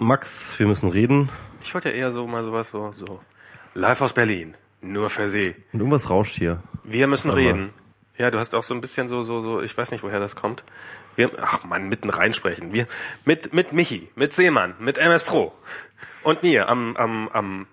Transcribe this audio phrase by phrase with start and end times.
[0.00, 1.28] Max, wir müssen reden.
[1.62, 3.20] Ich wollte ja eher so mal sowas so, so.
[3.74, 4.54] Live aus Berlin.
[4.80, 5.54] Nur für Sie.
[5.74, 6.62] Und irgendwas rauscht hier.
[6.84, 7.74] Wir müssen Aber- reden.
[8.16, 10.36] Ja, du hast auch so ein bisschen so, so, so, ich weiß nicht, woher das
[10.36, 10.62] kommt.
[11.16, 12.72] Wir, ach man, mitten reinsprechen.
[12.72, 12.86] Wir,
[13.24, 15.52] mit, mit Michi, mit Seemann, mit MS Pro.
[16.22, 17.66] Und mir am, am, am,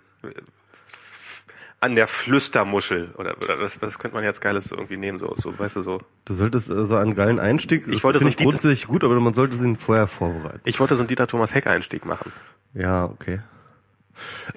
[1.80, 3.14] an der Flüstermuschel.
[3.18, 6.02] Oder, oder was, was könnte man jetzt Geiles irgendwie nehmen, so, so, weißt du, so.
[6.25, 7.88] Du solltest äh, so einen geilen Einstieg.
[7.88, 10.61] Ich das wollte so ich grundsätzlich gut, aber man sollte ihn vorher vorbereiten.
[10.64, 12.32] Ich wollte so einen Dieter Thomas Heck Einstieg machen.
[12.74, 13.42] Ja, okay.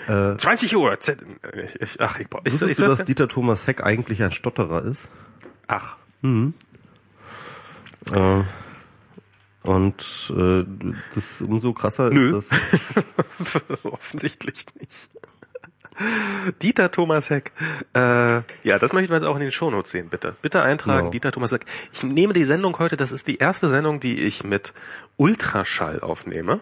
[0.08, 0.98] Äh, 20 Uhr.
[1.00, 1.18] Z
[1.80, 4.32] ich, ach, ich, brauch- ich, wusstest ich, du, ich, dass Dieter Thomas Heck eigentlich ein
[4.32, 5.08] Stotterer ist?
[5.66, 5.96] ach,
[8.12, 8.42] Äh,
[9.62, 10.64] und äh,
[11.14, 12.38] das umso krasser Nö.
[12.38, 13.62] ist das.
[13.84, 15.10] Offensichtlich nicht.
[16.62, 17.52] Dieter Thomas Heck.
[17.94, 18.00] Äh,
[18.64, 20.34] ja, das möchten wir jetzt auch in den Shownotes sehen, bitte.
[20.42, 21.10] Bitte eintragen, Genau.
[21.10, 21.66] Dieter Thomas Heck.
[21.92, 24.72] Ich nehme die Sendung heute, das ist die erste Sendung, die ich mit
[25.16, 26.60] Ultraschall aufnehme.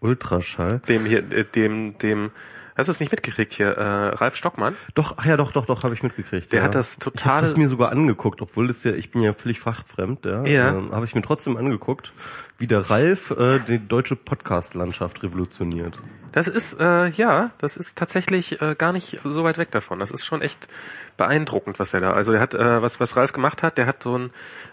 [0.00, 0.80] Ultraschall.
[0.88, 2.30] Dem hier, äh, dem, dem,
[2.76, 3.82] hast du es nicht mitgekriegt hier, äh,
[4.16, 4.76] Ralf Stockmann?
[4.94, 6.52] Doch, ja, doch, doch, doch, habe ich mitgekriegt.
[6.52, 6.64] Der ja.
[6.66, 9.32] hat das Ich habe totale- das mir sogar angeguckt, obwohl das ja, ich bin ja
[9.32, 10.44] völlig fachfremd, ja.
[10.44, 10.68] Ja.
[10.76, 12.12] Ähm, habe ich mir trotzdem angeguckt,
[12.58, 15.98] wie der Ralf äh, die deutsche Podcast-Landschaft revolutioniert.
[16.36, 20.00] Das ist, äh, ja, das ist tatsächlich äh, gar nicht so weit weg davon.
[20.00, 20.68] Das ist schon echt
[21.16, 22.10] beeindruckend, was er da.
[22.10, 24.30] Also er hat, äh, was, was Ralf gemacht hat, der hat so ein,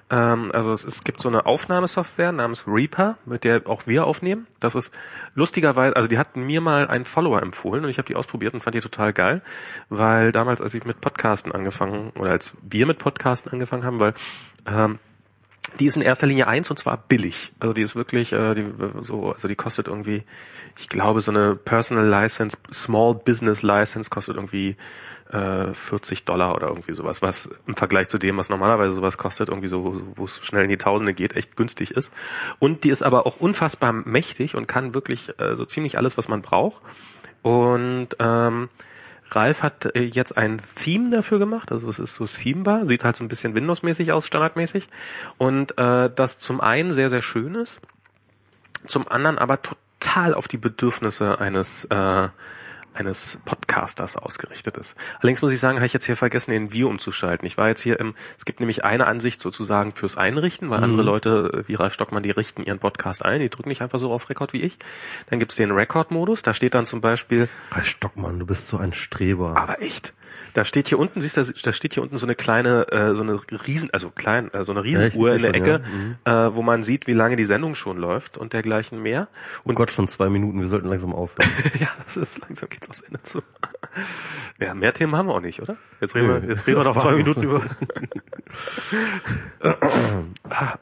[0.10, 4.46] ähm, also es, es gibt so eine Aufnahmesoftware namens Reaper, mit der auch wir aufnehmen.
[4.60, 4.94] Das ist
[5.36, 8.60] lustigerweise, also die hatten mir mal einen Follower empfohlen und ich habe die ausprobiert und
[8.60, 9.42] fand die total geil,
[9.88, 14.14] weil damals, als ich mit Podcasten angefangen, oder als wir mit Podcasten angefangen haben, weil
[14.66, 15.00] ähm,
[15.80, 17.52] die ist in erster Linie eins und zwar billig.
[17.60, 18.66] Also die ist wirklich, äh, die,
[19.02, 20.24] so, also die kostet irgendwie,
[20.78, 24.76] ich glaube, so eine Personal License, Small Business License kostet irgendwie
[25.32, 29.50] äh, 40 Dollar oder irgendwie sowas, was im Vergleich zu dem, was normalerweise sowas kostet,
[29.50, 32.14] irgendwie so, wo es schnell in die Tausende geht, echt günstig ist.
[32.60, 36.28] Und die ist aber auch unfassbar mächtig und kann wirklich äh, so ziemlich alles, was
[36.28, 36.82] man braucht.
[37.42, 38.70] Und ähm,
[39.36, 43.16] Ralf hat äh, jetzt ein Theme dafür gemacht, also es ist so themebar, sieht halt
[43.16, 44.88] so ein bisschen Windows-mäßig aus, standardmäßig.
[45.38, 47.80] Und äh, das zum einen sehr, sehr schön ist,
[48.88, 52.30] zum anderen aber total auf die Bedürfnisse eines äh,
[52.94, 54.96] eines Podcasters ausgerichtet ist.
[55.20, 57.48] Allerdings muss ich sagen, habe ich jetzt hier vergessen, den View umzuschalten.
[57.48, 61.04] Ich war jetzt hier im, es gibt nämlich eine Ansicht sozusagen fürs Einrichten, weil andere
[61.04, 64.12] Leute äh, wie Ralf Stockmann, die richten ihren Podcast ein, die drücken nicht einfach so
[64.12, 64.78] auf Rekord wie ich.
[65.30, 68.94] Dann gibt's den Record-Modus, da steht dann zum Beispiel Ralf Stockmann, du bist so ein
[68.94, 69.58] Streber.
[69.58, 70.14] aber echt.
[70.54, 73.22] Da steht hier unten, siehst du, da steht hier unten so eine kleine, äh, so
[73.22, 76.56] eine riesen, also klein, äh, so eine Riesenuhr Ja, in der sehe Ecke, schon, äh,
[76.56, 79.28] wo man sieht, wie lange die Sendung schon läuft und dergleichen mehr.
[79.64, 81.50] oh Gott, schon zwei Minuten, wir sollten langsam aufhören.
[81.80, 83.42] ja, das ist langsam geht's aufs Ende zu.
[84.60, 85.78] Ja, mehr Themen haben wir auch nicht, oder?
[86.02, 87.16] Jetzt reden wir, jetzt reden wir noch zwei.
[87.16, 87.64] Minuten über.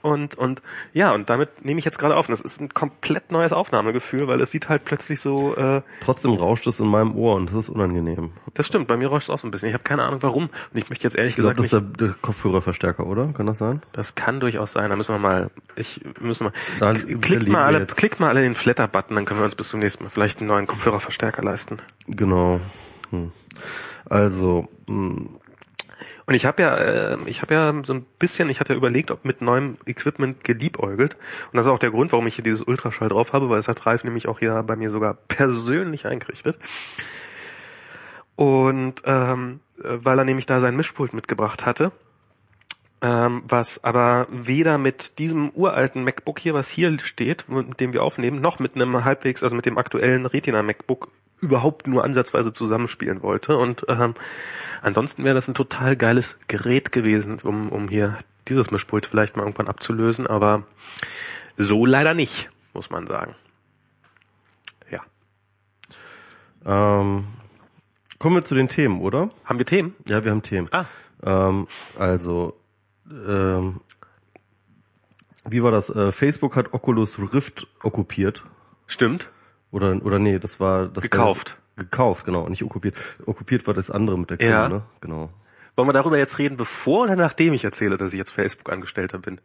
[0.01, 0.61] Und und
[0.93, 2.27] ja, und damit nehme ich jetzt gerade auf.
[2.27, 5.55] Und das ist ein komplett neues Aufnahmegefühl, weil es sieht halt plötzlich so.
[5.55, 8.31] Äh, Trotzdem rauscht es in meinem Ohr und das ist unangenehm.
[8.53, 9.60] das stimmt, bei mir rauscht es auch so ein bisschen.
[9.69, 10.43] Ich habe keine Ahnung warum.
[10.45, 13.33] Und ich möchte jetzt ehrlich Ich glaube, gesagt das nicht, ist der, der Kopfhörerverstärker, oder?
[13.33, 13.81] Kann das sein?
[13.91, 14.89] Das kann durchaus sein.
[14.89, 17.97] Da müssen wir mal, ich müssen wir, Dann klickt mal alle, jetzt.
[17.97, 20.47] klickt mal alle den Flatter-Button, dann können wir uns bis zum nächsten Mal vielleicht einen
[20.47, 21.77] neuen Kopfhörerverstärker leisten.
[22.07, 22.59] Genau.
[23.11, 23.31] Hm.
[24.05, 25.37] Also, hm,
[26.27, 29.11] Und ich habe ja, äh, ich habe ja so ein bisschen, ich hatte ja überlegt,
[29.11, 31.15] ob mit neuem Equipment geliebäugelt.
[31.51, 33.67] Und das ist auch der Grund, warum ich hier dieses Ultraschall drauf habe, weil es
[33.67, 36.57] hat Ralf nämlich auch hier bei mir sogar persönlich eingerichtet.
[38.35, 41.91] Und ähm, äh, weil er nämlich da sein Mischpult mitgebracht hatte.
[43.03, 48.03] Ähm, was aber weder mit diesem uralten MacBook hier, was hier steht, mit dem wir
[48.03, 51.09] aufnehmen, noch mit einem halbwegs, also mit dem aktuellen Retina MacBook
[51.39, 53.57] überhaupt nur ansatzweise zusammenspielen wollte.
[53.57, 54.13] Und ähm,
[54.83, 59.43] ansonsten wäre das ein total geiles Gerät gewesen, um, um hier dieses Mischpult vielleicht mal
[59.43, 60.63] irgendwann abzulösen, aber
[61.57, 63.35] so leider nicht, muss man sagen.
[64.91, 65.01] Ja.
[66.65, 67.25] ähm,
[68.21, 69.29] kommen wir zu den Themen, oder?
[69.45, 69.95] Haben wir Themen?
[70.07, 70.67] Ja, wir haben Themen.
[70.71, 70.85] Ah.
[71.23, 71.67] Ähm,
[71.97, 72.53] also,
[73.09, 73.81] ähm,
[75.49, 75.89] wie war das?
[75.89, 78.43] Äh, Facebook hat Oculus Rift okkupiert.
[78.85, 79.31] Stimmt.
[79.71, 81.57] Oder, oder nee, das war das Gekauft.
[81.75, 82.95] War, gekauft, genau, nicht okkupiert.
[83.25, 84.69] Okkupiert war das andere mit der Kuh, Ja.
[84.69, 84.83] ne?
[84.99, 85.31] Genau.
[85.75, 89.41] Wollen wir darüber jetzt reden, bevor oder nachdem ich erzähle, dass ich jetzt Facebook-Angestellter bin?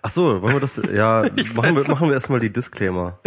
[0.00, 1.22] Ach so, wollen wir das, ja,
[1.54, 3.18] machen wir, machen wir erstmal die Disclaimer.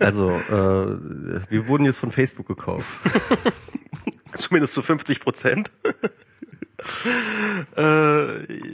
[0.00, 2.88] Also, äh, wir wurden jetzt von Facebook gekauft.
[4.48, 5.70] Zumindest zu 50 Prozent.
[7.76, 8.26] äh,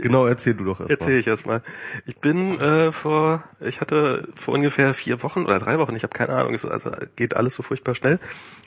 [0.02, 0.90] Genau, erzähl du doch erstmal.
[0.90, 1.62] Erzähle ich erstmal.
[2.06, 6.12] Ich bin äh, vor, ich hatte vor ungefähr vier Wochen oder drei Wochen, ich habe
[6.12, 8.18] keine Ahnung, also geht alles so furchtbar schnell,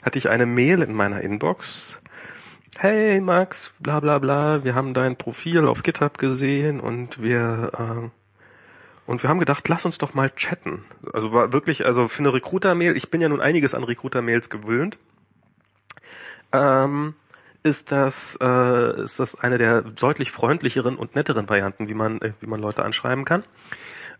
[0.02, 1.98] hatte ich eine Mail in meiner Inbox.
[2.78, 8.08] Hey Max, bla bla bla, wir haben dein Profil auf GitHub gesehen und wir äh,
[9.06, 10.84] und wir haben gedacht, lass uns doch mal chatten.
[11.12, 14.98] Also war wirklich, also für eine Recruiter-Mail, ich bin ja nun einiges an Recruiter-Mails gewöhnt,
[16.52, 17.14] ähm,
[17.62, 22.32] ist das, äh, ist das eine der deutlich freundlicheren und netteren Varianten, wie man, äh,
[22.40, 23.44] wie man Leute anschreiben kann.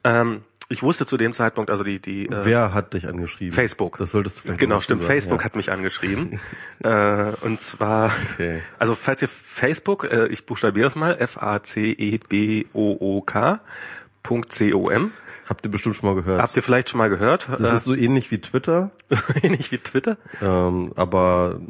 [0.05, 3.53] Ähm, ich wusste zu dem Zeitpunkt, also die, die äh, Wer hat dich angeschrieben?
[3.53, 3.99] Facebook.
[3.99, 5.03] Das solltest du vielleicht Genau, stimmt.
[5.03, 5.45] Sagen, Facebook ja.
[5.45, 6.41] hat mich angeschrieben.
[6.83, 8.63] äh, und zwar, okay.
[8.79, 12.01] also falls ihr Facebook, äh, ich buchstabiere es mal, F-A-C-E-B-O-O-K
[14.27, 15.13] .com.
[15.49, 16.43] Habt ihr bestimmt schon mal gehört.
[16.43, 17.49] Habt ihr vielleicht schon mal gehört?
[17.49, 18.91] Das ist so ähnlich wie Twitter.
[19.43, 20.17] ähnlich wie Twitter?
[20.43, 21.61] Ähm, aber,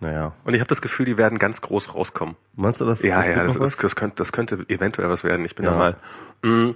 [0.00, 0.32] naja.
[0.44, 2.36] Und ich habe das Gefühl, die werden ganz groß rauskommen.
[2.56, 3.02] Meinst du das?
[3.02, 5.44] Ja, ja, das, das, das, könnte, das könnte eventuell was werden.
[5.44, 5.72] Ich bin ja.
[5.72, 5.96] da mal.
[6.40, 6.74] Mh, mm.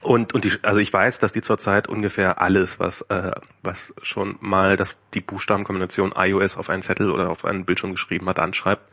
[0.00, 4.36] und und die, also ich weiß, dass die zurzeit ungefähr alles, was äh, was schon
[4.40, 8.88] mal das die Buchstabenkombination iOS auf einen Zettel oder auf einen Bildschirm geschrieben hat, anschreibt.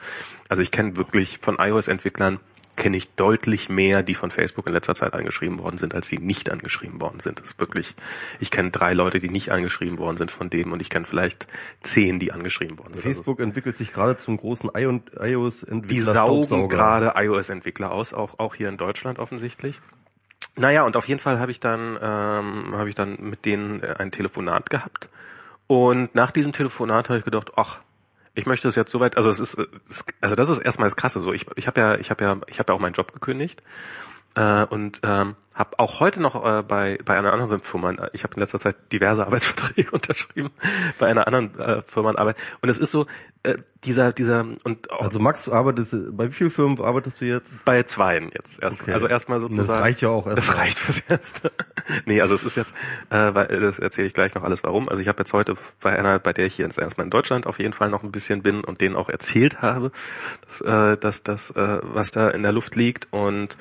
[0.50, 2.40] Also ich kenne wirklich von iOS-Entwicklern
[2.78, 6.20] kenne ich deutlich mehr, die von Facebook in letzter Zeit angeschrieben worden sind, als die
[6.20, 7.40] nicht angeschrieben worden sind.
[7.40, 7.96] Das ist wirklich,
[8.40, 11.48] ich kenne drei Leute, die nicht angeschrieben worden sind von dem und ich kenne vielleicht
[11.82, 13.02] zehn, die angeschrieben worden sind.
[13.02, 15.88] Facebook also, entwickelt sich gerade zum großen iOS-Entwickler.
[15.88, 19.82] Die saugen gerade iOS-Entwickler aus, auch, auch hier in Deutschland offensichtlich.
[20.56, 24.12] Naja, und auf jeden Fall habe ich dann, ähm, habe ich dann mit denen ein
[24.12, 25.10] Telefonat gehabt.
[25.68, 27.80] Und nach diesem Telefonat habe ich gedacht, ach,
[28.38, 29.58] ich möchte es jetzt soweit, also es ist,
[30.22, 31.34] also das ist erstmal das Krasse so.
[31.34, 33.64] Ich, ich habe ja, ich habe ja, ich habe ja auch meinen Job gekündigt
[34.38, 38.36] äh, und ähm, habe auch heute noch äh, bei bei einer anderen Firma, ich habe
[38.36, 40.52] in letzter Zeit diverse Arbeitsverträge unterschrieben
[41.00, 43.08] bei einer anderen äh, Firma Arbeit und es ist so
[43.42, 47.26] äh, dieser dieser und auch, also Max, du arbeitest bei wie vielen Firmen arbeitest du
[47.26, 47.66] jetzt?
[47.66, 48.84] Bei zweien jetzt erst.
[48.84, 48.94] Okay.
[48.94, 49.68] Also erstmal sozusagen.
[49.68, 50.38] Das reicht ja auch erst.
[50.38, 51.52] Das reicht fürs erste.
[52.06, 52.76] nee, also es ist jetzt,
[53.10, 54.88] äh, weil das erzähle ich gleich noch alles warum.
[54.88, 57.48] Also ich habe jetzt heute bei einer, bei der ich hier jetzt erstmal in Deutschland
[57.48, 59.92] auf jeden Fall noch ein bisschen bin und denen auch erzählt habe,
[60.46, 63.58] dass, äh, dass das äh, was da in der Luft liegt und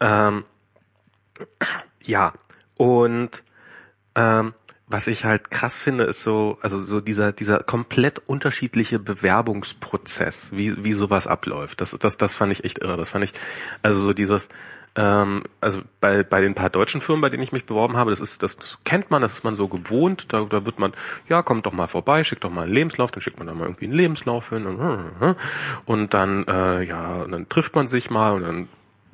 [0.00, 0.44] ähm,
[2.02, 2.32] ja,
[2.76, 3.44] und
[4.14, 4.54] ähm,
[4.90, 10.84] was ich halt krass finde, ist so, also so dieser, dieser komplett unterschiedliche Bewerbungsprozess, wie,
[10.84, 11.80] wie sowas abläuft.
[11.80, 12.96] Das, das, das fand ich echt irre.
[12.96, 13.32] Das fand ich,
[13.82, 14.48] also so dieses,
[14.96, 18.18] ähm, also bei, bei den paar deutschen Firmen, bei denen ich mich beworben habe, das
[18.18, 20.92] ist, das, das kennt man, das ist man so gewohnt, da, da wird man,
[21.28, 23.66] ja, kommt doch mal vorbei, schickt doch mal einen Lebenslauf, dann schickt man da mal
[23.66, 25.36] irgendwie einen Lebenslauf hin und,
[25.84, 28.68] und dann, äh, ja, und dann trifft man sich mal und dann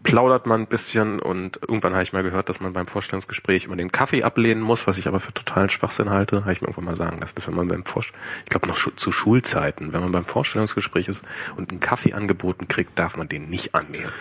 [0.07, 3.75] plaudert man ein bisschen und irgendwann habe ich mal gehört, dass man beim Vorstellungsgespräch immer
[3.75, 6.85] den Kaffee ablehnen muss, was ich aber für totalen Schwachsinn halte, habe ich mir irgendwann
[6.85, 8.13] mal sagen lassen, dass wenn man beim Vorst
[8.45, 11.25] ich glaube noch zu Schulzeiten, wenn man beim Vorstellungsgespräch ist
[11.57, 14.13] und einen Kaffee angeboten kriegt, darf man den nicht annehmen.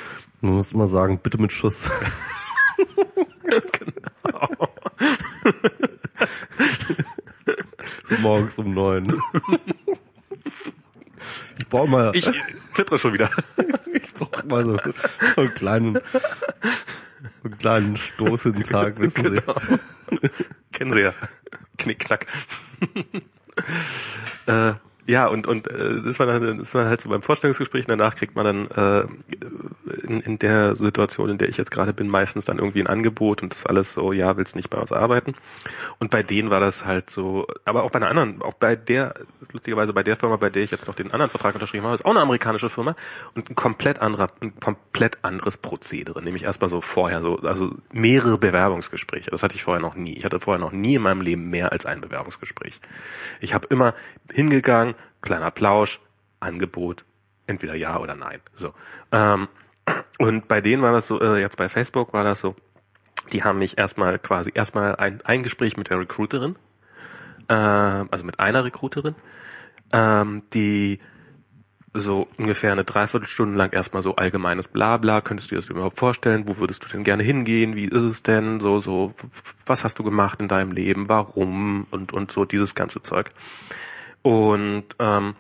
[0.41, 1.87] Man muss mal sagen, bitte mit Schuss.
[3.43, 4.69] genau.
[8.05, 9.05] so morgens um neun.
[11.60, 12.12] Ich brauche mal.
[12.16, 12.30] Ich
[12.72, 13.30] zittere schon wieder.
[13.94, 14.77] ich brauche mal so,
[15.36, 19.56] so einen kleinen, so einen kleinen Stoß in den Tag, wissen genau.
[20.12, 20.30] Sie.
[20.72, 21.13] Kennen Sie ja.
[21.77, 22.25] Knick, knack.
[24.48, 24.74] äh,
[25.07, 28.36] ja, und, und äh, das war dann das war halt so beim Vorstellungsgespräch, danach kriegt
[28.36, 29.07] man dann äh,
[30.04, 33.44] in, in der Situation, in der ich jetzt gerade bin, meistens dann irgendwie ein Angebot
[33.44, 35.36] und das alles so, ja, willst nicht bei uns arbeiten.
[36.00, 39.13] Und bei denen war das halt so, aber auch bei einer anderen, auch bei der,
[39.52, 42.06] lustigerweise bei der Firma, bei der ich jetzt noch den anderen Vertrag unterschrieben habe, ist
[42.06, 42.96] auch eine amerikanische Firma
[43.36, 48.40] und ein komplett anderer, ein komplett anderes Prozedere, nämlich erstmal so vorher so, also mehrere
[48.40, 49.30] Bewerbungsgespräche.
[49.30, 50.16] Das hatte ich vorher noch nie.
[50.16, 52.80] Ich hatte vorher noch nie in meinem Leben mehr als ein Bewerbungsgespräch.
[53.40, 53.94] Ich habe immer
[54.33, 54.94] hingegangen,
[55.25, 55.99] kleiner Plausch,
[56.39, 57.03] Angebot,
[57.47, 58.39] entweder ja oder nein.
[58.55, 58.73] So.
[59.11, 59.49] Ähm,
[60.17, 62.55] und bei denen war das so, äh, jetzt bei Facebook war das so,
[63.33, 66.55] die haben mich erstmal quasi erstmal ein, ein Gespräch mit der Recruiterin,
[67.47, 69.15] äh, also mit einer Recruiterin,
[69.91, 70.99] ähm, die
[71.97, 76.45] so ungefähr eine Dreiviertelstunde lang erstmal so allgemeines Blabla, könntest du dir das überhaupt vorstellen,
[76.45, 79.13] wo würdest du denn gerne hingehen, wie ist es denn, so, so,
[79.65, 83.29] was hast du gemacht in deinem Leben, warum und, und so dieses ganze Zeug.
[84.25, 85.35] Und ähm,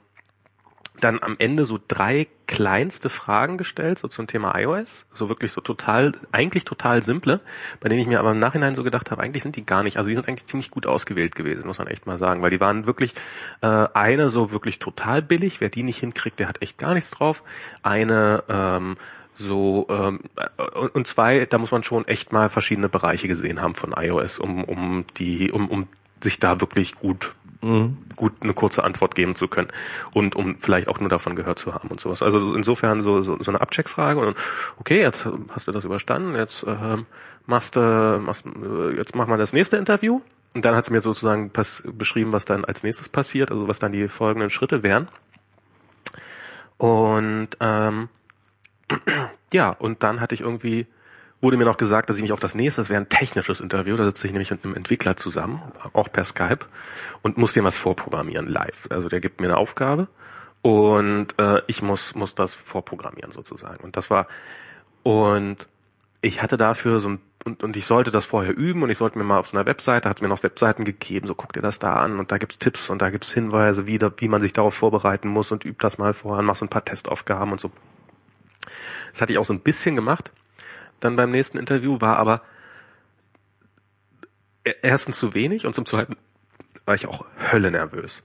[0.99, 5.59] dann am Ende so drei kleinste Fragen gestellt, so zum Thema iOS, so wirklich so
[5.59, 7.41] total, eigentlich total simple,
[7.79, 9.97] bei denen ich mir aber im Nachhinein so gedacht habe, eigentlich sind die gar nicht,
[9.97, 12.59] also die sind eigentlich ziemlich gut ausgewählt gewesen, muss man echt mal sagen, weil die
[12.59, 13.15] waren wirklich,
[13.61, 17.09] äh, eine so wirklich total billig, wer die nicht hinkriegt, der hat echt gar nichts
[17.09, 17.41] drauf,
[17.81, 18.97] eine ähm,
[19.33, 20.19] so ähm,
[20.93, 24.63] und zwei, da muss man schon echt mal verschiedene Bereiche gesehen haben von iOS, um
[24.63, 25.87] um die um um
[26.21, 27.33] sich da wirklich gut.
[28.15, 29.69] Gut eine kurze Antwort geben zu können
[30.13, 32.21] und um vielleicht auch nur davon gehört zu haben und sowas.
[32.21, 34.37] Also insofern so, so, so eine Abcheckfrage und
[34.77, 36.97] okay, jetzt hast du das überstanden, jetzt äh,
[37.45, 38.45] machst du, machst,
[38.95, 40.21] jetzt mach mal das nächste Interview
[40.53, 43.91] und dann hat sie mir sozusagen beschrieben, was dann als nächstes passiert, also was dann
[43.91, 45.09] die folgenden Schritte wären.
[46.77, 48.09] Und ähm,
[49.53, 50.87] ja, und dann hatte ich irgendwie
[51.45, 53.95] wurde mir noch gesagt, dass ich mich auf das nächste, das wäre ein technisches Interview,
[53.95, 55.61] da sitze ich nämlich mit einem Entwickler zusammen,
[55.93, 56.65] auch per Skype,
[57.21, 58.87] und muss dem was vorprogrammieren live.
[58.89, 60.07] Also der gibt mir eine Aufgabe
[60.63, 63.83] und äh, ich muss, muss das vorprogrammieren sozusagen.
[63.83, 64.25] Und das war,
[65.03, 65.67] und
[66.21, 69.19] ich hatte dafür so ein und, und ich sollte das vorher üben und ich sollte
[69.19, 71.61] mir mal auf so einer Webseite, hat es mir noch Webseiten gegeben, so guck dir
[71.61, 74.41] das da an und da gibt's Tipps und da gibt's Hinweise, wie, da, wie man
[74.41, 77.51] sich darauf vorbereiten muss und übt das mal vorher und mach so ein paar Testaufgaben
[77.51, 77.69] und so.
[79.11, 80.31] Das hatte ich auch so ein bisschen gemacht.
[80.99, 82.41] Dann beim nächsten Interview war aber
[84.65, 86.15] e-, erstens zu wenig und zum zweiten
[86.85, 88.23] war ich auch Hölle nervös.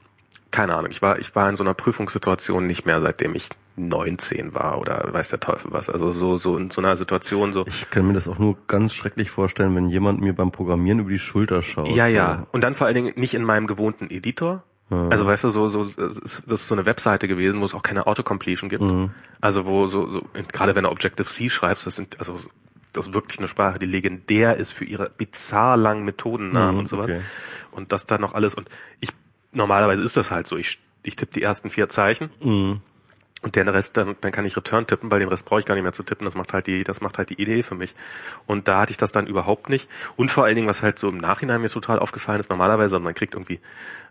[0.51, 4.53] Keine Ahnung, ich war, ich war in so einer Prüfungssituation nicht mehr, seitdem ich 19
[4.53, 5.89] war oder weiß der Teufel was.
[5.89, 7.65] Also so, so in so einer Situation so.
[7.67, 11.11] Ich kann mir das auch nur ganz schrecklich vorstellen, wenn jemand mir beim Programmieren über
[11.11, 11.89] die Schulter schaut.
[11.89, 12.47] Ja, ja.
[12.53, 14.65] Und dann vor allen Dingen nicht in meinem gewohnten Editor.
[14.91, 15.09] Ja.
[15.09, 18.07] Also weißt du, so, so, das ist so eine Webseite gewesen, wo es auch keine
[18.07, 18.83] Autocompletion gibt.
[18.83, 19.11] Mhm.
[19.41, 22.39] Also wo so, so, gerade wenn du Objective-C schreibst, das sind, also
[22.93, 26.89] das ist wirklich eine Sprache, die legendär ist für ihre bizarr langen Methodennamen mhm, und
[26.89, 27.11] sowas.
[27.11, 27.21] Okay.
[27.71, 28.55] Und das da noch alles.
[28.55, 28.69] Und
[28.99, 29.11] ich,
[29.53, 30.57] normalerweise ist das halt so.
[30.57, 32.31] Ich, ich tippe die ersten vier Zeichen.
[32.43, 32.81] Mhm
[33.43, 35.75] und den Rest, dann, dann kann ich Return tippen, weil den Rest brauche ich gar
[35.75, 36.27] nicht mehr zu tippen.
[36.27, 37.95] Das macht halt die, das macht halt die Idee für mich.
[38.47, 39.89] Und da hatte ich das dann überhaupt nicht.
[40.17, 43.15] Und vor allen Dingen, was halt so im Nachhinein mir total aufgefallen ist, normalerweise, man
[43.15, 43.61] kriegt irgendwie,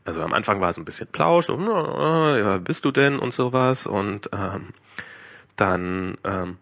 [0.04, 3.86] also am Anfang war es ein bisschen Plausch, so, ja, bist du denn und sowas.
[3.86, 4.70] Und ähm,
[5.56, 6.58] dann, ähm,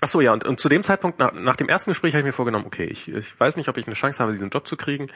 [0.00, 2.26] ach so, ja, und, und zu dem Zeitpunkt, nach, nach dem ersten Gespräch habe ich
[2.26, 4.76] mir vorgenommen, okay, ich, ich weiß nicht, ob ich eine Chance habe, diesen Job zu
[4.76, 5.08] kriegen.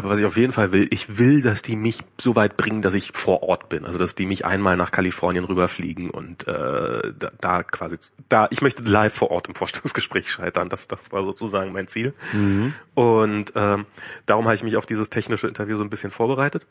[0.00, 2.80] Aber was ich auf jeden Fall will, ich will, dass die mich so weit bringen,
[2.80, 3.84] dass ich vor Ort bin.
[3.84, 7.98] Also dass die mich einmal nach Kalifornien rüberfliegen und äh, da, da quasi
[8.30, 10.70] da ich möchte live vor Ort im Vorstellungsgespräch scheitern.
[10.70, 12.14] Das, das war sozusagen mein Ziel.
[12.32, 12.72] Mhm.
[12.94, 13.84] Und ähm,
[14.24, 16.66] darum habe ich mich auf dieses technische Interview so ein bisschen vorbereitet.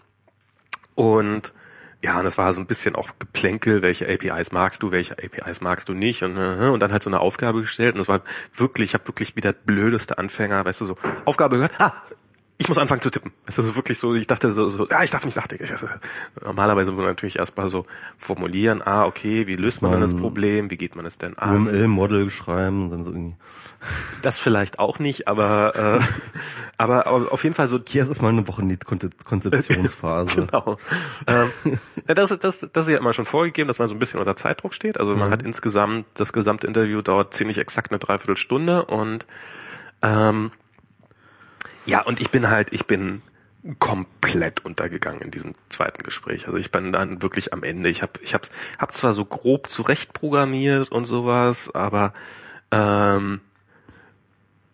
[0.95, 1.53] Und
[2.01, 5.61] ja, und es war so ein bisschen auch Geplänkel, welche APIs magst du, welche APIs
[5.61, 8.21] magst du nicht und, äh, und dann halt so eine Aufgabe gestellt und es war
[8.55, 10.95] wirklich, ich habe wirklich wieder blödeste Anfänger, weißt du, so
[11.25, 11.93] Aufgabe gehört, ah,
[12.61, 13.31] ich muss anfangen zu tippen.
[13.45, 15.65] Es ist so wirklich so, ich dachte so, so ja, ich darf nicht nachdenken.
[16.43, 17.85] Normalerweise würde man natürlich erstmal so
[18.17, 21.37] formulieren, ah, okay, wie löst man, man denn das Problem, wie geht man es denn
[21.37, 21.55] an?
[21.55, 23.37] UML-Model schreiben und dann so irgendwie.
[24.23, 26.05] Das vielleicht auch nicht, aber, äh,
[26.77, 27.79] aber, aber auf jeden Fall so.
[27.87, 30.35] Hier ist es mal eine Woche nicht Konzeptionsphase.
[30.45, 30.75] genau.
[31.27, 34.19] ähm, ja, das, das, das ist ja immer schon vorgegeben, dass man so ein bisschen
[34.19, 34.99] unter Zeitdruck steht.
[34.99, 35.31] Also man mhm.
[35.31, 39.25] hat insgesamt, das gesamte Interview dauert ziemlich exakt eine Dreiviertelstunde und
[40.01, 40.51] ähm,
[41.85, 43.21] ja, und ich bin halt, ich bin
[43.79, 46.45] komplett untergegangen in diesem zweiten Gespräch.
[46.45, 47.89] Also ich bin dann wirklich am Ende.
[47.89, 52.13] Ich habe ich hab, hab zwar so grob zurecht programmiert und sowas, aber
[52.71, 53.41] ähm,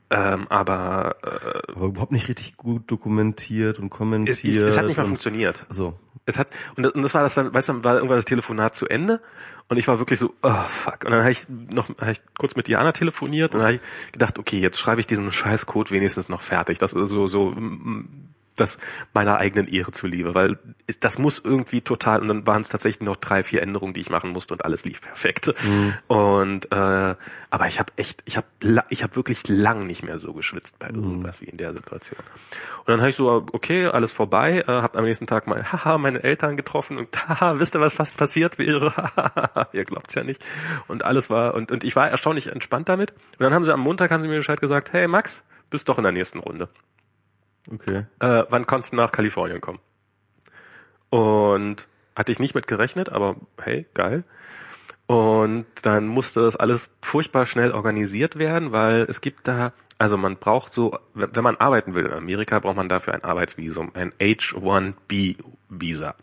[0.10, 4.38] ähm, aber, äh, aber überhaupt nicht richtig gut dokumentiert und kommentiert.
[4.38, 5.66] Es, es hat nicht mal funktioniert.
[5.70, 5.98] So.
[6.26, 8.76] Es hat und das, und das war das dann, weißt du, war irgendwann das Telefonat
[8.76, 9.22] zu Ende
[9.68, 11.06] und ich war wirklich so, oh fuck.
[11.06, 14.12] Und dann habe ich noch hab ich kurz mit Diana telefoniert und dann habe ich
[14.12, 16.78] gedacht, okay, jetzt schreibe ich diesen Scheißcode wenigstens noch fertig.
[16.80, 17.56] Das ist so so
[18.56, 18.80] das
[19.14, 20.58] meiner eigenen Ehre zuliebe, weil
[21.00, 24.10] das muss irgendwie total und dann waren es tatsächlich noch drei, vier Änderungen, die ich
[24.10, 25.54] machen musste und alles lief perfekt.
[25.64, 25.94] Mhm.
[26.08, 27.16] Und äh,
[27.50, 28.48] aber ich habe echt, ich habe
[28.90, 31.04] ich habe wirklich lang nicht mehr so geschwitzt bei mhm.
[31.04, 31.46] irgendwas mhm.
[31.46, 32.20] wie in der Situation.
[32.80, 35.98] Und dann habe ich so, okay, alles vorbei, äh, habe am nächsten Tag mal, haha,
[35.98, 38.94] meine Eltern getroffen und haha, wisst ihr, was fast passiert wäre?
[39.74, 40.46] Ihr glaubt's ja nicht.
[40.88, 43.12] Und alles war und und ich war erstaunlich entspannt damit.
[43.12, 45.98] Und dann haben sie am Montag haben sie mir Bescheid gesagt, hey Max, bist doch
[45.98, 46.70] in der nächsten Runde.
[47.72, 48.06] Okay.
[48.20, 49.80] Äh, wann konntest du nach Kalifornien kommen?
[51.10, 54.24] Und hatte ich nicht mit gerechnet, aber hey, geil.
[55.08, 60.38] Und dann musste das alles furchtbar schnell organisiert werden, weil es gibt da, also man
[60.38, 66.16] braucht so, wenn man arbeiten will in Amerika, braucht man dafür ein Arbeitsvisum, ein H1B-Visa.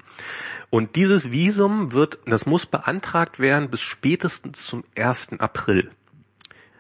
[0.71, 5.39] Und dieses Visum wird, das muss beantragt werden bis spätestens zum 1.
[5.39, 5.93] April.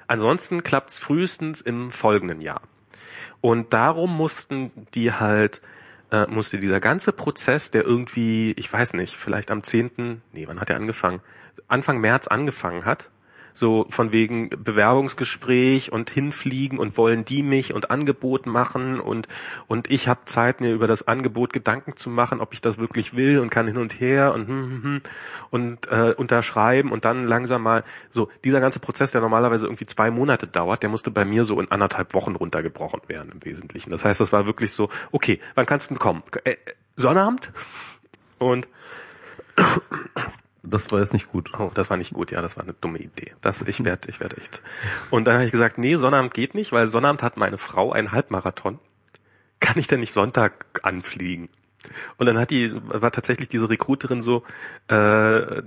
[0.08, 2.62] Ansonsten klappt es frühestens im folgenden Jahr.
[3.42, 5.60] Und darum mussten die halt,
[6.10, 10.60] äh, musste dieser ganze Prozess, der irgendwie, ich weiß nicht, vielleicht am 10., nee, wann
[10.60, 11.20] hat er angefangen?
[11.68, 13.10] Anfang März angefangen hat,
[13.54, 19.28] so von wegen Bewerbungsgespräch und hinfliegen und wollen die mich und Angebot machen und
[19.66, 23.16] und ich habe Zeit mir über das Angebot Gedanken zu machen, ob ich das wirklich
[23.16, 25.02] will und kann hin und her und hm, hm, hm,
[25.50, 30.10] und äh, unterschreiben und dann langsam mal so dieser ganze Prozess, der normalerweise irgendwie zwei
[30.10, 33.90] Monate dauert, der musste bei mir so in anderthalb Wochen runtergebrochen werden im Wesentlichen.
[33.90, 36.22] Das heißt, das war wirklich so, okay, wann kannst du denn kommen?
[36.44, 36.56] Äh,
[36.96, 37.52] Sonnabend
[38.38, 38.68] und
[40.62, 41.52] das war jetzt nicht gut.
[41.58, 43.32] Oh, das war nicht gut, ja, das war eine dumme Idee.
[43.40, 44.62] Das, ich werde, ich werde echt.
[45.10, 48.12] Und dann habe ich gesagt, nee, Sonnabend geht nicht, weil Sonnabend hat meine Frau einen
[48.12, 48.78] Halbmarathon.
[49.60, 51.48] Kann ich denn nicht Sonntag anfliegen?
[52.16, 54.44] Und dann hat die, war tatsächlich diese Recruiterin so,
[54.88, 55.62] äh,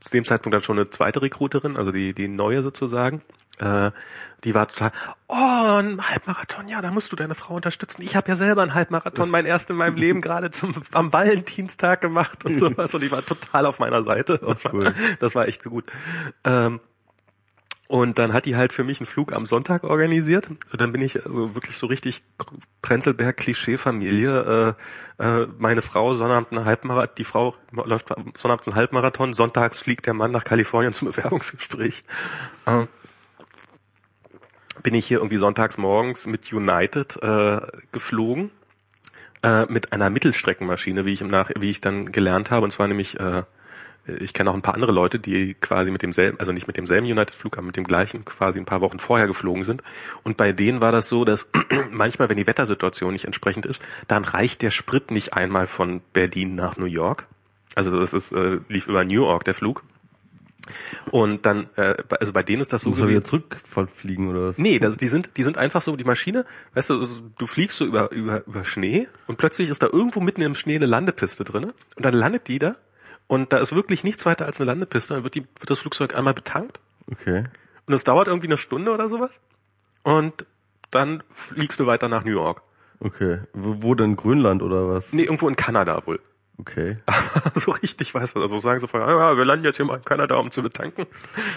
[0.00, 3.22] zu dem Zeitpunkt dann schon eine zweite Recruiterin, also die, die neue sozusagen.
[3.58, 3.90] Äh,
[4.44, 4.92] die war total,
[5.28, 5.34] oh,
[5.78, 8.02] ein Halbmarathon, ja, da musst du deine Frau unterstützen.
[8.02, 12.02] Ich habe ja selber einen Halbmarathon, mein erst in meinem Leben gerade zum am Valentinstag
[12.02, 12.94] gemacht und sowas.
[12.94, 14.38] Und die war total auf meiner Seite.
[14.38, 15.84] Das war, das war echt gut.
[16.44, 16.80] Ähm,
[17.86, 20.48] und dann hat die halt für mich einen Flug am Sonntag organisiert.
[20.48, 22.22] Und dann bin ich also wirklich so richtig
[22.82, 24.76] Prenzlberg-Klischee-Familie.
[25.18, 28.08] Äh, äh, meine Frau Sonnabend einen Halbmarathon, die Frau läuft
[28.38, 32.02] Sonnabend einen Halbmarathon, sonntags fliegt der Mann nach Kalifornien zum Bewerbungsgespräch.
[32.66, 32.86] Äh,
[34.84, 37.60] bin ich hier irgendwie sonntags morgens mit United äh,
[37.90, 38.52] geflogen
[39.42, 42.86] äh, mit einer Mittelstreckenmaschine, wie ich im Nach wie ich dann gelernt habe, und zwar
[42.86, 43.42] nämlich äh,
[44.06, 47.06] ich kenne auch ein paar andere Leute, die quasi mit demselben, also nicht mit demselben
[47.06, 49.82] United-Flug, aber mit dem gleichen quasi ein paar Wochen vorher geflogen sind.
[50.22, 51.48] Und bei denen war das so, dass
[51.90, 56.54] manchmal, wenn die Wettersituation nicht entsprechend ist, dann reicht der Sprit nicht einmal von Berlin
[56.54, 57.26] nach New York.
[57.74, 59.82] Also das ist, äh, lief über New York der Flug.
[61.10, 64.58] Und dann, äh, also bei denen ist das so Muss er wieder zurückfliegen oder was?
[64.58, 67.06] Nee, das, die sind, die sind einfach so, die Maschine, weißt du,
[67.38, 70.76] du fliegst so über, über, über Schnee und plötzlich ist da irgendwo mitten im Schnee
[70.76, 72.76] eine Landepiste drinne und dann landet die da
[73.26, 75.14] und da ist wirklich nichts weiter als eine Landepiste.
[75.14, 76.80] Dann wird, die, wird das Flugzeug einmal betankt.
[77.10, 77.44] Okay.
[77.86, 79.40] Und es dauert irgendwie eine Stunde oder sowas.
[80.02, 80.46] Und
[80.90, 82.62] dann fliegst du weiter nach New York.
[83.00, 83.40] Okay.
[83.52, 84.16] Wo, wo denn?
[84.16, 85.12] Grönland oder was?
[85.12, 86.20] Nee, irgendwo in Kanada wohl.
[86.56, 86.98] Okay.
[87.54, 90.36] so richtig weiß Also sagen sie vorher, ja, wir landen jetzt hier mal in Kanada,
[90.36, 91.06] um zu betanken.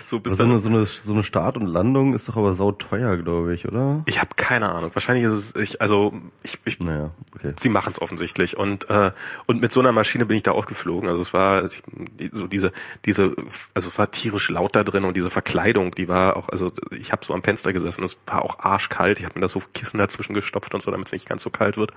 [0.06, 0.52] So bis Also dann.
[0.52, 4.02] eine, so, eine, so eine Start und Landung ist doch aber sauteuer, glaube ich, oder?
[4.08, 4.90] Ich habe keine Ahnung.
[4.94, 7.54] Wahrscheinlich ist es, ich, also ich, ich Naja, okay.
[7.60, 9.12] sie machen es offensichtlich und äh,
[9.46, 11.08] und mit so einer Maschine bin ich da auch geflogen.
[11.10, 12.72] Also es war so diese
[13.06, 13.36] diese
[13.76, 17.12] also es war tierisch laut da drin und diese Verkleidung, die war auch also ich
[17.12, 19.20] habe so am Fenster gesessen, es war auch arschkalt.
[19.20, 21.52] Ich habe mir da so Kissen dazwischen gestopft und so, damit es nicht ganz so
[21.52, 21.94] kalt wird.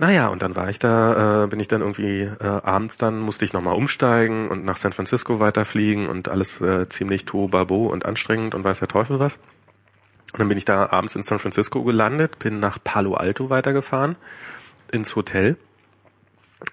[0.00, 3.44] Naja, und dann war ich da, äh, bin ich dann irgendwie äh, abends dann, musste
[3.44, 8.54] ich nochmal umsteigen und nach San Francisco weiterfliegen und alles äh, ziemlich tobabo und anstrengend
[8.54, 9.36] und weiß der Teufel was.
[10.32, 14.16] Und dann bin ich da abends in San Francisco gelandet, bin nach Palo Alto weitergefahren,
[14.90, 15.58] ins Hotel.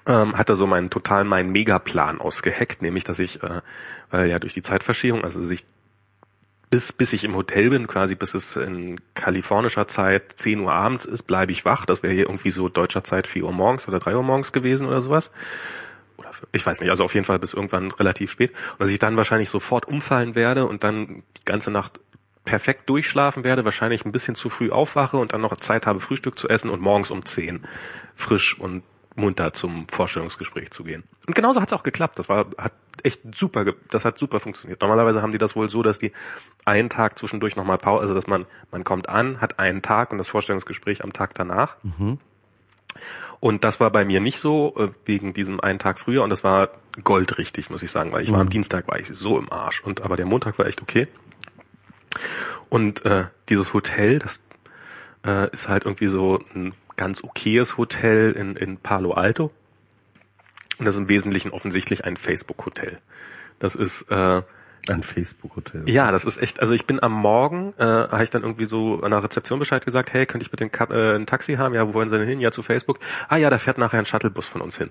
[0.05, 3.59] Ähm, hatte so meinen total meinen Megaplan ausgeheckt, nämlich dass ich, äh,
[4.09, 5.65] weil ja durch die Zeitverschiebung, also sich
[6.69, 11.05] bis, bis ich im Hotel bin, quasi bis es in kalifornischer Zeit 10 Uhr abends
[11.05, 11.85] ist, bleibe ich wach.
[11.85, 14.87] Das wäre hier irgendwie so deutscher Zeit 4 Uhr morgens oder 3 Uhr morgens gewesen
[14.87, 15.31] oder sowas.
[16.17, 18.51] Oder ich weiß nicht, also auf jeden Fall bis irgendwann relativ spät.
[18.73, 21.99] Und dass ich dann wahrscheinlich sofort umfallen werde und dann die ganze Nacht
[22.43, 26.39] perfekt durchschlafen werde, wahrscheinlich ein bisschen zu früh aufwache und dann noch Zeit habe, Frühstück
[26.39, 27.65] zu essen und morgens um 10
[28.15, 28.83] frisch und
[29.17, 31.03] munter zum Vorstellungsgespräch zu gehen.
[31.27, 32.19] Und genauso hat es auch geklappt.
[32.19, 34.81] Das war hat echt super, das hat super funktioniert.
[34.81, 36.11] Normalerweise haben die das wohl so, dass die
[36.65, 40.17] einen Tag zwischendurch nochmal Pause, also dass man man kommt an, hat einen Tag und
[40.17, 41.77] das Vorstellungsgespräch am Tag danach.
[43.39, 46.43] Und das war bei mir nicht so, äh, wegen diesem einen Tag früher und das
[46.43, 46.69] war
[47.03, 50.01] goldrichtig, muss ich sagen, weil ich war am Dienstag war ich so im Arsch und
[50.01, 51.07] aber der Montag war echt okay.
[52.69, 54.41] Und äh, dieses Hotel, das
[55.25, 59.51] äh, ist halt irgendwie so ein ganz okayes Hotel in, in Palo Alto.
[60.79, 62.99] Und das ist im Wesentlichen offensichtlich ein Facebook-Hotel.
[63.59, 64.41] Das ist äh,
[64.87, 65.89] Ein Facebook-Hotel.
[65.89, 69.01] ja, das ist echt, also ich bin am Morgen, äh, habe ich dann irgendwie so
[69.01, 71.73] an der Rezeption Bescheid gesagt, hey, könnte ich bitte ein, Ka- äh, ein Taxi haben?
[71.73, 72.39] Ja, wo wollen Sie denn hin?
[72.39, 72.99] Ja, zu Facebook.
[73.27, 74.89] Ah ja, da fährt nachher ein Shuttlebus von uns hin.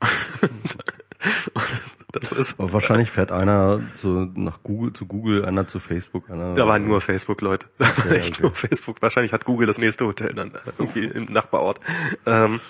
[2.12, 6.54] das ist, Aber wahrscheinlich fährt einer so nach Google, zu Google, einer zu Facebook, einer.
[6.54, 7.66] da waren nur Facebook-Leute.
[7.78, 8.42] Da war Okay, echt okay.
[8.42, 9.02] nur Facebook.
[9.02, 11.80] Wahrscheinlich hat Google das nächste Hotel dann irgendwie im Nachbarort.
[12.24, 12.60] Ähm,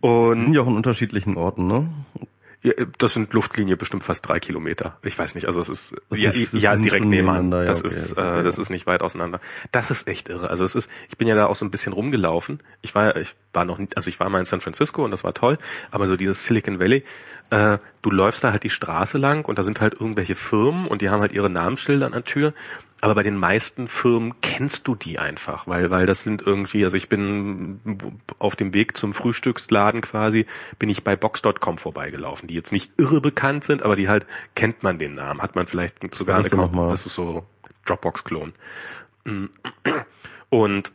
[0.00, 1.88] und sind ja auch in unterschiedlichen Orten, ne?
[2.62, 4.96] Ja, das sind Luftlinie bestimmt fast drei Kilometer.
[5.02, 7.50] Ich weiß nicht, also es ist, Das ja, ist- ja, ist direkt nebenan.
[7.50, 8.42] nebeneinander, ja, das okay, ist, äh, okay.
[8.42, 9.38] das ist nicht weit auseinander.
[9.70, 10.48] Das ist echt irre.
[10.48, 12.60] Also es ist, ich bin ja da auch so ein bisschen rumgelaufen.
[12.80, 15.24] Ich war, ich war noch, nicht, also ich war mal in San Francisco und das
[15.24, 15.58] war toll.
[15.90, 17.04] Aber so dieses Silicon Valley,
[17.50, 21.02] äh, du läufst da halt die Straße lang und da sind halt irgendwelche Firmen und
[21.02, 22.54] die haben halt ihre Namensschilder an der Tür.
[23.00, 26.96] Aber bei den meisten Firmen kennst du die einfach, weil, weil das sind irgendwie, also
[26.96, 27.80] ich bin
[28.38, 30.46] auf dem Weg zum Frühstücksladen quasi,
[30.78, 34.82] bin ich bei Box.com vorbeigelaufen, die jetzt nicht irre bekannt sind, aber die halt, kennt
[34.82, 36.54] man den Namen, hat man vielleicht sogar Account.
[36.54, 36.90] nochmal?
[36.90, 37.44] Das ist so
[37.84, 38.54] Dropbox-Klon.
[39.24, 39.46] Mm.
[40.48, 40.92] Und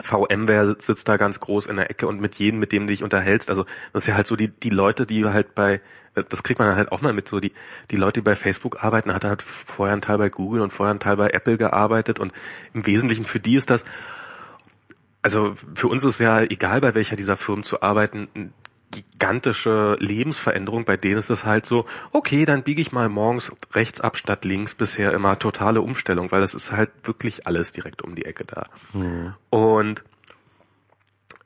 [0.00, 3.02] VMware sitzt da ganz groß in der Ecke und mit jedem, mit dem du dich
[3.02, 5.80] unterhältst, also das ist ja halt so die, die Leute, die halt bei,
[6.14, 7.52] das kriegt man halt auch mal mit, so die,
[7.90, 10.90] die Leute, die bei Facebook arbeiten, hat halt vorher einen Teil bei Google und vorher
[10.90, 12.32] einen Teil bei Apple gearbeitet und
[12.74, 13.84] im Wesentlichen für die ist das,
[15.22, 18.52] also für uns ist ja egal, bei welcher dieser Firmen zu arbeiten,
[18.90, 20.84] gigantische Lebensveränderung.
[20.84, 24.44] Bei denen ist es halt so, okay, dann biege ich mal morgens rechts ab statt
[24.44, 24.74] links.
[24.74, 28.66] Bisher immer totale Umstellung, weil das ist halt wirklich alles direkt um die Ecke da.
[29.50, 30.04] Und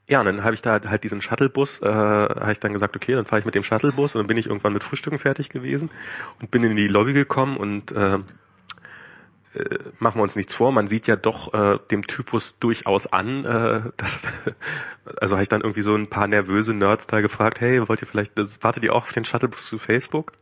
[0.09, 3.15] ja, und dann habe ich da halt diesen Shuttlebus, äh, habe ich dann gesagt, okay,
[3.15, 5.91] dann fahre ich mit dem Shuttlebus und dann bin ich irgendwann mit Frühstücken fertig gewesen
[6.41, 8.19] und bin in die Lobby gekommen und äh,
[9.55, 13.45] äh, machen wir uns nichts vor, man sieht ja doch äh, dem Typus durchaus an,
[13.45, 14.27] äh, dass,
[15.21, 18.09] also habe ich dann irgendwie so ein paar nervöse Nerds da gefragt, hey, wollt ihr
[18.09, 20.33] vielleicht, das, wartet ihr auch auf den Shuttlebus zu Facebook?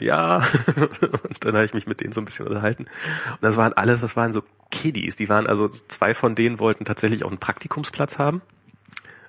[0.00, 0.36] Ja,
[0.76, 2.82] und dann habe ich mich mit denen so ein bisschen unterhalten.
[2.82, 6.84] Und das waren alles, das waren so Kiddies, die waren, also zwei von denen wollten
[6.84, 8.42] tatsächlich auch einen Praktikumsplatz haben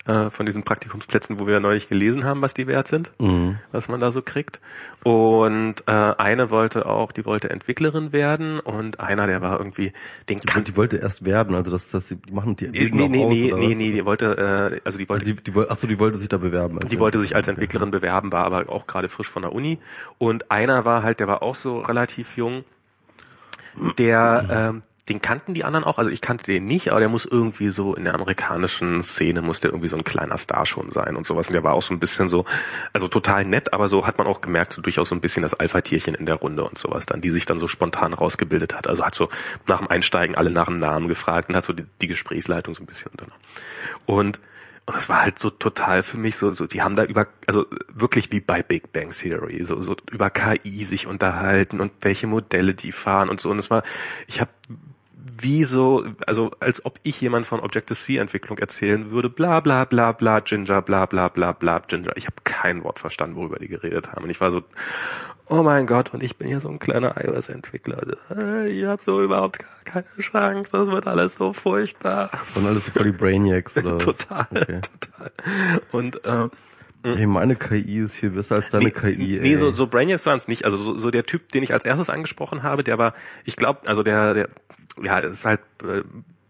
[0.06, 3.58] äh, von diesen Praktikumsplätzen, wo wir neulich gelesen haben, was die wert sind, mhm.
[3.72, 4.60] was man da so kriegt.
[5.04, 9.94] Und äh, eine wollte auch, die wollte Entwicklerin werden und einer, der war irgendwie,
[10.30, 13.26] den kann die wollte erst werden, also das, das die machen die nee nee nee,
[13.26, 14.38] nee, nee, nee, die wollte,
[14.74, 16.76] äh, also die wollte, also die, die, ach so, die wollte sich da bewerben.
[16.76, 19.80] Also die wollte sich als Entwicklerin bewerben, war aber auch gerade frisch von der Uni.
[20.18, 22.66] Und einer war halt, der war auch so relativ jung,
[23.98, 27.26] der ähm, den kannten die anderen auch, also ich kannte den nicht, aber der muss
[27.26, 31.18] irgendwie so in der amerikanischen Szene muss der irgendwie so ein kleiner Star schon sein
[31.18, 31.50] und sowas.
[31.50, 32.46] Und der war auch so ein bisschen so,
[32.94, 35.56] also total nett, aber so hat man auch gemerkt, so durchaus so ein bisschen das
[35.56, 38.88] Alpha-Tierchen in der Runde und sowas dann, die sich dann so spontan rausgebildet hat.
[38.88, 39.28] Also hat so
[39.68, 42.82] nach dem Einsteigen alle nach dem Namen gefragt und hat so die, die Gesprächsleitung so
[42.82, 43.42] ein bisschen unternommen.
[44.06, 44.39] Und
[44.86, 47.66] und das war halt so total für mich so, so, die haben da über, also
[47.88, 52.74] wirklich wie bei Big Bang Theory, so, so über KI sich unterhalten und welche Modelle
[52.74, 53.50] die fahren und so.
[53.50, 53.84] Und es war,
[54.28, 54.52] ich habe
[55.26, 60.40] wie so, also als ob ich jemand von Objective-C-Entwicklung erzählen würde, bla bla bla bla
[60.42, 62.16] Ginger, bla bla bla bla Ginger.
[62.18, 64.26] Ich habe kein Wort verstanden, worüber die geredet haben.
[64.26, 64.64] Und ich war so,
[65.48, 68.18] oh mein Gott, und ich bin hier so ein kleiner iOS-Entwickler.
[68.68, 72.30] Ich habe so überhaupt gar keine Chance, das wird alles so furchtbar.
[72.32, 73.98] Das waren alles so voll die Brainiacs, oder?
[74.00, 74.82] total, okay.
[75.00, 75.32] total.
[75.92, 76.50] Und äh,
[77.06, 79.38] Hey, meine KI ist viel besser als deine nee, KI.
[79.38, 79.42] Ey.
[79.42, 80.64] Nee, so, so Brainiacs waren es nicht.
[80.64, 83.82] Also so, so der Typ, den ich als erstes angesprochen habe, der war, ich glaube,
[83.88, 84.50] also der, der,
[85.01, 86.03] ja, ist halt äh,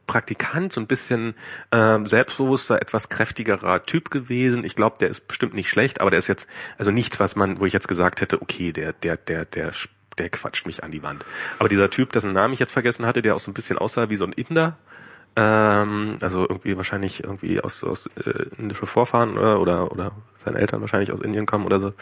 [0.06, 1.34] Praktikant, so ein bisschen
[1.72, 4.66] äh, selbstbewusster, etwas kräftigerer Typ gewesen.
[4.66, 7.60] Ich glaube, der ist bestimmt nicht schlecht, aber der ist jetzt, also nichts, was man,
[7.60, 9.72] wo ich jetzt gesagt hätte, okay, der, der, der, der,
[10.18, 11.24] der quatscht mich an die Wand.
[11.58, 14.10] Aber dieser Typ, dessen Namen ich jetzt vergessen hatte, der auch so ein bisschen aussah
[14.10, 14.78] wie so ein Inder,
[15.36, 20.82] ähm, also irgendwie wahrscheinlich irgendwie aus, aus äh, indische Vorfahren oder, oder oder seine Eltern
[20.82, 21.94] wahrscheinlich aus Indien kommen oder so.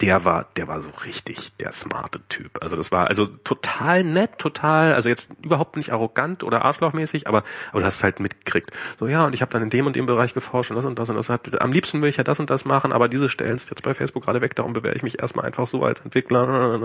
[0.00, 2.62] Der war, der war so richtig der smarte Typ.
[2.62, 7.44] Also das war also total nett, total, also jetzt überhaupt nicht arrogant oder arschlochmäßig, aber
[7.70, 8.70] aber du hast es halt mitgekriegt.
[8.98, 10.98] So ja, und ich habe dann in dem und dem Bereich geforscht und das und
[10.98, 13.28] das und das hat am liebsten will ich ja das und das machen, aber diese
[13.28, 16.00] Stellen sind jetzt bei Facebook gerade weg, darum bewerbe ich mich erstmal einfach so als
[16.00, 16.78] Entwickler.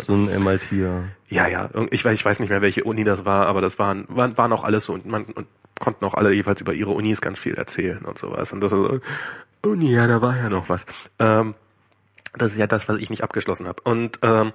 [0.00, 1.04] So ein MIT, ja.
[1.28, 4.38] Ja, ich weiß, ich weiß nicht mehr, welche Uni das war, aber das waren waren,
[4.38, 5.46] waren auch alles so und man und
[5.80, 9.00] konnten auch alle jeweils über ihre Unis ganz viel erzählen und sowas und das so,
[9.62, 10.84] Uni, ja, da war ja noch was.
[11.18, 11.54] Ähm,
[12.36, 13.82] das ist ja das, was ich nicht abgeschlossen habe.
[13.82, 14.52] Und ähm,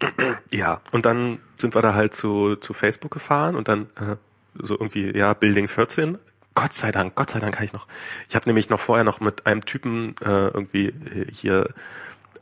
[0.50, 4.16] ja, und dann sind wir da halt zu, zu Facebook gefahren und dann äh,
[4.54, 6.18] so irgendwie, ja, Building 14.
[6.54, 7.86] Gott sei Dank, Gott sei Dank kann ich noch.
[8.28, 10.92] Ich habe nämlich noch vorher noch mit einem Typen äh, irgendwie
[11.32, 11.70] hier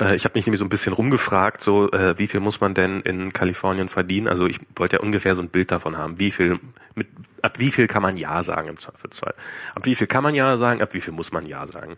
[0.00, 2.74] äh, ich habe mich nämlich so ein bisschen rumgefragt, so äh, wie viel muss man
[2.74, 4.26] denn in Kalifornien verdienen?
[4.26, 6.58] Also ich wollte ja ungefähr so ein Bild davon haben, wie viel
[6.94, 7.08] mit
[7.42, 9.34] ab wie viel kann man ja sagen im Zweifelsfall.
[9.74, 11.96] Ab wie viel kann man ja sagen, ab wie viel muss man ja sagen.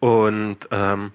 [0.00, 1.12] Und ähm,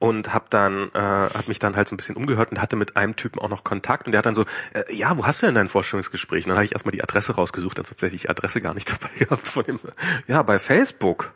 [0.00, 2.96] und hab dann äh, hab mich dann halt so ein bisschen umgehört und hatte mit
[2.96, 5.46] einem Typen auch noch Kontakt und der hat dann so äh, ja wo hast du
[5.46, 6.44] denn dein Vorstellungsgespräch?
[6.44, 9.14] Und dann habe ich erstmal die Adresse rausgesucht dann tatsächlich die Adresse gar nicht dabei
[9.14, 9.78] gehabt von dem
[10.26, 11.32] ja bei Facebook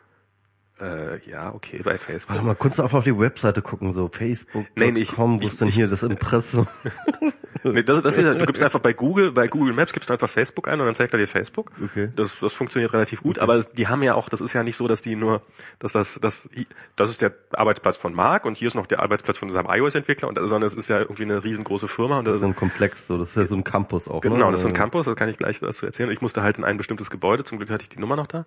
[0.81, 2.35] äh, ja, okay, bei Facebook.
[2.35, 5.87] Warte mal, kurz auf die Webseite gucken, so Facebook.com, nee, nee, wo ist denn hier
[5.87, 6.67] das Impressum?
[7.63, 10.27] nee, das, das hier, du gibst einfach bei Google, bei Google Maps gibst du einfach
[10.27, 11.71] Facebook ein und dann zeigt er dir Facebook.
[11.81, 12.09] Okay.
[12.17, 13.43] Das, das funktioniert relativ gut, okay.
[13.43, 15.41] aber die haben ja auch, das ist ja nicht so, dass die nur,
[15.79, 16.49] dass das, das,
[16.97, 20.27] das ist der Arbeitsplatz von Mark und hier ist noch der Arbeitsplatz von unserem iOS-Entwickler
[20.27, 22.19] und sondern es ist ja irgendwie eine riesengroße Firma.
[22.19, 24.19] Und das, das ist so ein Komplex, so, das ist ja so ein Campus auch.
[24.19, 24.51] Genau, ne?
[24.51, 26.11] das ist so ein Campus, da kann ich gleich was zu erzählen.
[26.11, 28.45] Ich musste halt in ein bestimmtes Gebäude, zum Glück hatte ich die Nummer noch da.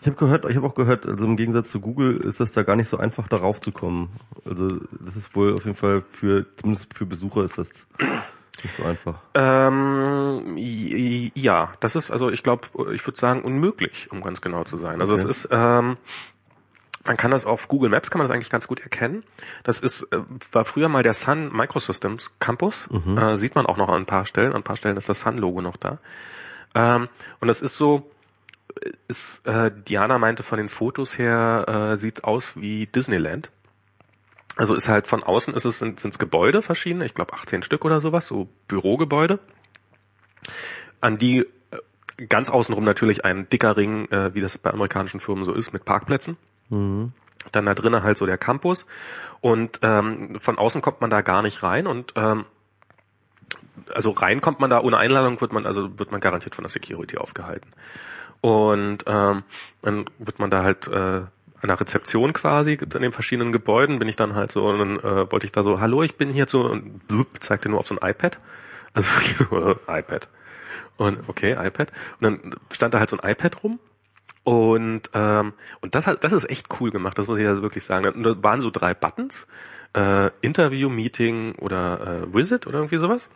[0.00, 2.62] Ich habe gehört, ich habe auch gehört, also im Gegensatz zu Google ist das da
[2.62, 4.08] gar nicht so einfach, darauf zu kommen.
[4.44, 7.86] Also das ist wohl auf jeden Fall für, zumindest für Besucher ist das
[8.62, 9.20] nicht so einfach.
[9.34, 14.76] Ähm, ja, das ist also, ich glaube, ich würde sagen unmöglich, um ganz genau zu
[14.76, 15.00] sein.
[15.00, 15.22] Also okay.
[15.22, 15.96] es ist, ähm,
[17.04, 19.24] man kann das auf Google Maps kann man das eigentlich ganz gut erkennen.
[19.62, 20.20] Das ist äh,
[20.52, 22.88] war früher mal der Sun Microsystems Campus.
[22.90, 23.16] Mhm.
[23.16, 24.50] Äh, sieht man auch noch an ein paar Stellen.
[24.50, 25.98] An ein paar Stellen ist das Sun Logo noch da.
[26.74, 27.08] Ähm,
[27.40, 28.10] und das ist so
[29.08, 33.50] ist, äh, Diana meinte von den Fotos her, äh, sieht aus wie Disneyland.
[34.56, 37.84] Also ist halt von außen ist es sind sind's Gebäude verschiedene, ich glaube 18 Stück
[37.84, 39.38] oder sowas, so Bürogebäude,
[41.00, 45.44] an die äh, ganz außenrum natürlich ein dicker Ring, äh, wie das bei amerikanischen Firmen
[45.44, 46.36] so ist, mit Parkplätzen.
[46.70, 47.12] Mhm.
[47.52, 48.84] Dann da drinnen halt so der Campus
[49.40, 52.44] und ähm, von außen kommt man da gar nicht rein und ähm,
[53.94, 56.70] also rein kommt man da ohne Einladung wird man also wird man garantiert von der
[56.70, 57.70] Security aufgehalten.
[58.40, 59.42] Und ähm,
[59.82, 61.22] dann wird man da halt äh,
[61.60, 64.98] an der Rezeption quasi in den verschiedenen Gebäuden bin ich dann halt so und dann
[65.00, 67.86] äh, wollte ich da so, hallo, ich bin hier so und blub, zeigte nur auf
[67.88, 68.38] so ein iPad.
[68.94, 69.10] Also
[69.88, 70.28] iPad.
[70.96, 71.92] Und okay, iPad.
[72.20, 73.80] Und dann stand da halt so ein iPad rum
[74.44, 77.84] und ähm, und das hat das ist echt cool gemacht, das muss ich also wirklich
[77.84, 78.08] sagen.
[78.08, 79.46] Und da waren so drei Buttons,
[79.94, 83.28] äh, Interview, Meeting oder äh, Visit oder irgendwie sowas.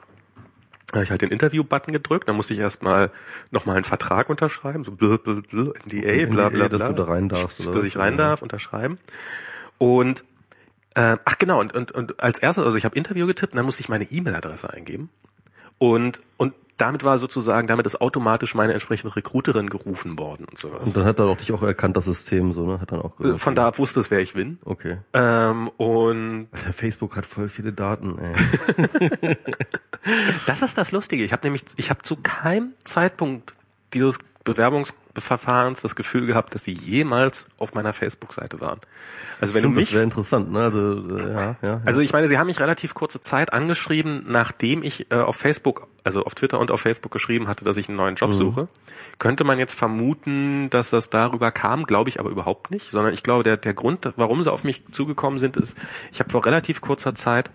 [0.92, 3.11] Da habe ich halt den Interview-Button gedrückt, dann musste ich erstmal
[3.50, 6.68] nochmal einen Vertrag unterschreiben, so bl, bl, bl, NDA, bla bla bla.
[6.68, 7.61] dass du da rein darfst.
[7.61, 8.98] Oder dass ich rein darf, unterschreiben.
[9.78, 10.22] Und
[10.94, 13.64] äh, ach genau, und, und, und als erstes, also ich habe Interview getippt und dann
[13.64, 15.09] musste ich meine E-Mail-Adresse eingeben.
[15.78, 16.52] Und, und
[16.83, 20.83] damit war sozusagen, damit ist automatisch meine entsprechende Recruiterin gerufen worden und sowas.
[20.83, 22.81] Und dann hat er auch dich auch erkannt, das System, so, ne?
[22.81, 24.59] Hat dann auch gesagt, Von da ab wusste es, wer ich bin.
[24.64, 24.99] Okay.
[25.12, 29.37] Ähm, und Alter, Facebook hat voll viele Daten, ey.
[30.47, 31.23] das ist das Lustige.
[31.23, 33.55] Ich habe nämlich, ich habe zu keinem Zeitpunkt
[33.95, 34.18] dieses
[35.14, 38.81] Bewerbungsverfahrens das Gefühl gehabt, dass sie jemals auf meiner Facebook-Seite waren.
[39.40, 40.61] Also wenn Stimmt, du mich, das wäre interessant, ne?
[40.61, 41.81] Also äh, ja, ja.
[41.85, 45.88] also ich meine, sie haben mich relativ kurze Zeit angeschrieben, nachdem ich äh, auf Facebook,
[46.05, 48.35] also auf Twitter und auf Facebook geschrieben hatte, dass ich einen neuen Job Mhm.
[48.35, 48.68] suche.
[49.18, 53.22] Könnte man jetzt vermuten, dass das darüber kam, glaube ich aber überhaupt nicht, sondern ich
[53.22, 55.77] glaube, der der Grund, warum sie auf mich zugekommen sind, ist,
[56.12, 57.51] ich habe vor relativ kurzer Zeit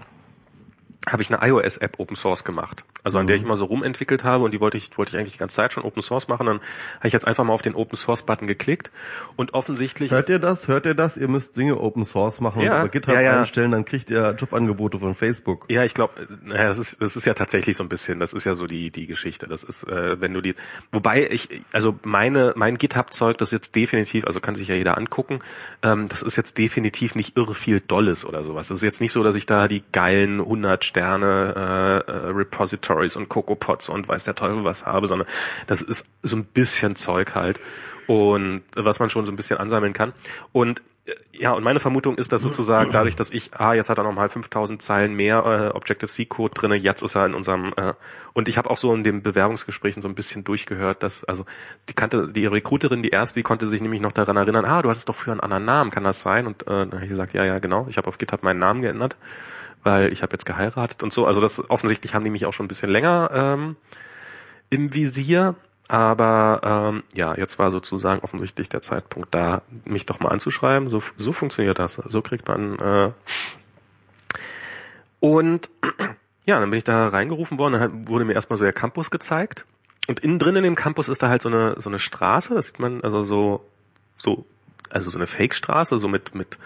[1.07, 2.83] habe ich eine iOS-App Open Source gemacht.
[3.03, 5.33] Also an der ich immer so rumentwickelt habe und die wollte ich, wollte ich eigentlich
[5.33, 6.45] die ganze Zeit schon Open Source machen.
[6.45, 6.59] Dann
[6.97, 8.91] habe ich jetzt einfach mal auf den Open Source Button geklickt
[9.35, 10.67] und offensichtlich Hört ihr das?
[10.67, 11.17] Hört ihr das?
[11.17, 13.39] Ihr müsst Dinge Open Source machen Ja, und GitHub ja, ja.
[13.39, 15.65] einstellen, dann kriegt ihr Jobangebote von Facebook.
[15.69, 18.43] Ja, ich glaube, naja, das ist das ist ja tatsächlich so ein bisschen, das ist
[18.43, 19.47] ja so die die Geschichte.
[19.47, 20.55] Das ist, äh, wenn du die,
[20.91, 24.97] wobei ich, also meine mein GitHub-Zeug, das ist jetzt definitiv, also kann sich ja jeder
[24.97, 25.39] angucken,
[25.83, 28.67] ähm, das ist jetzt definitiv nicht irre viel Dolles oder sowas.
[28.67, 33.17] Das ist jetzt nicht so, dass ich da die geilen 100 Sterne äh, äh, Repositories
[33.17, 35.27] und CocoaPods und weiß der Teufel was habe, sondern
[35.67, 37.59] das ist so ein bisschen Zeug halt
[38.07, 40.13] und was man schon so ein bisschen ansammeln kann
[40.53, 43.99] und äh, ja, und meine Vermutung ist, dass sozusagen dadurch, dass ich, ah, jetzt hat
[43.99, 47.93] er nochmal 5000 Zeilen mehr äh, Objective-C-Code drinne, jetzt ist er in unserem, äh,
[48.33, 51.45] und ich habe auch so in den Bewerbungsgesprächen so ein bisschen durchgehört, dass, also
[51.89, 54.89] die kannte, die Recruiterin, die erste, die konnte sich nämlich noch daran erinnern, ah, du
[54.89, 56.47] hattest doch früher einen anderen Namen, kann das sein?
[56.47, 59.15] Und äh, ich gesagt, ja, ja, genau, ich habe auf GitHub meinen Namen geändert,
[59.87, 62.65] weil ich habe jetzt geheiratet und so, also das offensichtlich haben die mich auch schon
[62.65, 63.77] ein bisschen länger ähm,
[64.69, 65.55] im Visier.
[65.87, 66.59] Aber
[66.91, 70.89] ähm, ja, jetzt war sozusagen offensichtlich der Zeitpunkt da, mich doch mal anzuschreiben.
[70.89, 71.95] So, so funktioniert das.
[71.95, 72.77] So kriegt man.
[72.77, 73.11] Äh
[75.21, 75.69] und
[76.45, 77.79] ja, dann bin ich da reingerufen worden.
[77.79, 79.65] Dann wurde mir erstmal so der Campus gezeigt.
[80.09, 82.53] Und innen drin in dem Campus ist da halt so eine so eine Straße.
[82.53, 83.65] Das sieht man also so
[84.17, 84.45] so
[84.91, 86.57] also so eine Fake-Straße, so mit, mit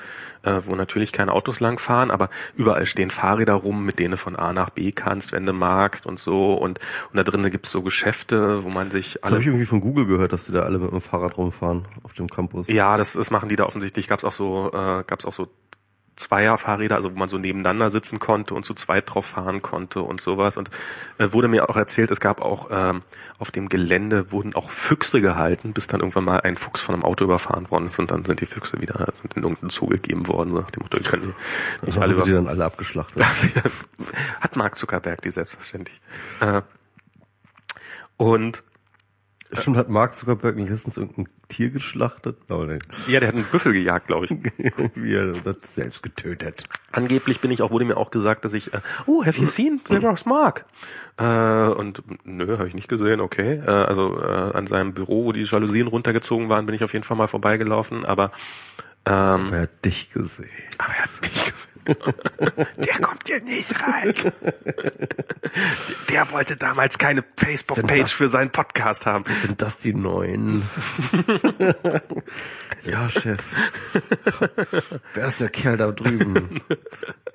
[0.43, 4.35] äh, wo natürlich keine Autos langfahren, aber überall stehen Fahrräder rum, mit denen du von
[4.35, 6.53] A nach B kannst, wenn du magst und so.
[6.53, 6.79] Und,
[7.11, 9.41] und da drinnen gibt's so Geschäfte, wo man sich Das habe alle.
[9.41, 12.29] ich irgendwie von Google gehört, dass die da alle mit dem Fahrrad rumfahren auf dem
[12.29, 12.67] Campus.
[12.67, 14.07] Ja, das, das machen die da offensichtlich.
[14.07, 15.47] Gab's auch so, äh, gab's auch so
[16.15, 20.21] Zweierfahrräder, also wo man so nebeneinander sitzen konnte und zu zweit drauf fahren konnte und
[20.21, 20.57] sowas.
[20.57, 20.69] Und
[21.17, 23.01] äh, wurde mir auch erzählt, es gab auch ähm,
[23.39, 27.03] auf dem Gelände wurden auch Füchse gehalten, bis dann irgendwann mal ein Fuchs von einem
[27.03, 30.27] Auto überfahren worden ist und dann sind die Füchse wieder sind in irgendeinen Zoo gegeben
[30.27, 30.49] worden.
[30.51, 31.33] So nach dem Motto, die können
[31.81, 33.23] die nicht Dann alle sie dann alle abgeschlachtet.
[34.41, 35.99] Hat Mark Zuckerberg die selbstverständlich.
[36.41, 36.61] Äh,
[38.17, 38.63] und
[39.59, 42.37] Stimmt, hat Mark Zuckerberg nicht letztens irgendein Tier geschlachtet?
[42.49, 42.79] Aber nee.
[43.07, 44.31] ja, der hat einen Büffel gejagt, glaube ich.
[44.95, 46.63] Wie er hat selbst getötet.
[46.91, 49.81] Angeblich bin ich auch, wurde mir auch gesagt, dass ich, äh, oh, have you seen
[49.83, 50.65] Goes Mark?
[51.17, 53.61] Äh, und nö, habe ich nicht gesehen, okay.
[53.65, 57.03] Äh, also äh, an seinem Büro, wo die Jalousien runtergezogen waren, bin ich auf jeden
[57.03, 58.31] Fall mal vorbeigelaufen, aber
[59.05, 60.49] ähm, Er hat dich gesehen.
[60.77, 61.70] aber er hat mich gesehen.
[61.85, 64.13] Der kommt hier nicht rein.
[66.09, 69.25] Der wollte damals keine Facebook-Page für seinen Podcast haben.
[69.41, 70.63] Sind das die neuen?
[72.83, 73.43] ja, Chef.
[75.13, 76.61] Wer ist der Kerl da drüben?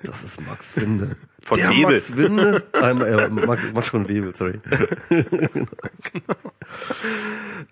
[0.03, 1.15] Das ist Max Winde.
[1.47, 1.93] Von der Webel.
[1.93, 2.67] Max Winde?
[2.73, 4.59] Ähm, äh, Max, Max von Webel, sorry.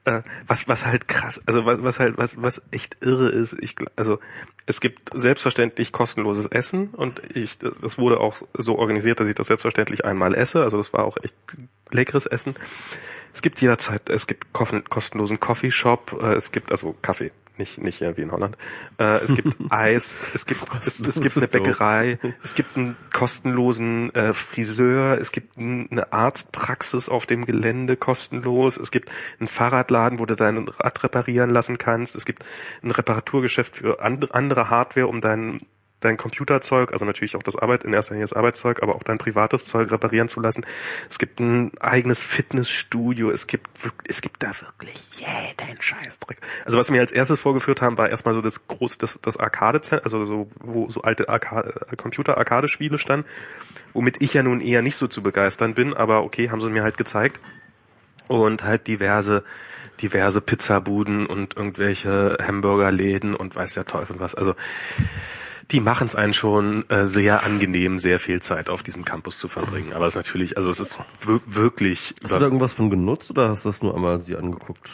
[0.06, 3.76] äh, was was halt krass, also was was halt was was echt irre ist, ich
[3.98, 4.20] also
[4.66, 9.48] es gibt selbstverständlich kostenloses Essen und ich das wurde auch so organisiert, dass ich das
[9.48, 11.36] selbstverständlich einmal esse, also das war auch echt
[11.92, 12.56] leckeres Essen.
[13.34, 18.16] Es gibt jederzeit, es gibt kostenlosen Coffeeshop, äh, es gibt also Kaffee, nicht nicht äh,
[18.18, 18.58] wie in Holland.
[18.98, 21.48] Äh, es gibt Eis, es gibt es, es gibt eine.
[21.48, 28.78] Bäckerei, es gibt einen kostenlosen äh, Friseur, es gibt eine Arztpraxis auf dem Gelände kostenlos,
[28.78, 32.44] es gibt einen Fahrradladen, wo du dein Rad reparieren lassen kannst, es gibt
[32.84, 35.62] ein Reparaturgeschäft für and andere Hardware, um dein
[36.06, 39.18] dein Computerzeug, also natürlich auch das Arbeit, in erster Linie das Arbeitszeug, aber auch dein
[39.18, 40.66] privates Zeug reparieren zu lassen.
[41.10, 43.68] Es gibt ein eigenes Fitnessstudio, es gibt,
[44.08, 46.40] es gibt da wirklich jeden Scheißdreck.
[46.66, 50.02] Also was wir als erstes vorgeführt haben, war erstmal so das große, das, das Arcade,
[50.04, 53.28] also so, wo so alte Arcade, Computer-Arcade-Spiele standen,
[53.94, 56.84] womit ich ja nun eher nicht so zu begeistern bin, aber okay, haben sie mir
[56.84, 57.40] halt gezeigt.
[58.28, 59.44] Und halt diverse
[60.02, 64.36] diverse Pizzabuden und irgendwelche Hamburgerläden und weiß der Teufel was.
[64.36, 64.56] Also
[65.72, 69.48] die machen es einen schon äh, sehr angenehm, sehr viel Zeit auf diesem Campus zu
[69.48, 69.94] verbringen.
[69.94, 72.14] Aber es ist natürlich, also es ist wirklich.
[72.24, 74.90] Hast du da irgendwas von genutzt oder hast du das nur einmal sie angeguckt?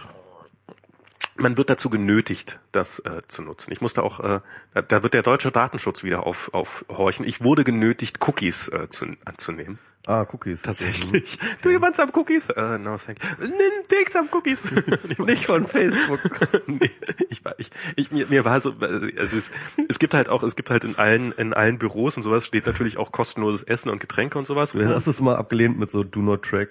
[1.41, 3.71] Man wird dazu genötigt, das äh, zu nutzen.
[3.71, 4.41] Ich musste auch, äh,
[4.87, 7.25] da, wird der deutsche Datenschutz wieder auf, aufhorchen.
[7.25, 9.79] Ich wurde genötigt, Cookies äh, zu, anzunehmen.
[10.07, 10.63] Ah, Cookies.
[10.63, 11.37] Tatsächlich.
[11.61, 12.49] Do you want some cookies?
[12.49, 13.47] Uh, no, thank you.
[13.87, 14.63] Take some cookies.
[15.19, 16.19] Nicht von Facebook.
[16.65, 16.89] nee,
[17.29, 19.51] ich war, ich, ich, mir, mir war so, also es,
[19.87, 22.65] es gibt halt auch, es gibt halt in allen, in allen Büros und sowas steht
[22.65, 24.73] natürlich auch kostenloses Essen und Getränke und sowas.
[24.73, 26.69] Ja, hast du es mal abgelehnt mit so Do Not Track?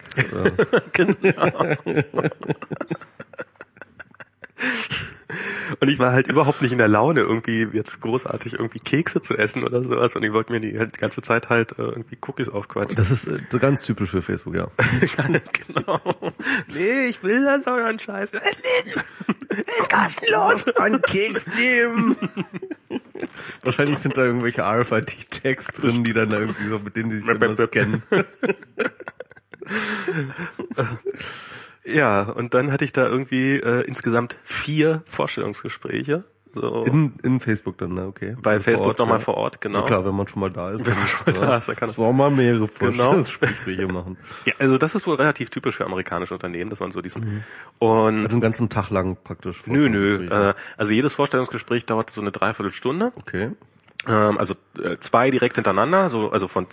[0.92, 1.76] genau.
[5.78, 9.36] Und ich war halt überhaupt nicht in der Laune, irgendwie jetzt großartig irgendwie Kekse zu
[9.36, 10.16] essen oder sowas.
[10.16, 12.96] Und ich wollte mir die, halt die ganze Zeit halt äh, irgendwie Cookies aufquatschen.
[12.96, 14.68] Das ist äh, so ganz typisch für Facebook, ja.
[15.16, 16.00] genau.
[16.68, 18.32] Nee, ich will das euren Scheiß.
[18.32, 20.68] Ist kostenlos.
[20.76, 22.16] Ein Keks nehmen.
[23.62, 27.56] Wahrscheinlich sind da irgendwelche RFID-Tags drin, die dann irgendwie so, mit denen die sich dann
[27.56, 28.02] scannen.
[31.84, 36.24] Ja, und dann hatte ich da irgendwie äh, insgesamt vier Vorstellungsgespräche.
[36.52, 36.82] So.
[36.82, 38.06] In, in Facebook dann, ne?
[38.06, 38.36] okay.
[38.42, 39.24] Bei also Facebook nochmal ja.
[39.24, 39.80] vor Ort, genau.
[39.80, 40.84] Ja, klar, wenn man schon mal da ist.
[40.84, 42.92] Wenn man schon mal da ist, dann kann das auch mal mehrere genau.
[42.92, 44.00] Vorstellungsgespräche genau.
[44.00, 44.16] machen.
[44.46, 47.44] Ja, also das ist wohl relativ typisch für amerikanische Unternehmen, dass man so diesen mhm.
[47.78, 49.66] und also einen ganzen Tag lang praktisch.
[49.66, 50.26] Nö, nö.
[50.28, 53.12] Äh, also jedes Vorstellungsgespräch dauerte so eine Dreiviertelstunde.
[53.16, 53.52] Okay.
[54.08, 56.66] Ähm, also äh, zwei direkt hintereinander, so also von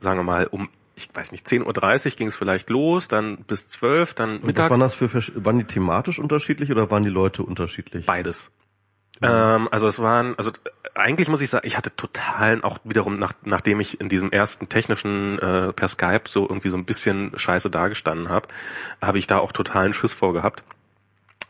[0.00, 3.68] sagen wir mal um ich weiß nicht, 10.30 Uhr ging es vielleicht los, dann bis
[3.68, 4.70] 12, dann mittags.
[4.70, 8.06] Was waren das für, waren die thematisch unterschiedlich oder waren die Leute unterschiedlich?
[8.06, 8.50] Beides.
[9.20, 9.28] Mhm.
[9.28, 10.50] Ähm, also es waren, also
[10.94, 14.68] eigentlich muss ich sagen, ich hatte totalen, auch wiederum nach, nachdem ich in diesem ersten
[14.68, 18.48] technischen äh, per Skype so irgendwie so ein bisschen scheiße dagestanden habe,
[19.00, 20.62] habe ich da auch totalen Schiss vorgehabt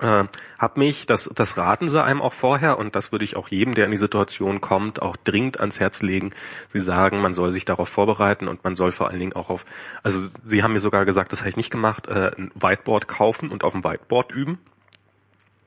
[0.01, 0.25] äh,
[0.59, 3.75] habe mich, das, das raten sie einem auch vorher und das würde ich auch jedem,
[3.75, 6.31] der in die Situation kommt, auch dringend ans Herz legen.
[6.69, 9.65] Sie sagen, man soll sich darauf vorbereiten und man soll vor allen Dingen auch auf,
[10.03, 13.51] also sie haben mir sogar gesagt, das habe ich nicht gemacht, äh, ein Whiteboard kaufen
[13.51, 14.59] und auf dem Whiteboard üben.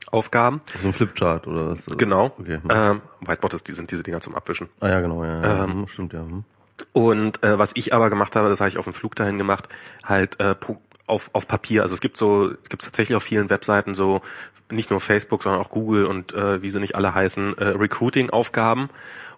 [0.08, 0.62] Aufgaben.
[0.82, 1.86] So ein Flipchart oder was?
[1.86, 2.34] Genau.
[2.38, 2.60] Okay.
[2.70, 4.68] Ähm, Whiteboard ist, die sind diese Dinger zum Abwischen.
[4.82, 5.42] Ah ja, genau, ja.
[5.42, 5.64] ja.
[5.64, 6.20] Ähm, Stimmt, ja.
[6.20, 6.44] Hm.
[6.92, 9.70] Und äh, was ich aber gemacht habe, das habe ich auf dem Flug dahin gemacht,
[10.04, 10.56] halt äh,
[11.12, 11.84] auf, auf Papier.
[11.84, 14.22] Also es gibt so, gibt tatsächlich auf vielen Webseiten so,
[14.72, 18.90] nicht nur Facebook, sondern auch Google und äh, wie sie nicht alle heißen, äh, Recruiting-Aufgaben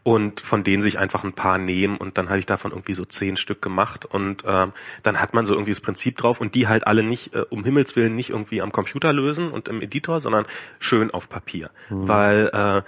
[0.03, 3.05] und von denen sich einfach ein paar nehmen und dann habe ich davon irgendwie so
[3.05, 4.67] zehn Stück gemacht und äh,
[5.01, 7.63] dann hat man so irgendwie das Prinzip drauf und die halt alle nicht, äh, um
[7.63, 10.45] Himmels Willen nicht irgendwie am Computer lösen und im Editor, sondern
[10.79, 11.71] schön auf Papier.
[11.89, 12.07] Mhm.
[12.07, 12.81] Weil äh,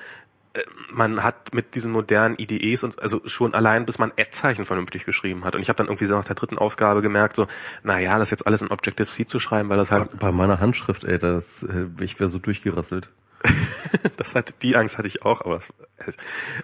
[0.92, 5.44] man hat mit diesen modernen IDEs und also schon allein, bis man Ad-Zeichen vernünftig geschrieben
[5.44, 5.56] hat.
[5.56, 7.48] Und ich habe dann irgendwie so nach der dritten Aufgabe gemerkt, so,
[7.84, 10.18] na ja, das jetzt alles in Objective-C zu schreiben, weil das halt...
[10.20, 13.10] Bei meiner Handschrift, ey, das, äh, ich wäre so durchgerasselt.
[14.18, 15.60] das hat, die Angst hatte ich auch, aber,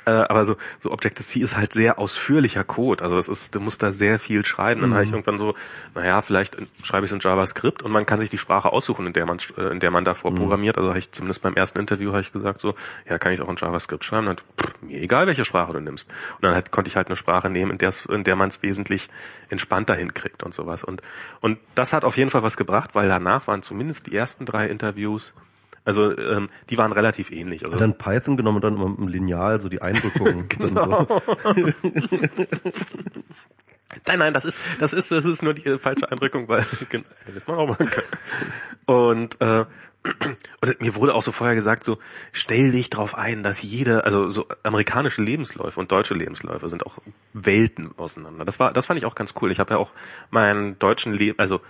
[0.06, 3.04] äh, aber so, so Objective-C ist halt sehr ausführlicher Code.
[3.04, 4.82] Also das ist, du musst da sehr viel schreiben.
[4.82, 4.94] Dann mhm.
[4.96, 5.56] habe ich irgendwann so,
[5.96, 9.13] naja, vielleicht schreibe ich es in JavaScript und man kann sich die Sprache aussuchen, in
[9.13, 10.36] der man, äh, in der man davor mhm.
[10.36, 10.78] programmiert.
[10.78, 12.76] Also habe ich zumindest beim ersten Interview habe ich gesagt so,
[13.08, 14.28] ja, kann ich auch in JavaScript schreiben.
[14.28, 16.10] Dann, pff, mir egal, welche Sprache du nimmst.
[16.36, 18.62] Und dann halt, konnte ich halt eine Sprache nehmen, in der, in der man es
[18.62, 19.10] wesentlich
[19.50, 20.84] entspannter hinkriegt und sowas.
[20.84, 21.02] Und,
[21.39, 24.67] und das hat auf jeden Fall was gebracht, weil danach waren zumindest die ersten drei
[24.67, 25.34] Interviews
[25.84, 27.65] also ähm, die waren relativ ähnlich.
[27.65, 30.48] Also, dann Python genommen und dann immer im Lineal so die Eindrückungen.
[30.50, 31.08] genau.
[34.08, 37.41] Nein, nein, das ist das ist das ist nur die falsche Eindrückung, weil genau, hätte
[37.46, 38.08] man auch machen können.
[38.86, 39.65] Und äh,
[40.62, 42.00] und mir wurde auch so vorher gesagt, so
[42.32, 46.98] stell dich drauf ein, dass jede, also so amerikanische Lebensläufe und deutsche Lebensläufe sind auch
[47.34, 48.44] Welten auseinander.
[48.46, 49.52] Das war, das fand ich auch ganz cool.
[49.52, 49.91] Ich habe ja auch
[50.32, 51.62] meinen deutschen Leben, also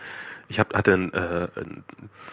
[0.47, 1.83] ich hab, hatte einen, äh, einen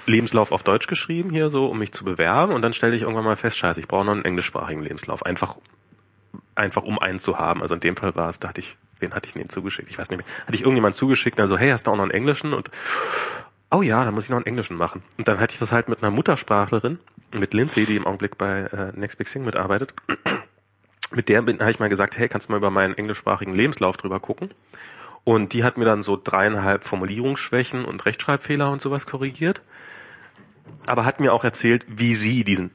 [0.07, 3.25] Lebenslauf auf Deutsch geschrieben hier so, um mich zu bewerben und dann stellte ich irgendwann
[3.25, 5.57] mal fest, scheiße, ich brauche noch einen englischsprachigen Lebenslauf, einfach
[6.55, 7.63] einfach um einen zu haben.
[7.63, 9.89] Also in dem Fall war es, da hatte ich, wen hatte ich denn zugeschickt?
[9.89, 10.27] Ich weiß nicht mehr.
[10.43, 12.53] Hatte ich irgendjemand zugeschickt, also hey, hast du auch noch einen englischen?
[12.53, 12.71] Und
[13.71, 15.03] oh ja, da muss ich noch einen englischen machen.
[15.17, 16.99] Und dann hatte ich das halt mit einer Muttersprachlerin,
[17.33, 19.95] mit Lindsay, die im Augenblick bei äh, Next Big Thing mitarbeitet.
[21.13, 24.21] mit der habe ich mal gesagt, hey, kannst du mal über meinen englischsprachigen Lebenslauf drüber
[24.21, 24.51] gucken?
[25.29, 29.61] Und die hat mir dann so dreieinhalb Formulierungsschwächen und Rechtschreibfehler und sowas korrigiert.
[30.87, 32.71] Aber hat mir auch erzählt, wie sie diesen.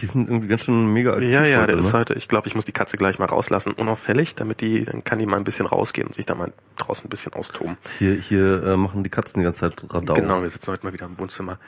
[0.00, 1.30] Die sind irgendwie ganz schön mega aktiv.
[1.30, 1.98] Ja, ja, heute, der ist ne?
[1.98, 5.18] heute, ich glaube, ich muss die Katze gleich mal rauslassen, unauffällig, damit die, dann kann
[5.18, 7.76] die mal ein bisschen rausgehen und sich da mal draußen ein bisschen austoben.
[7.98, 10.14] Hier, hier äh, machen die Katzen die ganze Zeit Radau.
[10.14, 11.58] Genau, wir sitzen heute mal wieder im Wohnzimmer.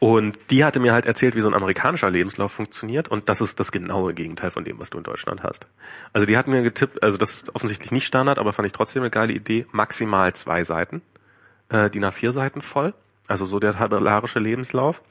[0.00, 3.08] Und die hatte mir halt erzählt, wie so ein amerikanischer Lebenslauf funktioniert.
[3.08, 5.66] Und das ist das genaue Gegenteil von dem, was du in Deutschland hast.
[6.12, 9.02] Also die hat mir getippt, also das ist offensichtlich nicht Standard, aber fand ich trotzdem
[9.02, 9.66] eine geile Idee.
[9.72, 11.02] Maximal zwei Seiten,
[11.70, 12.94] äh, DIN A4 Seiten voll.
[13.26, 15.02] Also so der tabellarische Lebenslauf.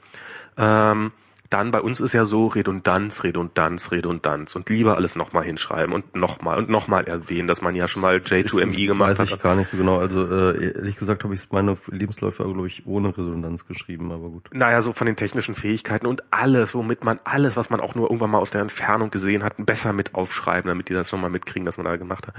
[0.56, 1.12] Ähm,
[1.50, 6.14] dann bei uns ist ja so Redundanz, Redundanz, Redundanz und lieber alles nochmal hinschreiben und
[6.14, 9.30] nochmal und nochmal erwähnen, dass man ja schon mal J2ME gemacht Weiß hat.
[9.30, 9.98] ich gar nicht so genau.
[9.98, 14.50] Also äh, ehrlich gesagt habe ich meine Lebensläufe, glaube ich, ohne Redundanz geschrieben, aber gut.
[14.52, 18.08] naja, so von den technischen Fähigkeiten und alles, womit man alles, was man auch nur
[18.08, 21.64] irgendwann mal aus der Entfernung gesehen hat, besser mit aufschreiben, damit die das nochmal mitkriegen,
[21.64, 22.34] dass man da gemacht hat.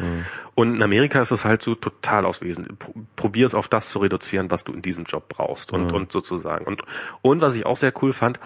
[0.53, 2.77] Und in Amerika ist es halt so total auswesend.
[2.77, 6.11] Pro- Probier es auf das zu reduzieren, was du in diesem Job brauchst und, und
[6.11, 6.65] sozusagen.
[6.65, 6.83] Und,
[7.21, 8.39] und was ich auch sehr cool fand,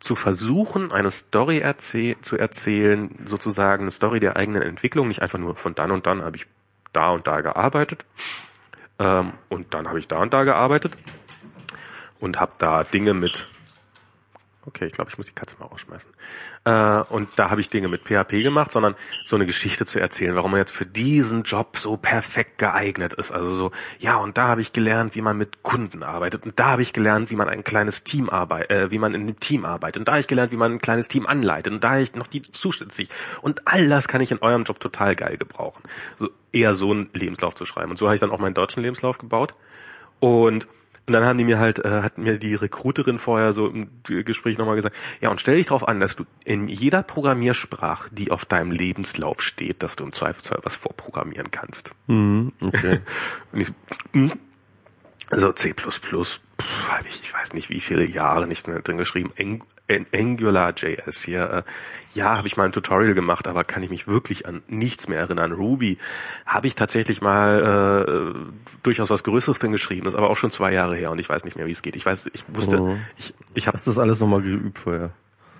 [0.00, 5.38] zu versuchen, eine Story erzäh zu erzählen, sozusagen eine Story der eigenen Entwicklung, nicht einfach
[5.38, 6.46] nur von dann und dann habe ich
[6.92, 8.04] da und da gearbeitet
[8.98, 10.96] ähm, und dann habe ich da und da gearbeitet
[12.20, 13.48] und habe da Dinge mit
[14.68, 16.10] Okay, ich glaube, ich muss die Katze mal rausschmeißen.
[16.64, 20.34] Äh, und da habe ich Dinge mit PHP gemacht, sondern so eine Geschichte zu erzählen,
[20.36, 23.32] warum man jetzt für diesen Job so perfekt geeignet ist.
[23.32, 26.44] Also so, ja, und da habe ich gelernt, wie man mit Kunden arbeitet.
[26.44, 29.22] Und da habe ich gelernt, wie man ein kleines Team arbeitet, äh, wie man in
[29.22, 30.00] einem Team arbeitet.
[30.00, 31.72] Und da habe ich gelernt, wie man ein kleines Team anleitet.
[31.72, 33.08] Und da habe ich noch die zusätzlich.
[33.40, 35.82] Und all das kann ich in eurem Job total geil gebrauchen.
[36.18, 37.92] So eher so einen Lebenslauf zu schreiben.
[37.92, 39.54] Und so habe ich dann auch meinen deutschen Lebenslauf gebaut.
[40.20, 40.68] Und
[41.08, 44.58] und dann haben die mir halt, äh, hat mir die Recruiterin vorher so im Gespräch
[44.58, 48.44] nochmal gesagt, ja, und stell dich darauf an, dass du in jeder Programmiersprache, die auf
[48.44, 51.92] deinem Lebenslauf steht, dass du im Zweifelsfall was vorprogrammieren kannst.
[52.08, 53.00] Mhm, okay.
[53.52, 53.72] Und ich so,
[54.12, 54.32] hm?
[55.30, 59.32] Also C++, pff, hab ich, ich weiß nicht, wie viele Jahre nicht mehr drin geschrieben.
[59.38, 59.62] Ang-
[60.12, 61.62] AngularJS hier, äh,
[62.14, 65.18] ja, habe ich mal ein Tutorial gemacht, aber kann ich mich wirklich an nichts mehr
[65.20, 65.52] erinnern.
[65.52, 65.98] Ruby
[66.46, 68.52] habe ich tatsächlich mal äh,
[68.82, 71.44] durchaus was Größeres drin geschrieben, ist aber auch schon zwei Jahre her und ich weiß
[71.44, 71.96] nicht mehr, wie es geht.
[71.96, 72.96] Ich weiß, ich wusste, Oh.
[73.16, 75.10] ich, ich habe Hast du das alles nochmal geübt vorher?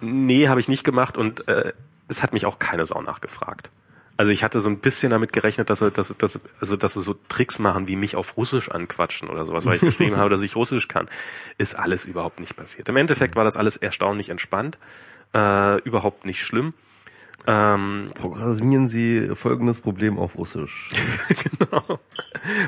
[0.01, 1.73] Nee, habe ich nicht gemacht und äh,
[2.09, 3.71] es hat mich auch keine Sau nachgefragt.
[4.19, 7.03] Also ich hatte so ein bisschen damit gerechnet, dass sie, dass, dass, also dass sie
[7.03, 10.43] so Tricks machen, wie mich auf Russisch anquatschen oder sowas, weil ich geschrieben habe, dass
[10.43, 11.09] ich Russisch kann.
[11.57, 12.89] Ist alles überhaupt nicht passiert.
[12.89, 14.77] Im Endeffekt war das alles erstaunlich entspannt,
[15.35, 16.75] äh, überhaupt nicht schlimm.
[17.47, 20.91] Ähm, Programmieren Sie folgendes Problem auf Russisch.
[21.61, 22.01] genau.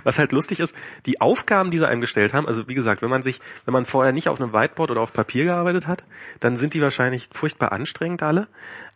[0.04, 3.10] Was halt lustig ist, die Aufgaben, die sie einem gestellt haben, also wie gesagt, wenn
[3.10, 6.04] man sich, wenn man vorher nicht auf einem Whiteboard oder auf Papier gearbeitet hat,
[6.38, 8.46] dann sind die wahrscheinlich furchtbar anstrengend alle.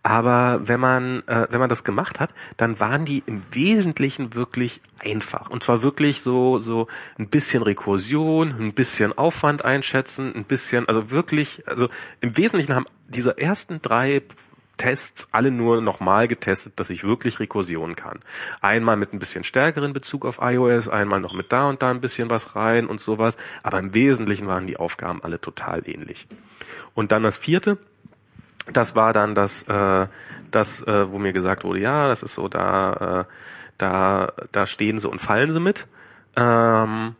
[0.05, 4.83] Aber wenn man, äh, wenn man das gemacht hat, dann waren die im Wesentlichen wirklich
[4.99, 5.49] einfach.
[5.49, 6.89] Und zwar wirklich so, so
[7.19, 11.89] ein bisschen Rekursion, ein bisschen Aufwand einschätzen, ein bisschen, also wirklich, also
[12.21, 14.21] im Wesentlichen haben diese ersten drei
[14.77, 18.21] Tests alle nur nochmal getestet, dass ich wirklich Rekursion kann.
[18.61, 22.03] Einmal mit ein bisschen stärkeren Bezug auf iOS, einmal noch mit da und da ein
[22.03, 23.39] bisschen was rein und sowas.
[23.63, 26.27] Aber im Wesentlichen waren die Aufgaben alle total ähnlich.
[26.93, 27.79] Und dann das vierte,
[28.73, 30.07] das war dann das, äh,
[30.51, 33.33] das, äh, wo mir gesagt wurde, ja, das ist so, da, äh,
[33.79, 35.87] da, da stehen sie und fallen sie mit.
[36.37, 37.17] Ähm,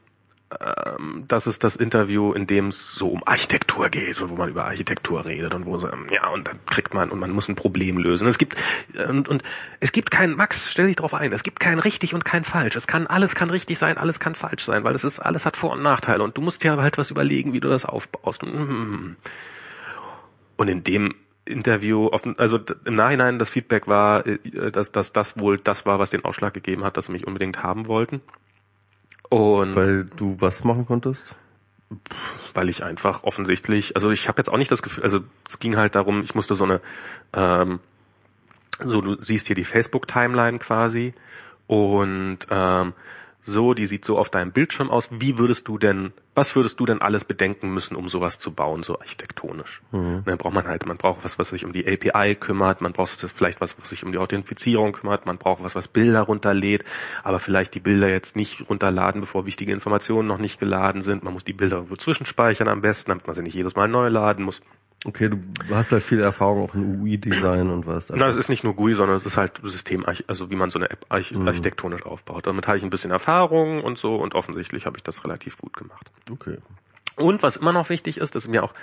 [0.61, 4.51] ähm, das ist das Interview, in dem es so um Architektur geht und wo man
[4.51, 7.49] über Architektur redet und wo so, ähm, ja und dann kriegt man und man muss
[7.49, 8.29] ein Problem lösen.
[8.29, 8.57] Es gibt
[9.09, 9.43] und, und
[9.81, 12.77] es gibt kein Max, stell dich drauf ein, es gibt kein richtig und kein falsch.
[12.77, 15.57] Es kann alles kann richtig sein, alles kann falsch sein, weil es ist alles hat
[15.57, 18.43] Vor- und Nachteile und du musst dir halt was überlegen, wie du das aufbaust.
[18.43, 19.17] Und,
[20.57, 21.15] und in dem
[21.45, 25.99] Interview, offen, also im Nachhinein das Feedback war, äh, dass, dass das wohl das war,
[25.99, 28.21] was den Ausschlag gegeben hat, dass sie mich unbedingt haben wollten.
[29.29, 31.37] Und Weil du was machen konntest?
[32.55, 35.77] weil ich einfach offensichtlich, also ich habe jetzt auch nicht das Gefühl, also es ging
[35.77, 36.81] halt darum, ich musste so eine,
[37.33, 37.81] ähm,
[38.83, 41.15] so du siehst hier die Facebook-Timeline quasi
[41.67, 42.93] und ähm,
[43.45, 45.11] so, die sieht so auf deinem Bildschirm aus.
[45.13, 48.83] Wie würdest du denn, was würdest du denn alles bedenken müssen, um sowas zu bauen,
[48.83, 49.83] so architektonisch?
[49.93, 52.93] Und dann braucht man halt, man braucht was, was sich um die API kümmert, man
[52.93, 56.85] braucht vielleicht was, was sich um die Authentifizierung kümmert, man braucht was, was Bilder runterlädt,
[57.23, 61.23] aber vielleicht die Bilder jetzt nicht runterladen, bevor wichtige Informationen noch nicht geladen sind.
[61.23, 64.09] Man muss die Bilder irgendwo zwischenspeichern am besten, damit man sie nicht jedes Mal neu
[64.09, 64.63] laden muss.
[65.05, 65.39] Okay, du
[65.75, 68.09] hast halt viel Erfahrung auch in UI-Design und was.
[68.11, 70.79] Na, es ist nicht nur GUI, sondern es ist halt System, also wie man so
[70.79, 71.47] eine App Mhm.
[71.47, 72.47] architektonisch aufbaut.
[72.47, 75.77] Damit habe ich ein bisschen Erfahrung und so und offensichtlich habe ich das relativ gut
[75.77, 76.11] gemacht.
[76.31, 76.57] Okay.
[77.17, 78.75] Und was immer noch wichtig ist, das ist mir auch,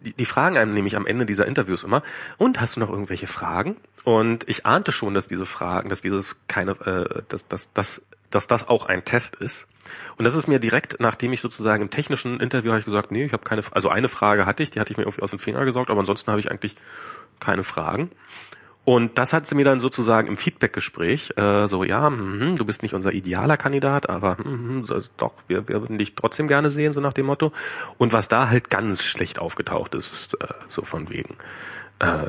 [0.00, 2.02] die, die fragen einem nämlich am Ende dieser Interviews immer,
[2.38, 3.76] und hast du noch irgendwelche Fragen?
[4.02, 8.48] Und ich ahnte schon, dass diese Fragen, dass dieses keine, äh, dass, dass, dass dass
[8.48, 9.68] das auch ein Test ist.
[10.16, 13.24] Und das ist mir direkt, nachdem ich sozusagen im technischen Interview habe ich gesagt, nee,
[13.24, 15.38] ich habe keine, also eine Frage hatte ich, die hatte ich mir irgendwie aus dem
[15.38, 16.76] Finger gesaugt, aber ansonsten habe ich eigentlich
[17.40, 18.10] keine Fragen.
[18.86, 22.84] Und das hat sie mir dann sozusagen im Feedbackgespräch äh, so, ja, mh, du bist
[22.84, 27.00] nicht unser idealer Kandidat, aber mh, doch, wir, wir würden dich trotzdem gerne sehen, so
[27.00, 27.52] nach dem Motto.
[27.98, 31.36] Und was da halt ganz schlecht aufgetaucht ist, ist äh, so von wegen,
[31.98, 32.26] äh,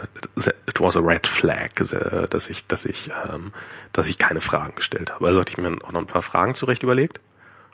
[0.65, 3.53] it was a red flag, dass ich, dass ich, ähm,
[3.93, 5.27] dass ich keine Fragen gestellt habe.
[5.27, 7.19] Also hatte ich mir auch noch ein paar Fragen zurecht überlegt.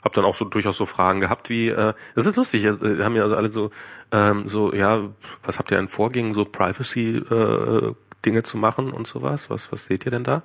[0.04, 3.16] Hab dann auch so durchaus so Fragen gehabt wie, äh, das ist lustig, äh, haben
[3.16, 3.70] ja also alle so,
[4.12, 5.08] ähm, so, ja,
[5.42, 7.94] was habt ihr denn vorging, so Privacy äh,
[8.24, 9.48] Dinge zu machen und sowas?
[9.50, 10.42] Was, was seht ihr denn da?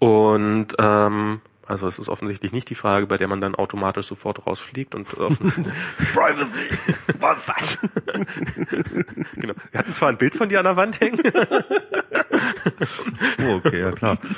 [0.00, 4.46] Und ähm, also es ist offensichtlich nicht die Frage, bei der man dann automatisch sofort
[4.46, 6.76] rausfliegt und Privacy.
[7.18, 7.48] Was?
[7.48, 7.78] Was?
[9.34, 9.54] genau.
[9.70, 11.22] Wir hatten zwar ein Bild von dir an der Wand hängen.
[13.38, 14.18] oh, okay, ja klar.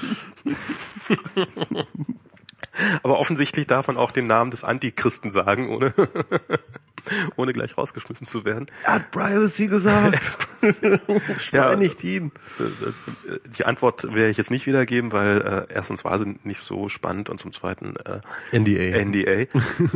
[3.02, 5.92] Aber offensichtlich darf man auch den Namen des Antichristen sagen, ohne,
[7.36, 8.66] ohne gleich rausgeschmissen zu werden.
[8.84, 10.36] Er hat Privacy gesagt.
[11.38, 12.32] Schweinigt ja, ihn.
[13.58, 17.30] Die Antwort werde ich jetzt nicht wiedergeben, weil äh, erstens war sie nicht so spannend
[17.30, 18.20] und zum zweiten äh,
[18.58, 19.04] NDA.
[19.04, 19.46] NDA.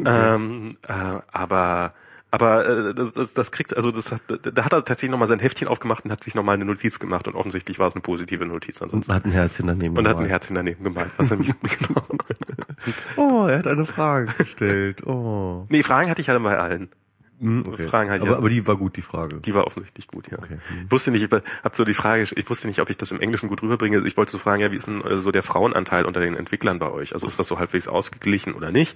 [0.34, 0.92] ähm, äh,
[1.32, 1.92] aber
[2.30, 5.68] aber äh, das, das kriegt, also das hat, da hat er tatsächlich nochmal sein Heftchen
[5.68, 8.80] aufgemacht und hat sich nochmal eine Notiz gemacht und offensichtlich war es eine positive Notiz.
[8.80, 9.10] Ansonsten.
[9.10, 12.02] Und hat ein Herzchen daneben Und hat ein Herzchen daneben gemalt, was er mich genau.
[13.16, 15.06] Oh, er hat eine Frage gestellt.
[15.06, 15.66] Oh.
[15.68, 16.90] Nee, Fragen hatte ich ja bei allen.
[17.40, 17.88] Hm, okay.
[17.88, 18.36] Fragen halt, aber, ja.
[18.36, 19.40] aber die war gut, die Frage.
[19.40, 20.38] Die war offensichtlich gut, ja.
[20.38, 20.58] Okay.
[20.84, 23.20] Ich wusste nicht, ich hab so die Frage, ich wusste nicht, ob ich das im
[23.20, 24.06] Englischen gut rüberbringe.
[24.06, 26.78] Ich wollte so fragen, ja, wie ist denn äh, so der Frauenanteil unter den Entwicklern
[26.78, 27.14] bei euch?
[27.14, 28.94] Also ist das so halbwegs ausgeglichen oder nicht?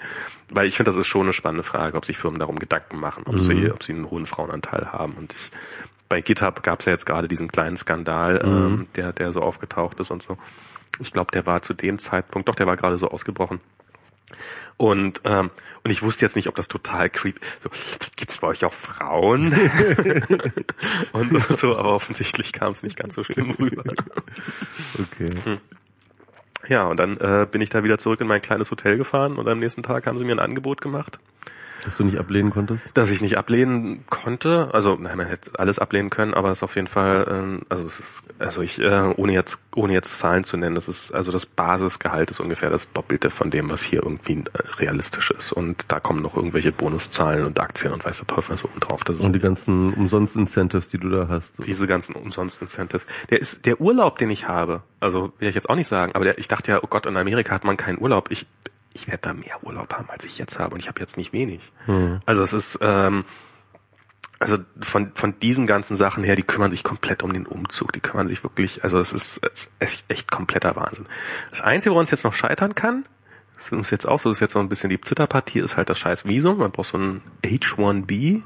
[0.50, 3.24] Weil ich finde, das ist schon eine spannende Frage, ob sich Firmen darum Gedanken machen,
[3.26, 3.40] ob mhm.
[3.40, 5.14] sie, ob sie einen hohen Frauenanteil haben.
[5.14, 5.50] Und ich,
[6.10, 8.74] bei GitHub gab es ja jetzt gerade diesen kleinen Skandal, mhm.
[8.74, 10.36] ähm, der, der so aufgetaucht ist und so.
[11.00, 13.60] Ich glaube, der war zu dem Zeitpunkt, doch, der war gerade so ausgebrochen.
[14.76, 15.50] Und ähm,
[15.84, 17.38] und ich wusste jetzt nicht, ob das total creep.
[17.62, 17.68] So,
[18.16, 19.52] gibt's bei euch auch Frauen?
[21.12, 23.84] und, und, so, aber offensichtlich kam es nicht ganz so schlimm rüber.
[24.98, 25.30] Okay.
[25.44, 25.58] Hm.
[26.68, 29.46] Ja, und dann äh, bin ich da wieder zurück in mein kleines Hotel gefahren und
[29.46, 31.18] am nächsten Tag haben sie mir ein Angebot gemacht.
[31.84, 32.84] Dass du nicht ablehnen konntest?
[32.94, 34.70] Dass ich nicht ablehnen konnte.
[34.72, 37.84] Also, nein, man hätte alles ablehnen können, aber es ist auf jeden Fall, ähm, also
[37.86, 41.32] es ist, also ich, äh, ohne jetzt, ohne jetzt Zahlen zu nennen, das ist, also
[41.32, 45.52] das Basisgehalt ist ungefähr das Doppelte von dem, was hier irgendwie äh, realistisch ist.
[45.52, 49.04] Und da kommen noch irgendwelche Bonuszahlen und Aktien und weiß der Teufel so oben drauf.
[49.04, 51.66] Das und die ganzen Umsonst-Incentives, die du da hast.
[51.66, 53.06] Diese ganzen Umsonst-Incentives.
[53.30, 56.24] Der ist, der Urlaub, den ich habe, also will ich jetzt auch nicht sagen, aber
[56.24, 58.30] der, ich dachte ja, oh Gott, in Amerika hat man keinen Urlaub.
[58.30, 58.46] Ich,
[58.94, 61.32] ich werde da mehr Urlaub haben, als ich jetzt habe und ich habe jetzt nicht
[61.32, 61.60] wenig.
[61.86, 62.20] Mhm.
[62.24, 63.24] Also es ist ähm,
[64.38, 68.00] also von von diesen ganzen Sachen her, die kümmern sich komplett um den Umzug, die
[68.00, 71.04] kümmern sich wirklich, also es ist, es ist echt, echt kompletter Wahnsinn.
[71.50, 73.04] Das Einzige, woran es jetzt noch scheitern kann,
[73.56, 75.88] das ist jetzt auch so, das ist jetzt noch ein bisschen die Zitterpartie, ist halt
[75.88, 76.58] das scheiß Visum.
[76.58, 78.42] Man braucht so ein H1B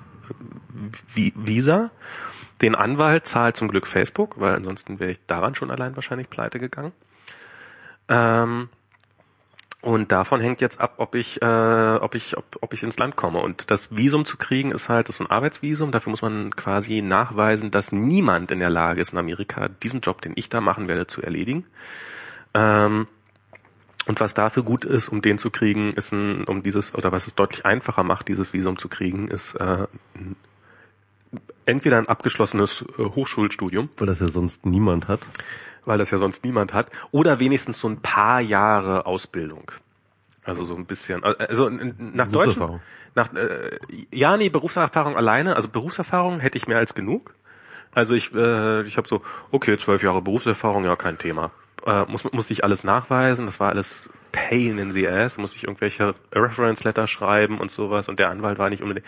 [1.14, 1.90] Visa.
[2.61, 6.59] Den Anwalt zahlt zum Glück Facebook, weil ansonsten wäre ich daran schon allein wahrscheinlich pleite
[6.59, 6.92] gegangen.
[8.09, 8.68] Ähm,
[9.81, 13.14] und davon hängt jetzt ab, ob ich, äh, ob ich, ob, ob ich ins Land
[13.14, 13.39] komme.
[13.39, 15.93] Und das Visum zu kriegen ist halt ist ein Arbeitsvisum.
[15.93, 20.20] Dafür muss man quasi nachweisen, dass niemand in der Lage ist, in Amerika diesen Job,
[20.20, 21.64] den ich da machen werde, zu erledigen.
[22.55, 23.07] Ähm,
[24.07, 27.29] und was dafür gut ist, um den zu kriegen, ist ein, um dieses, oder was
[27.29, 29.87] es deutlich einfacher macht, dieses Visum zu kriegen, ist äh,
[31.66, 33.91] entweder ein abgeschlossenes äh, Hochschulstudium.
[33.97, 35.20] Weil das ja sonst niemand hat
[35.85, 39.70] weil das ja sonst niemand hat, oder wenigstens so ein paar Jahre Ausbildung.
[40.45, 42.81] Also so ein bisschen, also nach Deutschland,
[43.14, 43.79] nach, äh,
[44.11, 47.35] ja, nee, Berufserfahrung alleine, also Berufserfahrung hätte ich mehr als genug.
[47.93, 51.51] Also ich, äh, ich habe so, okay, zwölf Jahre Berufserfahrung, ja, kein Thema.
[51.87, 55.64] Äh, muss, musste ich alles nachweisen, das war alles pain in the ass, musste ich
[55.64, 59.07] irgendwelche Reference Letter schreiben und sowas und der Anwalt war nicht unbedingt.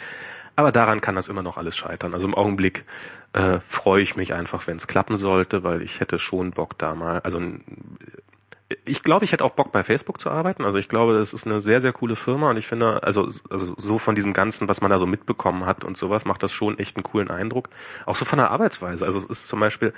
[0.56, 2.12] Aber daran kann das immer noch alles scheitern.
[2.14, 2.84] Also im Augenblick
[3.32, 6.94] äh, freue ich mich einfach, wenn es klappen sollte, weil ich hätte schon Bock da
[6.94, 7.40] mal, also
[8.84, 10.64] ich glaube, ich hätte auch Bock bei Facebook zu arbeiten.
[10.64, 13.74] Also ich glaube, das ist eine sehr, sehr coole Firma und ich finde, also, also
[13.76, 16.78] so von diesem Ganzen, was man da so mitbekommen hat und sowas, macht das schon
[16.78, 17.68] echt einen coolen Eindruck.
[18.06, 19.04] Auch so von der Arbeitsweise.
[19.04, 19.92] Also es ist zum Beispiel,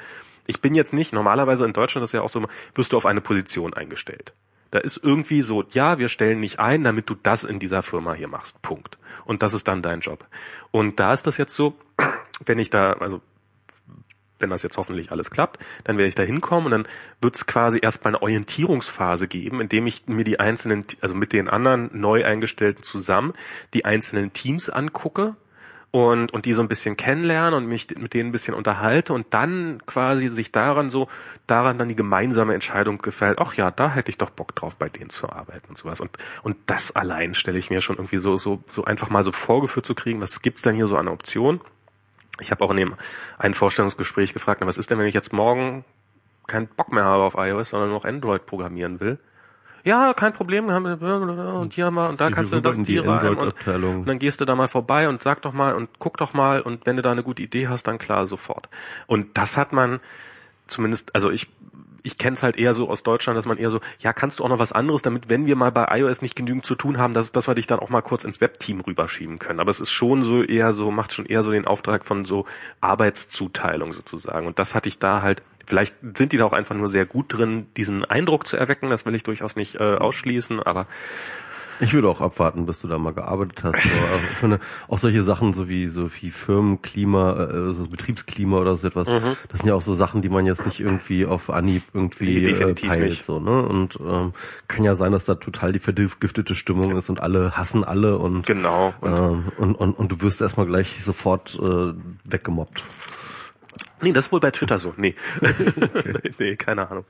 [0.47, 2.43] ich bin jetzt nicht, normalerweise in Deutschland ist ja auch so,
[2.75, 4.33] wirst du auf eine Position eingestellt.
[4.71, 8.15] Da ist irgendwie so, ja, wir stellen nicht ein, damit du das in dieser Firma
[8.15, 8.63] hier machst.
[8.63, 8.99] Punkt.
[9.25, 10.27] Und das ist dann dein Job.
[10.71, 11.75] Und da ist das jetzt so,
[12.47, 13.21] wenn ich da, also
[14.39, 16.89] wenn das jetzt hoffentlich alles klappt, dann werde ich da hinkommen und dann
[17.21, 21.49] wird es quasi erstmal eine Orientierungsphase geben, indem ich mir die einzelnen, also mit den
[21.49, 23.35] anderen neu eingestellten zusammen,
[23.73, 25.37] die einzelnen Teams angucke
[25.93, 29.27] und, und die so ein bisschen kennenlernen und mich mit denen ein bisschen unterhalte und
[29.31, 31.07] dann quasi sich daran so,
[31.47, 34.89] daran dann die gemeinsame Entscheidung gefällt, ach ja, da hätte ich doch Bock drauf, bei
[34.89, 36.01] denen zu arbeiten und sowas.
[36.01, 39.33] Und, und das allein stelle ich mir schon irgendwie so, so, so einfach mal so
[39.33, 41.61] vorgeführt zu kriegen, was gibt's denn hier so an Optionen?
[42.41, 42.95] Ich habe auch in dem
[43.37, 45.85] einen Vorstellungsgespräch gefragt, na, was ist denn, wenn ich jetzt morgen
[46.47, 49.19] keinen Bock mehr habe auf iOS, sondern noch Android programmieren will?
[49.85, 53.55] Ja, kein Problem, und hier haben wir, und da kannst du das die rein und,
[53.67, 56.61] und dann gehst du da mal vorbei und sag doch mal und guck doch mal
[56.61, 58.69] und wenn du da eine gute Idee hast, dann klar, sofort.
[59.07, 60.01] Und das hat man
[60.69, 61.49] zumindest, also ich
[62.03, 64.45] ich kenne es halt eher so aus Deutschland, dass man eher so, ja, kannst du
[64.45, 67.15] auch noch was anderes, damit, wenn wir mal bei iOS nicht genügend zu tun haben,
[67.15, 69.61] dass, dass wir dich dann auch mal kurz ins Webteam rüberschieben können.
[69.61, 72.47] Aber es ist schon so eher so, macht schon eher so den Auftrag von so
[72.81, 74.47] Arbeitszuteilung sozusagen.
[74.47, 77.33] Und das hatte ich da halt, vielleicht sind die da auch einfach nur sehr gut
[77.33, 80.87] drin, diesen Eindruck zu erwecken, das will ich durchaus nicht äh, ausschließen, aber
[81.83, 83.83] Ich würde auch abwarten, bis du da mal gearbeitet hast.
[83.83, 88.59] So, also ich finde, auch solche Sachen, so wie so wie Firmenklima, äh, so Betriebsklima
[88.59, 91.51] oder so etwas, das sind ja auch so Sachen, die man jetzt nicht irgendwie auf
[91.51, 93.11] Anhieb irgendwie äh, peilt.
[93.11, 93.25] nicht.
[93.25, 93.63] So, ne?
[93.63, 94.33] Und ähm,
[94.69, 98.47] kann ja sein, dass da total die vergiftete Stimmung ist und alle hassen alle und
[98.47, 98.95] genau.
[99.01, 101.95] Und ähm, und, und, und du wirst erstmal gleich sofort äh,
[102.25, 102.85] weggemobbt.
[104.03, 104.95] Nee, das ist wohl bei Twitter so.
[104.97, 105.15] Nee.
[106.39, 107.05] nee, keine Ahnung.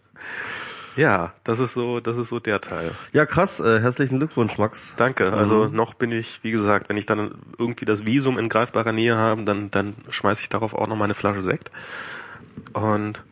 [0.96, 2.92] Ja, das ist so, das ist so der Teil.
[3.12, 4.92] Ja, krass, äh, herzlichen Glückwunsch, Max.
[4.96, 5.32] Danke.
[5.32, 9.16] Also noch bin ich, wie gesagt, wenn ich dann irgendwie das Visum in greifbarer Nähe
[9.16, 11.70] habe, dann, dann schmeiße ich darauf auch noch mal eine Flasche Sekt.
[12.74, 13.22] Und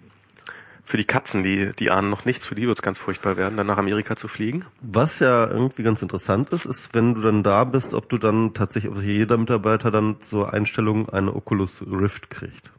[0.84, 3.56] für die Katzen, die, die ahnen noch nichts, für die wird es ganz furchtbar werden,
[3.56, 4.64] dann nach Amerika zu fliegen.
[4.80, 8.54] Was ja irgendwie ganz interessant ist, ist, wenn du dann da bist, ob du dann
[8.54, 12.72] tatsächlich, ob jeder Mitarbeiter dann zur Einstellung eine Oculus Rift kriegt.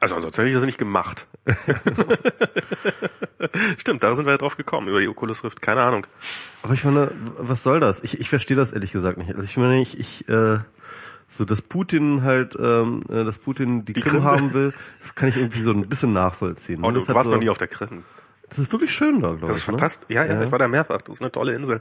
[0.00, 1.26] Also ansonsten hätte ich das nicht gemacht.
[3.78, 6.06] Stimmt, da sind wir ja drauf gekommen, über die Oculus Rift, keine Ahnung.
[6.62, 8.02] Aber ich meine, was soll das?
[8.02, 9.30] Ich, ich verstehe das ehrlich gesagt nicht.
[9.30, 10.58] Also ich meine, ich, ich äh,
[11.28, 14.24] so dass Putin halt, ähm, äh, dass Putin die, Die Krim Krim.
[14.24, 16.82] haben will, das kann ich irgendwie so ein bisschen nachvollziehen.
[16.82, 18.02] Und Das du hat warst so, noch nie auf der Krim.
[18.48, 19.48] Das ist wirklich schön da, glaube ich.
[19.48, 19.72] Das ist ne?
[19.72, 20.06] fantastisch.
[20.10, 20.42] Ja, ja, Ja.
[20.42, 21.02] ich war da mehrfach.
[21.02, 21.80] Das ist eine tolle Insel.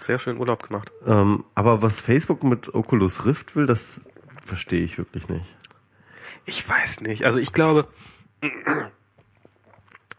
[0.00, 0.90] Sehr schön Urlaub gemacht.
[1.06, 4.00] Ähm, aber was Facebook mit Oculus Rift will, das
[4.42, 5.44] verstehe ich wirklich nicht.
[6.46, 7.24] Ich weiß nicht.
[7.24, 7.88] Also ich glaube,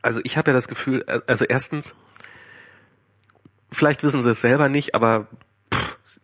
[0.02, 1.96] also ich habe ja das Gefühl, also erstens,
[3.72, 5.28] vielleicht wissen sie es selber nicht, aber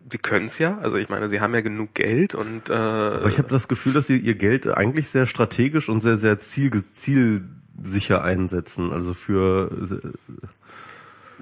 [0.10, 0.78] sie können es ja.
[0.80, 3.94] Also ich meine, sie haben ja genug Geld und äh, Aber ich habe das Gefühl,
[3.94, 8.92] dass sie ihr Geld eigentlich sehr strategisch und sehr, sehr ziel, zielsicher einsetzen.
[8.92, 10.14] Also für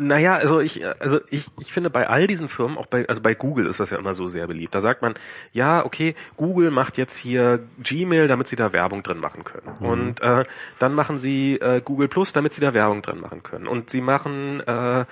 [0.01, 3.33] Naja, also ich, also ich, ich finde bei all diesen Firmen, auch bei, also bei
[3.33, 4.73] Google ist das ja immer so sehr beliebt.
[4.73, 5.13] Da sagt man,
[5.51, 9.67] ja, okay, Google macht jetzt hier Gmail, damit sie da Werbung drin machen können.
[9.79, 10.45] Und äh,
[10.79, 13.67] dann machen sie äh, Google Plus, damit sie da Werbung drin machen können.
[13.67, 15.03] Und sie machen äh,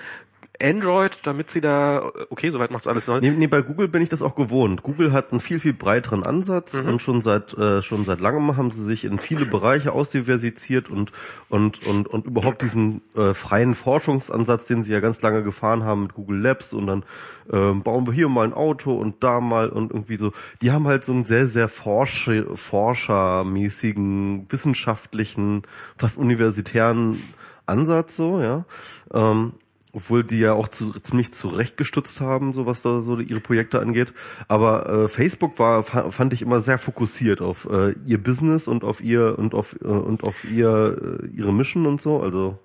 [0.60, 3.20] Android, damit sie da, okay, soweit macht's alles neu.
[3.20, 4.82] Nee, nee, bei Google bin ich das auch gewohnt.
[4.82, 8.72] Google hat einen viel, viel breiteren Ansatz und schon seit äh, schon seit langem haben
[8.72, 11.12] sie sich in viele Bereiche ausdiversifiziert und
[11.48, 16.02] und und und überhaupt diesen äh, freien Forschungsansatz, den sie ja ganz lange gefahren haben
[16.02, 17.04] mit Google Labs und dann
[17.52, 20.32] ähm, bauen wir hier mal ein Auto und da mal und irgendwie so.
[20.60, 25.62] Die haben halt so einen sehr sehr forsche, forschermäßigen, wissenschaftlichen,
[25.96, 27.22] fast universitären
[27.66, 28.64] Ansatz so, ja.
[29.12, 29.52] Ähm,
[29.92, 34.12] obwohl die ja auch zu, ziemlich zurechtgestutzt haben, so was da so ihre Projekte angeht.
[34.46, 38.84] Aber äh, Facebook war fa- fand ich immer sehr fokussiert auf äh, ihr Business und
[38.84, 42.20] auf ihr und auf äh, und auf ihr äh, ihre Mission und so.
[42.22, 42.58] Also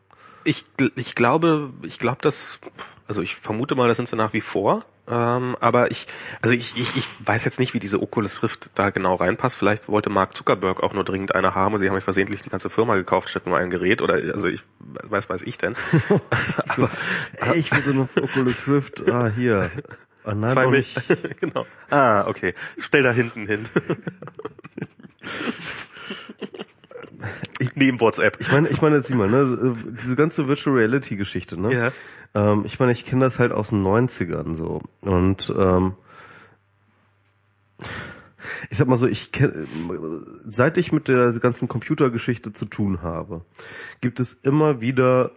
[0.46, 0.66] Ich,
[0.96, 2.60] ich glaube, ich glaube, dass,
[3.08, 4.84] also ich vermute mal, das sind sie nach wie vor.
[5.06, 6.08] Ähm, aber ich,
[6.42, 9.58] also ich, ich, ich weiß jetzt nicht, wie diese Oculus Rift da genau reinpasst.
[9.58, 12.50] Vielleicht wollte Mark Zuckerberg auch nur dringend eine haben und sie haben sich versehentlich die
[12.50, 15.76] ganze Firma gekauft statt nur ein Gerät oder also ich weiß, weiß ich denn.
[16.76, 16.88] so,
[17.38, 19.10] ey, ich will so eine Oculus Rift.
[19.10, 19.70] Ah hier.
[20.24, 20.98] Ah, nein, Zwei nicht.
[21.42, 21.66] genau.
[21.90, 22.54] Ah, okay.
[22.78, 23.68] Stell da hinten hin.
[27.76, 28.38] Neben WhatsApp.
[28.40, 31.74] Ich meine, ich meine, jetzt mal, ne, diese ganze Virtual Reality Geschichte, ne?
[31.74, 31.92] Ja.
[32.36, 34.82] Ähm, ich meine, ich kenne das halt aus den 90ern so.
[35.02, 35.94] Und ähm,
[38.70, 39.68] ich sag mal so, ich kenn,
[40.50, 43.46] seit ich mit der ganzen Computergeschichte zu tun habe,
[44.02, 45.32] gibt es immer wieder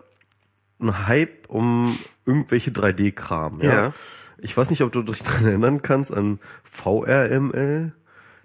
[0.80, 3.61] einen Hype um irgendwelche 3D-Kram.
[3.62, 3.72] Ja?
[3.72, 3.93] Ja.
[4.39, 7.93] Ich weiß nicht, ob du dich daran erinnern kannst an VRML.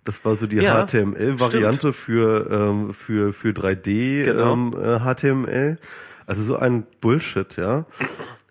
[0.03, 4.53] Das war so die Ja, HTML-Variante für, ähm, für, für 3D Genau.
[4.53, 5.77] ähm, äh, HTML.
[6.25, 7.85] Also so ein Bullshit, ja.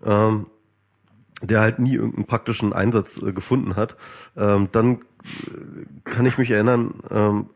[0.04, 0.46] ähm,
[1.42, 3.96] der halt nie irgendeinen praktischen Einsatz äh, gefunden hat.
[4.36, 4.98] Ähm, dann äh,
[6.04, 7.50] kann ich mich erinnern, ähm,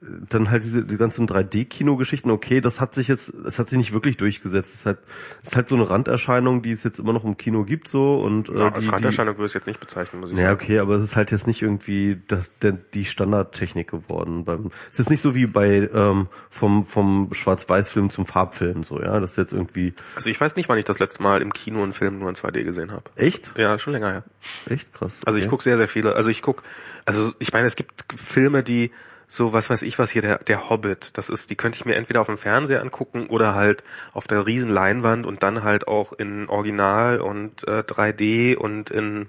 [0.00, 3.92] dann halt diese die ganzen 3D-Kino-Geschichten, okay, das hat sich jetzt, das hat sich nicht
[3.94, 4.74] wirklich durchgesetzt.
[4.74, 4.98] Das ist halt,
[5.40, 8.20] das ist halt so eine Randerscheinung, die es jetzt immer noch im Kino gibt so
[8.20, 10.48] und äh, ja, als die, Randerscheinung würde ich es jetzt nicht bezeichnen, muss ich ja,
[10.48, 10.60] sagen.
[10.60, 14.44] Ja, okay, aber es ist halt jetzt nicht irgendwie das, der, die Standardtechnik geworden.
[14.44, 19.18] Beim, es ist nicht so wie bei ähm, vom vom Schwarz-Weiß-Film zum Farbfilm so, ja,
[19.18, 19.94] das ist jetzt irgendwie.
[20.14, 22.34] Also ich weiß nicht, wann ich das letzte Mal im Kino einen Film nur in
[22.34, 23.04] 2D gesehen habe.
[23.16, 23.52] Echt?
[23.56, 24.24] Ja, schon länger her.
[24.68, 25.20] Echt krass.
[25.24, 26.14] Also ich gucke sehr sehr viele.
[26.14, 26.62] Also ich guck,
[27.06, 28.90] also ich meine, es gibt Filme, die
[29.28, 31.96] so was weiß ich was hier der der Hobbit das ist die könnte ich mir
[31.96, 36.12] entweder auf dem Fernseher angucken oder halt auf der riesen Leinwand und dann halt auch
[36.12, 39.28] in Original und äh, 3D und in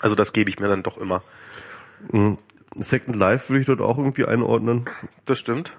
[0.00, 1.22] also das gebe ich mir dann doch immer
[2.10, 2.38] Mhm.
[2.74, 4.86] Second Life würde ich dort auch irgendwie einordnen.
[5.24, 5.76] das stimmt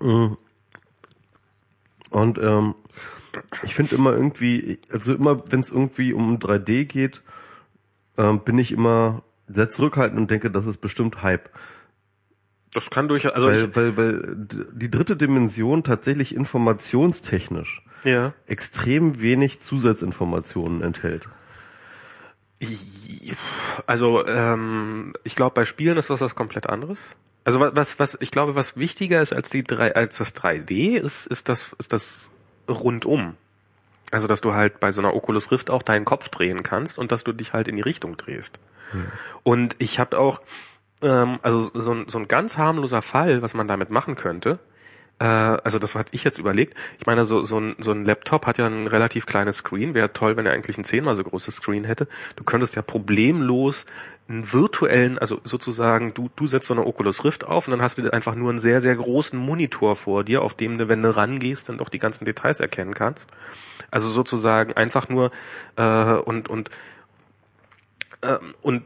[0.00, 0.36] Mhm.
[2.10, 2.74] Und ähm,
[3.62, 7.22] ich finde immer irgendwie, also immer wenn es irgendwie um 3D geht,
[8.18, 11.50] ähm, bin ich immer sehr zurückhaltend und denke, das ist bestimmt Hype.
[12.74, 14.34] Das kann durchaus also weil, weil, weil
[14.72, 21.28] die dritte Dimension tatsächlich informationstechnisch ja extrem wenig Zusatzinformationen enthält.
[23.86, 27.14] Also ähm, ich glaube, bei Spielen ist das was komplett anderes.
[27.44, 30.96] Also wa- was, was ich glaube, was wichtiger ist als die drei, als das 3D,
[30.96, 32.30] ist, ist das, ist das
[32.68, 33.34] rundum.
[34.12, 37.10] Also dass du halt bei so einer Oculus Rift auch deinen Kopf drehen kannst und
[37.12, 38.58] dass du dich halt in die Richtung drehst.
[39.42, 40.42] Und ich habe auch,
[41.02, 44.58] ähm, also so ein, so ein ganz harmloser Fall, was man damit machen könnte,
[45.22, 46.76] äh, also das hatte ich jetzt überlegt.
[46.98, 49.94] Ich meine, so, so, ein, so ein Laptop hat ja ein relativ kleines Screen.
[49.94, 52.08] Wäre toll, wenn er eigentlich ein zehnmal so großes Screen hätte.
[52.34, 53.86] Du könntest ja problemlos
[54.28, 57.98] einen virtuellen, also sozusagen, du, du setzt so eine Oculus Rift auf und dann hast
[57.98, 61.14] du einfach nur einen sehr, sehr großen Monitor vor dir, auf dem du, wenn du
[61.14, 63.30] rangehst, dann doch die ganzen Details erkennen kannst.
[63.90, 65.30] Also sozusagen einfach nur
[65.76, 66.70] äh, und und
[68.22, 68.82] ähm, und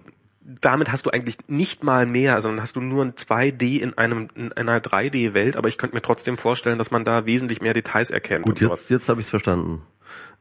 [0.60, 4.28] damit hast du eigentlich nicht mal mehr, sondern hast du nur ein 2D in einem
[4.34, 8.10] in einer 3D-Welt, aber ich könnte mir trotzdem vorstellen, dass man da wesentlich mehr Details
[8.10, 8.44] erkennt.
[8.44, 8.80] Gut, sowas.
[8.80, 9.82] jetzt, jetzt habe ich es verstanden.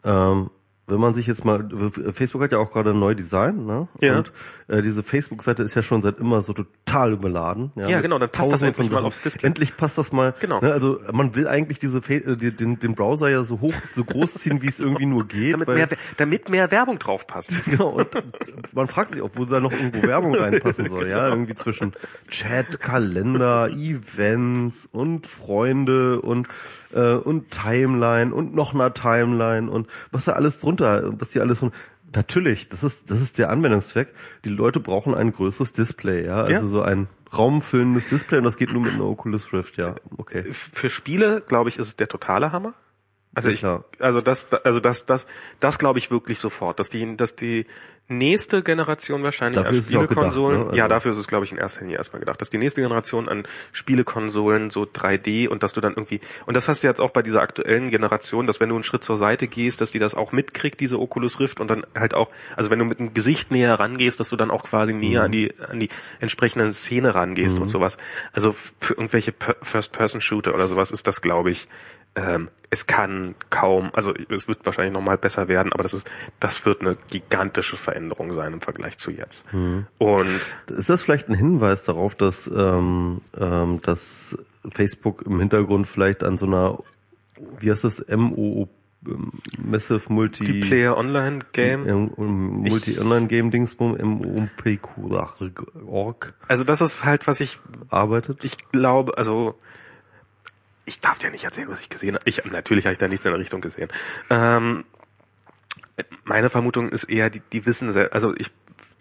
[0.03, 0.51] Ähm,
[0.87, 1.67] wenn man sich jetzt mal,
[2.13, 3.87] Facebook hat ja auch gerade ein neues Design, ne?
[4.01, 4.19] Ja.
[4.19, 4.31] Und
[4.67, 7.71] äh, diese Facebook-Seite ist ja schon seit immer so total überladen.
[7.75, 9.47] Ja, mit genau, dann passt das tausenden endlich mal aufs Display.
[9.47, 10.35] Endlich passt das mal.
[10.39, 10.61] Genau.
[10.61, 10.71] Ne?
[10.71, 14.03] Also man will eigentlich diese Fa äh, die- den, den Browser ja so hoch, so
[14.03, 15.53] groß ziehen, wie es irgendwie nur geht.
[15.53, 17.51] damit, weil, mehr, damit mehr Werbung drauf passt.
[17.65, 18.07] Genau, und
[18.73, 21.93] man fragt sich, obwohl da noch irgendwo Werbung reinpassen soll, ja, irgendwie zwischen
[22.29, 26.47] Chat, Kalender, Events und Freunde und
[26.95, 31.59] äh, und Timeline und noch einer Timeline und was da alles drunter, was hier alles
[31.59, 31.75] drunter.
[32.13, 34.07] Natürlich, das ist das ist der Anwendungszweck.
[34.45, 36.65] Die Leute brauchen ein größeres Display, ja, also Ja.
[36.65, 40.43] so ein raumfüllendes Display und das geht nur mit einer Oculus Rift, ja, okay.
[40.43, 42.73] Für Spiele, glaube ich, ist es der totale Hammer.
[43.35, 43.63] Also ich,
[43.99, 45.27] also das, also das, das,
[45.59, 47.65] das glaube ich wirklich sofort, dass die, dass die
[48.07, 50.65] nächste Generation wahrscheinlich Dafür an auch gedacht, Spielekonsolen, ne?
[50.67, 52.81] Also- ja, dafür ist es glaube ich in erster Linie erstmal gedacht, dass die nächste
[52.81, 57.01] Generation an Spielekonsolen so 3D und dass du dann irgendwie, und das hast du jetzt
[57.01, 59.99] auch bei dieser aktuellen Generation, dass wenn du einen Schritt zur Seite gehst, dass die
[59.99, 63.13] das auch mitkriegt, diese Oculus Rift und dann halt auch, also wenn du mit dem
[63.13, 65.25] Gesicht näher rangehst, dass du dann auch quasi näher Mhm.
[65.25, 67.97] an die, an die entsprechenden Szene rangehst und sowas.
[68.33, 71.67] Also für irgendwelche Per- First-Person-Shooter oder sowas ist das, glaube ich,
[72.15, 76.09] ähm, es kann kaum, also es wird wahrscheinlich nochmal besser werden, aber das ist,
[76.39, 79.45] das wird eine gigantische Veränderung sein im Vergleich zu jetzt.
[79.53, 79.85] Mhm.
[79.97, 80.27] Und
[80.67, 84.37] Ist das vielleicht ein Hinweis darauf, dass, ähm, ähm, dass
[84.69, 86.79] Facebook im Hintergrund vielleicht an so einer,
[87.59, 88.67] wie heißt das, MO,
[89.07, 97.05] ähm, Massive Multi, die Player Online Game, Multi Online Game Dingsbum, MOPQ.org also das ist
[97.05, 97.59] halt, was ich,
[97.89, 98.43] arbeitet?
[98.43, 99.55] ich glaube, also
[100.85, 102.23] ich darf dir nicht erzählen, was ich gesehen habe.
[102.27, 103.89] Ich, natürlich habe ich da nichts in der Richtung gesehen.
[104.29, 104.85] Ähm,
[106.23, 108.51] meine Vermutung ist eher, die, die wissen, also ich,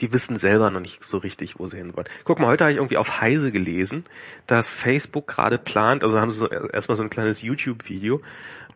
[0.00, 2.06] die wissen selber noch nicht so richtig, wo sie hin wollen.
[2.24, 4.04] Guck mal, heute habe ich irgendwie auf Heise gelesen,
[4.46, 8.20] dass Facebook gerade plant, also haben sie so, erstmal so ein kleines YouTube-Video,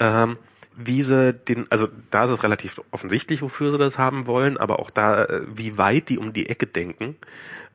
[0.01, 0.37] ähm,
[0.77, 4.79] wie sie den, also da ist es relativ offensichtlich, wofür sie das haben wollen, aber
[4.79, 7.17] auch da, äh, wie weit die um die Ecke denken.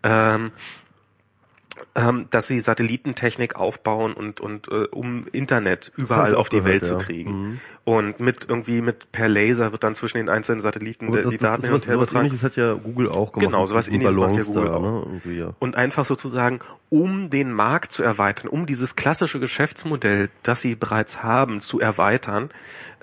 [0.04, 0.52] Ähm,
[1.96, 6.86] ähm, dass sie Satellitentechnik aufbauen und und äh, um Internet überall auf die gehört, Welt
[6.86, 7.00] zu ja.
[7.00, 7.60] kriegen Mhm.
[7.84, 11.42] und mit irgendwie mit per Laser wird dann zwischen den einzelnen Satelliten das, die das,
[11.42, 13.52] Daten das, hin was, und her sowas ähnliches hat ja Google auch gemacht.
[13.52, 14.82] Genau, sowas ähnliches macht ja Google da, auch.
[15.26, 15.34] Ne?
[15.34, 15.54] Ja.
[15.60, 16.60] und einfach sozusagen,
[16.90, 22.50] um den Markt zu erweitern, um dieses klassische Geschäftsmodell, das sie bereits haben, zu erweitern,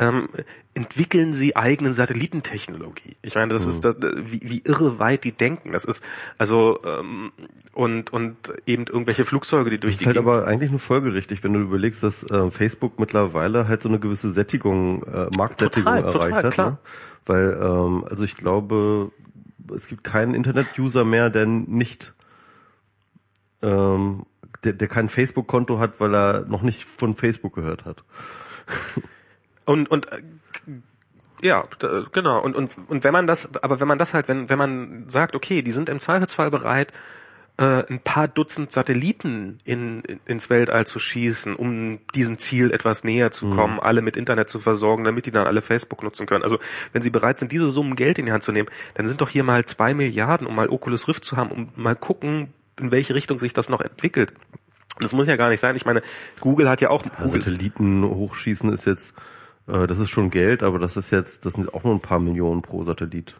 [0.01, 0.28] ähm,
[0.72, 3.16] entwickeln sie eigene Satellitentechnologie.
[3.20, 5.72] Ich meine, das ist das, wie, wie irre weit die denken.
[5.72, 6.03] Das ist
[6.38, 7.32] also ähm,
[7.74, 8.36] und und
[8.66, 11.53] eben irgendwelche Flugzeuge, die durch Das die ist halt Gegend- aber eigentlich nur folgerichtig, wenn
[11.53, 16.30] du überlegst, dass äh, Facebook mittlerweile halt so eine gewisse Sättigung, äh, Marktsättigung Total, total,
[16.30, 16.55] erreicht hat.
[16.55, 16.70] klar.
[16.70, 16.78] Ne?
[17.26, 19.12] Weil, ähm, also ich glaube,
[19.76, 22.14] es gibt keinen Internet-User mehr, der nicht
[23.61, 24.24] ähm,
[24.64, 28.03] der, der kein Facebook-Konto hat, weil er noch nicht von Facebook gehört hat.
[29.71, 30.21] Und, und äh,
[31.43, 31.62] ja,
[32.11, 32.41] genau.
[32.43, 35.37] Und, und, und wenn man das, aber wenn man das halt, wenn, wenn man sagt,
[35.37, 36.93] okay, die sind im Zweifelsfall bereit,
[37.57, 43.05] äh, ein paar Dutzend Satelliten in, in, ins Weltall zu schießen, um diesem Ziel etwas
[43.05, 43.81] näher zu kommen, mhm.
[43.81, 46.43] alle mit Internet zu versorgen, damit die dann alle Facebook nutzen können.
[46.43, 46.59] Also
[46.93, 49.29] wenn sie bereit sind, diese Summen Geld in die Hand zu nehmen, dann sind doch
[49.29, 53.14] hier mal zwei Milliarden, um mal Oculus Rift zu haben, um mal gucken, in welche
[53.14, 54.33] Richtung sich das noch entwickelt.
[54.97, 55.77] Und das muss ja gar nicht sein.
[55.77, 56.03] Ich meine,
[56.41, 59.14] Google hat ja auch ja, Satelliten hochschießen ist jetzt
[59.66, 62.20] äh, das ist schon Geld, aber das ist jetzt, das sind auch nur ein paar
[62.20, 63.36] Millionen pro Satellit.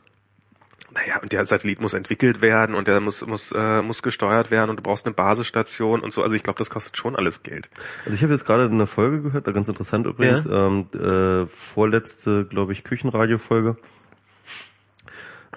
[0.93, 4.71] Naja, und der Satellit muss entwickelt werden und der muss muss äh, muss gesteuert werden
[4.71, 6.23] und du brauchst eine Basisstation und so.
[6.23, 7.71] Also ich glaube, das kostet schon alles Geld.
[8.05, 10.67] Also ich habe jetzt gerade eine Folge gehört, da ganz interessant übrigens, ja.
[10.67, 13.77] ähm, äh, vorletzte, glaube ich, Küchenradio-Folge.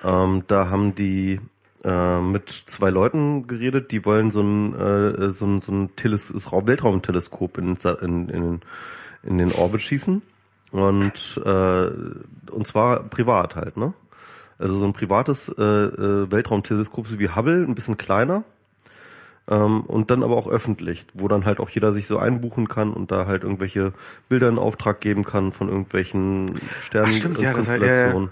[0.04, 1.40] Ähm, da haben die
[1.84, 6.32] äh, mit zwei Leuten geredet, die wollen so ein äh, so ein, so ein Teles
[6.32, 8.62] Weltraumteleskop in, in, in,
[9.24, 10.22] in den Orbit schießen
[10.74, 11.88] und, äh,
[12.52, 13.94] und zwar privat halt, ne?
[14.58, 18.44] Also so ein privates äh, äh, Weltraumteleskop so wie Hubble, ein bisschen kleiner.
[19.48, 22.92] Ähm, und dann aber auch öffentlich, wo dann halt auch jeder sich so einbuchen kann
[22.92, 23.94] und da halt irgendwelche
[24.30, 26.50] Bilder in Auftrag geben kann von irgendwelchen
[26.82, 28.30] Sternenkonstellationen.
[28.30, 28.32] Ja,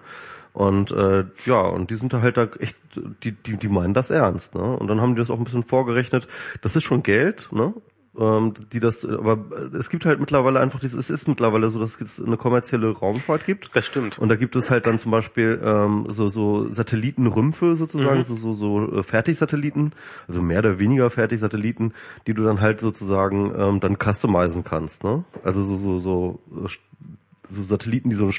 [0.53, 2.77] und äh, ja, und die sind da halt da echt,
[3.23, 4.63] die, die, die meinen das ernst, ne?
[4.77, 6.27] Und dann haben die das auch ein bisschen vorgerechnet.
[6.61, 7.73] Das ist schon Geld, ne?
[8.19, 9.37] Ähm, die das, aber
[9.77, 13.45] es gibt halt mittlerweile einfach dieses, es ist mittlerweile so, dass es eine kommerzielle Raumfahrt
[13.45, 13.73] gibt.
[13.73, 14.19] Das stimmt.
[14.19, 18.23] Und da gibt es halt dann zum Beispiel ähm, so, so Satellitenrümpfe sozusagen, mhm.
[18.23, 19.93] so, so, so äh, Fertigsatelliten,
[20.27, 21.93] also mehr oder weniger Fertigsatelliten,
[22.27, 25.23] die du dann halt sozusagen ähm, dann customizen kannst, ne?
[25.43, 26.69] Also so, so, so äh,
[27.51, 28.33] so Satelliten, die so eine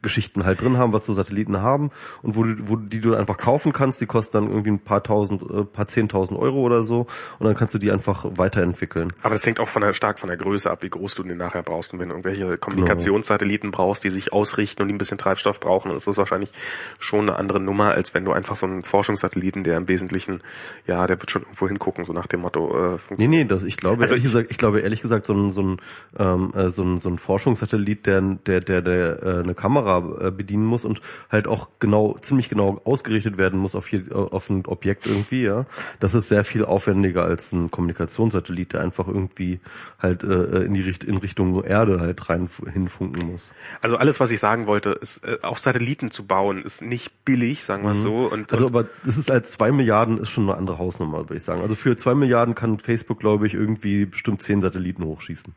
[0.00, 1.90] Standardgeschichten halt drin haben, was so Satelliten haben
[2.22, 5.02] und wo, du, wo die du einfach kaufen kannst, die kosten dann irgendwie ein paar
[5.02, 7.06] tausend, äh, paar zehntausend Euro oder so
[7.38, 9.08] und dann kannst du die einfach weiterentwickeln.
[9.22, 11.36] Aber das hängt auch von der, stark von der Größe ab, wie groß du den
[11.36, 11.92] nachher brauchst.
[11.92, 15.88] Und wenn du irgendwelche Kommunikationssatelliten brauchst, die sich ausrichten und die ein bisschen Treibstoff brauchen,
[15.88, 16.52] dann ist das wahrscheinlich
[16.98, 20.42] schon eine andere Nummer, als wenn du einfach so einen Forschungssatelliten, der im Wesentlichen,
[20.86, 23.76] ja, der wird schon irgendwo hingucken, so nach dem Motto, äh, Nee, nee, das, ich
[23.76, 25.76] glaube, also ehrlich ich, gesagt, ich glaube ehrlich gesagt, so ein, so ein,
[26.18, 30.30] ähm, äh, so ein, so ein Forschungssatellit, der der, der, der, äh, eine Kamera äh,
[30.30, 34.66] bedienen muss und halt auch genau, ziemlich genau ausgerichtet werden muss auf, hier, auf ein
[34.66, 35.66] Objekt irgendwie, ja.
[36.00, 39.60] Das ist sehr viel aufwendiger als ein Kommunikationssatellit, der einfach irgendwie
[39.98, 43.50] halt äh, in die Richt in Richtung Erde halt rein hinfunken muss.
[43.80, 47.64] Also alles, was ich sagen wollte, ist äh, auch Satelliten zu bauen, ist nicht billig,
[47.64, 48.02] sagen wir mhm.
[48.02, 48.14] so.
[48.16, 51.42] Und, also aber das ist als zwei Milliarden ist schon eine andere Hausnummer, würde ich
[51.42, 51.62] sagen.
[51.62, 55.54] Also für zwei Milliarden kann Facebook, glaube ich, irgendwie bestimmt zehn Satelliten hochschießen.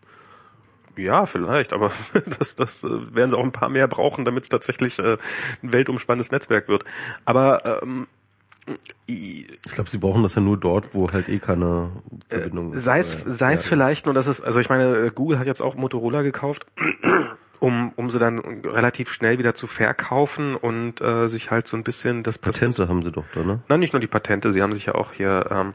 [0.96, 1.92] Ja, vielleicht, aber
[2.40, 5.18] das, das äh, werden sie auch ein paar mehr brauchen, damit es tatsächlich äh,
[5.62, 6.84] ein weltumspannendes Netzwerk wird.
[7.26, 8.08] Aber ähm,
[9.06, 11.92] ich glaube, sie brauchen das ja nur dort, wo halt eh keine
[12.30, 15.48] Verbindung äh, Sei es, sei es vielleicht nur, dass es, also ich meine, Google hat
[15.48, 16.66] jetzt auch Motorola gekauft,
[17.60, 21.84] um, um sie dann relativ schnell wieder zu verkaufen und äh, sich halt so ein
[21.84, 23.62] bisschen das Patente haben sie doch da, ne?
[23.68, 25.74] Nein, nicht nur die Patente, sie haben sich ja auch hier ähm,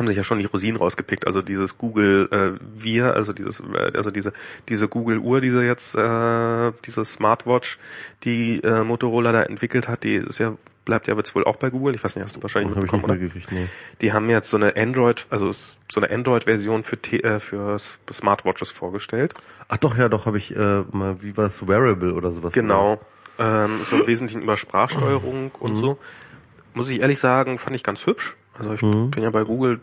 [0.00, 1.26] haben sich ja schon die Rosinen rausgepickt.
[1.26, 4.32] Also dieses Google äh, Wir, also dieses, äh, also diese
[4.68, 7.78] diese Google Uhr, diese jetzt, äh, diese Smartwatch,
[8.24, 11.68] die äh, Motorola da entwickelt hat, die ist ja bleibt ja jetzt wohl auch bei
[11.68, 11.94] Google.
[11.94, 13.14] Ich weiß nicht, hast du wahrscheinlich hab mitbekommen, oder?
[13.50, 13.68] Nee.
[14.00, 17.76] Die haben jetzt so eine Android, also so eine Android-Version für äh, für
[18.10, 19.34] Smartwatches vorgestellt.
[19.68, 22.54] Ach doch, ja, doch habe ich äh, mal, wie war es, Wearable oder sowas?
[22.54, 22.98] Genau,
[23.38, 25.76] ähm, so im Wesentlichen über Sprachsteuerung und mhm.
[25.76, 25.98] so.
[26.72, 28.36] Muss ich ehrlich sagen, fand ich ganz hübsch.
[28.60, 29.10] Also ich mhm.
[29.10, 29.80] bin ja bei Google,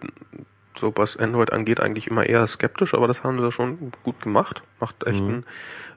[0.78, 4.62] so was Android angeht, eigentlich immer eher skeptisch, aber das haben sie schon gut gemacht.
[4.80, 5.30] Macht echt mhm.
[5.30, 5.46] einen,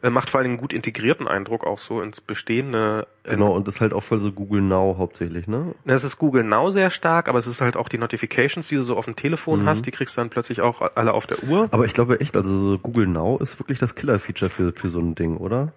[0.03, 3.07] äh, macht vor allem einen gut integrierten Eindruck auch so ins bestehende.
[3.24, 5.74] Äh, genau, und das ist halt auch voll so Google Now hauptsächlich, ne?
[5.85, 8.83] Das ist Google Now sehr stark, aber es ist halt auch die Notifications, die du
[8.83, 9.66] so auf dem Telefon mhm.
[9.66, 11.68] hast, die kriegst du dann plötzlich auch alle auf der Uhr.
[11.70, 15.01] Aber ich glaube echt, also so Google Now ist wirklich das Killer-Feature für, für so
[15.01, 15.72] ein Ding, oder?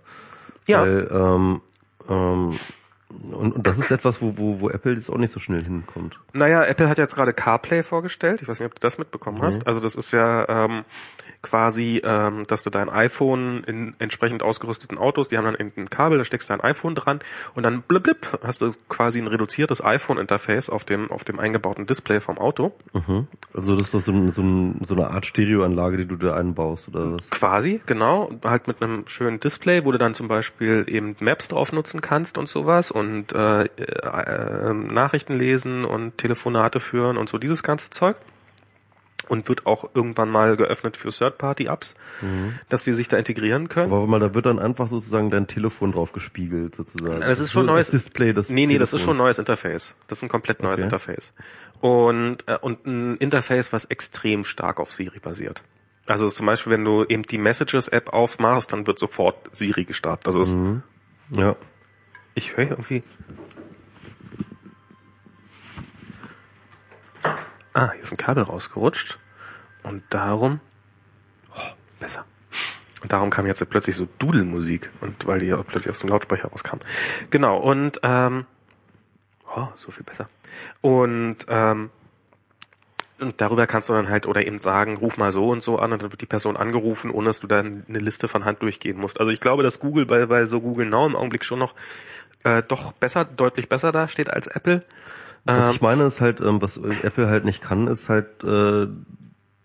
[0.67, 0.81] Ja.
[0.81, 1.61] Weil, ähm,
[2.09, 2.59] ähm,
[3.31, 6.19] und, und das ist etwas, wo, wo, wo Apple jetzt auch nicht so schnell hinkommt.
[6.33, 8.41] Naja, Apple hat jetzt gerade CarPlay vorgestellt.
[8.41, 9.43] Ich weiß nicht, ob du das mitbekommen mhm.
[9.43, 9.67] hast.
[9.67, 10.83] Also das ist ja ähm,
[11.43, 16.17] quasi, ähm, dass du dein iPhone in entsprechend ausgerüsteten Autos, die haben dann ein Kabel,
[16.17, 17.19] da steckst du dein iPhone dran
[17.53, 21.85] und dann blip, blip hast du quasi ein reduziertes iPhone-Interface auf dem auf dem eingebauten
[21.85, 22.71] Display vom Auto.
[22.93, 23.27] Mhm.
[23.53, 26.35] Also das ist doch so, ein, so, ein, so eine Art Stereoanlage, die du da
[26.35, 27.29] einbaust oder was?
[27.29, 28.31] Quasi, genau.
[28.43, 32.37] Halt mit einem schönen Display, wo du dann zum Beispiel eben Maps drauf nutzen kannst
[32.37, 33.02] und sowas und
[33.33, 38.15] äh, äh, Nachrichten lesen und Telefonate führen und so dieses ganze Zeug.
[39.29, 41.95] und wird auch irgendwann mal geöffnet für Third-Party-Apps,
[42.67, 43.91] dass sie sich da integrieren können.
[43.93, 47.21] Aber mal, da wird dann einfach sozusagen dein Telefon drauf gespiegelt, sozusagen.
[47.21, 49.23] Das ist schon So neues Display des Nee, nee, das ist schon ein Telefons.
[49.23, 49.95] neues Interface.
[50.07, 50.83] Das ist ein komplett neues Okay.
[50.83, 51.33] Interface.
[51.79, 55.63] Und, äh, und ein Interface, was extrem stark auf Siri basiert.
[56.05, 60.27] Also zum Beispiel, wenn du eben die Messages-App aufmachst, dann wird sofort Siri gestartet.
[60.27, 60.53] Also es,
[61.29, 61.55] Ja.
[62.35, 63.03] Ich höre irgendwie.
[67.73, 69.19] Ah, hier ist ein Kabel rausgerutscht.
[69.83, 70.59] Und darum.
[71.55, 72.25] Oh, besser.
[73.01, 74.89] Und darum kam jetzt plötzlich so Dudelmusik.
[75.01, 76.77] Und weil die ja plötzlich aus dem Lautsprecher rauskam.
[77.29, 78.45] Genau, und ähm,
[79.55, 80.29] oh, so viel besser.
[80.81, 81.89] Und ähm,
[83.19, 85.93] und darüber kannst du dann halt oder eben sagen, ruf mal so und so an
[85.93, 88.97] und dann wird die Person angerufen, ohne dass du dann eine Liste von Hand durchgehen
[88.97, 89.19] musst.
[89.19, 91.73] Also ich glaube, dass Google bei, bei so Google Now im Augenblick schon noch
[92.43, 94.83] äh, doch besser, deutlich besser dasteht als Apple.
[95.45, 98.87] Was Ähm, ich meine ist halt, ähm, was Apple halt nicht kann, ist halt, äh,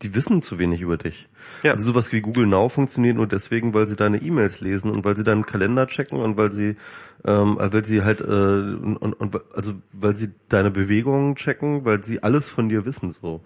[0.02, 1.28] die wissen zu wenig über dich.
[1.62, 1.72] Ja.
[1.72, 5.16] Also sowas wie Google Now funktioniert nur deswegen, weil sie deine E-Mails lesen und weil
[5.16, 6.76] sie deinen Kalender checken und weil sie,
[7.24, 12.22] ähm, weil sie halt, äh, und, und, also weil sie deine Bewegungen checken, weil sie
[12.22, 13.40] alles von dir wissen so.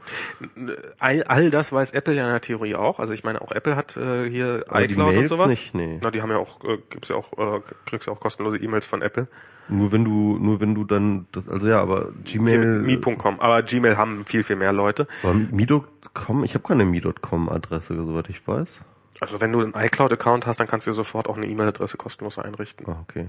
[0.99, 3.01] all, all das weiß Apple ja in der Theorie auch.
[3.01, 5.51] Also ich meine, auch Apple hat äh, hier Aber iCloud und sowas.
[5.51, 5.99] nicht, nee.
[6.01, 8.87] Na, die haben ja auch, äh, gibt's ja auch, äh, kriegst ja auch kostenlose E-Mails
[8.87, 9.29] von Apple.
[9.69, 13.41] Nur wenn du, nur wenn du dann, das, also ja, aber Gmail, Mi.com.
[13.41, 15.07] Aber Gmail haben viel, viel mehr Leute.
[15.23, 17.49] aber Mi.com, ich habe keine Mi.com
[17.83, 18.81] Adresse, soweit ich weiß.
[19.21, 22.39] Also wenn du einen iCloud-Account hast, dann kannst du dir sofort auch eine E-Mail-Adresse kostenlos
[22.39, 22.87] einrichten.
[22.89, 23.29] Ah, okay.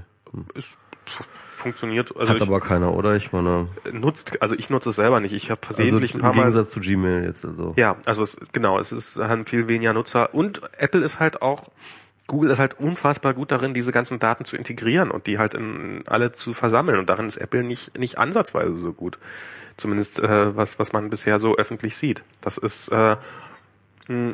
[0.55, 3.15] Ist, pf, funktioniert, also Hat ich, aber keiner, oder?
[3.15, 5.33] Ich meine, nutzt, also ich nutze es selber nicht.
[5.33, 7.73] Ich habe also versehentlich im ein paar Mal Gegensatz zu Gmail jetzt also.
[7.77, 11.69] Ja, also es, genau, es ist haben viel weniger Nutzer und Apple ist halt auch
[12.25, 16.03] Google ist halt unfassbar gut darin, diese ganzen Daten zu integrieren und die halt in
[16.07, 19.19] alle zu versammeln und darin ist Apple nicht nicht ansatzweise so gut.
[19.77, 22.23] Zumindest äh, was was man bisher so öffentlich sieht.
[22.41, 23.17] Das ist äh,
[24.07, 24.33] mh,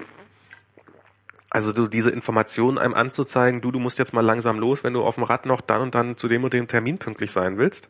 [1.51, 5.03] also so diese Informationen einem anzuzeigen, du, du musst jetzt mal langsam los, wenn du
[5.03, 7.89] auf dem Rad noch dann und dann zu dem und dem Termin pünktlich sein willst.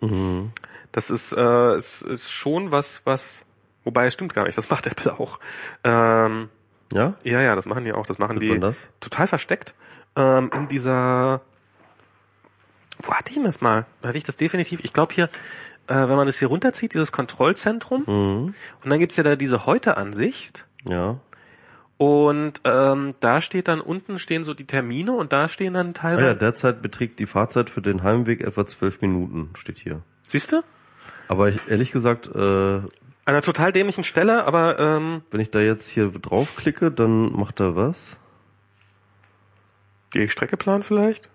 [0.94, 3.46] Das ist, äh, ist, ist schon was, was,
[3.84, 5.40] wobei es stimmt gar nicht, das macht Apple auch.
[5.84, 6.48] Ähm,
[6.94, 7.16] Ja?
[7.24, 8.78] ja, ja, das machen die auch, das machen Tut die das?
[9.02, 9.76] total versteckt.
[10.16, 11.42] Ähm, in dieser,
[13.04, 13.86] wo hatte ich denn das mal?
[14.04, 14.80] Hatte ich das definitiv?
[14.84, 15.26] Ich glaube hier,
[15.88, 18.54] äh, wenn man das hier runterzieht, dieses Kontrollzentrum, Mhm.
[18.84, 20.66] und dann gibt's ja da diese Heute-Ansicht.
[20.86, 21.20] Ja.
[22.00, 25.93] Und ähm, da steht dann unten stehen so die Termine und da stehen dann Ah
[25.93, 26.28] teilweise.
[26.28, 30.02] ja, derzeit beträgt die Fahrzeit für den Heimweg etwa zwölf Minuten, steht hier.
[30.26, 30.62] Siehst du?
[31.28, 32.86] Aber ich, ehrlich gesagt, äh, An
[33.26, 37.76] einer total dämlichen Stelle, aber ähm, wenn ich da jetzt hier draufklicke, dann macht er
[37.76, 38.18] was.
[40.14, 41.28] die Strecke planen vielleicht?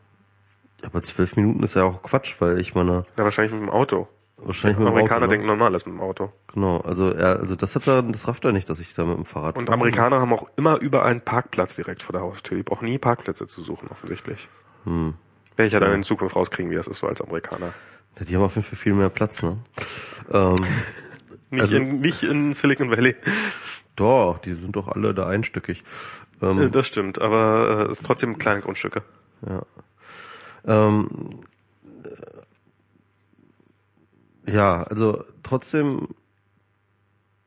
[0.83, 4.09] Aber zwölf Minuten ist ja auch Quatsch, weil ich meine, Ja, wahrscheinlich mit dem Auto.
[4.37, 5.31] Wahrscheinlich mit dem Amerikaner Auto, ne?
[5.31, 6.33] denken normal ist mit dem Auto.
[6.53, 9.17] Genau, also er, also das hat er, das rafft er nicht, dass ich da mit
[9.17, 9.71] dem Fahrrad Und.
[9.71, 12.57] Amerikaner haben auch immer überall einen Parkplatz direkt vor der Haustür.
[12.57, 14.49] Die brauchen nie Parkplätze zu suchen, offensichtlich.
[14.85, 15.15] Hm.
[15.57, 17.73] Werde ich ja dann in Zukunft rauskriegen, wie das ist so als Amerikaner.
[18.19, 19.59] Ja, die haben auf jeden Fall viel mehr Platz, ne?
[20.33, 20.57] Ähm,
[21.51, 23.15] Nicht, Also- in, nicht in Silicon Valley.
[23.95, 25.85] doch, die sind doch alle da einstöckig.
[26.43, 29.03] Äh, Ähm, Das stimmt, aber äh, es ist trotzdem kleine Grundstücke.
[29.47, 29.63] ähm,
[30.67, 31.45] äh,
[34.47, 36.09] ja, also trotzdem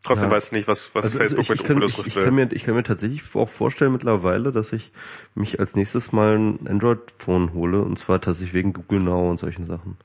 [0.08, 0.36] Trotzdem Ja.
[0.36, 2.24] weißt du nicht, was, was Also, Facebook also ich, mit ich, kann, Oculus ich, ich,
[2.24, 4.94] kann mir, ich kann mir tatsächlich auch vorstellen mittlerweile, dass ich
[5.36, 9.68] mich als nächstes mal ein Android-Phone hole und zwar tatsächlich wegen Google Now und solchen
[9.68, 9.98] Sachen.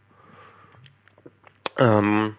[1.78, 2.34] Ähm,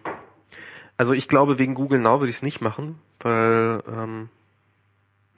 [0.98, 4.28] also ich glaube, wegen Google Now würde ich es nicht machen, weil ähm,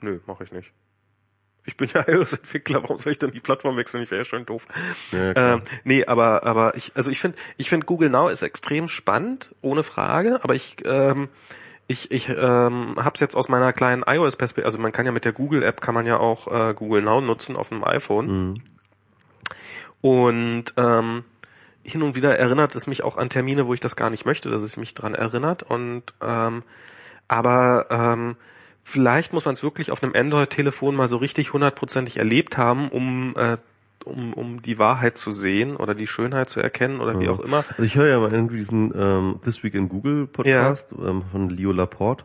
[0.01, 0.71] nö, mache ich nicht.
[1.67, 4.01] Ich bin ja iOS-Entwickler, warum soll ich denn die Plattform wechseln?
[4.01, 4.67] Ich wäre ja schon doof.
[5.11, 5.53] Ja, klar.
[5.53, 9.49] ähm, nee, aber aber ich also ich finde ich finde Google Now ist extrem spannend,
[9.61, 11.29] ohne Frage, aber ich ähm,
[11.87, 15.23] ich, ich ähm, habe es jetzt aus meiner kleinen iOS-Perspektive, also man kann ja mit
[15.23, 18.27] der Google-App kann man ja auch äh, Google Now nutzen auf dem iPhone.
[18.27, 18.53] Mhm.
[20.01, 21.23] Und ähm,
[21.83, 24.49] hin und wieder erinnert es mich auch an Termine, wo ich das gar nicht möchte,
[24.49, 25.63] dass es mich dran erinnert.
[25.63, 26.63] Und ähm,
[27.29, 28.35] aber ähm,
[28.87, 33.35] vielleicht muss man es wirklich auf einem Android-Telefon mal so richtig hundertprozentig erlebt haben, um
[33.35, 33.57] äh,
[34.05, 37.65] um, um die Wahrheit zu sehen oder die Schönheit zu erkennen oder wie auch immer.
[37.71, 41.49] Also ich höre ja mal irgendwie diesen ähm, This Week in Google Podcast ähm, von
[41.49, 42.23] Leo Laporte.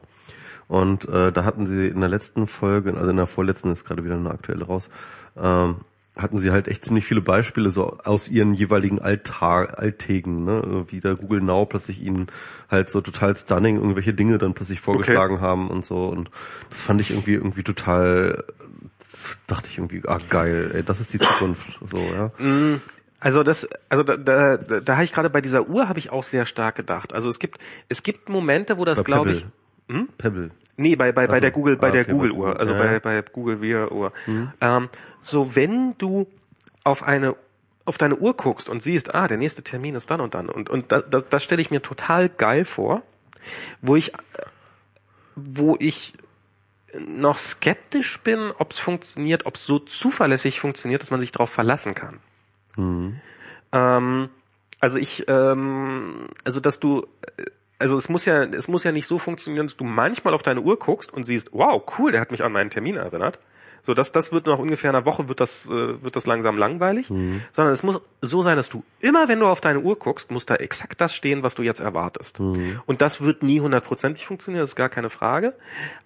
[0.69, 4.05] Und äh, da hatten sie in der letzten Folge, also in der vorletzten ist gerade
[4.05, 4.91] wieder eine aktuelle raus,
[5.37, 5.79] ähm,
[6.17, 10.85] hatten sie halt echt ziemlich viele Beispiele so aus ihren jeweiligen Alltag, Alltägen, ne?
[10.89, 12.27] wie der Google Now plötzlich ihnen
[12.71, 16.31] halt so total stunning irgendwelche Dinge dann plötzlich vorgeschlagen haben und so und
[16.69, 18.45] das fand ich irgendwie irgendwie total
[19.47, 22.31] dachte ich irgendwie ah geil ey, das ist die Zukunft so ja
[23.21, 26.11] Also das, also da, da, da, da habe ich gerade bei dieser Uhr habe ich
[26.11, 27.13] auch sehr stark gedacht.
[27.13, 29.47] Also es gibt es gibt Momente, wo das glaube ich
[29.89, 30.09] Hm?
[30.19, 30.51] Pebble.
[30.77, 32.79] Nee, bei, bei, bei Also, der Google, bei ah, der okay, Google Uhr, also Ja,
[32.79, 34.13] bei, bei Google Wear Uhr.
[34.61, 34.89] Ähm,
[35.21, 36.27] so wenn du
[36.85, 37.37] auf eine
[37.85, 40.71] auf deine Uhr guckst und siehst, ah, der nächste Termin ist dann und dann und
[40.71, 43.03] und das, das, das stelle ich mir total geil vor,
[43.81, 44.13] wo ich
[45.35, 46.15] wo ich
[46.99, 51.51] noch skeptisch bin, ob es funktioniert, ob es so zuverlässig funktioniert, dass man sich darauf
[51.51, 52.21] verlassen kann.
[53.73, 54.29] Ähm,
[54.81, 57.07] also ich, ähm, also dass du,
[57.37, 57.45] äh,
[57.83, 60.61] also es muss ja, es muss ja nicht so funktionieren, dass du manchmal auf deine
[60.61, 63.41] Uhr guckst und siehst, wow, cool, der hat mich an meinen Termin erinnert.
[63.85, 67.09] So, das, das wird nach ungefähr einer Woche wird das, äh, wird das langsam langweilig,
[67.53, 70.47] sondern es muss so sein, dass du immer, wenn du auf deine Uhr guckst, muss
[70.47, 72.39] da exakt das stehen, was du jetzt erwartest.
[72.87, 75.55] Und das wird nie hundertprozentig funktionieren, das ist gar keine Frage.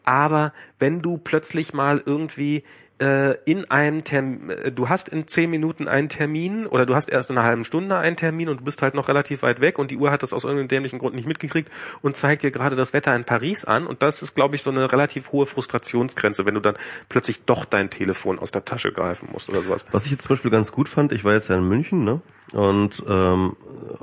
[0.05, 2.65] Aber wenn du plötzlich mal irgendwie
[2.99, 7.37] in einem Termin, du hast in zehn Minuten einen Termin oder du hast erst in
[7.37, 9.99] einer halben Stunde einen Termin und du bist halt noch relativ weit weg und die
[9.99, 11.71] Uhr hat das aus irgendeinem dämlichen Grund nicht mitgekriegt
[12.01, 14.71] und zeigt dir gerade das Wetter in Paris an und das ist, glaube ich, so
[14.71, 16.77] eine relativ hohe Frustrationsgrenze, wenn du dann
[17.11, 19.85] plötzlich doch dein Telefon aus der Tasche greifen musst oder sowas.
[19.91, 22.23] Was ich jetzt zum Beispiel ganz gut fand, ich war jetzt ja in München, ne?
[22.53, 23.57] Und ähm,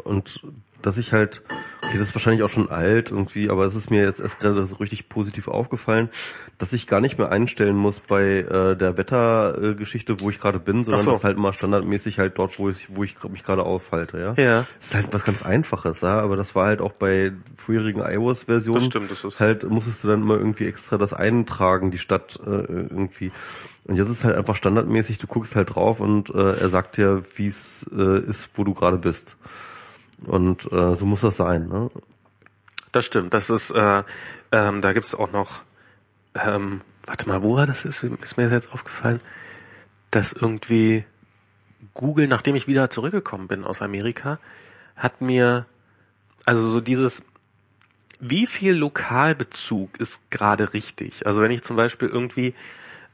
[0.04, 0.44] und
[0.84, 1.42] dass ich halt,
[1.82, 4.64] okay, das ist wahrscheinlich auch schon alt irgendwie, aber es ist mir jetzt erst gerade
[4.66, 6.10] so richtig positiv aufgefallen,
[6.60, 10.84] dass ich gar nicht mehr einstellen muss bei äh, der Wettergeschichte, wo ich gerade bin,
[10.84, 11.12] sondern so.
[11.12, 14.34] das ist halt mal standardmäßig halt dort, wo ich, wo ich mich gerade aufhalte, ja.
[14.44, 14.66] Ja.
[14.78, 18.80] Das ist halt was ganz Einfaches, ja, aber das war halt auch bei früherigen iOS-Versionen.
[18.80, 22.40] Das stimmt, das ist- Halt musstest du dann immer irgendwie extra das eintragen, die Stadt
[22.46, 23.32] äh, irgendwie.
[23.86, 27.24] Und jetzt ist halt einfach standardmäßig, du guckst halt drauf und äh, er sagt dir,
[27.36, 29.38] wie es äh, ist, wo du gerade bist.
[30.26, 31.90] Und äh, so muss das sein, ne?
[32.92, 33.34] Das stimmt.
[33.34, 34.04] Das ist, äh,
[34.52, 35.62] ähm, da gibt's auch noch,
[36.36, 39.20] ähm, warte mal, woher das ist, ist mir jetzt aufgefallen,
[40.12, 41.06] dass irgendwie
[41.94, 44.40] Google, nachdem ich wieder zurückgekommen bin aus Amerika,
[44.96, 45.66] hat mir,
[46.46, 47.24] also so dieses,
[48.20, 51.26] wie viel Lokalbezug ist gerade richtig?
[51.26, 52.54] Also wenn ich zum Beispiel irgendwie,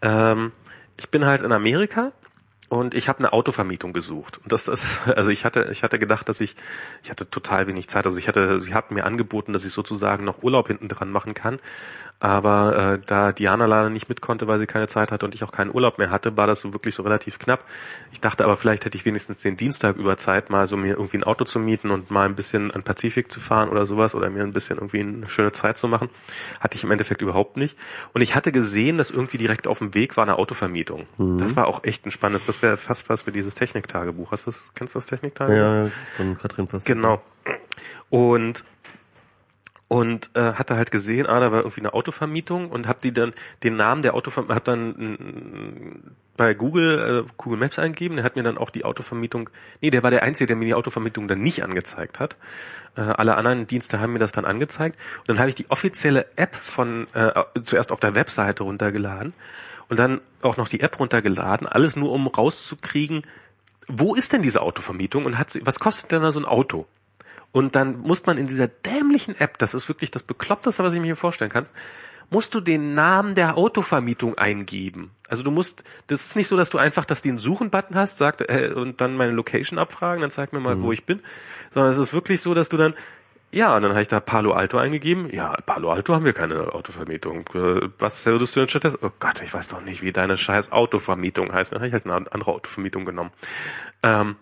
[0.02, 0.52] ähm,
[0.98, 2.12] ich bin halt in Amerika
[2.70, 4.40] und ich habe eine Autovermietung gesucht.
[4.44, 6.56] Und das, das also ich hatte ich hatte gedacht dass ich
[7.04, 8.06] ich hatte total wenig Zeit.
[8.06, 11.34] Also ich hatte sie hatten mir angeboten dass ich sozusagen noch Urlaub hinten dran machen
[11.34, 11.60] kann
[12.20, 15.44] aber äh, da Diana leider nicht mit konnte weil sie keine Zeit hatte und ich
[15.44, 17.64] auch keinen Urlaub mehr hatte war das so wirklich so relativ knapp.
[18.12, 21.18] Ich dachte aber vielleicht hätte ich wenigstens den Dienstag über Zeit mal so mir irgendwie
[21.18, 24.30] ein Auto zu mieten und mal ein bisschen an Pazifik zu fahren oder sowas oder
[24.30, 26.10] mir ein bisschen irgendwie eine schöne Zeit zu machen.
[26.60, 27.78] Hatte ich im Endeffekt überhaupt nicht.
[28.14, 31.06] Und ich hatte gesehen dass irgendwie direkt auf dem Weg war eine Autovermietung.
[31.38, 34.32] Das war auch echt ein spannendes das wäre fast was für dieses Techniktagebuch.
[34.32, 35.58] Hast du das kennst du das Techniktagebuch?
[35.58, 36.84] Ja, von Katrin Fass.
[36.84, 37.22] Genau.
[38.10, 38.64] Und
[39.90, 43.34] und äh, hatte halt gesehen, ah, da war irgendwie eine Autovermietung und hab die dann
[43.64, 48.36] den Namen der Autovermietung, hab dann mm, bei Google äh, Google Maps eingegeben, der hat
[48.36, 49.50] mir dann auch die Autovermietung,
[49.82, 52.38] nee, der war der einzige, der mir die Autovermietung dann nicht angezeigt hat.
[52.96, 56.28] Äh, alle anderen Dienste haben mir das dann angezeigt und dann habe ich die offizielle
[56.36, 57.32] App von äh,
[57.64, 59.34] zuerst auf der Webseite runtergeladen
[59.90, 63.24] und dann auch noch die App runtergeladen, alles nur um rauszukriegen,
[63.88, 66.86] wo ist denn diese Autovermietung und hat sie, was kostet denn da so ein Auto?
[67.52, 71.00] Und dann muss man in dieser dämlichen App, das ist wirklich das Bekloppteste, was ich
[71.00, 71.66] mir hier vorstellen kann,
[72.30, 75.12] musst du den Namen der Autovermietung eingeben.
[75.28, 78.18] Also du musst, das ist nicht so, dass du einfach, dass die einen Suchen-Button hast,
[78.18, 81.22] sagt, äh, und dann meine Location abfragen, dann zeig mir mal, wo ich bin,
[81.72, 82.94] sondern es ist wirklich so, dass du dann,
[83.52, 85.34] ja, und dann habe ich da Palo Alto eingegeben.
[85.34, 87.50] Ja, Palo Alto haben wir keine Autovermietung.
[87.56, 89.00] Äh, Was würdest du denn stattdessen?
[89.02, 91.72] Oh Gott, ich weiß doch nicht, wie deine scheiß Autovermietung heißt.
[91.72, 93.32] Dann habe ich halt eine andere Autovermietung genommen.
[94.04, 94.36] Ähm,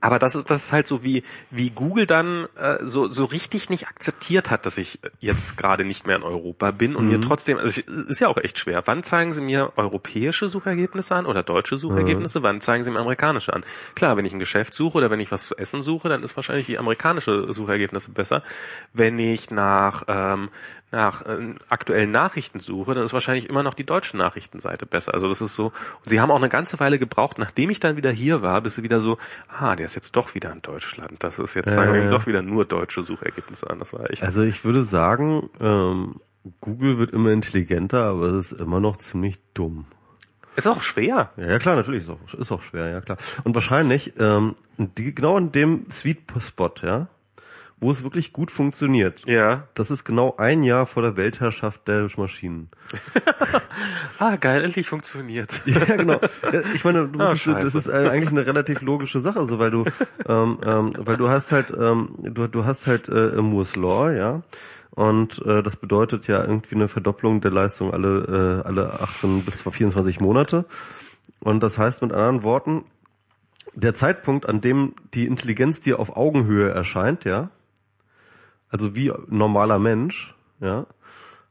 [0.00, 3.70] aber das ist das ist halt so wie wie Google dann äh, so so richtig
[3.70, 7.58] nicht akzeptiert hat, dass ich jetzt gerade nicht mehr in Europa bin und mir trotzdem
[7.58, 8.82] also ich, ist ja auch echt schwer.
[8.86, 12.42] Wann zeigen Sie mir europäische Suchergebnisse an oder deutsche Suchergebnisse?
[12.42, 13.64] Wann zeigen Sie mir amerikanische an?
[13.94, 16.36] Klar, wenn ich ein Geschäft suche oder wenn ich was zu essen suche, dann ist
[16.36, 18.42] wahrscheinlich die amerikanische Suchergebnisse besser.
[18.92, 20.50] Wenn ich nach ähm,
[20.92, 25.14] nach äh, aktuellen Nachrichten suche, dann ist wahrscheinlich immer noch die deutsche Nachrichtenseite besser.
[25.14, 25.66] Also das ist so.
[25.66, 28.76] Und sie haben auch eine ganze Weile gebraucht, nachdem ich dann wieder hier war, bis
[28.76, 29.18] sie wieder so,
[29.48, 31.22] ah, der ist jetzt doch wieder in Deutschland.
[31.22, 33.78] Das ist jetzt sagen wir ihm doch wieder nur deutsche Suchergebnisse an.
[33.78, 34.22] Das war echt.
[34.22, 36.20] Also ich würde sagen, ähm,
[36.60, 39.86] Google wird immer intelligenter, aber es ist immer noch ziemlich dumm.
[40.56, 41.30] Ist auch schwer.
[41.36, 43.18] Ja, ja klar, natürlich ist auch, ist auch schwer, ja klar.
[43.44, 47.08] Und wahrscheinlich ähm, die, genau in dem Sweet Spot, ja,
[47.80, 49.22] wo es wirklich gut funktioniert.
[49.26, 49.68] Ja.
[49.74, 52.70] Das ist genau ein Jahr vor der Weltherrschaft der Maschinen.
[54.18, 55.62] Ah, geil, endlich funktioniert.
[55.66, 56.20] Ja, genau.
[56.74, 59.70] Ich meine, du Ah, musst, das ist äh, eigentlich eine relativ logische Sache, so weil
[59.70, 59.84] du,
[60.26, 64.42] ähm, ähm, weil du hast halt, ähm, du, du hast halt äh, Moore's Law, ja.
[64.90, 69.62] Und äh, das bedeutet ja irgendwie eine Verdopplung der Leistung alle, äh, alle 18 bis
[69.62, 70.66] 24 Monate.
[71.38, 72.82] Und das heißt mit anderen Worten,
[73.74, 77.50] der Zeitpunkt, an dem die Intelligenz dir auf Augenhöhe erscheint, ja,
[78.70, 80.86] also wie normaler Mensch, ja,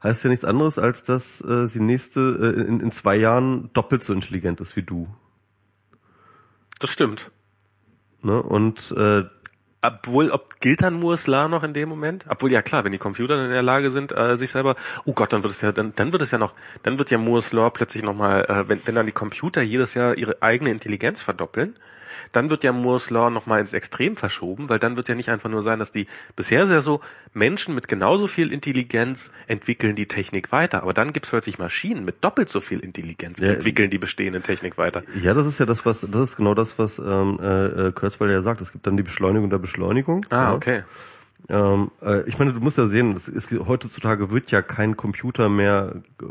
[0.02, 4.02] heißt ja nichts anderes, als dass äh, sie nächste äh, in, in zwei Jahren doppelt
[4.02, 5.08] so intelligent ist wie du.
[6.78, 7.30] Das stimmt.
[8.22, 8.42] Ne?
[8.42, 9.24] Und äh,
[9.82, 12.26] Obwohl, ob gilt dann Moore's Law noch in dem Moment?
[12.28, 15.14] Obwohl ja klar, wenn die Computer dann in der Lage sind, äh, sich selber, oh
[15.14, 17.52] Gott, dann wird es ja, dann, dann wird es ja noch, dann wird ja Moore's
[17.52, 21.74] Law plötzlich nochmal, äh, wenn, wenn dann die Computer jedes Jahr ihre eigene Intelligenz verdoppeln,
[22.32, 25.50] dann wird ja Moore's Law nochmal ins Extrem verschoben, weil dann wird ja nicht einfach
[25.50, 27.00] nur sein, dass die bisher sehr so
[27.32, 32.24] Menschen mit genauso viel Intelligenz entwickeln die Technik weiter, aber dann gibt's plötzlich Maschinen mit
[32.24, 35.02] doppelt so viel Intelligenz Ja, entwickeln die bestehende Technik weiter.
[35.20, 38.30] ja, das ist ja das, was das ist genau das, was ähm, äh, äh, Kurzweil
[38.30, 38.60] ja sagt.
[38.60, 40.24] Es gibt dann die Beschleunigung der Beschleunigung.
[40.30, 40.54] Ah, ja.
[40.54, 40.82] okay.
[41.48, 45.48] Ähm, äh, ich meine, du musst ja sehen, das ist, heutzutage wird ja kein Computer
[45.48, 46.24] mehr äh,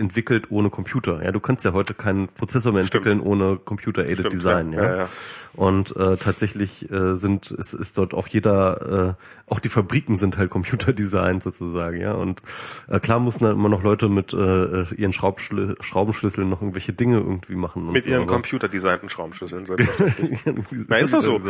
[0.00, 1.22] entwickelt ohne Computer.
[1.22, 3.06] Ja, du kannst ja heute keinen Prozessor mehr Stimmt.
[3.06, 4.72] entwickeln ohne Computer-Aided Stimmt, Design.
[4.72, 4.82] ja.
[4.84, 5.08] Ja, Ja.
[5.52, 10.38] Und äh, tatsächlich äh, sind ist, ist dort auch jeder, äh, auch die Fabriken sind
[10.38, 12.00] halt Computerdesign sozusagen.
[12.00, 12.40] Ja, und
[12.88, 17.18] äh, klar mussten dann immer noch Leute mit äh, ihren Schraubschlü Schraubenschlüsseln noch irgendwelche Dinge
[17.18, 17.90] irgendwie machen.
[17.92, 19.66] Mit so, ihren computerdesignten Schraubenschlüsseln.
[20.88, 21.40] Na, ist doch so.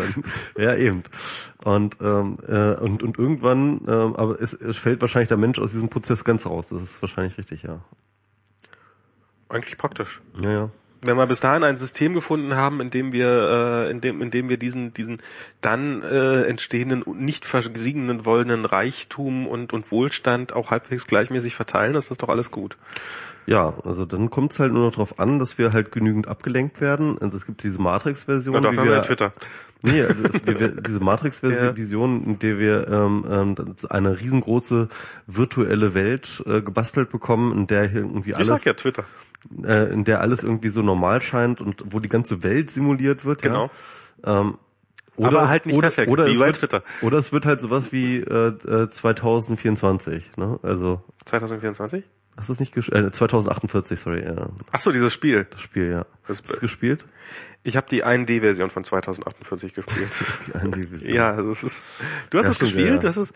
[0.56, 1.02] Ja, eben.
[1.64, 5.72] Und, ähm, äh, und, und irgendwann, ähm, aber es, es fällt wahrscheinlich der Mensch aus
[5.72, 6.68] diesem Prozess ganz raus.
[6.70, 7.80] Das ist wahrscheinlich richtig, ja.
[9.50, 10.20] Eigentlich praktisch.
[10.44, 10.70] Ja, ja.
[11.02, 14.30] wenn wir bis dahin ein System gefunden haben, in dem wir, äh, in dem, in
[14.30, 15.20] dem wir diesen, diesen
[15.60, 22.10] dann äh, entstehenden, nicht versiegenden wollenden Reichtum und, und Wohlstand auch halbwegs gleichmäßig verteilen, ist
[22.10, 22.76] das doch alles gut.
[23.50, 26.80] Ja, also dann kommt es halt nur noch darauf an, dass wir halt genügend abgelenkt
[26.80, 27.18] werden.
[27.20, 28.54] Also es gibt diese Matrix-Version.
[28.54, 29.32] Und dafür haben wir Twitter.
[29.82, 34.88] Nee, also es, wir, diese Matrix-Vision, in der wir ähm, ähm, eine riesengroße
[35.26, 39.02] virtuelle Welt äh, gebastelt bekommen, in der hier irgendwie Ich alles, sag ja Twitter.
[39.64, 43.42] äh, in der alles irgendwie so normal scheint und wo die ganze Welt simuliert wird.
[43.42, 43.68] Genau.
[44.24, 44.42] Ja?
[44.42, 44.58] Ähm,
[45.16, 46.82] Aber es- halt nicht oder, perfekt, Oder wie es wird, Twitter.
[47.02, 50.36] Oder es wird halt sowas wie äh, äh, 2024.
[50.36, 50.60] Ne?
[50.62, 52.04] Also 2024?
[52.40, 53.06] Hast du es nicht gespielt?
[53.06, 54.24] Äh, 2048, sorry.
[54.24, 55.46] Ja, Ach so, dieses Spiel.
[55.50, 56.06] das Spiel, ja.
[56.26, 57.04] Das- Hast du es gespielt?
[57.62, 60.08] Ich habe die 1D-Version von 2048 gespielt.
[60.48, 61.14] Die eine Division.
[61.14, 61.82] ja, das ist.
[62.30, 62.98] Du hast Ja, es stimmt, gespielt, ja.
[62.98, 63.34] das ist.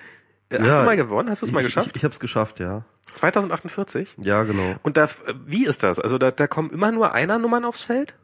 [0.50, 1.28] Hast Ja, du mal gewonnen?
[1.30, 1.88] Hast du es mal ich, geschafft?
[1.90, 2.84] Ich, ich habe es geschafft, ja.
[3.12, 4.16] 2048?
[4.22, 4.76] Ja, genau.
[4.82, 5.08] Und da,
[5.46, 5.98] wie ist das?
[5.98, 8.14] Also da, da kommen immer nur einer Nummern aufs Feld?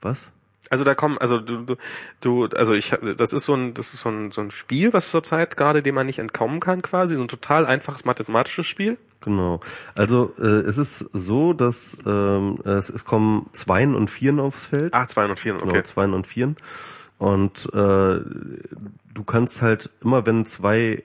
[0.00, 0.30] Was?
[0.70, 1.76] Also da kommen, also du, du,
[2.20, 5.10] du also ich, das ist so ein, das ist so ein, so ein Spiel, was
[5.10, 8.98] zurzeit gerade, dem man nicht entkommen kann, quasi, so ein total einfaches mathematisches Spiel.
[9.20, 9.60] Genau.
[9.94, 14.94] Also äh, es ist so, dass ähm, es, es kommen Zweien und Vieren aufs Feld.
[14.94, 15.66] Ah, 204, okay.
[15.66, 16.56] Genau, Zweien und Vieren.
[17.18, 18.20] Und äh,
[19.14, 21.02] du kannst halt immer, wenn zwei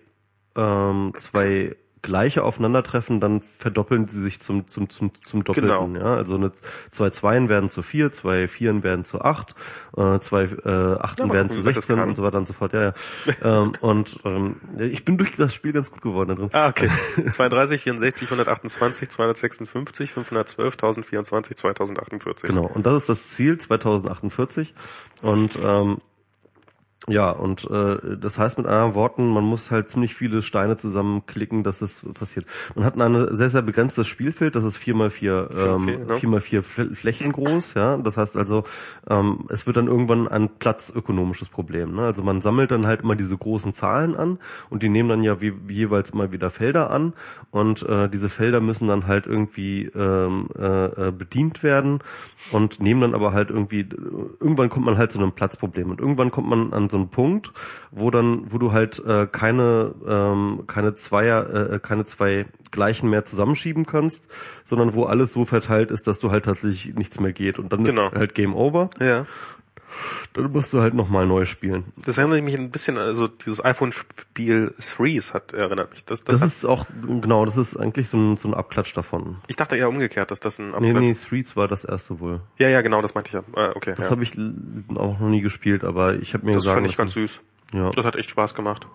[0.56, 5.94] ähm, zwei gleiche aufeinandertreffen, dann verdoppeln sie sich zum zum zum zum Doppelten.
[5.94, 6.06] Genau.
[6.06, 6.52] Ja, also eine,
[6.92, 9.56] zwei Zweien werden zu vier, zwei Vieren werden zu acht,
[9.96, 12.10] äh, zwei äh, Achten Ja, werden gucken, zu wie weit das 16 kann.
[12.10, 12.74] und so weiter und so fort.
[12.74, 12.94] Ja, ja.
[13.44, 16.50] ähm, und ähm, ich bin durch das Spiel ganz gut geworden da drin.
[16.54, 16.90] Ah, okay.
[17.30, 22.50] 32, 64, 128, 256, 512, 1024, 2048.
[22.50, 24.74] Genau, und das ist das Ziel 2048.
[25.22, 26.00] Und ähm,
[27.08, 31.64] ja, und äh, das heißt mit anderen Worten, man muss halt ziemlich viele Steine zusammenklicken,
[31.64, 32.46] dass es passiert.
[32.76, 36.16] Man hat ein sehr, sehr begrenztes Spielfeld, das ist 4x4 ähm, vier, ne?
[36.16, 37.98] 4x4 Fl- Flächen groß, ja.
[37.98, 38.66] Das heißt also,
[39.10, 41.96] ähm, es wird dann irgendwann ein platzökonomisches Problem.
[41.96, 42.04] Ne?
[42.04, 44.38] Also man sammelt dann halt immer diese großen Zahlen an
[44.70, 47.14] und die nehmen dann ja wie, jeweils immer wieder Felder an
[47.50, 52.00] und äh, diese Felder müssen dann halt irgendwie ähm, äh, äh, bedient werden
[52.52, 53.90] und nehmen dann aber halt irgendwie
[54.40, 57.52] irgendwann kommt man halt zu einem Platzproblem und irgendwann kommt man an so einen Punkt,
[57.92, 63.26] wo dann wo du halt äh, keine ähm, keine Zweier äh, keine zwei gleichen mehr
[63.26, 64.30] zusammenschieben kannst,
[64.64, 67.84] sondern wo alles so verteilt ist, dass du halt tatsächlich nichts mehr geht und dann
[67.84, 68.08] Genau.
[68.08, 68.90] ist halt Game Over.
[69.00, 69.26] Ja.
[70.34, 71.86] Dann musst du halt nochmal neu spielen.
[71.98, 76.06] Das erinnert mich ein bisschen, also dieses iPhone-Spiel Threes hat erinnert mich.
[76.06, 79.38] Das, das, Das ist auch genau, das ist eigentlich so ein, so ein Abklatsch davon.
[79.48, 82.42] ich dachte eher umgekehrt, dass das ein Nee, Abklatsch- nee, Streets war das erste wohl.
[82.58, 83.44] Ja, ja, genau, das meinte ich ja.
[83.62, 83.94] Ah, okay.
[83.96, 84.12] Das ja.
[84.12, 84.34] habe ich
[84.96, 87.42] auch noch nie gespielt, aber ich habe mir Das gesagt, fand ich ganz süß.
[87.74, 87.90] Ja.
[87.92, 88.88] Das hat echt Spaß gemacht.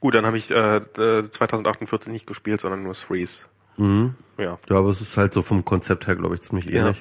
[0.00, 3.40] Gut, dann habe ich äh, äh, 2048 nicht gespielt, sondern nur Threes.
[3.76, 4.14] Mhm.
[4.36, 4.58] Ja.
[4.68, 6.92] Ja, aber es ist halt so vom Konzept her, glaube ich, ziemlich Ja.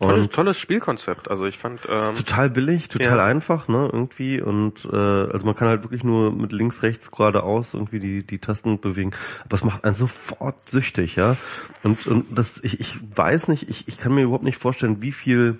[0.00, 1.28] Tolles, tolles Spielkonzept.
[1.28, 3.24] Also ich fand, ähm, total billig, total Ja.
[3.24, 4.40] einfach, ne, irgendwie.
[4.40, 8.38] Und äh, also man kann halt wirklich nur mit links, rechts, geradeaus irgendwie die, die
[8.38, 9.10] Tasten bewegen.
[9.44, 11.36] Aber es macht einen sofort süchtig, ja.
[11.82, 15.12] Und, und das, ich, ich weiß nicht, ich, ich kann mir überhaupt nicht vorstellen, wie
[15.12, 15.58] viel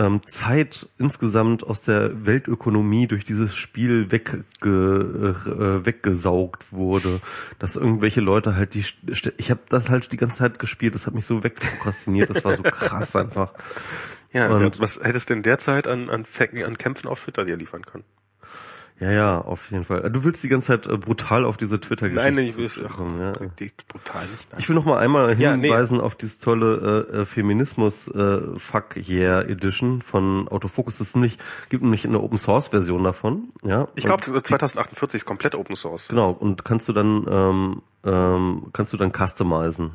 [0.00, 7.20] ähm, Zeit insgesamt aus der Weltökonomie durch dieses Spiel wegge, äh, weggesaugt wurde,
[7.58, 8.84] dass irgendwelche Leute halt die
[9.36, 12.56] ich habe das halt die ganze Zeit gespielt, das hat mich so wegprokrastiniert, das war
[12.56, 13.52] so krass einfach.
[14.32, 17.84] ja, und- was hättest du denn derzeit an, an, an Kämpfen auf Twitter dir liefern
[17.84, 18.04] können?
[19.00, 20.10] Ja, ja, auf jeden Fall.
[20.10, 23.32] Du willst die ganze Zeit äh, brutal auf diese Twitter-Geschichte Nein, ich will kommen, ja.
[23.32, 24.52] brutal nicht.
[24.52, 24.60] Nein.
[24.60, 25.68] Ich will noch mal einmal Ja, nee.
[25.68, 30.98] hinweisen auf dieses tolle äh, äh, Feminismus äh, Fuck Yeah Edition von Autofocus.
[30.98, 31.38] Das ist nämlich,
[31.70, 33.48] gibt nämlich eine Open Source Version davon.
[33.62, 33.88] Ja.
[33.94, 36.08] Ich glaube, 2048 ist komplett Open Source.
[36.08, 36.32] Genau.
[36.32, 39.92] Und kannst du dann ähm, ähm, kannst du dann customizen.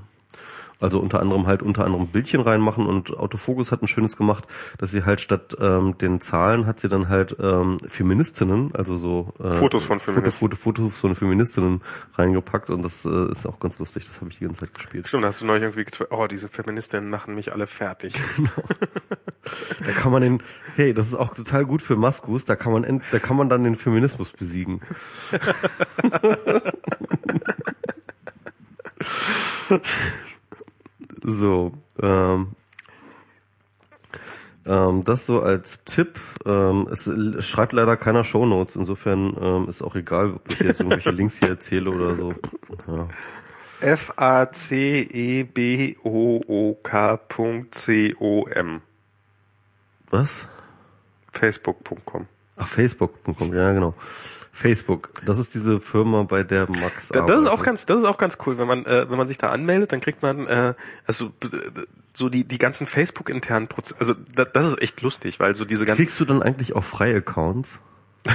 [0.81, 4.45] Also unter anderem halt unter anderem Bildchen reinmachen und Autofokus hat ein schönes gemacht,
[4.77, 9.33] dass sie halt statt ähm, den Zahlen hat sie dann halt ähm, Feministinnen, also so
[9.39, 10.31] äh, Fotos von Foto, Feministinnen.
[10.31, 11.81] Foto, Fotos von Feministinnen
[12.15, 14.05] reingepackt und das äh, ist auch ganz lustig.
[14.07, 15.07] Das habe ich die ganze Zeit gespielt.
[15.07, 18.15] Stimmt, da hast du neulich irgendwie oh, diese Feministinnen machen mich alle fertig.
[19.85, 20.41] Da kann man den,
[20.75, 22.45] hey, das ist auch total gut für Maskus.
[22.45, 24.81] Da kann man, end, da kann man dann den Feminismus besiegen.
[31.25, 32.51] so, ähm,
[34.65, 36.19] ähm, das so als Tipp.
[36.45, 37.09] Ähm, es
[37.45, 38.75] schreibt leider keiner Shownotes.
[38.75, 42.33] Insofern ähm, ist auch egal, ob ich jetzt irgendwelche Links hier erzähle oder so.
[42.87, 43.07] Ja.
[43.81, 44.71] F-A-C-E-B-O-O-K.C-O-M.
[50.09, 50.47] Was?
[51.31, 52.27] Facebook.com.
[52.57, 53.93] Ach, Facebook.com, ja genau.
[54.55, 57.65] Facebook, das ist diese Firma, bei der Max Da, das ist auch arbeitet.
[57.65, 59.99] ganz, das ist auch ganz cool, wenn man, äh, wenn man sich da anmeldet, dann
[59.99, 60.73] kriegt man, äh,
[61.05, 61.33] also
[62.13, 65.65] so die die ganzen Facebook internen Prozesse, also da, das ist echt lustig, weil so
[65.65, 67.79] diese ganzen, Kriegst du dann eigentlich auch freie Accounts?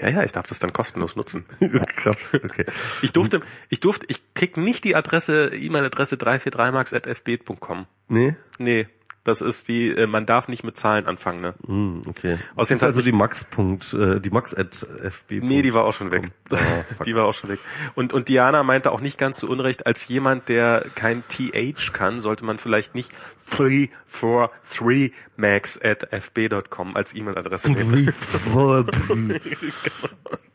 [0.00, 1.44] ja ja, ich darf das dann kostenlos nutzen.
[1.96, 2.64] Krass, okay.
[3.02, 7.86] Ich durfte, ich durfte, ich krieg nicht die Adresse, E-Mail-Adresse 343max@fb.com.
[8.08, 8.36] Nee?
[8.58, 8.88] Nee,
[9.28, 11.54] das ist die, äh, man darf nicht mit Zahlen anfangen, ne?
[11.66, 12.38] Hm, okay.
[12.56, 13.44] Außerdem das ist also die Max.
[13.44, 15.42] Punkt, äh, die Max at fb.
[15.42, 16.30] Nee, die war auch schon weg.
[16.48, 17.04] Fuck.
[17.04, 17.60] die war auch schon weg.
[17.94, 22.20] Und, und Diana meinte auch nicht ganz zu Unrecht, als jemand, der kein TH kann,
[22.20, 23.12] sollte man vielleicht nicht
[23.50, 28.12] 343max at fb.com als E-Mail-Adresse nehmen.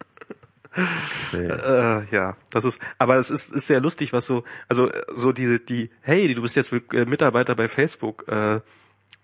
[1.33, 5.59] äh, ja, das ist, aber es ist, ist sehr lustig, was so, also so diese,
[5.59, 8.61] die, hey, du bist jetzt äh, Mitarbeiter bei Facebook, äh,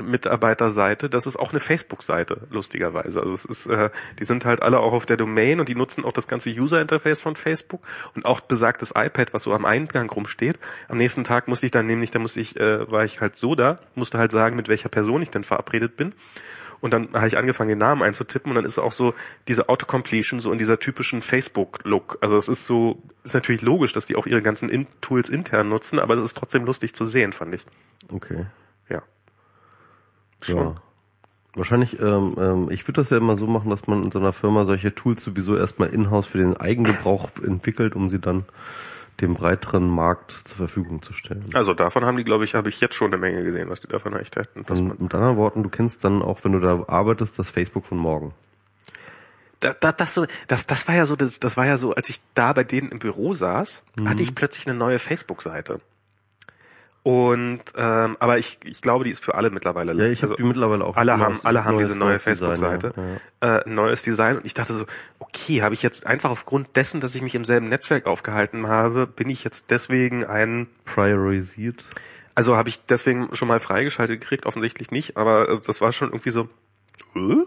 [0.01, 3.21] Mitarbeiterseite, das ist auch eine Facebook-Seite, lustigerweise.
[3.21, 6.05] Also es ist, äh, die sind halt alle auch auf der Domain und die nutzen
[6.05, 7.81] auch das ganze User-Interface von Facebook
[8.15, 10.59] und auch besagtes iPad, was so am Eingang rumsteht.
[10.87, 13.55] Am nächsten Tag musste ich dann nämlich, da musste ich, äh, war ich halt so
[13.55, 16.13] da, musste halt sagen, mit welcher Person ich denn verabredet bin.
[16.81, 19.13] Und dann habe ich angefangen, den Namen einzutippen und dann ist auch so
[19.47, 22.17] diese Autocompletion so in dieser typischen Facebook-Look.
[22.21, 25.69] Also es ist so, ist natürlich logisch, dass die auch ihre ganzen in Tools intern
[25.69, 27.65] nutzen, aber es ist trotzdem lustig zu sehen, fand ich.
[28.11, 28.45] okay.
[28.89, 29.03] Ja.
[30.47, 30.81] Ja.
[31.55, 34.33] Wahrscheinlich, ähm, ähm, ich würde das ja immer so machen, dass man in so einer
[34.33, 38.45] Firma solche Tools sowieso erstmal in-house für den Eigengebrauch entwickelt, um sie dann
[39.21, 41.45] dem breiteren Markt zur Verfügung zu stellen.
[41.53, 43.87] Also davon haben die, glaube ich, habe ich jetzt schon eine Menge gesehen, was die
[43.87, 44.61] davon echt hätten.
[44.61, 47.97] Und mit anderen Worten, du kennst dann auch, wenn du da arbeitest, das Facebook von
[47.97, 48.33] morgen.
[49.59, 52.09] da, da, das, so, das, das war ja so, das, das war ja so, als
[52.09, 55.81] ich da bei denen im Büro saß, hatte ich plötzlich eine neue Facebook-Seite.
[57.01, 59.93] Und ähm, aber ich, ich glaube, die ist für alle mittlerweile.
[59.93, 60.97] Ja, ich habe die mittlerweile auch.
[60.97, 62.93] Alle haben, alle haben diese neue Facebook-Seite,
[63.41, 64.37] ja, äh, neues Design.
[64.37, 64.85] Und ich dachte so,
[65.17, 69.07] okay, habe ich jetzt einfach aufgrund dessen, dass ich mich im selben Netzwerk aufgehalten habe,
[69.07, 71.85] bin ich jetzt deswegen ein, Priorisiert.
[72.35, 76.09] also habe ich deswegen schon mal freigeschaltet gekriegt, offensichtlich nicht, aber also das war schon
[76.09, 76.49] irgendwie so,
[77.15, 77.45] äh?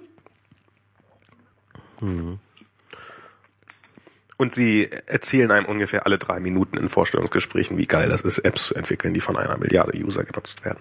[4.36, 8.68] Und sie erzählen einem ungefähr alle drei Minuten in Vorstellungsgesprächen, wie geil das ist, Apps
[8.68, 10.80] zu entwickeln, die von einer Milliarde User genutzt werden.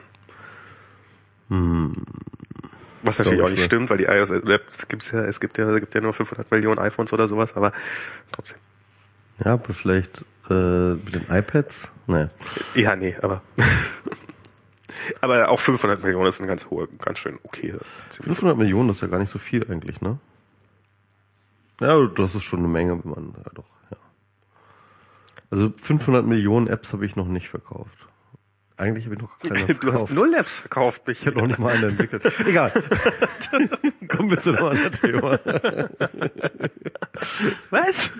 [3.04, 5.80] Was natürlich auch ich nicht stimmt, weil die iOS-Apps gibt's ja, es gibt ja, es
[5.80, 7.74] gibt ja nur 500 Millionen iPhones oder sowas, aber
[8.32, 8.58] trotzdem.
[9.44, 11.90] Ja, aber vielleicht äh, mit den iPads?
[12.08, 12.28] Nee.
[12.76, 13.42] Ja, nee, aber.
[15.22, 17.74] aber auch 500 Millionen ist eine ganz hohe, ganz schön okay.
[18.10, 20.20] 500 Millionen, ist ja gar nicht so viel eigentlich, ne?
[21.82, 23.98] Ja, das ist schon eine Menge, wenn man, ja doch, ja.
[25.50, 28.08] Also 500 Millionen Apps habe ich noch nicht verkauft.
[28.78, 29.84] Eigentlich habe ich noch keine verkauft.
[29.84, 31.22] Du hast null Apps verkauft, mich.
[31.22, 32.24] Ich habe noch nicht mal eine entwickelt.
[32.46, 32.72] Egal.
[34.08, 35.40] Kommen wir zu einem anderen Thema.
[37.70, 38.12] Was?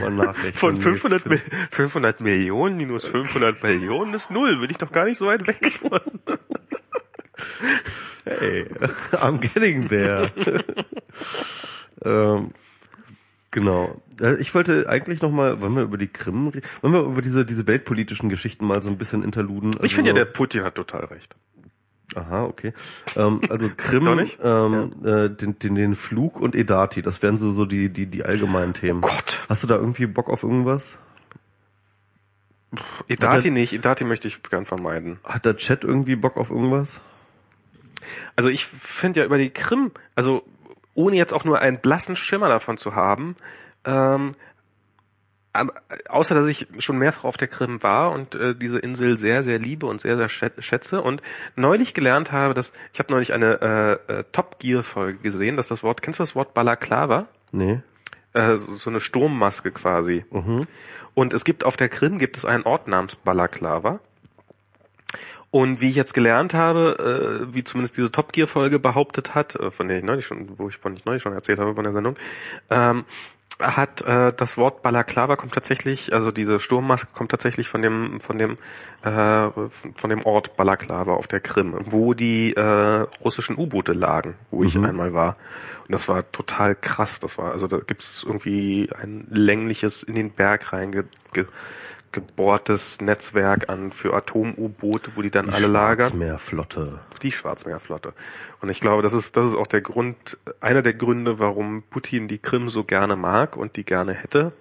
[0.00, 0.58] Mal Nachrichten.
[0.58, 1.38] Von 500, Mi
[1.70, 4.58] 500 Millionen minus 500 Millionen ist null.
[4.58, 6.00] Bin ich doch gar nicht so weit weg von.
[8.24, 8.66] Hey,
[9.12, 10.30] I'm getting there.
[12.04, 12.50] ähm,
[13.50, 14.00] genau.
[14.20, 17.22] Äh, Ich wollte eigentlich noch mal, wollen wir über die Krim, re- wollen wir über
[17.22, 19.70] diese diese weltpolitischen Geschichten mal so ein bisschen interluden?
[19.82, 21.34] Ich finde ja, Also- der Putin hat total recht.
[22.16, 22.72] Aha, okay.
[23.16, 24.06] Ähm, also Krim,
[24.42, 28.24] ähm, äh, den, den, den Flug und Edati, das wären so, so die, die, die
[28.24, 29.00] allgemeinen Themen.
[29.04, 29.40] Oh Gott.
[29.48, 30.98] Hast du da irgendwie Bock auf irgendwas?
[33.08, 35.18] Edati nicht, Edati möchte ich gern vermeiden.
[35.24, 37.00] Hat der Chat irgendwie Bock auf irgendwas?
[38.36, 40.42] Also ich finde ja über die Krim, also
[40.94, 43.36] ohne jetzt auch nur einen blassen Schimmer davon zu haben,
[43.84, 44.32] ähm,
[46.08, 49.58] außer dass ich schon mehrfach auf der Krim war und äh, diese Insel sehr, sehr
[49.58, 51.22] liebe und sehr, sehr schätze und
[51.56, 55.68] neulich gelernt habe, dass ich habe neulich eine äh, äh, Top Gear Folge gesehen, dass
[55.68, 57.26] das Wort, kennst du das Wort Balaklava?
[57.50, 57.80] Nee.
[58.32, 60.24] Äh, so, so eine Sturmmaske quasi.
[60.30, 60.66] Mhm.
[61.14, 63.98] Und es gibt auf der Krim gibt es einen Ort namens Balaklava.
[65.52, 69.56] Und wie ich jetzt gelernt habe, äh, wie zumindest diese Top Gear Folge behauptet hat,
[69.56, 71.82] äh, von der ich neulich schon, wo ich von ich neulich schon erzählt habe von
[71.84, 72.16] der Sendung,
[72.70, 73.04] ähm,
[73.60, 78.38] hat äh, das Wort Balaklava kommt tatsächlich, also diese Sturmmaske kommt tatsächlich von dem von
[78.38, 78.58] dem
[79.02, 79.48] äh,
[79.96, 84.74] von dem Ort Balaklava auf der Krim, wo die äh, russischen U-Boote lagen, wo ich
[84.76, 84.84] Mhm.
[84.84, 85.36] einmal war.
[85.86, 87.20] Und das war total krass.
[87.20, 91.46] Das war also da gibt's irgendwie ein längliches in den Berg reinge ge,
[92.12, 97.00] gebohrtes Netzwerk an für Atom-U-Boote, wo die dann alle lagern Schwarzmeerflotte.
[97.22, 98.12] die Schwarzmeerflotte.
[98.60, 102.28] Und ich glaube, das ist, das ist auch der Grund, einer der Gründe, warum Putin
[102.28, 104.52] die Krim so gerne mag und die gerne hätte.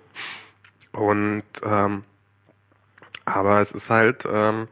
[0.92, 2.04] Und ähm,
[3.26, 4.68] aber es ist halt, ähm,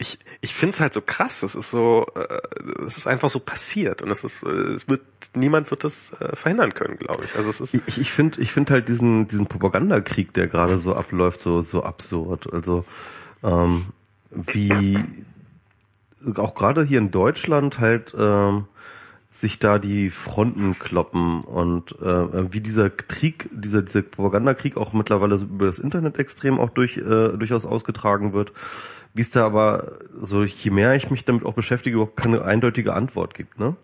[0.00, 1.42] ich, ich finde es halt so krass.
[1.42, 2.40] Es ist so, äh,
[2.86, 5.02] es ist einfach so passiert und es ist, äh, es wird
[5.34, 7.36] niemand wird das äh, verhindern können, glaube ich.
[7.36, 10.94] Also es ist Ich, ich finde ich finde halt diesen, diesen Propagandakrieg, der gerade so
[10.94, 12.50] abläuft, so, so absurd.
[12.50, 12.86] Also
[13.42, 13.86] ähm,
[14.30, 14.98] wie
[16.36, 18.64] auch gerade hier in Deutschland halt ähm,
[19.30, 25.36] sich da die Fronten kloppen und äh, wie dieser Krieg, dieser, dieser Propagandakrieg auch mittlerweile
[25.36, 28.52] über das Internet extrem auch durch, äh, durchaus ausgetragen wird,
[29.14, 32.94] wie es da aber so, je mehr ich mich damit auch beschäftige, überhaupt keine eindeutige
[32.94, 33.76] Antwort gibt, ne?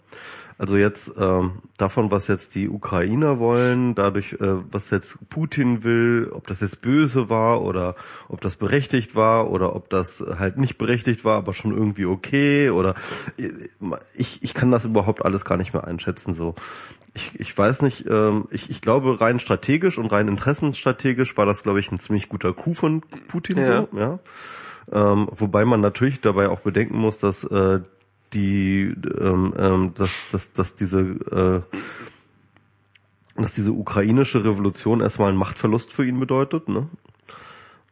[0.58, 6.30] Also jetzt ähm, davon, was jetzt die Ukrainer wollen, dadurch, äh, was jetzt Putin will,
[6.32, 7.94] ob das jetzt böse war oder
[8.28, 12.70] ob das berechtigt war oder ob das halt nicht berechtigt war, aber schon irgendwie okay
[12.70, 12.94] oder
[14.14, 16.32] ich, ich kann das überhaupt alles gar nicht mehr einschätzen.
[16.32, 16.54] So,
[17.12, 21.64] ich, ich weiß nicht, ähm, ich, ich glaube rein strategisch und rein interessensstrategisch war das,
[21.64, 23.86] glaube ich, ein ziemlich guter Coup von Putin Ja.
[23.92, 24.18] so, ja.
[24.92, 27.80] Ähm, wobei man natürlich dabei auch bedenken muss, dass äh,
[28.32, 31.60] die, ähm, ähm, dass, dass, dass diese, äh,
[33.40, 36.88] dass diese ukrainische Revolution erstmal einen Machtverlust für ihn bedeutet, ne?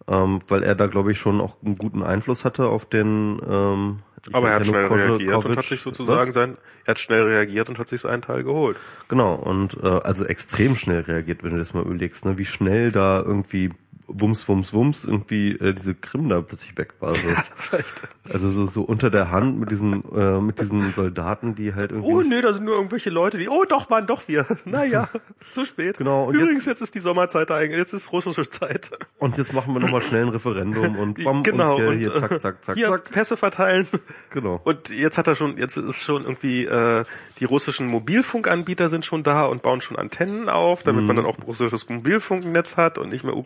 [0.06, 3.40] Ähm, weil er da, glaube ich, schon auch einen guten Einfluss hatte auf den.
[3.48, 4.00] Ähm,
[4.32, 6.34] aber er hat schnell reagiert und Kovic- hat sich sozusagen Was?
[6.34, 8.76] sein, er hat schnell reagiert und hat sich seinen Teil geholt.
[9.08, 12.38] Genau, und äh, also extrem schnell reagiert, wenn du das mal überlegst, ne?
[12.38, 13.70] wie schnell da irgendwie
[14.06, 17.14] Wums, Wums, Wums irgendwie äh, diese Krim da plötzlich weg war.
[17.14, 17.28] So.
[17.56, 18.02] Das war echt,
[18.32, 22.12] Also so, so unter der Hand mit diesen äh, mit diesen Soldaten, die halt irgendwie
[22.12, 24.47] Oh nee, da sind nur irgendwelche Leute, die, oh doch, waren doch wir.
[24.64, 25.09] Naja,
[25.52, 25.98] zu spät.
[25.98, 28.90] Genau, und Übrigens, jetzt- jetzt, ist die Sommerzeit eigentlich, jetzt ist russische Zeit.
[29.18, 31.76] und jetzt machen wir nochmal schnell ein Referendum und bam genau.
[31.76, 33.10] und hier, und, hier äh, zack zack zack hier zack.
[33.10, 33.86] Pässe verteilen.
[34.31, 34.60] Genau.
[34.64, 37.05] Und jetzt hat er schon, jetzt ist schon irgendwie, äh,
[37.40, 41.06] die russischen Mobilfunkanbieter sind schon da und bauen schon Antennen auf, damit Mhm.
[41.09, 43.36] man dann auch russisches Mobilfunknetz hat und nicht mehr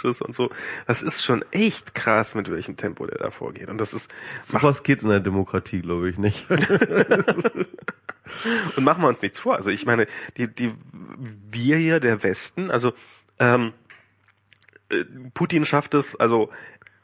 [0.00, 0.50] ukrainisches und so.
[0.86, 3.70] Das ist schon echt krass, mit welchem Tempo der da vorgeht.
[3.70, 4.10] Und das ist,
[4.44, 6.50] Sowas geht in der Demokratie, glaube ich, nicht.
[8.76, 9.56] Und machen wir uns nichts vor.
[9.56, 10.06] Also ich meine,
[10.36, 10.72] die, die,
[11.50, 12.92] wir hier, der Westen, also
[13.40, 13.72] ähm,
[14.90, 15.04] äh,
[15.34, 16.48] Putin schafft es, also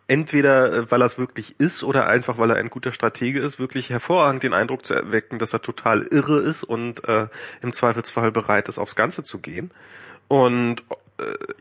[0.07, 3.59] entweder äh, weil er es wirklich ist oder einfach weil er ein guter Stratege ist,
[3.59, 7.27] wirklich hervorragend den Eindruck zu erwecken, dass er total irre ist und äh,
[7.61, 9.73] im Zweifelsfall bereit ist, aufs Ganze zu gehen.
[10.29, 10.85] Und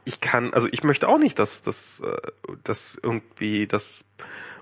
[0.04, 2.18] ich kann, also ich möchte auch nicht, dass dass, äh,
[2.64, 4.06] dass irgendwie das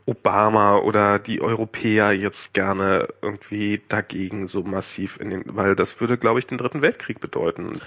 [0.06, 6.18] Obama oder die Europäer jetzt gerne irgendwie dagegen so massiv in den, weil das würde,
[6.18, 7.80] glaube ich, den dritten Weltkrieg bedeuten.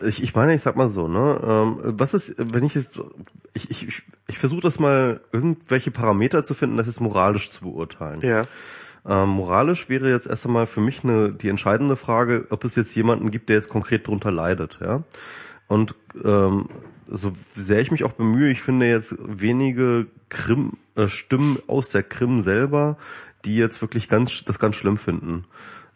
[0.00, 3.00] Ich, ich meine, ich sag mal so, ne, ähm, was ist, wenn ich jetzt,
[3.54, 7.62] ich, ich, ich, ich versuche das mal, irgendwelche Parameter zu finden, das ist moralisch zu
[7.64, 8.20] beurteilen.
[8.20, 8.46] Ja.
[9.04, 12.94] Ähm, moralisch wäre jetzt erst einmal für mich eine, die entscheidende Frage, ob es jetzt
[12.94, 15.02] jemanden gibt, der jetzt konkret drunter leidet, ja.
[15.72, 16.68] Und ähm,
[17.08, 22.02] so sehr ich mich auch bemühe, ich finde jetzt wenige Krim, äh, Stimmen aus der
[22.02, 22.98] Krim selber,
[23.46, 25.46] die jetzt wirklich ganz das ganz schlimm finden.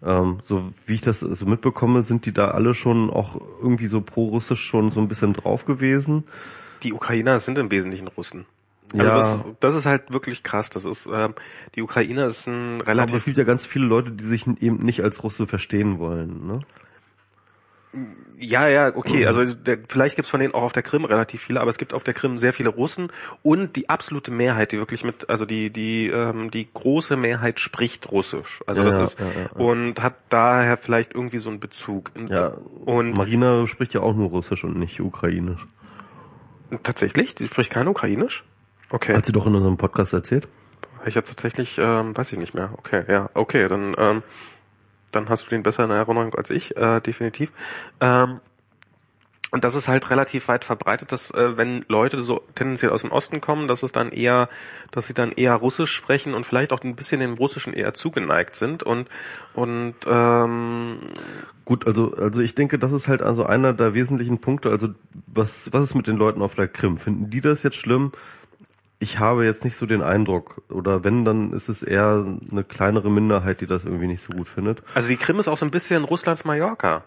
[0.03, 4.01] Ähm, so wie ich das so mitbekomme, sind die da alle schon auch irgendwie so
[4.01, 6.25] pro-russisch schon so ein bisschen drauf gewesen.
[6.83, 8.47] Die Ukrainer sind im Wesentlichen Russen.
[8.95, 9.19] Also Ja.
[9.19, 10.71] das, das ist halt wirklich krass.
[10.71, 11.35] Das ist ähm,
[11.75, 14.83] die Ukrainer ist ein Aber es relativ gibt ja ganz viele Leute, die sich eben
[14.83, 16.47] nicht als Russe verstehen wollen.
[16.47, 16.61] Ne?
[18.37, 19.27] Ja ja okay.
[19.27, 21.95] Also der, vielleicht gibt's von denen auch auf der Krim relativ viele, aber es gibt
[21.95, 23.11] auf der Krim sehr viele Russen
[23.43, 28.11] und die absolute Mehrheit, die wirklich mit also die die ähm, die große Mehrheit spricht
[28.13, 28.61] Russisch.
[28.67, 29.51] Also Ja, das ja, ist ja, ja.
[29.53, 32.11] und hat daher vielleicht irgendwie so einen Bezug.
[32.29, 35.67] Ja, und Marina spricht ja auch nur Russisch und nicht Ukrainisch.
[36.83, 38.45] tatsächlich, die spricht kein Ukrainisch.
[38.91, 39.15] Okay.
[39.15, 40.47] Hat sie doch in unserem Podcast erzählt.
[41.07, 42.71] Ich jetzt tatsächlich, ähm, weiß ich nicht mehr.
[42.79, 44.23] Okay, ja, okay, dann, ähm,
[45.17, 47.53] dann hast du den besser in Erinnerung als ich, äh, definitiv.
[48.01, 48.41] Ähm,
[49.53, 53.13] und das ist halt relativ weit verbreitet, dass äh, wenn Leute so tendenziell aus dem
[53.13, 54.49] Osten kommen, dass es dann eher,
[54.91, 58.57] dass sie dann eher Russisch sprechen und vielleicht auch ein bisschen dem Russischen eher zugeneigt
[58.57, 59.09] sind und
[59.55, 60.99] und ähm,
[61.65, 64.71] gut, also also ich denke, das ist halt also einer der wesentlichen Punkte.
[64.71, 64.89] Also
[65.27, 66.99] was was ist mit den Leuten auf der Krim?
[66.99, 68.13] Finden die das jetzt schlimm?
[68.99, 73.11] Ich habe jetzt nicht so den Eindruck, oder wenn, dann ist es eher eine kleinere
[73.11, 74.83] Minderheit, die das irgendwie nicht so gut findet.
[74.95, 77.05] Also die Krim ist auch so ein bisschen Russlands Mallorca.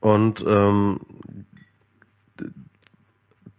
[0.00, 0.98] Und ähm,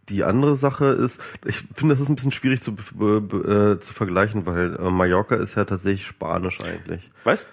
[0.09, 4.45] die andere Sache ist, ich finde, das ist ein bisschen schwierig zu, äh, zu vergleichen,
[4.45, 7.09] weil äh, Mallorca ist ja tatsächlich Spanisch eigentlich.
[7.23, 7.47] Was?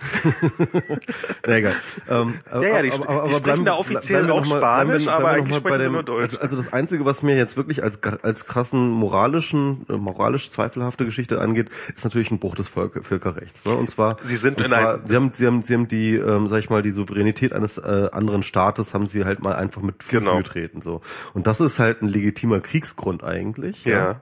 [1.46, 1.74] Na egal.
[2.08, 5.56] Ähm, ja, ja, die, aber, aber, die sprechen da offiziell auch Spanisch, mal, aber eigentlich
[5.56, 6.22] sprechen dem, sie nur Deutsch.
[6.22, 11.04] Also, also das Einzige, was mir jetzt wirklich als, als krassen moralischen, äh, moralisch zweifelhafte
[11.04, 13.64] Geschichte angeht, ist natürlich ein Bruch des Völker, Völkerrechts.
[13.64, 13.74] Ne?
[13.74, 16.48] Und zwar, sie sind in zwar, einem, sie haben, sie haben, sie haben die, ähm,
[16.48, 20.02] sag ich mal, die Souveränität eines äh, anderen Staates haben sie halt mal einfach mit
[20.02, 20.38] Füßen genau.
[20.38, 20.82] getreten.
[20.82, 21.00] So.
[21.34, 23.84] Und das ist halt ein legitimer Kriegsgrund eigentlich.
[23.84, 23.92] ja.
[23.92, 24.20] ja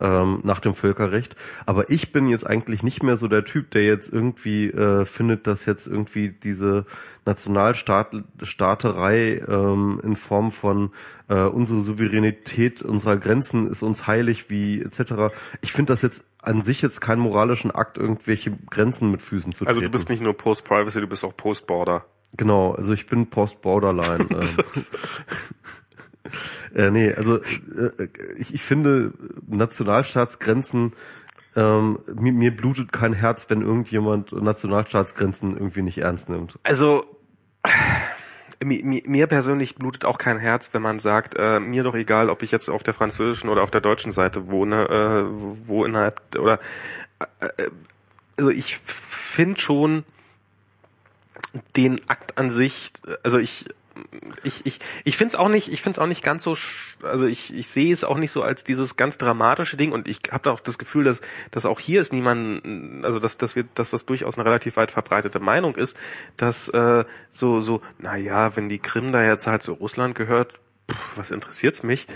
[0.00, 1.36] ähm, nach dem Völkerrecht.
[1.66, 5.46] Aber ich bin jetzt eigentlich nicht mehr so der Typ, der jetzt irgendwie äh, findet,
[5.46, 6.86] dass jetzt irgendwie diese
[7.24, 10.90] Nationalstaaterei ähm, in Form von
[11.28, 15.34] äh, unsere Souveränität unserer Grenzen ist uns heilig wie etc.
[15.62, 19.64] Ich finde das jetzt an sich jetzt keinen moralischen Akt, irgendwelche Grenzen mit Füßen zu
[19.64, 19.68] treten.
[19.68, 22.04] Also du bist nicht nur Post-Privacy, du bist auch Post-Border.
[22.36, 24.28] Genau, also ich bin Post-Borderline.
[26.74, 29.12] Äh, nee, also äh, ich, ich finde
[29.46, 30.92] Nationalstaatsgrenzen
[31.56, 36.58] ähm, mir, mir blutet kein Herz, wenn irgendjemand Nationalstaatsgrenzen irgendwie nicht ernst nimmt.
[36.64, 37.04] Also
[38.62, 42.42] mir, mir persönlich blutet auch kein Herz, wenn man sagt, äh, mir doch egal, ob
[42.42, 45.24] ich jetzt auf der französischen oder auf der deutschen Seite wohne, äh,
[45.68, 46.58] wo innerhalb oder
[47.40, 47.70] äh, äh
[48.36, 50.04] also ich finde schon
[51.76, 52.92] den Akt an sich,
[53.22, 53.66] also ich
[54.42, 56.56] ich, ich, ich finde es auch nicht, ich finde auch nicht ganz so,
[57.02, 60.20] also ich, ich sehe es auch nicht so als dieses ganz dramatische Ding und ich
[60.30, 63.90] habe auch das Gefühl, dass, dass auch hier ist niemand, also dass, dass wir, dass
[63.90, 65.96] das durchaus eine relativ weit verbreitete Meinung ist,
[66.36, 70.60] dass äh, so, so, na ja, wenn die Krim da jetzt halt zu Russland gehört,
[70.90, 72.06] pff, was interessiert's mich,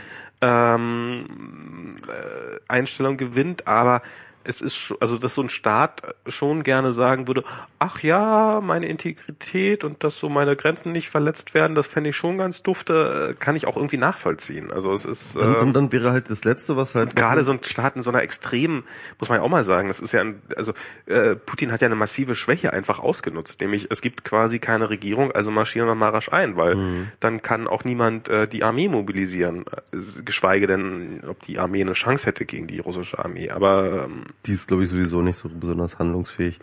[0.41, 4.03] ähm, äh, Einstellung gewinnt, aber
[4.49, 7.45] es ist, also dass so ein Staat schon gerne sagen würde,
[7.79, 12.17] ach ja, meine Integrität und dass so meine Grenzen nicht verletzt werden, das fände ich
[12.17, 14.73] schon ganz dufte, kann ich auch irgendwie nachvollziehen.
[14.73, 15.37] Also es ist.
[15.37, 17.15] Äh, und, dann wäre halt das Letzte, was halt.
[17.15, 18.85] Gerade so ein Staat in so einer extremen,
[19.19, 20.73] muss man ja auch mal sagen, das ist ja, ein, also
[21.07, 25.31] äh, Putin hat ja eine massive Schwäche einfach ausgenutzt, nämlich es gibt quasi keine Regierung,
[25.33, 27.09] also marschieren wir mal rasch ein, weil mhm.
[27.21, 31.93] dann kann auch niemand äh, die Armee mobilisieren, äh, geschweige denn, ob die Armee eine
[31.93, 33.51] Chance hätte gegen die russische Armee.
[33.51, 36.59] Aber ähm, die ist, glaube ich, sowieso nicht so besonders handlungsfähig.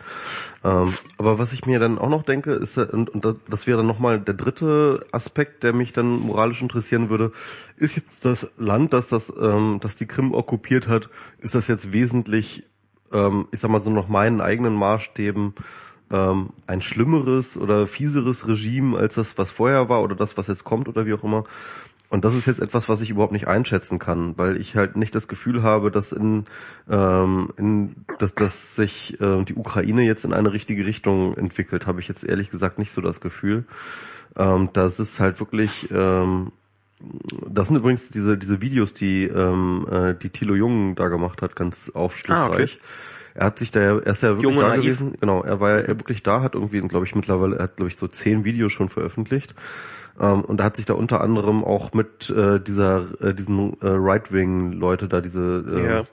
[0.64, 4.20] Ähm, aber was ich mir dann auch noch denke, ist, und, und das wäre nochmal
[4.20, 7.32] der dritte Aspekt, der mich dann moralisch interessieren würde,
[7.78, 11.92] ist jetzt das Land, das das, ähm, das die Krim okkupiert hat, ist das jetzt
[11.94, 12.64] wesentlich,
[13.12, 15.54] ähm, ich sag mal so nach meinen eigenen Maßstäben,
[16.12, 20.64] ähm, ein schlimmeres oder fieseres Regime als das, was vorher war oder das, was jetzt
[20.64, 21.44] kommt oder wie auch immer.
[22.10, 25.16] Und das ist jetzt etwas, was ich überhaupt nicht einschätzen kann, weil ich halt nicht
[25.16, 26.46] das Gefühl habe, dass in,
[26.90, 32.00] ähm, in dass, dass sich äh, die Ukraine jetzt in eine richtige Richtung entwickelt, habe
[32.00, 33.66] ich jetzt ehrlich gesagt nicht so das Gefühl.
[34.38, 36.52] Ähm, das ist halt wirklich, ähm,
[37.50, 41.56] das sind übrigens diese diese Videos, die ähm, äh, die Thilo Jung da gemacht hat,
[41.56, 42.80] ganz aufschlussreich.
[42.80, 42.88] Ah, okay.
[43.36, 44.84] Er hat sich da, er ist ja wirklich Junge, da naiv.
[44.84, 45.18] gewesen.
[45.20, 47.98] Genau, er war ja wirklich da, hat irgendwie, glaube ich, mittlerweile, er hat glaube ich
[47.98, 49.54] so zehn Videos schon veröffentlicht.
[50.20, 53.88] Ähm, und er hat sich da unter anderem auch mit äh, dieser äh, diesen äh,
[53.88, 56.04] Right-Wing-Leute da diese äh, ja.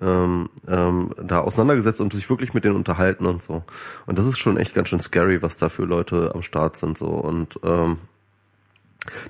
[0.00, 3.62] ähm, ähm, da auseinandergesetzt und sich wirklich mit denen unterhalten und so.
[4.06, 6.98] Und das ist schon echt ganz schön scary, was da für Leute am Start sind
[6.98, 7.98] so und ähm,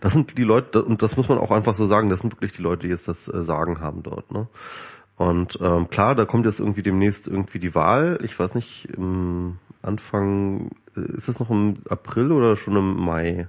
[0.01, 2.09] das sind die Leute und das muss man auch einfach so sagen.
[2.09, 4.31] Das sind wirklich die Leute, die jetzt das äh, Sagen haben dort.
[4.31, 4.47] Ne?
[5.17, 8.19] Und ähm, klar, da kommt jetzt irgendwie demnächst irgendwie die Wahl.
[8.23, 13.49] Ich weiß nicht, im Anfang, äh, ist das noch im April oder schon im Mai?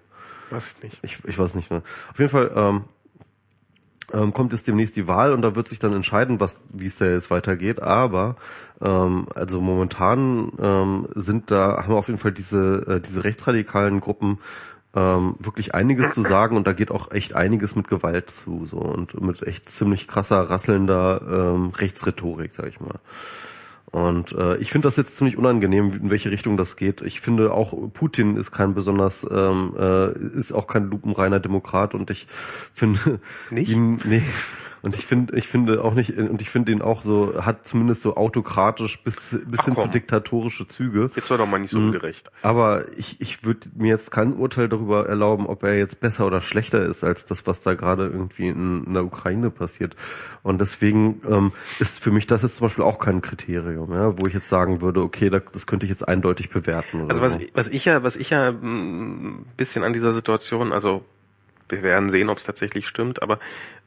[0.50, 1.00] Weiß ich nicht.
[1.02, 1.82] Ich, ich weiß nicht mehr.
[2.12, 2.86] Auf jeden Fall ähm,
[4.14, 6.98] ähm, kommt jetzt demnächst die Wahl und da wird sich dann entscheiden, was wie es
[6.98, 7.82] da jetzt weitergeht.
[7.82, 8.36] Aber
[8.82, 14.02] ähm, also momentan ähm, sind da haben wir auf jeden Fall diese äh, diese rechtsradikalen
[14.02, 14.40] Gruppen
[14.96, 18.78] ähm, wirklich einiges zu sagen und da geht auch echt einiges mit Gewalt zu so
[18.78, 23.00] und mit echt ziemlich krasser rasselnder ähm, Rechtsrhetorik, sag ich mal.
[23.92, 27.02] Und äh, ich finde das jetzt ziemlich unangenehm, in welche Richtung das geht.
[27.02, 32.10] Ich finde auch Putin ist kein besonders, ähm, äh, ist auch kein lupenreiner Demokrat und
[32.10, 33.20] ich finde
[33.52, 33.72] Nicht?
[33.72, 34.24] ihn, nee.
[34.86, 38.04] Und ich finde, ich finde auch nicht, und ich finde ihn auch so, hat zumindest
[38.04, 41.10] so autokratisch bis, bis Ach hin zu diktatorische Züge.
[41.16, 41.88] Jetzt war doch mal nicht so Mhm.
[41.88, 42.30] ungerecht.
[42.44, 46.40] Aber ich, ich würde mir jetzt kein Urteil darüber erlauben, ob er jetzt besser oder
[46.40, 49.96] schlechter ist als das, was da gerade irgendwie in, in der Ukraine passiert.
[50.44, 54.28] Und deswegen ähm, ist für mich das jetzt zum Beispiel auch kein Kriterium, ja, wo
[54.28, 56.98] ich jetzt sagen würde, okay, da, das könnte ich jetzt eindeutig bewerten.
[57.02, 57.40] Oder Also was, so.
[57.56, 61.04] was ich ja, was ich ja ein bisschen an dieser Situation, also
[61.70, 63.40] wir werden sehen, ob es tatsächlich stimmt, aber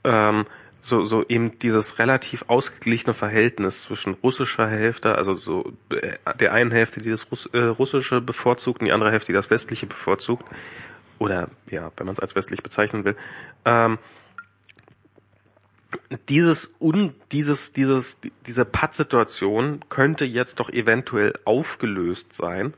[0.02, 0.44] ähm,
[0.80, 6.70] so, so eben dieses relativ ausgeglichene Verhältnis zwischen russischer Hälfte, also so der- der einen
[6.70, 10.44] Hälfte, die das Russ, äh, russische bevorzugt und die andere Hälfte, die das westliche bevorzugt,
[11.18, 13.16] oder ja, wenn man es als westlich bezeichnen will,
[13.64, 13.98] ähm,
[16.28, 22.74] dieses un, dieses, dieses, diese Pattsituation könnte jetzt doch eventuell aufgelöst sein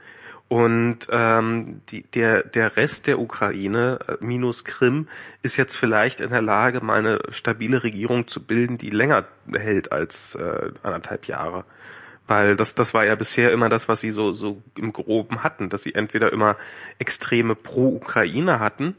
[0.50, 5.06] und ähm, die, der der Rest der Ukraine äh, minus Krim
[5.42, 9.92] ist jetzt vielleicht in der Lage, mal eine stabile Regierung zu bilden, die länger hält
[9.92, 11.64] als äh, anderthalb Jahre.
[12.26, 15.68] Weil das, das war ja bisher immer das, was sie so, so im Groben hatten,
[15.68, 16.56] dass sie entweder immer
[16.98, 18.96] extreme Pro-Ukraine hatten,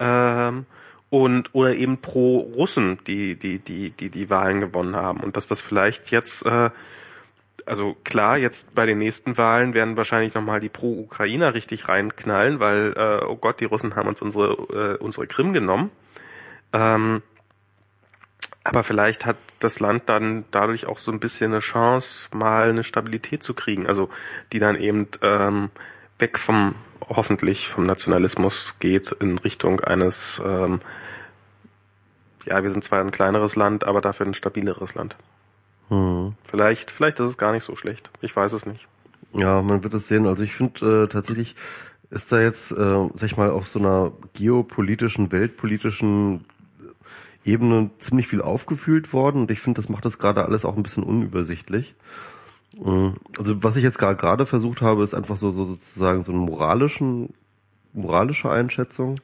[0.00, 0.66] ähm,
[1.08, 5.46] und oder eben pro Russen, die die die die die Wahlen gewonnen haben und dass
[5.46, 6.70] das vielleicht jetzt äh,
[7.66, 11.88] also klar jetzt bei den nächsten Wahlen werden wahrscheinlich noch mal die pro Ukrainer richtig
[11.88, 15.90] reinknallen, weil äh, oh Gott die Russen haben uns unsere äh, unsere Krim genommen.
[16.72, 17.22] Ähm,
[18.64, 22.84] aber vielleicht hat das Land dann dadurch auch so ein bisschen eine Chance, mal eine
[22.84, 24.08] Stabilität zu kriegen, also
[24.52, 25.70] die dann eben ähm,
[26.18, 26.74] weg vom
[27.06, 30.80] hoffentlich vom Nationalismus geht in Richtung eines ähm,
[32.46, 35.16] ja, wir sind zwar ein kleineres Land, aber dafür ein stabileres Land.
[35.88, 36.34] Hm.
[36.44, 38.10] Vielleicht, vielleicht ist es gar nicht so schlecht.
[38.20, 38.86] Ich weiß es nicht.
[39.32, 40.26] Ja, man wird es sehen.
[40.26, 41.56] Also ich finde äh, tatsächlich
[42.10, 46.44] ist da jetzt, äh, sag ich mal, auf so einer geopolitischen, weltpolitischen
[47.44, 50.82] Ebene ziemlich viel aufgefühlt worden und ich finde, das macht das gerade alles auch ein
[50.82, 51.94] bisschen unübersichtlich.
[52.78, 56.40] Mm, Also was ich jetzt gerade versucht habe, ist einfach so, so sozusagen so eine
[56.40, 57.30] moralischen,
[57.92, 59.16] moralische Einschätzung.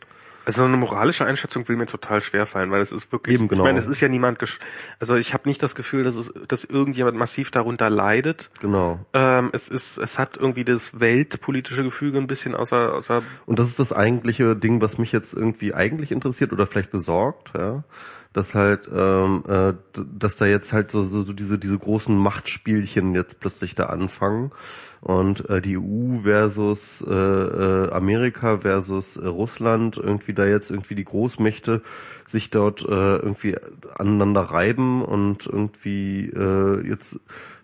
[0.51, 3.63] Also eine moralische Einschätzung will mir total schwer fallen, weil es ist wirklich, Eben, genau.
[3.63, 4.59] ich meine, es ist ja niemand, gesch
[4.99, 8.51] also ich habe nicht das Gefühl, dass es, dass irgendjemand massiv darunter leidet.
[8.61, 8.99] Genau.
[9.13, 13.69] Ähm, es ist, es hat irgendwie das weltpolitische Gefüge ein bisschen außer, außer Und das
[13.69, 17.85] ist das eigentliche Ding, was mich jetzt irgendwie eigentlich interessiert oder vielleicht besorgt, ja.
[18.33, 19.73] Dass halt, ähm, äh,
[20.15, 24.53] dass da jetzt halt so, so, so diese, diese großen Machtspielchen jetzt plötzlich da anfangen.
[25.01, 30.95] Und äh, die EU versus äh, äh, Amerika versus äh, Russland irgendwie da jetzt irgendwie
[30.95, 31.83] die Großmächte
[32.27, 33.57] sich dort äh, irgendwie
[33.97, 37.19] aneinander reiben und irgendwie äh, jetzt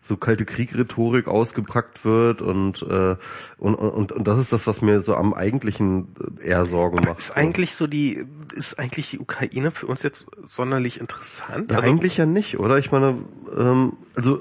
[0.06, 3.16] so kalte Kriegrhetorik ausgepackt wird und, äh,
[3.58, 7.18] und, und, und das ist das, was mir so am eigentlichen eher Sorgen macht.
[7.18, 8.24] ist eigentlich so die,
[8.54, 11.70] ist eigentlich die Ukraine für uns jetzt sonderlich interessant?
[11.70, 12.78] Ja, Also- eigentlich ja nicht, oder?
[12.78, 13.18] Ich meine,
[13.58, 14.40] ähm, also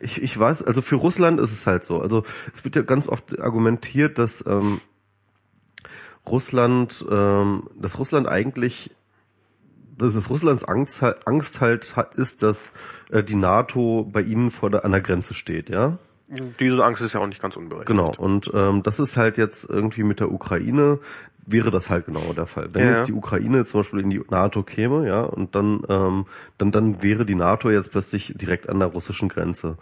[0.00, 2.00] ich, ich weiß, also für Russland ist es halt so.
[2.00, 4.80] Also es wird ja ganz oft argumentiert, dass ähm,
[6.26, 8.90] Russland, ähm, dass Russland eigentlich,
[10.00, 12.72] dass es Russlands Angst, halt- Angst halt ist, dass
[13.10, 15.98] äh, die NATO bei ihnen vor der an der Grenze steht, ja.
[16.60, 17.88] Diese Angst ist ja auch nicht ganz unberechtigt.
[17.88, 21.00] Genau, und ähm, das ist halt jetzt irgendwie mit der Ukraine,
[21.44, 22.68] wäre das halt genau der Fall.
[22.72, 22.96] Wenn Ja.
[22.98, 26.26] jetzt die Ukraine zum Beispiel in die NATO käme, ja, und dann, ähm,
[26.58, 29.76] dann, dann wäre die NATO jetzt plötzlich direkt an der russischen Grenze.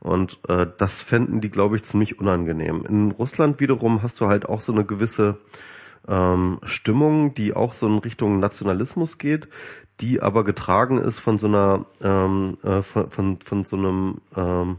[0.00, 2.84] Und äh, das fänden die, glaube ich, ziemlich unangenehm.
[2.86, 5.38] In Russland wiederum hast du halt auch so eine gewisse
[6.08, 9.48] ähm, Stimmung, die auch so in Richtung Nationalismus geht,
[10.00, 14.78] die aber getragen ist von so einer, ähm, äh, von, von, von so einem, ähm,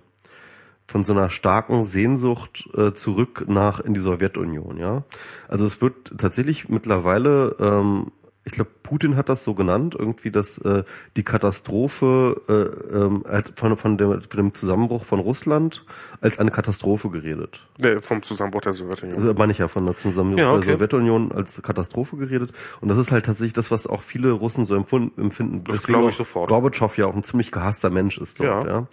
[0.88, 5.04] von so einer starken Sehnsucht äh, zurück nach in die Sowjetunion, ja.
[5.48, 8.12] Also es wird tatsächlich mittlerweile, ähm,
[8.48, 10.84] ich glaube, Putin hat das so genannt, irgendwie, dass äh,
[11.18, 15.84] die Katastrophe äh, ähm, hat von, von, dem, von dem Zusammenbruch von Russland
[16.22, 17.66] als eine Katastrophe geredet.
[17.82, 19.20] Äh, vom Zusammenbruch der Sowjetunion.
[19.20, 20.66] Also meine ich ja von der Zusammenbruch Ja, okay.
[20.68, 22.52] der Sowjetunion als Katastrophe geredet.
[22.82, 25.64] Und das ist halt tatsächlich das, was auch viele Russen so empfunden, empfinden.
[25.64, 26.48] Das glaube ich sofort.
[26.48, 28.88] Gorbatschow ja auch ein ziemlich gehasster Mensch ist dort, Ja.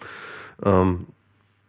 [0.64, 0.80] ja.
[0.82, 1.06] Ähm,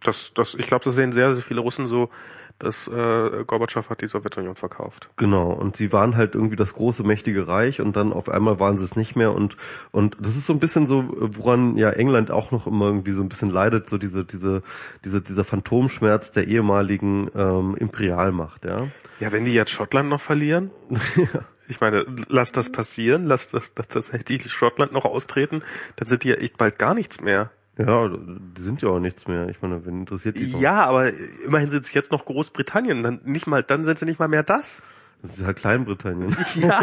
[0.05, 2.09] Das, das, ich glaube, das sehen sehr, sehr viele Russen so,
[2.59, 5.09] dass äh, Gorbatschow hat die Sowjetunion verkauft.
[5.17, 8.77] Genau, und sie waren halt irgendwie das große, mächtige Reich und dann auf einmal waren
[8.77, 9.57] sie es nicht mehr und,
[9.91, 13.21] und das ist so ein bisschen so, woran ja England auch noch immer irgendwie so
[13.21, 14.63] ein bisschen leidet, so diese, diese,
[15.03, 18.87] diese, dieser Phantomschmerz der ehemaligen ähm, Imperialmacht, ja.
[19.19, 20.71] Ja, wenn die jetzt Schottland noch verlieren,
[21.67, 25.63] ich meine, lass das passieren, lass das, das tatsächlich Schottland noch austreten,
[25.95, 27.51] dann sind die ja echt bald gar nichts mehr.
[27.77, 29.49] Ja, die sind ja auch nichts mehr.
[29.49, 30.61] Ich meine, wen interessiert die doch?
[30.61, 31.11] Ja, aber
[31.45, 34.43] immerhin sind es jetzt noch Großbritannien, dann nicht mal, dann sind sie nicht mal mehr
[34.43, 34.83] das.
[35.23, 36.35] Das ist halt Kleinbritannien.
[36.55, 36.79] Ja.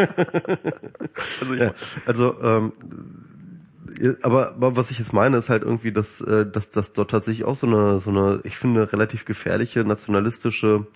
[1.41, 1.73] also ich, Ja,
[2.07, 2.73] also ähm,
[4.23, 7.45] aber, aber was ich jetzt meine, ist halt irgendwie, dass, äh, dass, dass dort tatsächlich
[7.45, 10.87] auch so eine, so eine, ich finde, relativ gefährliche nationalistische,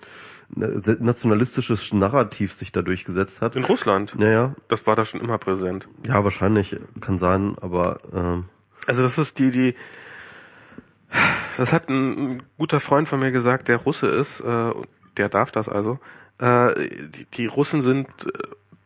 [0.55, 3.55] nationalistisches Narrativ sich da durchgesetzt hat.
[3.55, 4.15] in Russland.
[4.19, 5.87] Ja, ja, Das war da schon immer präsent.
[6.05, 8.45] ja, wahrscheinlich kann sein, aber ähm,
[8.87, 9.75] Also das ist die, die,
[11.57, 14.71] das hat ein, ein guter Freund von mir gesagt, der Russe ist, äh,
[15.17, 15.99] der darf das also.
[16.39, 18.31] Äh, die, die Russen sind äh,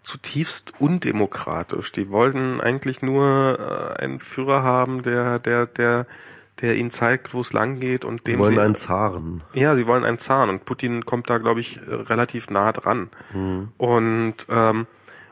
[0.04, 1.92] zutiefst undemokratisch.
[1.92, 6.06] Die wollten eigentlich nur äh, einen Führer haben, der, der, der,
[6.62, 9.42] der ihnen zeigt, wo es lang geht und dem wollen sie, einen Zaren.
[9.54, 13.10] ja, sie wollen einen Zahn und Putin kommt da, glaube ich, relativ nah dran.
[13.78, 14.88] Und ähm,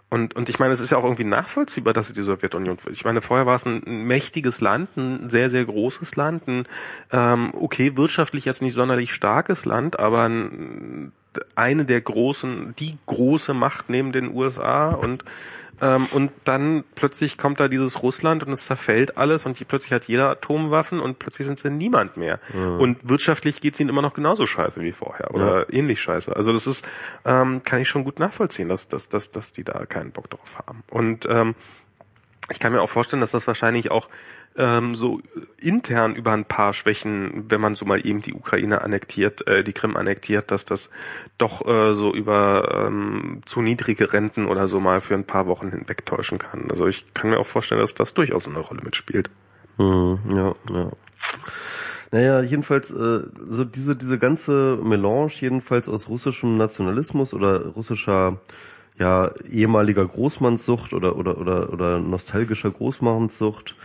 [0.10, 2.78] und, und ich meine, es ist ja auch irgendwie nachvollziehbar, dass es die Sowjetunion.
[2.92, 6.66] Ich meine, vorher war es ein mächtiges Land, ein sehr, sehr großes Land, ein
[7.12, 11.12] ähm, okay, wirtschaftlich jetzt nicht sonderlich starkes Land, aber ein,
[11.56, 15.26] eine der großen, die große Macht neben den USA und
[15.82, 20.06] ähm, und dann plötzlich kommt da dieses Russland und es zerfällt alles und plötzlich hat
[20.06, 22.40] jeder Atomwaffen und plötzlich sind sie niemand mehr.
[22.80, 26.36] Und wirtschaftlich geht es ihnen immer noch genauso scheiße wie vorher oder ähnlich scheiße.
[26.36, 26.86] Also das ist,
[27.26, 30.58] ähm, kann ich schon gut nachvollziehen, dass, dass, dass, dass die da keinen Bock drauf
[30.66, 30.84] haben.
[30.90, 31.56] Und ähm,
[32.50, 34.10] ich kann mir auch vorstellen, dass das wahrscheinlich auch
[34.58, 35.22] ähm, so
[35.60, 39.74] intern über ein paar Schwächen, wenn man so mal eben die Ukraine annektiert, äh, die
[39.74, 40.90] Krim annektiert, dass das
[41.38, 45.70] doch äh, so über ähm, zu niedrige Renten oder so mal für ein paar Wochen
[45.70, 46.70] hinwegtäuschen kann.
[46.72, 49.30] Also ich kann mir auch vorstellen, dass das durchaus eine Rolle mitspielt.
[49.78, 50.92] Mhm, ja, ja.
[52.12, 58.40] Naja, jedenfalls, äh, so diese, diese ganze Melange jedenfalls aus russischem Nationalismus oder russischer,
[58.98, 63.76] ja, ehemaliger Großmannssucht oder, oder, oder, oder nostalgischer Großmannssucht,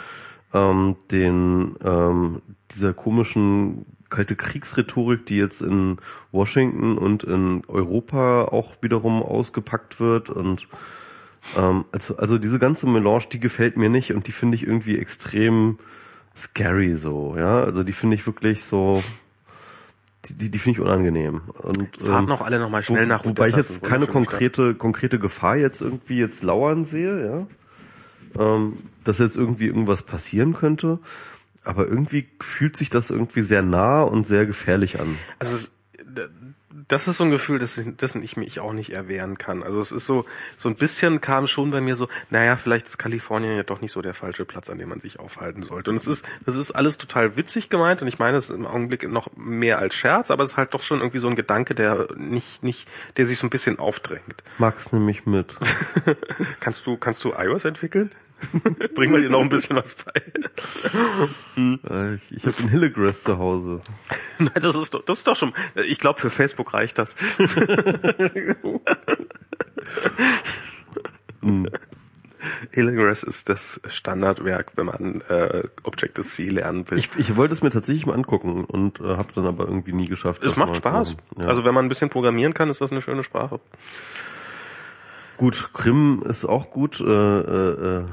[0.52, 5.96] ähm, den, ähm, dieser komischen kalte Kriegsrhetorik, die jetzt in
[6.30, 10.68] Washington und in Europa auch wiederum ausgepackt wird und
[11.56, 14.98] ähm, also, also diese ganze Melange, die gefällt mir nicht und die finde ich irgendwie
[14.98, 15.78] extrem
[16.36, 17.62] scary so, ja.
[17.62, 19.02] Also die finde ich wirklich so,
[20.26, 21.42] die, die, die finde ich unangenehm.
[21.62, 25.18] Und, Fahren noch alle noch mal schnell wo, nach Wobei ich jetzt keine konkrete, konkrete
[25.18, 27.46] Gefahr jetzt irgendwie jetzt lauern sehe, ja.
[28.38, 30.98] Ähm, dass jetzt irgendwie irgendwas passieren könnte.
[31.64, 35.16] Aber irgendwie fühlt sich das irgendwie sehr nah und sehr gefährlich an.
[35.38, 35.68] Also
[36.88, 39.62] das ist so ein Gefühl, das, dessen ich mich auch nicht erwehren kann.
[39.62, 40.24] Also es ist so,
[40.56, 43.92] so ein bisschen kam schon bei mir so, naja, vielleicht ist Kalifornien ja doch nicht
[43.92, 45.90] so der falsche Platz, an dem man sich aufhalten sollte.
[45.90, 49.09] Und es ist, das ist alles total witzig gemeint und ich meine es im Augenblick
[49.09, 52.09] noch mehr als Scherz, aber es ist halt doch schon irgendwie so ein Gedanke, der
[52.16, 54.42] nicht, nicht, der sich so ein bisschen aufdrängt.
[54.59, 55.54] Max nimm mich mit.
[56.60, 58.10] Kannst du, kannst du iOS entwickeln?
[58.94, 60.12] Bringen wir dir noch ein bisschen was bei.
[61.56, 63.81] Äh, Ich, ich habe in Hillegrass zu Hause.
[64.39, 65.52] Nein, das ist doch, das ist doch schon,
[65.86, 67.14] ich glaube, für Facebook reicht das.
[72.73, 76.98] Ingress ist das Standardwerk, wenn man äh, Objective-C lernen will.
[76.98, 80.09] Ich, ich wollte es mir tatsächlich mal angucken und äh, habe dann aber irgendwie nie
[80.09, 80.43] geschafft.
[80.43, 81.16] es macht Spaß.
[81.39, 81.47] Ja.
[81.47, 83.60] Also wenn man ein bisschen programmieren kann, ist das eine schöne Sprache.
[85.43, 87.01] Gut, Krim ist auch gut.
[87.01, 88.05] Äh, äh, äh,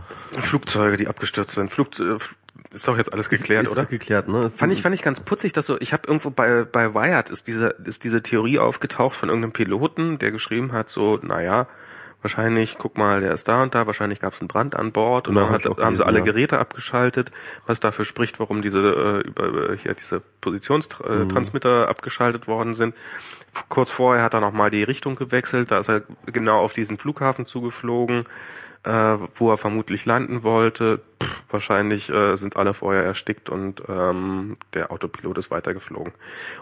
[0.42, 1.72] Flugzeuge, die abgestürzt sind.
[1.72, 2.18] Flug, äh,
[2.74, 3.86] ist doch jetzt alles geklärt, ist oder?
[3.86, 4.50] Geklärt, ne?
[4.50, 7.48] Fand ich, fand ich ganz putzig, dass so, ich habe irgendwo bei, bei Wired ist
[7.48, 11.68] diese, ist diese Theorie aufgetaucht von irgendeinem Piloten, der geschrieben hat, so, naja,
[12.24, 15.28] wahrscheinlich, guck mal, der ist da und da, wahrscheinlich gab es einen Brand an Bord
[15.28, 16.26] und Ja, dann hab hat, auch haben sie alle ja.
[16.26, 17.32] Geräte abgeschaltet,
[17.68, 21.90] was dafür spricht, warum diese, äh, über, über hier diese Positionstransmitter Mhm.
[21.90, 22.96] abgeschaltet worden sind.
[23.68, 27.46] Kurz vorher hat er nochmal die Richtung gewechselt, da ist er genau auf diesen Flughafen
[27.46, 28.26] zugeflogen,
[28.84, 31.02] äh, wo er vermutlich landen wollte.
[31.22, 36.14] Pff, wahrscheinlich äh, sind alle vorher erstickt und ähm, der Autopilot ist weitergeflogen.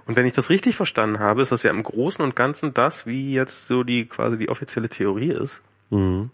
[0.06, 3.06] Und wenn ich das richtig verstanden habe, ist das ja im Großen und Ganzen das,
[3.06, 5.64] wie jetzt so die quasi die offizielle Theorie ist.
[5.90, 6.32] Mhm.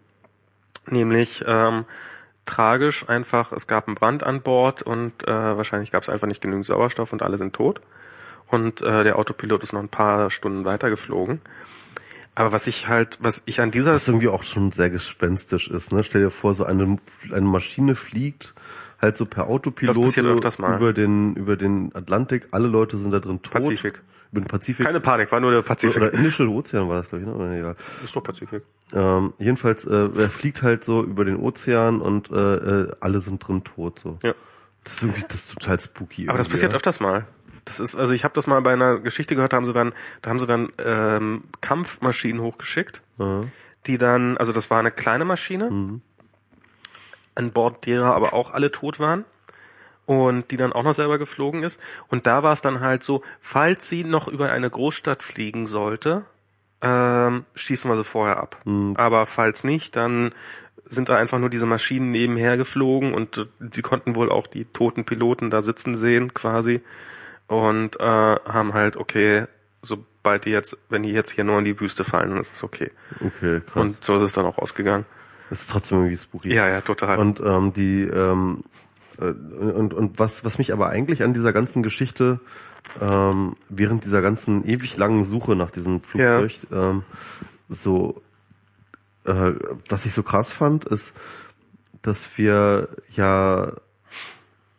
[0.87, 1.85] Nämlich ähm,
[2.45, 6.41] tragisch einfach, es gab einen Brand an Bord und äh, wahrscheinlich gab es einfach nicht
[6.41, 7.81] genügend Sauerstoff und alle sind tot.
[8.53, 11.41] Und äh, der Autopilot ist noch ein paar Stunden weitergeflogen.
[12.35, 15.91] Aber was ich halt, was ich an dieser Was irgendwie auch schon sehr gespenstisch ist,
[15.91, 16.03] ne?
[16.03, 16.97] Stell dir vor, so eine,
[17.31, 18.53] eine Maschine fliegt
[19.01, 23.53] halt so per Autopilot über den über den Atlantik, alle Leute sind da drin tot.
[23.53, 24.03] Pazifik.
[24.31, 24.85] Über den Pazifik.
[24.85, 25.97] keine Panik, war nur der Pazifik.
[25.97, 27.57] oder Indische Ozean war das, glaube ich, ne?
[27.57, 27.75] Egal.
[28.03, 28.61] ist doch Pazifik.
[28.93, 33.39] Ähm, jedenfalls, äh, er fliegt halt so über den Ozean und äh, äh, alle sind
[33.47, 33.97] drin tot.
[33.97, 34.19] So.
[34.21, 34.35] Ja.
[34.83, 36.29] Das ist irgendwie das ist total spooky.
[36.29, 36.75] Aber das passiert ja.
[36.75, 37.25] öfters mal.
[37.65, 39.93] Das ist, also ich habe das mal bei einer Geschichte gehört, da haben sie dann,
[40.21, 43.41] da haben sie dann ähm, Kampfmaschinen hochgeschickt, Ja.
[43.87, 46.01] die dann, also das war eine kleine Maschine,
[47.35, 49.25] an Bord derer aber auch alle tot waren
[50.05, 51.79] und die dann auch noch selber geflogen ist.
[52.09, 56.25] Und da war es dann halt so, falls sie noch über eine Großstadt fliegen sollte,
[56.81, 58.61] ähm, schießen wir sie vorher ab.
[58.97, 60.33] Aber falls nicht, dann
[60.85, 64.65] sind da einfach nur diese Maschinen nebenher geflogen und äh, sie konnten wohl auch die
[64.65, 66.81] toten Piloten da sitzen sehen quasi
[67.47, 69.45] und äh, haben halt okay,
[69.81, 72.63] sobald die jetzt, wenn die jetzt hier nur in die Wüste fallen, dann ist es
[72.63, 72.91] okay.
[73.19, 73.75] Okay, krass.
[73.75, 75.05] Und so ist es dann auch ausgegangen.
[75.49, 76.53] das ist trotzdem irgendwie skurril.
[76.53, 77.17] Ja, ja, total.
[77.17, 78.63] Und ähm, die ähm,
[79.19, 82.39] äh, und und was was mich aber eigentlich an dieser ganzen Geschichte
[83.01, 87.03] ähm, während dieser ganzen ewig langen Suche nach diesem Flugzeug ähm,
[87.69, 88.21] so
[89.25, 89.53] äh,
[89.87, 91.13] was ich so krass fand ist,
[92.01, 93.73] dass wir ja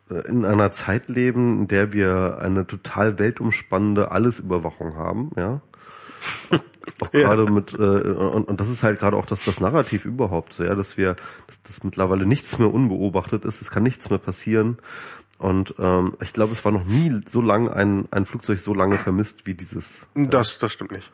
[0.09, 5.61] in einer Zeit leben, in der wir eine total weltumspannende Allesüberwachung haben, ja.
[7.01, 7.21] Auch Ja.
[7.21, 10.63] gerade mit äh, und, und das ist halt gerade auch das das Narrativ überhaupt, so,
[10.63, 11.15] ja, dass wir
[11.47, 14.77] dass, dass mittlerweile nichts mehr unbeobachtet ist, es kann nichts mehr passieren
[15.39, 18.97] und ähm, ich glaube, es war noch nie so lang ein ein Flugzeug so lange
[18.99, 20.01] vermisst wie dieses.
[20.13, 21.11] das, das stimmt nicht.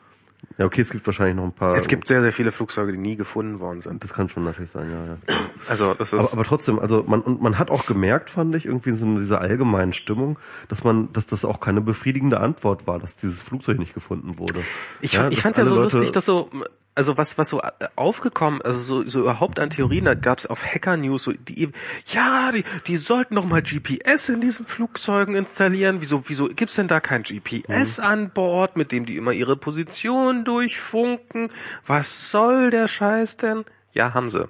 [0.58, 1.74] Ja, okay, es gibt wahrscheinlich noch ein paar.
[1.76, 4.02] Es gibt sehr, sehr viele Flugzeuge, die nie gefunden worden sind.
[4.04, 5.36] das kann schon natürlich sein, ja, ja.
[5.68, 8.66] Also das Aber, ist aber trotzdem, also man und man hat auch gemerkt, fand ich,
[8.66, 10.38] irgendwie in so dieser allgemeinen Stimmung,
[10.68, 14.60] dass man, dass das auch keine befriedigende Antwort war, dass dieses Flugzeug nicht gefunden wurde.
[15.00, 16.50] Ich, Ja, fand- ich fand's ja so Leute- lustig, dass so,
[16.94, 20.62] also was, was so äh, aufgekommen, also so, so überhaupt an Theorien, da gab's auf
[20.62, 21.70] Hacker News so die,
[22.12, 25.96] ja, die, die sollten noch mal GPS in diesen Flugzeugen installieren.
[26.00, 28.04] Wieso, wieso gibt's denn da kein GPS Mhm.
[28.04, 31.50] an Bord, mit dem die immer ihre Position durchfunken?
[31.86, 33.64] Was soll der Scheiß denn?
[33.92, 34.48] Ja, haben sie.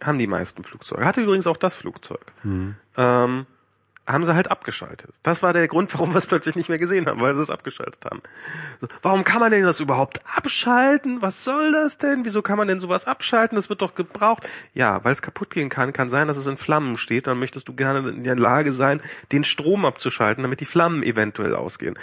[0.00, 1.04] Haben die meisten Flugzeuge.
[1.04, 2.32] Hatte übrigens auch das Flugzeug.
[2.42, 2.76] Mhm.
[2.96, 3.46] Ähm,
[4.08, 5.10] haben sie halt abgeschaltet.
[5.22, 7.50] Das war der Grund, warum wir es plötzlich nicht mehr gesehen haben, weil sie es
[7.50, 8.22] abgeschaltet haben.
[8.80, 11.20] So, warum kann man denn das überhaupt abschalten?
[11.22, 12.24] Was soll das denn?
[12.24, 13.56] Wieso kann man denn sowas abschalten?
[13.56, 14.48] Das wird doch gebraucht.
[14.74, 15.92] Ja, weil es kaputt gehen kann.
[15.92, 17.26] Kann sein, dass es in Flammen steht.
[17.26, 21.54] Dann möchtest du gerne in der Lage sein, den Strom abzuschalten, damit die Flammen eventuell
[21.54, 21.98] ausgehen.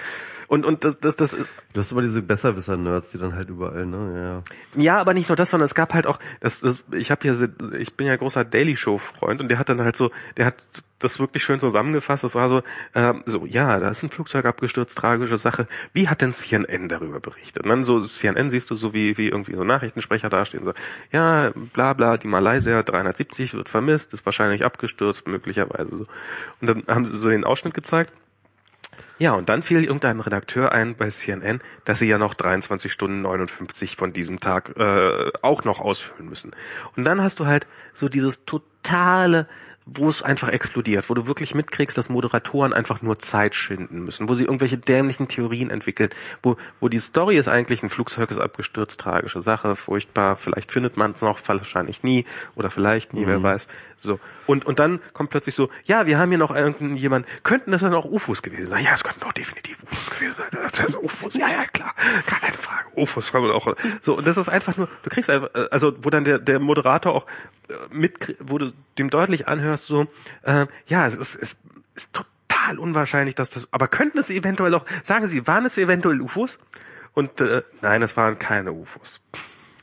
[0.48, 3.88] Und, und das, das, das ist, Du hast aber diese Besserwisser-Nerds, die dann halt überall,
[3.88, 4.44] ne?
[4.76, 4.82] Ja.
[4.82, 7.34] ja, aber nicht nur das, sondern es gab halt auch, das, das ich habe hier,
[7.34, 10.45] se- ich bin ja großer Daily Show Freund und der hat dann halt so, der
[10.45, 10.56] hat
[11.06, 12.23] das wirklich schön zusammengefasst.
[12.23, 12.61] Das war so,
[12.94, 15.68] ähm, so ja, da ist ein Flugzeug abgestürzt, tragische Sache.
[15.94, 17.64] Wie hat denn CNN darüber berichtet?
[17.64, 20.73] Und dann so CNN siehst du so wie wie irgendwie so Nachrichtensprecher dastehen so,
[21.11, 26.06] ja, bla bla, die Malaysia 370 wird vermisst, ist wahrscheinlich abgestürzt, möglicherweise so.
[26.61, 28.11] Und dann haben sie so den Ausschnitt gezeigt.
[29.18, 33.22] Ja, und dann fiel irgendeinem Redakteur ein bei CNN, dass sie ja noch 23 Stunden
[33.22, 36.52] 59 von diesem Tag äh, auch noch ausfüllen müssen.
[36.98, 39.48] Und dann hast du halt so dieses totale,
[39.86, 44.28] wo es einfach explodiert, wo du wirklich mitkriegst, dass Moderatoren einfach nur Zeit schinden müssen,
[44.28, 46.10] wo sie irgendwelche dämlichen Theorien entwickeln,
[46.41, 50.98] wo, wo die Story ist eigentlich, ein Flugzeug ist abgestürzt, tragische Sache, furchtbar, vielleicht findet
[50.98, 52.26] man es noch, wahrscheinlich nie
[52.56, 53.68] oder vielleicht nie, wer weiß.
[53.98, 54.20] So.
[54.48, 57.94] Und, und dann kommt plötzlich so, ja, wir haben hier noch irgendjemand, könnten das dann
[57.94, 58.84] auch UFOs gewesen sein?
[58.84, 60.48] Ja, es könnten auch definitiv UFOs gewesen sein.
[60.52, 61.94] Das sind UFOs, ja, ja, klar,
[62.26, 62.90] keine Frage.
[62.95, 63.76] UFOs man auch.
[64.02, 66.60] So, und das ist einfach nur, du kriegst einfach, äh, also wo dann der, der
[66.60, 67.26] Moderator auch
[67.92, 70.08] mit, wo du dem deutlich anhörst, so,
[70.44, 71.60] äh, ja, es ist, es
[71.96, 76.22] ist total unwahrscheinlich, dass das, aber könnten es eventuell auch, sagen Sie, waren es eventuell
[76.22, 76.60] UFOs?
[77.14, 79.22] Und äh, nein, es waren keine UFOs.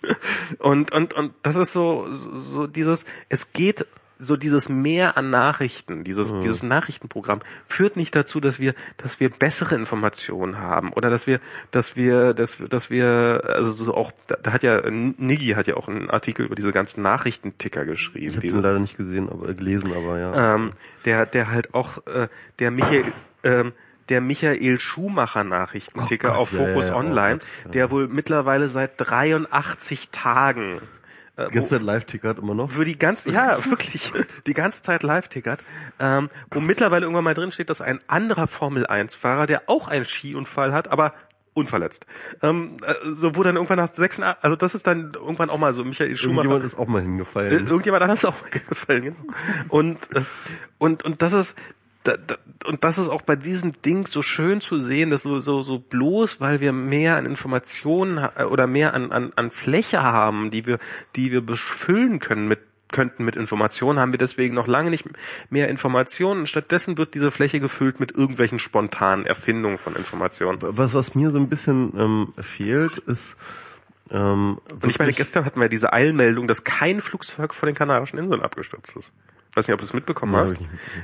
[0.59, 3.87] Und, und, und das ist so, so dieses, es geht
[4.19, 9.31] so dieses Mehr an Nachrichten, dieses, dieses Nachrichtenprogramm führt nicht dazu, dass wir, dass wir
[9.31, 11.41] bessere Informationen haben oder dass wir,
[11.71, 15.89] dass wir, dass, dass wir, also so auch, da, hat ja, Niggi hat ja auch
[15.89, 18.29] einen Artikel über diese ganzen Nachrichtenticker geschrieben.
[18.29, 20.55] Ich habe den leider nicht gesehen, aber gelesen, aber ja.
[20.55, 20.71] ähm,
[21.05, 22.29] der, der halt auch, äh,
[22.59, 23.05] der Michael,
[23.43, 23.73] ähm,
[24.09, 27.71] der Michael Schumacher Nachrichtenticker Oh Gott, auf Focus ja, oh Online, Gott, ja.
[27.71, 30.81] der wohl mittlerweile seit 83 Tagen
[31.39, 32.71] Die ganze Zeit Live-Tickert immer noch.
[32.71, 34.13] für die ganze, ja, wirklich,
[34.47, 35.61] die ganze Zeit live tickert,
[35.99, 40.73] ähm, wo mittlerweile irgendwann mal drin steht, dass ein anderer Formel-1-Fahrer, der auch einen Skiunfall
[40.73, 41.15] hat, aber
[41.55, 42.07] unverletzt,
[42.43, 45.73] ähm, äh, so wo dann irgendwann nach 86, also das ist dann irgendwann auch mal
[45.73, 46.45] so Michael Schumacher.
[46.49, 47.67] Irgendjemand ist auch mal Äh, hingefallen.
[47.67, 49.03] Irgendjemand anders auch mal gefallen.
[49.03, 49.17] Genau.
[49.69, 50.21] Und, äh,
[50.79, 51.59] und, und das ist,
[52.05, 55.41] da, da, und das ist auch bei diesem Ding so schön zu sehen, dass so,
[55.41, 60.03] so, so bloß, weil wir mehr an Informationen ha- oder mehr an, an, an Fläche
[60.03, 60.79] haben, die wir,
[61.17, 62.61] die wir befüllen können mit
[62.93, 65.07] könnten mit Informationen, haben wir deswegen noch lange nicht
[65.49, 66.47] mehr Informationen.
[66.47, 70.59] Stattdessen wird diese Fläche gefüllt mit irgendwelchen spontanen Erfindungen von Informationen.
[70.61, 73.37] Was, was mir so ein bisschen ähm, fehlt, ist
[74.11, 78.19] ähm, Und ich meine, gestern hatten wir diese Eilmeldung, dass kein Flugzeug vor den Kanarischen
[78.19, 79.11] Inseln abgestürzt ist.
[79.55, 80.57] Weiß nicht, ob du es mitbekommen Ja, hast.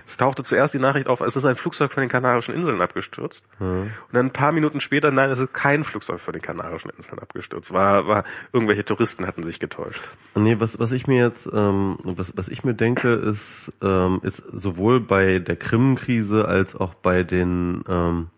[0.06, 3.44] Es tauchte zuerst die Nachricht auf, es ist ein Flugzeug von den Kanarischen Inseln abgestürzt.
[3.58, 7.18] Und dann ein paar Minuten später, nein, es ist kein Flugzeug von den Kanarischen Inseln
[7.18, 7.72] abgestürzt.
[7.72, 10.02] War, war, irgendwelche Touristen hatten sich getäuscht.
[10.34, 14.38] Nee, was, was ich mir jetzt, ähm, was, was ich mir denke, ist, ähm, ist
[14.38, 18.30] sowohl bei der Krim-Krise als auch bei den, ähm,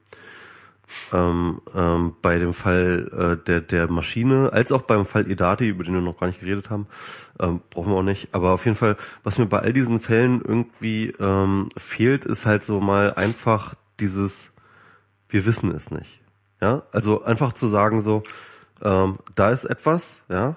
[1.12, 5.84] ähm, ähm, bei dem Fall äh, der, der Maschine, als auch beim Fall Edati, über
[5.84, 6.86] den wir noch gar nicht geredet haben,
[7.38, 8.28] ähm, brauchen wir auch nicht.
[8.34, 12.62] Aber auf jeden Fall, was mir bei all diesen Fällen irgendwie ähm, fehlt, ist halt
[12.64, 14.52] so mal einfach dieses,
[15.28, 16.20] wir wissen es nicht.
[16.60, 18.22] Ja, also einfach zu sagen so,
[18.82, 20.56] ähm, da ist etwas, ja,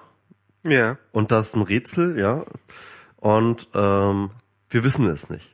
[0.62, 0.98] Ja.
[1.12, 2.44] und das ist ein Rätsel, ja,
[3.16, 4.30] und ähm,
[4.68, 5.53] wir wissen es nicht.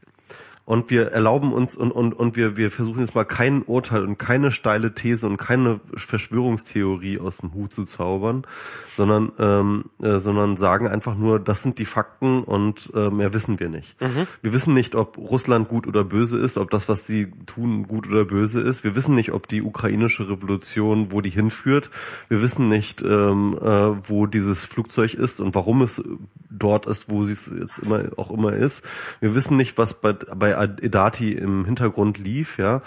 [0.70, 4.20] Und wir erlauben uns und, und, und wir, wir versuchen jetzt mal kein Urteil und
[4.20, 8.47] keine steile These und keine Verschwörungstheorie aus dem Hut zu zaubern,
[8.94, 13.59] sondern, ähm, äh, sondern sagen einfach nur, das sind die Fakten und äh, mehr wissen
[13.59, 13.97] wir nicht.
[14.42, 18.09] Wir wissen nicht, ob Russland gut oder böse ist, ob das, was sie tun, gut
[18.09, 18.84] oder böse ist.
[18.84, 21.90] Wir wissen nicht, ob die ukrainische Revolution, wo die hinführt.
[22.28, 26.01] Wir wissen nicht, ähm, äh, wo dieses Flugzeug ist und warum es
[26.48, 28.84] dort ist, wo sie es jetzt immer auch immer ist.
[29.20, 32.82] Wir wissen nicht, was bei, bei Edati im Hintergrund lief, ja.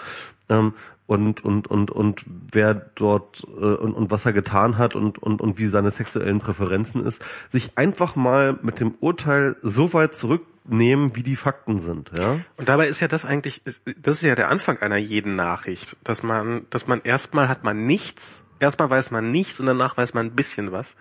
[0.50, 0.74] Ähm,
[1.06, 5.42] und, und, und, und wer dort äh, und, und was er getan hat und, und,
[5.42, 11.16] und wie seine sexuellen Präferenzen ist, sich einfach mal mit dem Urteil so weit zurücknehmen,
[11.16, 12.40] wie die Fakten sind, ja.
[12.58, 13.62] Und dabei ist ja das eigentlich,
[13.98, 17.86] das ist ja der Anfang einer jeden Nachricht, dass man, dass man erstmal hat man
[17.86, 20.96] nichts, erstmal weiß man nichts und danach weiß man ein bisschen was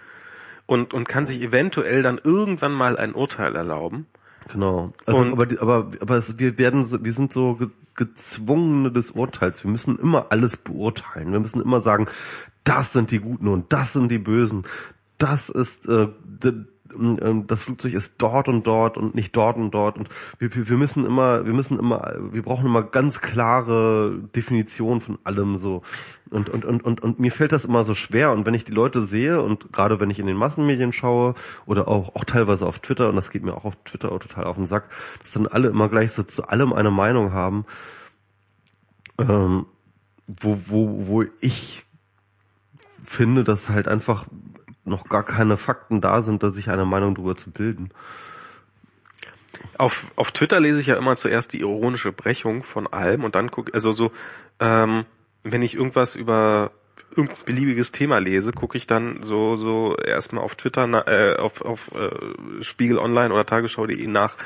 [0.67, 4.07] und, und kann sich eventuell dann irgendwann mal ein Urteil erlauben.
[4.51, 4.93] Genau.
[5.07, 9.65] Also, Und- aber, aber, aber wir werden, so, wir sind so ge gezwungene des Urteils.
[9.65, 11.31] Wir müssen immer alles beurteilen.
[11.31, 12.07] Wir müssen immer sagen,
[12.65, 14.63] das sind die Guten und das sind die Bösen.
[15.19, 16.09] Das ist, äh,
[17.47, 19.99] das Flugzeug ist dort und dort und nicht dort und dort.
[19.99, 20.09] Und
[20.39, 25.19] wir, wir wir müssen immer, wir müssen immer, wir brauchen immer ganz klare Definitionen von
[25.25, 25.83] allem so.
[26.31, 28.33] Und und und und und mir fällt das immer so schwer.
[28.33, 31.35] Und wenn ich die Leute sehe und gerade wenn ich in den Massenmedien schaue
[31.67, 34.45] oder auch auch teilweise auf Twitter und das geht mir auch auf Twitter auch total
[34.45, 34.89] auf den Sack,
[35.21, 37.67] dass dann alle immer gleich so zu allem eine Meinung haben,
[39.19, 39.67] ähm,
[40.27, 41.85] wo wo wo ich
[43.05, 44.27] finde, dass halt einfach
[44.85, 47.91] noch gar keine Fakten da sind, da sich eine Meinung darüber zu bilden.
[49.79, 53.51] Auf, auf Twitter lese ich ja immer zuerst die ironische Brechung von allem und dann
[53.51, 54.11] gucke, also so,
[54.61, 55.05] ähm,
[55.45, 56.73] wenn ich irgendwas über
[57.15, 61.91] irgendein beliebiges Thema lese, gucke ich dann so so erstmal auf Twitter, äh, auf, auf
[61.95, 64.37] äh, Spiegel Online oder Tagesschau.de nach,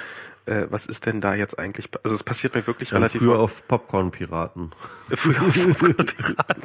[0.46, 3.38] äh, was ist denn da jetzt eigentlich, also es passiert mir wirklich Dann relativ früher
[3.40, 4.70] auf Popcorn-Piraten.
[5.10, 6.62] Früher auf Piraten.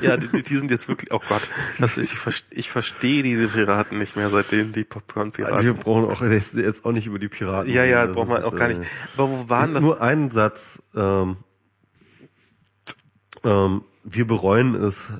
[0.00, 1.42] Ja, die, die sind jetzt wirklich, oh Gott,
[1.78, 5.64] das ist, ich, verste- ich verstehe diese Piraten nicht mehr, seitdem die Popcorn-Piraten.
[5.64, 7.72] Wir brauchen auch jetzt auch nicht über die Piraten.
[7.72, 8.90] Ja, ja, braucht man ist, auch gar äh, nicht.
[9.16, 9.82] Aber wo waren das?
[9.82, 10.82] Nur einen Satz.
[10.94, 11.36] Ähm,
[13.44, 15.12] ähm, wir bereuen es,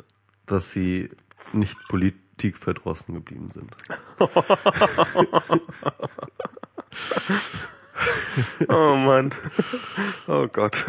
[0.47, 1.11] dass sie
[1.53, 3.71] nicht politikverdrossen geblieben sind.
[8.69, 9.31] Oh Mann.
[10.27, 10.85] Oh Gott.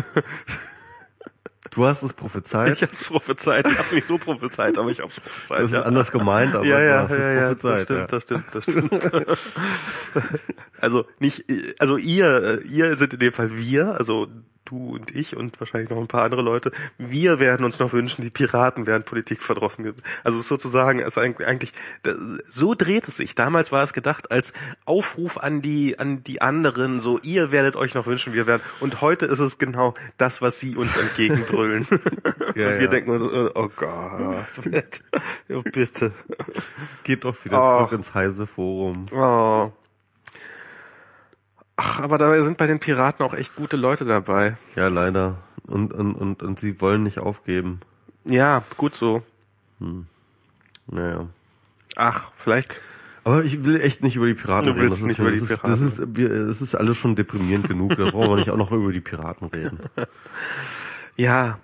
[1.71, 2.73] Du hast es prophezeit.
[2.73, 3.67] Ich hab's prophezeit.
[3.67, 5.59] Ich hab's nicht so prophezeit, aber ich hab's prophezeit.
[5.59, 5.81] das ist ja.
[5.81, 7.83] anders gemeint, aber ja, du ja, hast es ja, ja, das prophezeit.
[8.23, 10.39] stimmt, das stimmt, das stimmt.
[10.79, 11.43] also nicht,
[11.79, 14.27] also ihr, ihr sind in dem Fall wir, also
[14.65, 16.71] du und ich und wahrscheinlich noch ein paar andere Leute.
[16.97, 19.83] Wir werden uns noch wünschen, die Piraten wären politikverdrossen.
[19.83, 20.03] gewesen.
[20.23, 21.71] Also sozusagen, also eigentlich,
[22.45, 23.35] so dreht es sich.
[23.35, 24.53] Damals war es gedacht als
[24.85, 28.61] Aufruf an die, an die anderen, so ihr werdet euch noch wünschen, wir werden.
[28.79, 31.87] Und heute ist es genau das, was sie uns entgegenbrüllen.
[32.55, 32.87] Ja, und wir ja.
[32.87, 34.41] denken uns, so, oh Gott,
[35.49, 36.11] ja, bitte.
[37.03, 37.77] Geht doch wieder Oh.
[37.77, 39.07] zurück ins heise Forum.
[39.11, 39.71] Oh.
[41.77, 44.57] Ach, aber dabei sind bei den Piraten auch echt gute Leute dabei.
[44.75, 45.37] Ja, leider.
[45.67, 47.79] Und, und, und, und sie wollen nicht aufgeben.
[48.23, 49.23] Ja, gut so.
[50.87, 51.27] Naja.
[51.95, 52.79] Ach, vielleicht.
[53.23, 54.81] Aber ich will echt nicht über die Piraten Du reden.
[54.83, 55.71] willst Das nicht ist, über die das ist, Piraten.
[55.71, 57.95] Das ist, es ist alles schon deprimierend genug.
[57.97, 59.79] Da brauchen wir nicht auch noch über die Piraten reden.
[61.17, 61.59] Ja,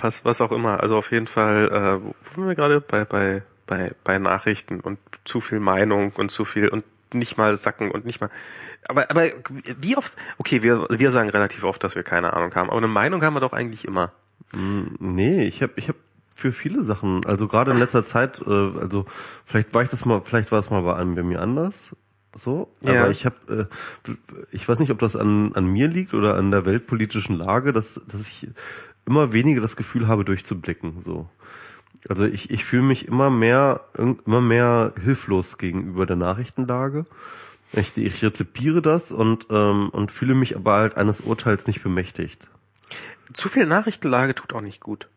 [0.00, 0.80] was, was auch immer.
[0.80, 2.04] Also auf jeden Fall, äh,
[2.34, 6.44] wo waren wir gerade bei, bei, bei, bei Nachrichten und zu viel Meinung und zu
[6.44, 8.28] viel und nicht mal sacken und nicht mal.
[8.86, 9.26] Aber, aber
[9.80, 12.88] wie oft, okay, wir, wir sagen relativ oft, dass wir keine Ahnung haben, aber eine
[12.88, 14.12] Meinung haben wir doch eigentlich immer.
[14.52, 15.96] Nee, ich habe ich hab
[16.34, 19.04] für viele Sachen, also gerade in letzter Zeit, äh, also
[19.44, 21.96] vielleicht war ich das mal, vielleicht war es mal bei einem bei mir anders,
[22.36, 23.02] so, Ja.
[23.02, 23.68] aber ich habe,
[24.06, 24.12] äh,
[24.52, 28.00] ich weiß nicht, ob das an, an mir liegt oder an der weltpolitischen Lage, dass,
[28.06, 28.48] dass ich
[29.04, 31.28] immer weniger das Gefühl habe, durchzublicken, so.
[32.08, 33.80] Also ich, ich fühle mich immer mehr,
[34.24, 37.06] immer mehr hilflos gegenüber der Nachrichtenlage.
[37.72, 42.48] Ich, ich rezipiere das und, ähm, und fühle mich aber halt eines Urteils nicht bemächtigt.
[43.34, 45.08] Zu viel Nachrichtenlage tut auch nicht gut.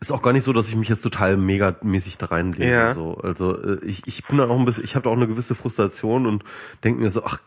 [0.00, 2.70] Ist auch gar nicht so, dass ich mich jetzt total megamäßig da reinlese.
[2.70, 2.94] Ja.
[2.94, 3.18] So.
[3.18, 5.54] Also äh, ich, ich bin da auch ein bisschen, ich habe da auch eine gewisse
[5.54, 6.44] Frustration und
[6.84, 7.40] denke mir so, ach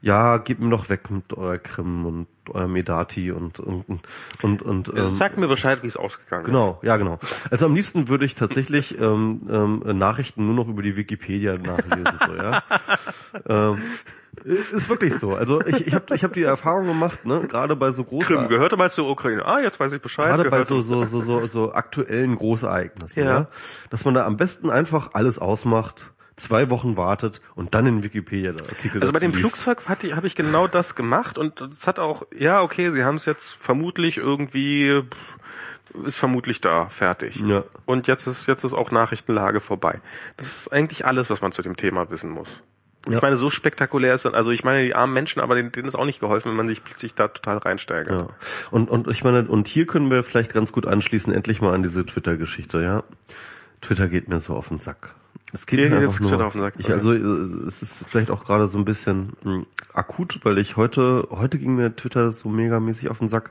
[0.00, 3.84] ja, gebt mir doch weg mit eurer Krim und eurem Medati und und
[4.42, 7.18] und und ähm, Sag mir Bescheid, wie es ausgegangen Genau, ja genau.
[7.50, 12.18] Also am liebsten würde ich tatsächlich ähm, ähm, Nachrichten nur noch über die Wikipedia nachlesen,
[12.26, 12.62] so, ja.
[13.72, 13.82] ähm,
[14.44, 15.34] ist wirklich so.
[15.34, 18.08] Also ich, ich habe ich hab die Erfahrung gemacht, ne, gerade bei so ist.
[18.08, 19.44] großen Krim gehörte mal zur Ukraine.
[19.44, 20.26] Ah, jetzt weiß ich Bescheid.
[20.36, 23.30] gerade bei so, so, so, so, so aktuellen Großereignissen, Ja.
[23.40, 23.46] ja.
[23.90, 29.00] dass man da am besten einfach alles ausmacht, zwei Wochen wartet und dann den Wikipedia-Artikel
[29.00, 29.40] Also bei dem liest.
[29.40, 33.04] Flugzeug hatte ich, habe ich genau das gemacht und es hat auch, ja, okay, sie
[33.04, 35.02] haben es jetzt vermutlich irgendwie,
[36.04, 37.40] ist vermutlich da, fertig.
[37.44, 37.64] Ja.
[37.84, 40.00] Und jetzt ist, jetzt ist auch Nachrichtenlage vorbei.
[40.36, 42.48] Das ist eigentlich alles, was man zu dem Thema wissen muss.
[43.06, 43.16] Ja.
[43.16, 45.94] Ich meine, so spektakulär ist, also ich meine, die armen Menschen, aber denen, denen ist
[45.94, 48.12] auch nicht geholfen, wenn man sich plötzlich da total reinsteigert.
[48.12, 48.26] Ja.
[48.70, 51.82] Und, und ich meine, und hier können wir vielleicht ganz gut anschließen, endlich mal an
[51.82, 53.04] diese Twitter-Geschichte, ja.
[53.80, 55.14] Twitter geht mir so auf den Sack.
[55.52, 58.68] Es geht mir jetzt nur, auf den Sack, Ich, also es ist vielleicht auch gerade
[58.68, 59.62] so ein bisschen mh,
[59.94, 63.50] akut, weil ich heute, heute ging mir Twitter so megamäßig auf den Sack.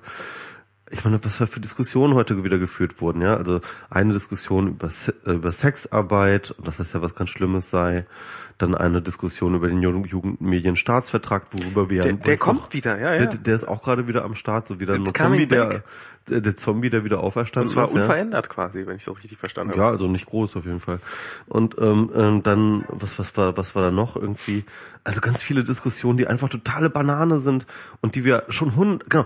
[0.92, 3.36] Ich meine, was für Diskussionen heute wieder geführt wurden, ja.
[3.36, 4.90] Also eine Diskussion über,
[5.26, 8.06] über Sexarbeit, und dass das ja was ganz Schlimmes sei.
[8.60, 13.14] Dann eine Diskussion über den Jugend- Jugendmedienstaatsvertrag, worüber wir Der, der noch- kommt wieder, ja,
[13.14, 13.26] ja.
[13.26, 15.84] der, der ist auch gerade wieder am Start, so wieder It's coming Zombie, der, back.
[16.30, 17.94] Der, der Zombie, der wieder auferstanden Und zwar ist.
[17.94, 18.02] ja.
[18.02, 19.82] unverändert quasi, wenn ich das richtig verstanden habe.
[19.82, 21.00] Ja, also nicht groß auf jeden Fall.
[21.48, 24.66] Und ähm, ähm, dann, was, was war, was war da noch irgendwie?
[25.04, 27.66] Also ganz viele Diskussionen, die einfach totale Banane sind
[28.02, 29.26] und die wir schon hund, genau,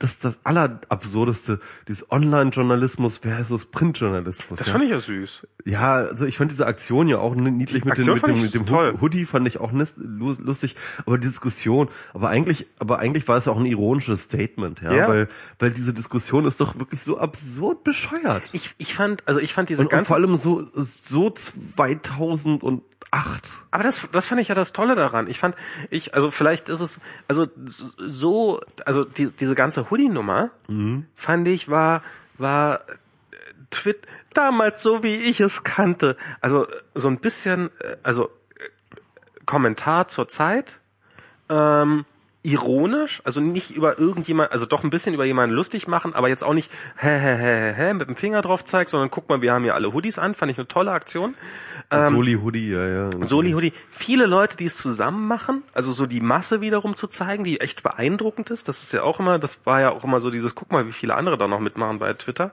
[0.00, 4.58] das das allerabsurdeste, dieses Online-Journalismus versus Printjournalismus.
[4.58, 4.72] Das ja.
[4.72, 5.46] fand ich ja süß.
[5.66, 8.54] Ja, also ich fand diese Aktion ja auch niedlich mit, dem, Aktion mit dem, mit
[8.54, 8.96] dem toll.
[9.00, 10.74] Hoodie fand ich auch lustig,
[11.06, 14.92] aber die Diskussion, aber eigentlich, aber eigentlich war es ja auch ein ironisches Statement, ja,
[14.92, 15.08] Ja.
[15.08, 15.28] weil,
[15.60, 16.07] weil diese Diskussion
[16.46, 18.42] ist doch wirklich so absurd bescheuert.
[18.52, 22.82] Ich, ich fand, also ich fand diese Und, und ganze vor allem so, so 2008.
[23.70, 25.28] Aber das, das fand ich ja das Tolle daran.
[25.28, 25.54] Ich fand,
[25.90, 27.46] ich, also vielleicht ist es, also
[27.96, 30.50] so, also die, diese ganze Hoodie-Nummer,
[31.14, 32.02] fand ich, war,
[32.36, 32.80] war
[33.70, 36.16] Twit damals so, wie ich es kannte.
[36.40, 40.80] Also so ein bisschen, äh, also äh, Kommentar zur Zeit,
[41.48, 42.04] ähm,
[42.42, 46.44] ironisch, also nicht über irgendjemand, also doch ein bisschen über jemanden lustig machen, aber jetzt
[46.44, 49.42] auch nicht hä, hä, hä, hä, hä, mit dem Finger drauf zeigt, sondern guck mal,
[49.42, 51.34] wir haben hier alle Hoodies an, fand ich eine tolle Aktion.
[51.90, 53.10] Ähm, Soli Hoodie, ja, ja.
[53.26, 57.42] Soli Hoodie, viele Leute, die es zusammen machen, also so die Masse wiederum zu zeigen,
[57.42, 58.68] die echt beeindruckend ist.
[58.68, 60.92] Das ist ja auch immer, das war ja auch immer so dieses, guck mal, wie
[60.92, 62.52] viele andere da noch mitmachen bei Twitter.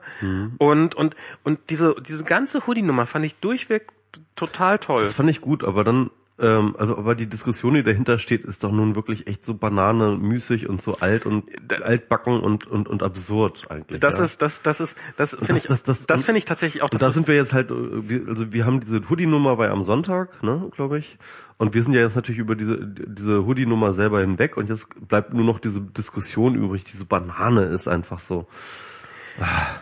[0.58, 1.14] Und, und,
[1.44, 3.88] und diese, diese ganze Hoodie-Nummer fand ich durchweg
[4.34, 5.02] total toll.
[5.02, 8.62] Das fand ich gut, aber dann, ähm, also aber die Diskussion, die dahinter steht, ist
[8.62, 11.44] doch nun wirklich echt so banane, müßig und so alt und
[11.82, 14.00] altbacken und und und absurd eigentlich.
[14.00, 14.24] Das ja.
[14.24, 16.90] ist, das, das ist, das finde das- ich, das- das, das- finde ich tatsächlich auch
[16.90, 20.42] Und da sind wir jetzt halt, äh, also wir haben diese Hoodie-Nummer bei am Sonntag,
[20.42, 21.16] ne, glaube ich.
[21.58, 25.32] Und wir sind ja jetzt natürlich über diese diese Hoodie-Nummer selber hinweg und jetzt bleibt
[25.32, 26.84] nur noch diese Diskussion übrig.
[26.84, 28.46] Diese Banane ist einfach so.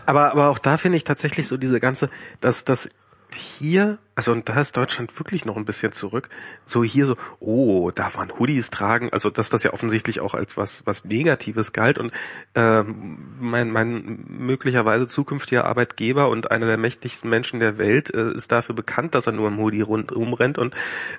[0.06, 2.10] Aber, aber auch da finde ich tatsächlich so diese ganze,
[2.40, 2.89] dass das
[3.35, 6.28] hier, also und da ist Deutschland wirklich noch ein bisschen zurück,
[6.66, 10.57] so hier so, oh, darf man Hoodies tragen, also dass das ja offensichtlich auch als
[10.57, 11.99] was was Negatives galt.
[11.99, 12.12] Und
[12.55, 18.53] ähm, mein mein möglicherweise zukünftiger Arbeitgeber und einer der mächtigsten Menschen der Welt äh, ist
[18.53, 20.74] dafür bekannt, dass er nur im Hoodie rundum rennt und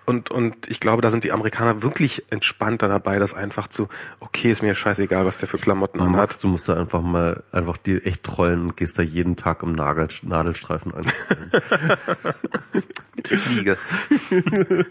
[0.06, 3.90] und und ich glaube, da sind die Amerikaner wirklich entspannter dabei, das einfach zu,
[4.20, 6.16] okay, ist mir scheißegal, was der für Klamotten anhat.
[6.16, 9.64] Max, du musst da einfach mal einfach dir echt trollen und gehst da jeden Tag
[9.64, 10.94] im Nagel, Nadelstreifen
[12.88, 13.40] an.
[13.40, 13.78] Fliege.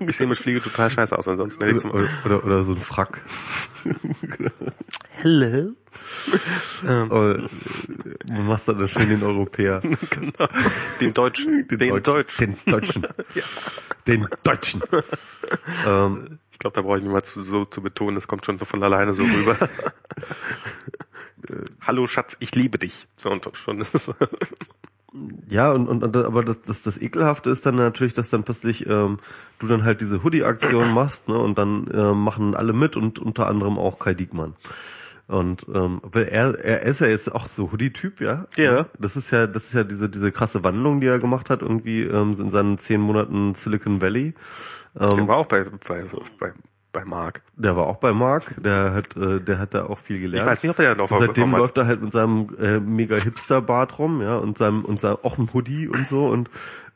[0.08, 2.72] ich sehe mit Fliege total scheiße aus, ansonsten hätte ich zum oder, oder, oder so
[2.72, 3.20] ein Frack.
[5.10, 5.70] Hello.
[6.84, 7.48] Oder, äh,
[8.30, 9.80] man macht dann schön den Europäer.
[9.80, 10.48] genau.
[11.00, 11.68] Den Deutschen.
[11.68, 12.02] Den, Deutschen.
[12.02, 12.56] Deutschen.
[12.66, 13.06] Den Deutschen.
[14.06, 14.82] Den Deutschen.
[15.86, 18.58] ähm, Ich glaube, da brauche ich nicht mal zu, so zu betonen, das kommt schon
[18.58, 19.56] von alleine so rüber.
[21.80, 23.06] Hallo Schatz, ich liebe dich.
[23.16, 24.10] So und schon ist es.
[25.48, 28.86] Ja, und, und, und aber das, das, das Ekelhafte ist dann natürlich, dass dann plötzlich
[28.86, 29.18] ähm,
[29.58, 31.38] du dann halt diese Hoodie-Aktion machst, ne?
[31.38, 34.54] Und dann äh, machen alle mit und unter anderem auch Kai Diekmann.
[35.26, 38.46] Und ähm, weil er, er ist ja jetzt auch so Hoodie-Typ, ja.
[38.56, 38.86] Ja.
[38.98, 42.02] Das ist ja, das ist ja diese diese krasse Wandlung, die er gemacht hat, irgendwie
[42.02, 44.34] ähm, in seinen zehn Monaten Silicon Valley.
[44.94, 46.04] Der war auch bei, bei,
[46.38, 46.52] bei,
[46.94, 47.42] bei Mark.
[47.56, 50.46] Der war auch bei Mark, der hat, äh, der hat da auch viel gelernt.
[50.46, 52.80] Ich weiß nicht, ob er da noch und seitdem läuft er halt mit seinem äh,
[52.80, 56.48] mega Hipster-Bart rum, ja, und seinem und seinem auch ein Hoodie und so und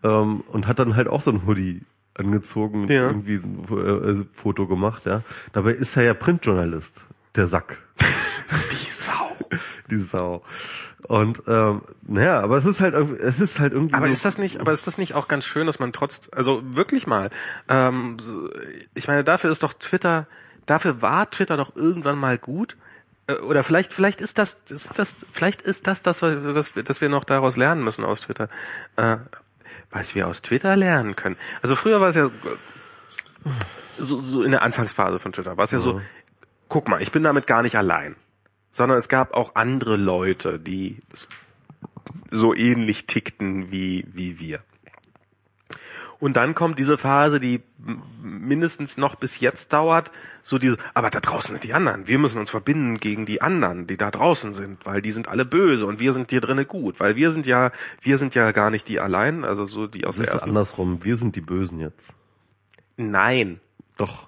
[0.02, 1.82] ähm, und hat dann halt auch so ein Hoodie
[2.14, 3.08] angezogen und Ja.
[3.08, 5.22] irgendwie ein äh, Foto gemacht, ja.
[5.52, 7.04] Dabei ist er ja Printjournalist,
[7.38, 7.78] der Sack,
[8.70, 9.36] Die Sau.
[9.90, 10.42] die Sau.
[11.06, 13.94] Und ähm, naja, aber es ist halt irgendwie, es ist halt irgendwie.
[13.94, 16.28] Aber so, ist das nicht, aber ist das nicht auch ganz schön, dass man trotz,
[16.32, 17.30] also wirklich mal,
[17.68, 18.18] ähm,
[18.94, 20.26] ich meine, dafür ist doch Twitter
[20.68, 22.76] dafür war Twitter doch irgendwann mal gut.
[23.26, 27.00] Äh, Oder vielleicht, vielleicht ist das, ist das, vielleicht ist das, das, was wir, dass
[27.00, 28.48] wir noch daraus lernen müssen aus Twitter.
[28.96, 29.16] Äh,
[29.90, 31.36] was wir aus Twitter lernen können.
[31.62, 32.30] Also früher war es ja
[33.96, 36.02] so, so in der Anfangsphase von Twitter war es ja so,
[36.68, 38.16] guck mal, ich bin damit gar nicht allein,
[38.70, 40.98] sondern es gab auch andere Leute, die
[42.30, 44.60] so ähnlich tickten wie, wie wir.
[46.20, 47.62] Und dann kommt diese Phase, die
[48.20, 50.10] mindestens noch bis jetzt dauert,
[50.42, 52.08] so diese, aber da draußen sind die anderen.
[52.08, 55.44] Wir müssen uns verbinden gegen die anderen, die da draußen sind, weil die sind alle
[55.44, 57.70] böse und wir sind hier drinnen gut, weil wir sind ja,
[58.02, 60.48] wir sind ja gar nicht die allein, also so die aus Das der ist ersten.
[60.50, 61.04] andersrum.
[61.04, 62.08] Wir sind die Bösen jetzt.
[62.96, 63.60] Nein.
[63.96, 64.27] Doch.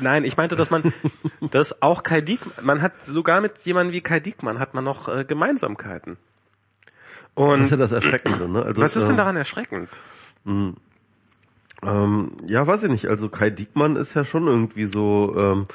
[0.00, 0.92] Nein, ich meinte, dass man,
[1.50, 5.08] dass auch Kai Diekmann, man hat sogar mit jemandem wie Kai Diekmann hat man noch
[5.08, 6.16] äh, Gemeinsamkeiten.
[7.34, 8.62] Das Und ist ja das Erschreckende, ne?
[8.62, 9.88] Also, was ist denn ähm, daran erschreckend?
[11.82, 13.06] Ähm, ja, weiß ich nicht.
[13.06, 15.66] Also Kai Diekmann ist ja schon irgendwie so ähm,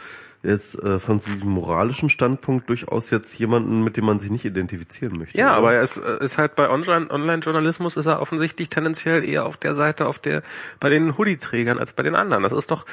[0.44, 5.18] jetzt äh, von diesem moralischen Standpunkt durchaus jetzt jemanden, mit dem man sich nicht identifizieren
[5.18, 5.38] möchte.
[5.38, 5.57] Ja, oder?
[5.57, 9.57] aber er ist, äh, ist halt bei Online- Online-Journalismus ist er offensichtlich tendenziell eher auf
[9.57, 10.44] der Seite, auf der
[10.80, 12.44] bei den Hoodie-Trägern als bei den anderen.
[12.44, 12.86] Das ist doch,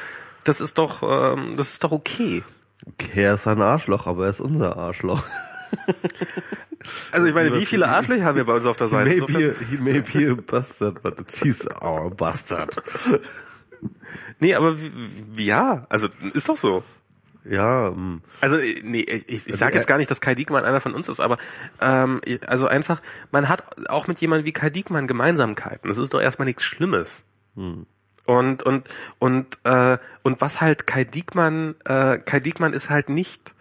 [0.44, 2.42] das ist doch, ähm, das ist doch okay.
[2.86, 5.24] Okay, er ist ein Arschloch, aber er ist unser Arschloch.
[7.12, 9.10] Also ich meine, wie viele Arschlöcher haben wir bei uns auf der Seite?
[9.10, 12.82] He may, be, he may be a bastard, but it's he's our bastard.
[14.40, 14.76] nee, aber
[15.36, 16.82] ja, also ist doch so.
[17.44, 20.64] Ja, ähm, Also äh, nee, ich, ich Also sage jetzt gar nicht, dass Kai Diekmann
[20.64, 21.38] einer von uns ist, aber
[21.80, 23.00] ähm, also einfach,
[23.30, 25.88] man hat auch mit jemandem wie Kai Diekmann Gemeinsamkeiten.
[25.88, 27.24] Das ist doch erstmal nichts Schlimmes.
[27.56, 27.86] Hm.
[28.24, 28.88] Und und
[29.18, 33.54] und äh, und was halt Kai Diekmann, äh, Kai Diekmann ist halt nicht,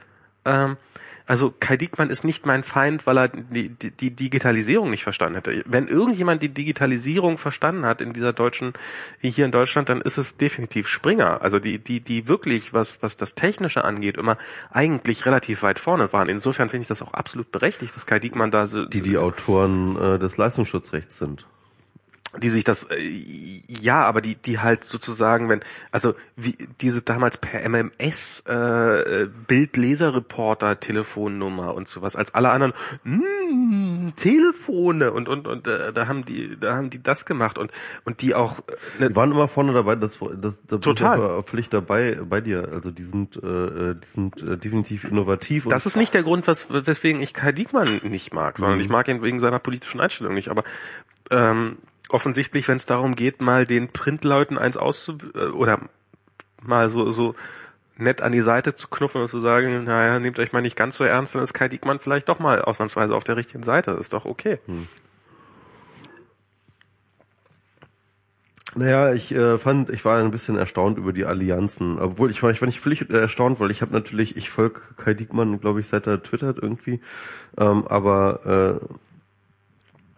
[0.45, 0.77] ähm,
[1.25, 5.35] also Kai Diekmann ist nicht mein Feind, weil er die, die, die Digitalisierung nicht verstanden
[5.35, 5.63] hätte.
[5.65, 8.73] Wenn irgendjemand die Digitalisierung verstanden hat in dieser deutschen,
[9.21, 11.41] hier in Deutschland, dann ist es definitiv Springer.
[11.41, 14.37] Also die, die, die wirklich, was, was das Technische angeht, immer
[14.71, 16.27] eigentlich relativ weit vorne waren.
[16.27, 19.95] Insofern finde ich das auch absolut berechtigt, dass Kai Diekmann da so, die die Autoren
[19.95, 21.47] äh, des Leistungsschutzrechts sind.
[22.39, 27.37] Die sich das äh, ja, aber die die halt sozusagen, wenn also wie diese damals
[27.37, 35.67] per MMS äh, Bildleserreporter Telefonnummer und sowas als alle anderen mh, Telefone und und und
[35.67, 37.71] äh, da haben die da haben die das gemacht und
[38.05, 38.59] und die auch
[38.99, 41.17] äh, Die waren immer vorne dabei, das, das, da bin Total.
[41.17, 42.69] aber völlig dabei bei dir.
[42.71, 45.67] Also die sind, äh, die sind äh, definitiv innovativ.
[45.67, 49.07] das ist nicht der Grund, was, weswegen ich Kai Diekmann nicht mag, sondern ich mag
[49.07, 50.49] ihn wegen seiner politischen Einstellung nicht.
[50.49, 50.63] Aber
[51.29, 51.77] ähm,
[52.13, 55.79] offensichtlich, wenn es darum geht, mal den Printleuten eins auszu äh, oder
[56.63, 57.35] mal so so
[57.97, 60.97] nett an die Seite zu knuffen und zu sagen, naja, nehmt euch mal nicht ganz
[60.97, 63.91] so ernst, dann ist Kai Diekmann vielleicht doch mal ausnahmsweise auf der richtigen Seite.
[63.91, 64.59] Ist doch okay.
[68.73, 71.99] Naja, ich äh, fand, ich war ein bisschen erstaunt über die Allianzen.
[71.99, 75.13] Obwohl, ich war, ich war nicht völlig erstaunt, weil ich habe natürlich, ich folge Kai
[75.13, 77.01] Diekmann, glaube ich, seit er twittert irgendwie.
[77.57, 78.85] Ähm, aber äh,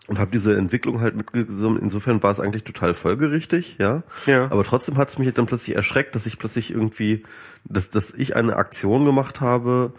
[0.07, 1.81] und habe diese Entwicklung halt mitgesummt.
[1.81, 4.03] Insofern war es eigentlich total folgerichtig, ja.
[4.25, 4.51] Ja.
[4.51, 7.23] Aber trotzdem hat es mich dann plötzlich erschreckt, dass ich plötzlich irgendwie,
[7.63, 9.93] dass, dass ich eine Aktion gemacht habe,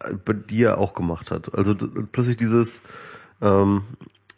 [0.00, 1.54] äh, die er auch gemacht hat.
[1.54, 2.82] Also plötzlich dieses,
[3.40, 3.82] ähm,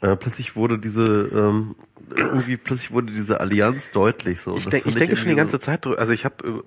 [0.01, 1.75] äh, plötzlich wurde diese, ähm,
[2.15, 4.57] irgendwie plötzlich wurde diese Allianz deutlich so.
[4.57, 5.99] Ich, denk, ich denke schon die ganze Zeit drüber.
[5.99, 6.63] Also ich habe,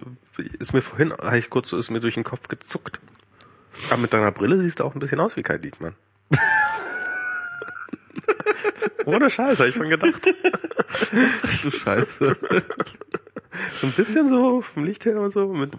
[0.60, 3.00] ist mir vorhin, hab ich kurz so, ist mir durch den Kopf gezuckt.
[3.90, 5.96] Aber mit deiner Brille siehst du auch ein bisschen aus wie Kai Diekmann.
[9.06, 10.22] Ohne Scheiß, hab ich schon gedacht.
[10.24, 12.38] so, du Scheiße.
[13.70, 15.48] So ein bisschen so vom Licht her und so.
[15.48, 15.72] Mit,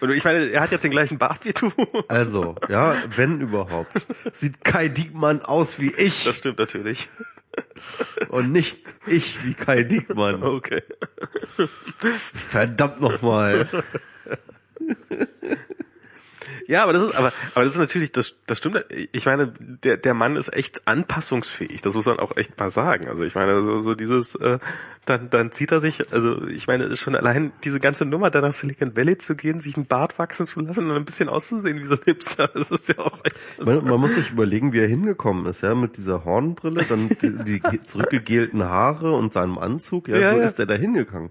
[0.00, 1.72] und ich meine, er hat jetzt den gleichen Bart wie du.
[2.08, 3.90] Also, ja, wenn überhaupt.
[4.32, 7.08] Sieht Kai Diekmann aus wie ich Das stimmt natürlich.
[8.28, 10.42] und nicht ich wie Kai Diekmann.
[10.42, 10.82] Okay.
[12.32, 13.68] Verdammt nochmal.
[16.66, 18.84] Ja, aber das ist, aber, aber das ist natürlich, das, das stimmt.
[19.12, 21.80] Ich meine, der, der Mann ist echt anpassungsfähig.
[21.82, 23.08] Das muss man auch echt mal sagen.
[23.08, 24.58] Also ich meine, so, so dieses, äh,
[25.04, 28.52] dann, dann zieht er sich, also ich meine, schon allein diese ganze Nummer, da nach
[28.52, 31.86] Silicon Valley zu gehen, sich einen Bart wachsen zu lassen und ein bisschen auszusehen wie
[31.86, 33.36] so ein Hipster, das ist ja auch echt.
[33.64, 37.60] Man, man muss sich überlegen, wie er hingekommen ist, ja, mit dieser Hornbrille, dann die,
[37.60, 40.44] die zurückgegelten Haare und seinem Anzug, ja, Ja, so ja.
[40.44, 41.30] ist er da hingegangen.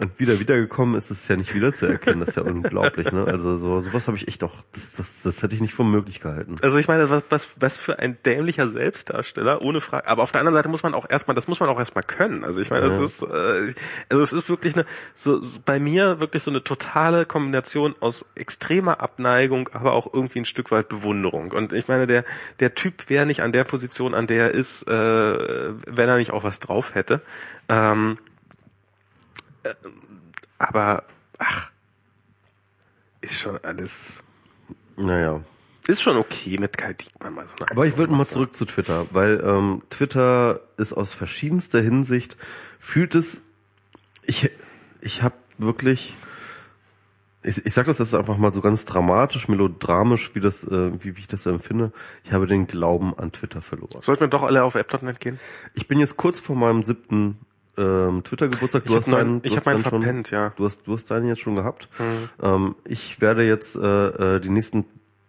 [0.00, 3.26] Und wieder wiedergekommen ist es ja nicht wiederzuerkennen, das ist ja unglaublich, ne?
[3.26, 6.18] Also so sowas habe ich echt doch, das, das, das hätte ich nicht für möglich
[6.20, 6.56] gehalten.
[6.62, 10.08] Also ich meine, was, was, was für ein dämlicher Selbstdarsteller, ohne Frage.
[10.08, 12.42] Aber auf der anderen Seite muss man auch erstmal, das muss man auch erstmal können.
[12.42, 13.04] Also ich meine, das Ja.
[13.04, 13.74] ist, äh,
[14.08, 19.02] also es ist wirklich eine, so bei mir wirklich so eine totale Kombination aus extremer
[19.02, 21.52] Abneigung, aber auch irgendwie ein Stück weit Bewunderung.
[21.52, 22.24] Und ich meine, der
[22.60, 26.30] der Typ wäre nicht an der Position, an der er ist, äh, wenn er nicht
[26.30, 27.20] auch was drauf hätte.
[27.68, 28.31] Ähm, äh,
[30.58, 31.04] aber
[31.38, 31.70] ach,
[33.20, 34.22] ist schon alles,
[34.96, 35.40] Naja.
[35.86, 38.64] ist schon okay mit Kai Diekmann mal so eine Aber ich würde mal zurück zu
[38.64, 42.36] Twitter, weil ähm, Twitter ist aus verschiedenster Hinsicht,
[42.78, 43.40] fühlt es,
[44.24, 44.50] ich,
[45.00, 46.16] ich habe wirklich,
[47.42, 51.16] ich, ich sage das jetzt einfach mal so ganz dramatisch, melodramisch, wie das, äh, wie,
[51.16, 51.92] wie ich das empfinde.
[52.24, 54.02] Ich habe den Glauben an Twitter verloren.
[54.02, 55.38] Sollten wir doch alle auf app.net gehen?
[55.74, 57.38] Ich bin jetzt kurz vor meinem siebten
[57.76, 58.84] ähm, Twitter-Geburtstag.
[58.84, 60.48] Du hast deinen, ich hab meinen deinen schon, verpennt, ja.
[60.48, 60.52] Mhm.
[60.56, 61.88] Du hast, du hast deinen jetzt schon gehabt.
[62.42, 64.84] Ähm, ich werde jetzt äh, äh, die nächsten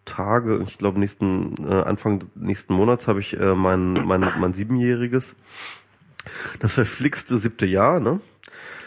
[0.05, 5.37] Tage, ich glaube nächsten äh, Anfang nächsten Monats habe ich äh, mein mein mein siebenjähriges,
[6.59, 8.19] das verflixte siebte Jahr, ne?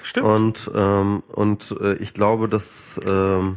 [0.02, 0.26] Stimmt.
[0.26, 3.56] Und ähm, und äh, ich glaube, dass ähm,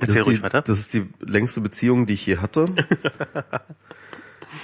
[0.00, 0.62] Erzähl das ruhig die, weiter.
[0.62, 2.66] Das ist die längste Beziehung, die ich je hatte.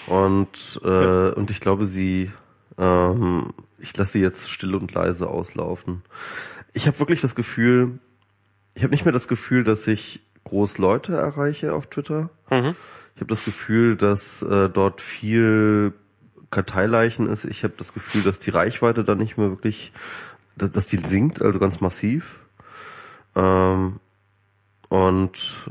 [0.06, 2.30] und äh, und ich glaube, sie,
[2.78, 6.02] ähm, ich lasse sie jetzt still und leise auslaufen.
[6.72, 7.98] Ich habe wirklich das Gefühl,
[8.74, 12.30] ich habe nicht mehr das Gefühl, dass ich groß Leute erreiche auf Twitter.
[12.50, 12.74] Mhm.
[13.14, 15.94] Ich habe das Gefühl, dass äh, dort viel
[16.50, 17.44] Karteileichen ist.
[17.44, 19.92] Ich habe das Gefühl, dass die Reichweite da nicht mehr wirklich,
[20.56, 22.40] dass, dass die sinkt, also ganz massiv.
[23.36, 24.00] Ähm,
[24.88, 25.70] und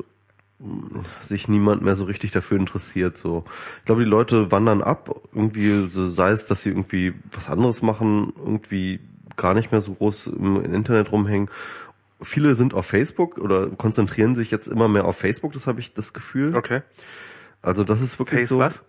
[1.27, 3.17] sich niemand mehr so richtig dafür interessiert.
[3.17, 3.43] So,
[3.79, 5.09] ich glaube, die Leute wandern ab.
[5.33, 8.99] Irgendwie, so sei es, dass sie irgendwie was anderes machen, irgendwie
[9.35, 11.49] gar nicht mehr so groß im, im Internet rumhängen.
[12.21, 15.51] Viele sind auf Facebook oder konzentrieren sich jetzt immer mehr auf Facebook.
[15.51, 16.55] Das habe ich das Gefühl.
[16.55, 16.81] Okay.
[17.61, 18.59] Also das ist wirklich Face so.
[18.59, 18.83] was?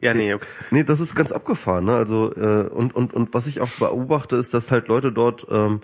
[0.00, 0.46] Ja, nee, okay.
[0.70, 1.86] Nee, das ist ganz abgefahren.
[1.86, 1.94] Ne?
[1.94, 5.80] Also äh, und und und was ich auch beobachte, ist, dass halt Leute dort ähm,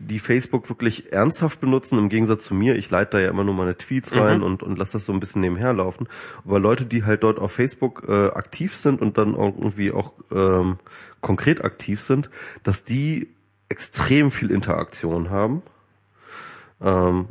[0.00, 2.76] die Facebook wirklich ernsthaft benutzen, im Gegensatz zu mir.
[2.76, 5.20] Ich leite da ja immer nur meine Tweets rein und und lasse das so ein
[5.20, 6.08] bisschen nebenher laufen.
[6.44, 10.12] Aber Leute, die halt dort auf Facebook äh, aktiv sind und dann auch irgendwie auch
[10.30, 10.78] ähm,
[11.20, 12.28] konkret aktiv sind,
[12.64, 13.28] dass die
[13.68, 15.62] extrem viel Interaktion haben.
[16.80, 17.28] Ähm,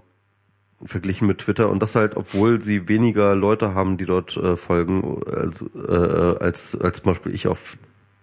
[0.83, 5.21] verglichen mit Twitter und das halt, obwohl sie weniger Leute haben, die dort äh, folgen,
[5.25, 7.77] als, äh, als als zum Beispiel ich auf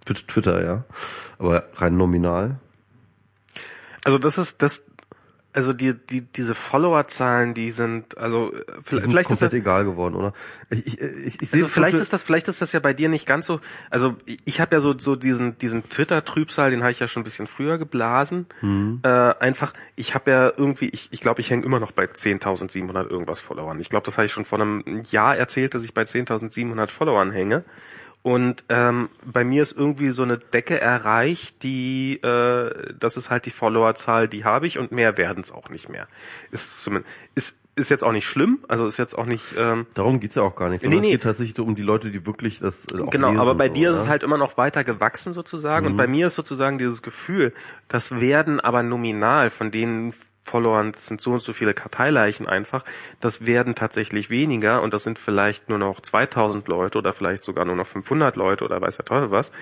[0.05, 0.85] Twi- Twitter, ja,
[1.39, 2.59] aber rein nominal.
[4.05, 4.91] Also das ist das,
[5.55, 9.53] also die die diese Followerzahlen, die sind also äh, Die vielleicht, sind vielleicht ist das,
[9.53, 10.33] egal geworden, oder?
[10.71, 13.09] Ich, ich, ich, ich sehe also vielleicht ist das vielleicht ist das ja bei dir
[13.09, 13.61] nicht ganz so.
[13.91, 17.07] Also ich, ich habe ja so so diesen diesen Twitter Trübsal, den habe ich ja
[17.07, 18.47] schon ein bisschen früher geblasen.
[19.03, 23.09] Äh, einfach, ich habe ja irgendwie, ich ich glaube, ich hänge immer noch bei 10.700
[23.11, 23.79] irgendwas Followern.
[23.79, 27.31] Ich glaube, das habe ich schon vor einem Jahr erzählt, dass ich bei 10.700 Followern
[27.31, 27.65] hänge.
[28.23, 33.47] Und ähm, bei mir ist irgendwie so eine Decke erreicht, die, äh, das ist halt
[33.47, 36.07] die Followerzahl, die habe ich und mehr werden es auch nicht mehr.
[36.53, 40.21] Ist zumindest, ist, ist jetzt auch nicht schlimm, also ist jetzt auch nicht, ähm, Darum
[40.21, 41.13] geht's ja auch gar nicht, sondern Nee, es nee.
[41.15, 43.75] geht tatsächlich um die Leute, die wirklich das äh, auch Genau, lesen, aber bei so,
[43.75, 44.03] dir ist ja?
[44.03, 47.53] es halt immer noch weiter gewachsen sozusagen und bei mir ist sozusagen dieses Gefühl,
[47.89, 50.13] das werden aber nominal von den
[50.45, 52.85] Followern, das sind so und so viele Karteileichen einfach,
[53.21, 57.65] das werden tatsächlich weniger und das sind vielleicht nur noch 2000 Leute oder vielleicht sogar
[57.65, 59.53] nur noch 500 Leute oder weiß der Teufel was.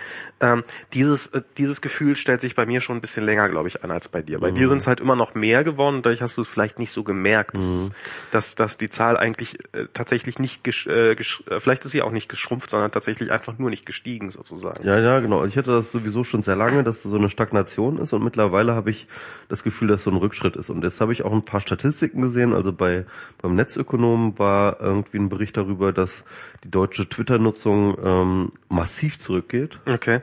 [0.41, 3.85] Ähm, dieses, äh, dieses Gefühl stellt sich bei mir schon ein bisschen länger, glaube ich,
[3.85, 4.41] an als bei dir.
[4.41, 6.79] Bei dir sind es halt immer noch mehr geworden und dadurch hast du es vielleicht
[6.79, 7.91] nicht so gemerkt, dass, es-
[8.31, 12.01] dass, dass die Zahl eigentlich äh, tatsächlich nicht, gesch äh, gesch äh, vielleicht ist sie
[12.01, 14.83] auch nicht geschrumpft, sondern tatsächlich einfach nur nicht gestiegen sozusagen.
[14.87, 15.45] Ja, ja, genau.
[15.45, 18.89] Ich hatte das sowieso schon sehr lange, dass so eine Stagnation ist und mittlerweile habe
[18.91, 19.07] ich
[19.51, 20.70] das Gefühl, dass so ein Rückschritt ist.
[20.71, 22.55] Und jetzt habe ich auch ein paar Statistiken gesehen.
[22.55, 23.05] Also bei
[23.43, 26.25] beim Netzökonom war irgendwie ein Bericht darüber, dass
[26.65, 29.79] die deutsche Twitter-Nutzung ähm, massiv zurückgeht.
[29.87, 30.21] Okay.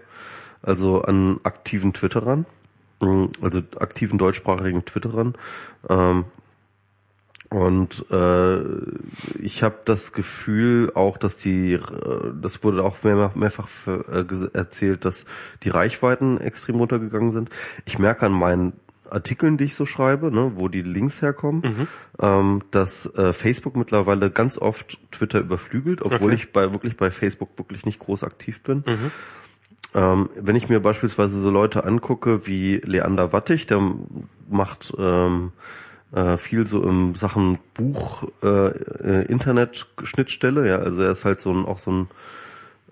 [0.61, 2.45] Also an aktiven Twitterern,
[3.01, 5.35] ähm, also aktiven deutschsprachigen Twitterern.
[5.89, 6.25] Ähm,
[7.49, 8.59] und äh,
[9.39, 11.81] ich habe das Gefühl auch, dass die, äh,
[12.41, 15.25] das wurde auch mehr, mehrfach für, äh, erzählt, dass
[15.63, 17.49] die Reichweiten extrem runtergegangen sind.
[17.85, 18.73] Ich merke an meinen
[19.11, 21.87] Artikeln, die ich so schreibe, ne, wo die Links herkommen,
[22.19, 26.35] ähm, dass äh, Facebook mittlerweile ganz oft Twitter überflügelt, obwohl Okay.
[26.35, 28.83] ich bei wirklich bei Facebook wirklich nicht groß aktiv bin.
[29.95, 33.81] Ähm, wenn ich mir beispielsweise so Leute angucke wie Leander Wattig, der
[34.49, 35.53] macht ähm,
[36.13, 41.41] äh, viel so im Sachen Buch äh, äh, Internet Schnittstelle, ja, also er ist halt
[41.41, 42.07] so ein auch so ein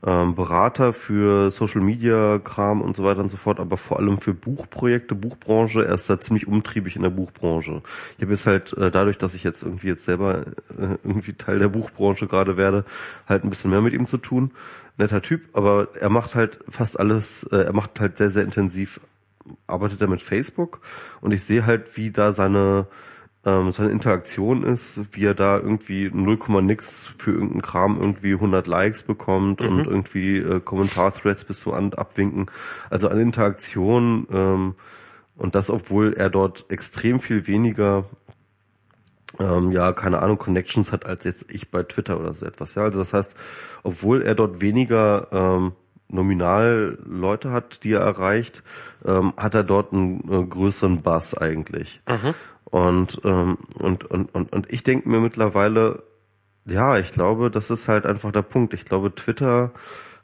[0.06, 4.20] ähm, Berater für Social Media Kram und so weiter und so fort, aber vor allem
[4.20, 7.82] für Buchprojekte, Buchbranche, er ist da ziemlich umtriebig in der Buchbranche.
[8.18, 10.46] Ich habe jetzt halt äh, dadurch, dass ich jetzt irgendwie jetzt selber
[10.78, 12.86] äh, irgendwie Teil der Buchbranche gerade werde,
[13.28, 14.52] halt ein bisschen mehr mit ihm zu tun.
[14.98, 19.02] Netter Typ, aber er macht halt fast alles, äh, er macht halt sehr, sehr intensiv,
[19.68, 20.82] arbeitet er mit Facebook
[21.22, 22.88] und ich sehe halt, wie da seine
[23.46, 28.68] ähm, seine Interaktion ist, wie er da irgendwie 0, nix für irgendeinen Kram irgendwie 100
[28.68, 32.48] Likes bekommt und irgendwie äh, Kommentar-Threads bis zum An abwinken.
[32.90, 34.76] Also an Interaktion ähm,
[35.38, 38.06] Und das, obwohl er dort extrem viel weniger,
[39.40, 42.76] ähm, ja, keine Ahnung, Connections hat als jetzt ich bei Twitter oder so etwas.
[42.76, 43.36] Ja, also das heißt,
[43.84, 45.74] obwohl er dort weniger ähm,
[46.08, 48.64] nominal Leute hat, die er erreicht,
[49.04, 52.02] ähm, hat er dort einen äh, größeren Bass eigentlich.
[52.08, 52.34] Mhm.
[52.66, 56.04] Und, ähm, und, und, und, und ich denke mir mittlerweile,
[56.66, 58.74] ja, ich glaube, das ist halt einfach der Punkt.
[58.74, 59.72] Ich glaube, Twitter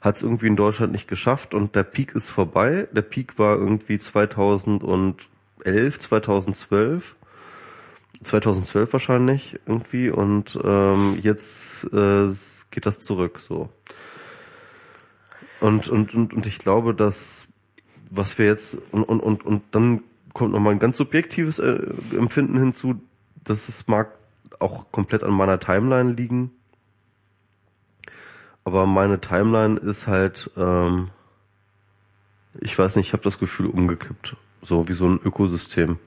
[0.01, 2.87] hat es irgendwie in Deutschland nicht geschafft und der Peak ist vorbei.
[2.91, 5.29] Der Peak war irgendwie 2011,
[5.99, 7.15] 2012.
[8.23, 12.27] 2012 wahrscheinlich irgendwie und ähm, jetzt äh,
[12.69, 13.69] geht das zurück so.
[15.59, 17.47] Und, und, und, und ich glaube, dass
[18.11, 20.03] was wir jetzt und, und, und, und dann
[20.33, 23.01] kommt nochmal ein ganz subjektives äh, Empfinden hinzu,
[23.43, 24.17] dass es mag
[24.59, 26.51] auch komplett an meiner Timeline liegen.
[28.63, 31.09] Aber meine Timeline ist halt, ähm,
[32.59, 34.35] ich weiß nicht, ich habe das Gefühl umgekippt.
[34.61, 35.97] So wie so ein Ökosystem.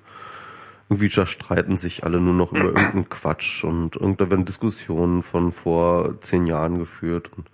[0.89, 6.21] Irgendwie streiten sich alle nur noch über irgendeinen Quatsch und irgendda werden Diskussionen von vor
[6.21, 7.49] zehn Jahren geführt und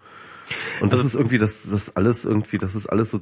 [0.80, 3.18] und das also, ist irgendwie, das, das alles irgendwie, das ist alles so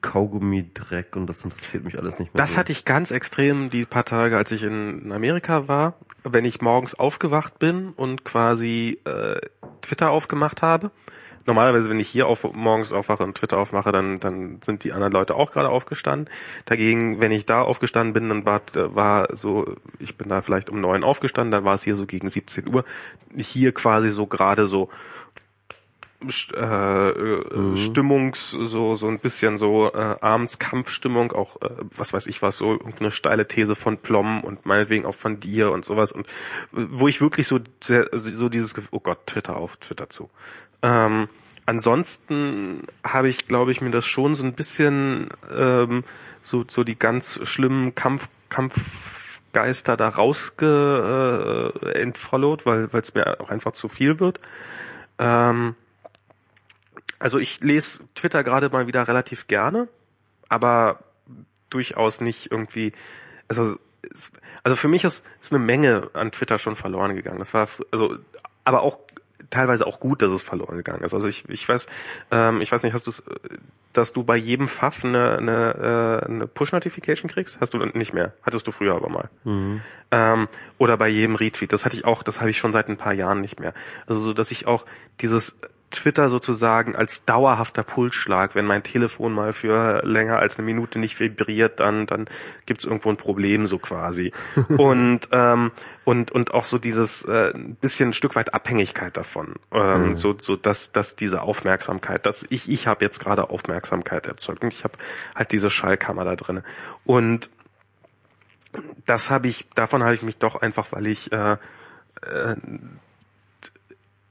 [0.00, 2.42] zäh, Kaugummi-Dreck und das interessiert mich alles nicht mehr.
[2.42, 2.58] Das so.
[2.58, 5.94] hatte ich ganz extrem die paar Tage, als ich in Amerika war.
[6.24, 9.40] Wenn ich morgens aufgewacht bin und quasi äh,
[9.82, 10.90] Twitter aufgemacht habe.
[11.46, 15.14] Normalerweise, wenn ich hier auf, morgens aufwache und Twitter aufmache, dann, dann sind die anderen
[15.14, 16.28] Leute auch gerade aufgestanden.
[16.66, 20.78] Dagegen, wenn ich da aufgestanden bin, dann war, war so, ich bin da vielleicht um
[20.82, 22.84] neun aufgestanden, dann war es hier so gegen 17 Uhr.
[23.34, 24.90] Hier quasi so gerade so
[26.20, 27.76] äh, mhm.
[27.76, 32.56] Stimmungs so so ein bisschen so äh, abends Kampfstimmung auch äh, was weiß ich was
[32.56, 36.26] so irgendeine steile These von Plom und meinetwegen auch von dir und sowas und
[36.72, 40.28] wo ich wirklich so sehr, so dieses oh Gott Twitter auf Twitter zu
[40.82, 41.28] ähm,
[41.66, 46.02] ansonsten habe ich glaube ich mir das schon so ein bisschen ähm,
[46.42, 53.40] so so die ganz schlimmen Kampf Kampfgeister da rausge äh, entfollowed weil weil es mir
[53.40, 54.40] auch einfach zu viel wird
[55.20, 55.76] ähm,
[57.18, 59.88] also ich lese Twitter gerade mal wieder relativ gerne,
[60.48, 61.00] aber
[61.70, 62.92] durchaus nicht irgendwie,
[63.48, 63.76] also
[64.62, 67.38] also für mich ist, ist eine Menge an Twitter schon verloren gegangen.
[67.38, 68.16] Das war also
[68.64, 68.98] aber auch
[69.50, 71.14] teilweise auch gut, dass es verloren gegangen ist.
[71.14, 71.86] Also ich, ich weiß,
[72.30, 73.12] ähm, ich weiß nicht, hast du
[73.92, 77.58] dass du bei jedem Pfaff eine, eine, äh, eine Push-Notification kriegst?
[77.60, 78.32] Hast du nicht mehr?
[78.42, 79.30] Hattest du früher aber mal.
[79.44, 79.80] Mhm.
[80.10, 81.72] Ähm, oder bei jedem Retweet.
[81.72, 83.74] Das hatte ich auch, das habe ich schon seit ein paar Jahren nicht mehr.
[84.06, 84.84] Also so, dass ich auch
[85.20, 85.58] dieses
[85.90, 88.54] Twitter sozusagen als dauerhafter Pulsschlag.
[88.54, 92.26] Wenn mein Telefon mal für länger als eine Minute nicht vibriert, dann dann
[92.66, 94.32] gibt's irgendwo ein Problem so quasi.
[94.68, 95.72] und ähm,
[96.04, 99.54] und und auch so dieses äh, bisschen ein Stück weit Abhängigkeit davon.
[99.72, 100.16] Ähm, mhm.
[100.16, 104.72] So so dass dass diese Aufmerksamkeit, dass ich ich habe jetzt gerade Aufmerksamkeit erzeugt und
[104.72, 104.94] ich habe
[105.34, 106.62] halt diese Schallkammer da drinne
[107.04, 107.50] und
[109.06, 112.56] das habe ich davon habe ich mich doch einfach, weil ich äh, äh,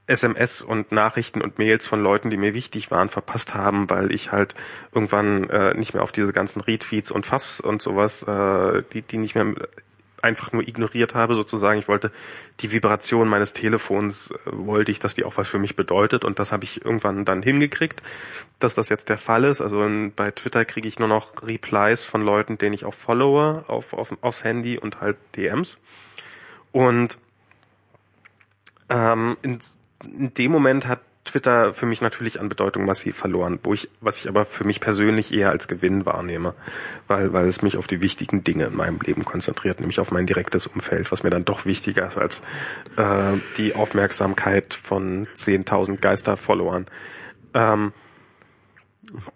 [0.08, 4.32] SMS und Nachrichten und Mails von Leuten, die mir wichtig waren, verpasst haben, weil ich
[4.32, 4.54] halt
[4.92, 9.18] irgendwann äh, nicht mehr auf diese ganzen Retweets und Faffs und sowas, äh, die, die
[9.18, 9.54] nicht mehr
[10.22, 11.78] einfach nur ignoriert habe sozusagen.
[11.78, 12.10] Ich wollte
[12.60, 16.38] die Vibration meines Telefons, äh, wollte ich, dass die auch was für mich bedeutet und
[16.38, 18.02] das habe ich irgendwann dann hingekriegt,
[18.58, 19.60] dass das jetzt der Fall ist.
[19.60, 23.64] Also in, bei Twitter kriege ich nur noch Replies von Leuten, denen ich auch followe
[23.68, 25.78] auf, auf, aufs Handy und halt DMs.
[26.72, 27.18] Und
[28.88, 29.60] ähm, in,
[30.04, 34.18] in dem Moment hat Twitter für mich natürlich an Bedeutung massiv verloren, wo ich, was
[34.18, 36.54] ich aber für mich persönlich eher als Gewinn wahrnehme,
[37.06, 40.26] weil, weil es mich auf die wichtigen Dinge in meinem Leben konzentriert, nämlich auf mein
[40.26, 42.42] direktes Umfeld, was mir dann doch wichtiger ist als
[42.96, 46.86] äh, die Aufmerksamkeit von 10.000 Geister-Followern.
[47.54, 47.92] Ähm,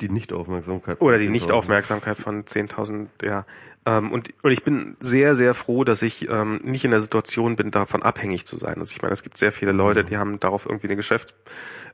[0.01, 1.01] die Nichtaufmerksamkeit.
[1.01, 3.47] Oder die Nichtaufmerksamkeit von 10.000, ja.
[3.85, 7.57] Ähm, und, und ich bin sehr, sehr froh, dass ich ähm, nicht in der Situation
[7.57, 8.79] bin, davon abhängig zu sein.
[8.79, 10.07] Also ich meine, es gibt sehr viele Leute, mhm.
[10.07, 11.35] die haben darauf irgendwie eine Geschäft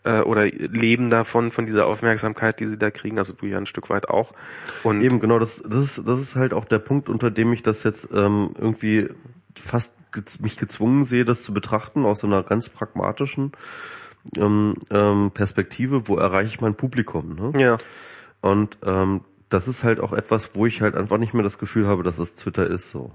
[0.05, 3.19] äh, oder leben davon, von dieser Aufmerksamkeit, die sie da kriegen.
[3.19, 4.33] Also du ja ein Stück weit auch.
[4.83, 7.63] Und Eben, genau, das, das, ist, das ist halt auch der Punkt, unter dem ich
[7.63, 9.09] das jetzt ähm, irgendwie
[9.57, 9.95] fast
[10.41, 13.53] mich gezwungen sehe, das zu betrachten, aus so einer ganz pragmatischen
[14.37, 17.35] ähm, ähm, Perspektive, wo erreiche ich mein Publikum.
[17.35, 17.61] Ne?
[17.61, 17.79] Ja.
[18.41, 21.87] Und ähm, das ist halt auch etwas, wo ich halt einfach nicht mehr das Gefühl
[21.87, 23.13] habe, dass es Twitter ist so.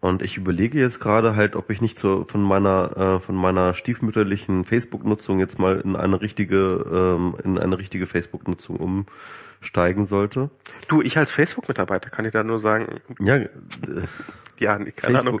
[0.00, 3.72] Und ich überlege jetzt gerade halt, ob ich nicht so von meiner äh, von meiner
[3.72, 9.04] stiefmütterlichen Facebook-Nutzung jetzt mal in eine richtige ähm, in eine richtige Facebook-Nutzung
[9.60, 10.50] umsteigen sollte.
[10.88, 13.00] Du, ich als Facebook-Mitarbeiter kann ich da nur sagen.
[13.20, 13.48] Ja, äh,
[14.58, 15.20] ja, keine Facebook.
[15.20, 15.40] Ahnung.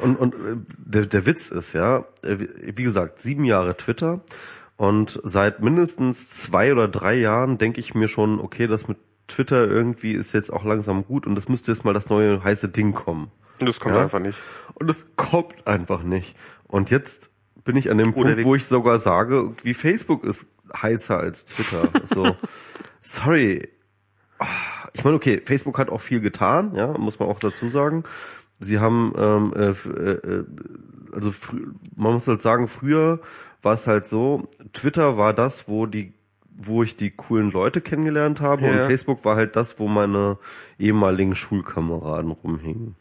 [0.00, 4.20] Und und äh, der, der Witz ist ja, äh, wie gesagt, sieben Jahre Twitter
[4.76, 8.98] und seit mindestens zwei oder drei Jahren denke ich mir schon, okay, das mit
[9.28, 12.68] Twitter irgendwie ist jetzt auch langsam gut und das müsste jetzt mal das neue heiße
[12.70, 13.30] Ding kommen.
[13.58, 14.02] Das kommt Ja.
[14.02, 14.38] einfach nicht.
[14.74, 16.36] Und es kommt einfach nicht.
[16.66, 17.30] Und jetzt
[17.64, 20.46] bin ich an dem Oder Punkt, wo ich sogar sage, wie Facebook ist
[20.76, 21.88] heißer als Twitter.
[22.14, 22.36] so,
[23.02, 23.68] sorry.
[24.38, 24.46] Ah,
[24.94, 28.04] Ich meine, okay, Facebook hat auch viel getan, ja, muss man auch dazu sagen.
[28.60, 30.44] Sie haben, ähm, äh, äh, äh,
[31.12, 31.32] also
[31.96, 33.20] man muss halt sagen, früher
[33.62, 36.12] war es halt so, Twitter war das, wo die
[36.60, 38.72] wo ich die coolen Leute kennengelernt habe Ja.
[38.72, 40.38] und Facebook war halt das, wo meine
[40.78, 42.96] ehemaligen Schulkameraden rumhingen.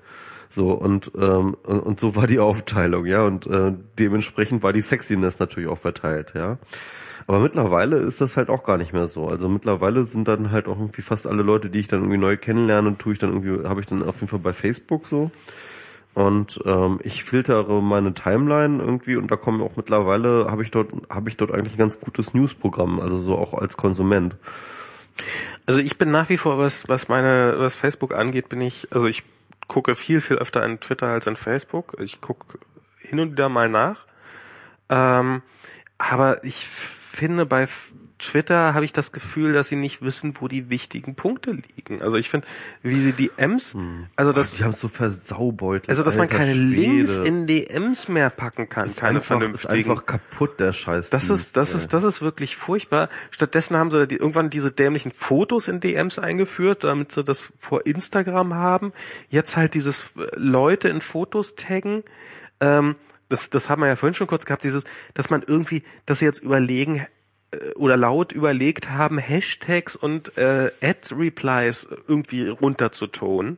[0.49, 4.81] So und ähm, und und so war die Aufteilung, ja und äh, dementsprechend war die
[4.81, 6.57] Sexiness natürlich auch verteilt, ja.
[7.25, 9.27] Aber mittlerweile ist das halt auch gar nicht mehr so.
[9.27, 12.37] Also mittlerweile sind dann halt auch irgendwie fast alle Leute, die ich dann irgendwie neu
[12.37, 15.29] kennenlerne, tue ich dann irgendwie, habe ich dann auf jeden Fall bei Facebook so.
[16.17, 20.91] Und ähm, ich filtere meine Timeline irgendwie und da kommen auch mittlerweile, habe ich dort,
[21.11, 24.35] habe ich dort eigentlich ein ganz gutes Newsprogramm, also so auch als Konsument.
[25.67, 29.05] Also ich bin nach wie vor, was, was meine, was Facebook angeht, bin ich, also
[29.05, 29.21] ich
[29.67, 31.95] gucke viel, viel öfter an Twitter als an Facebook.
[31.99, 32.57] Ich gucke
[32.97, 34.07] hin und wieder mal nach.
[34.89, 35.43] Ähm,
[35.99, 37.67] aber ich finde, bei
[38.19, 42.01] Twitter habe ich das Gefühl, dass sie nicht wissen, wo die wichtigen Punkte liegen.
[42.01, 42.47] Also ich finde,
[42.81, 43.75] wie sie die Ms,
[44.15, 45.89] also das, Die haben so versaubeutelt.
[45.89, 46.81] also dass man alter keine Schwede.
[46.81, 49.91] Links in DMs mehr packen kann, ist keine einfach, ist vernünftigen.
[49.91, 51.09] einfach kaputt, der Scheiß.
[51.09, 53.09] Das ist, das ist, das ist wirklich furchtbar.
[53.29, 58.53] Stattdessen haben sie irgendwann diese dämlichen Fotos in DMs eingeführt, damit sie das vor Instagram
[58.55, 58.93] haben.
[59.29, 62.03] Jetzt halt dieses äh, Leute in Fotos taggen.
[62.59, 62.95] Ähm,
[63.29, 66.25] das, das haben wir ja vorhin schon kurz gehabt, dieses, dass man irgendwie, dass sie
[66.25, 67.05] jetzt überlegen
[67.75, 73.57] oder laut überlegt haben, Hashtags und äh, Ad-Replies irgendwie runterzutonen.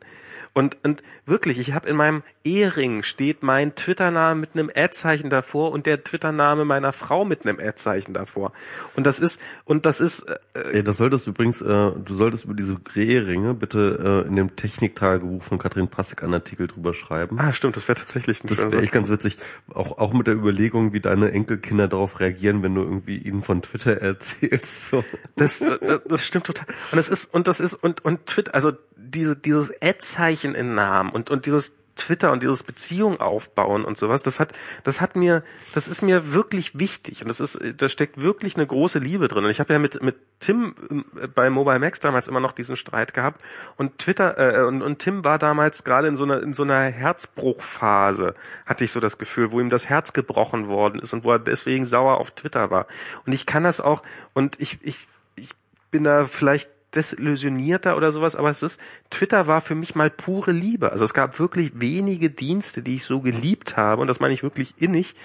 [0.53, 5.71] Und, und wirklich, ich habe in meinem Ehering steht mein Twitter-Name mit einem Ad-Zeichen davor
[5.71, 8.51] und der Twitter-Name meiner Frau mit einem Ad-Zeichen davor.
[8.95, 10.21] Und das ist, und das ist,
[10.53, 14.35] äh, Ey, das solltest du übrigens, äh, du solltest über diese Rehringe bitte äh, in
[14.35, 17.39] dem Techniktagebuch von Katrin Passig einen Artikel drüber schreiben.
[17.39, 19.37] ah stimmt, das wäre tatsächlich ein Das wäre echt ganz witzig.
[19.73, 23.61] Auch, auch mit der Überlegung, wie deine Enkelkinder darauf reagieren, wenn du irgendwie ihnen von
[23.61, 24.89] Twitter erzählst.
[24.89, 25.03] So.
[25.35, 26.65] Das, das, das stimmt total.
[26.91, 28.73] Und das ist, und das ist, und, und Twitter, also
[29.11, 34.23] diese, dieses Ad-Zeichen in Namen und, und dieses Twitter und dieses Beziehung aufbauen und sowas,
[34.23, 34.53] das hat,
[34.83, 38.65] das hat mir, das ist mir wirklich wichtig und das ist, da steckt wirklich eine
[38.65, 39.45] große Liebe drin.
[39.45, 40.75] Und ich habe ja mit, mit Tim
[41.21, 43.41] äh, bei Mobile Max damals immer noch diesen Streit gehabt
[43.77, 46.83] und Twitter, äh, und, und Tim war damals gerade in so einer, in so einer
[46.83, 48.33] Herzbruchphase,
[48.65, 51.39] hatte ich so das Gefühl, wo ihm das Herz gebrochen worden ist und wo er
[51.39, 52.87] deswegen sauer auf Twitter war.
[53.25, 54.01] Und ich kann das auch,
[54.33, 55.51] und ich, ich, ich
[55.91, 58.79] bin da vielleicht desillusionierter oder sowas, aber es ist,
[59.09, 60.91] Twitter war für mich mal pure Liebe.
[60.91, 64.43] Also es gab wirklich wenige Dienste, die ich so geliebt habe, und das meine ich
[64.43, 65.15] wirklich innig,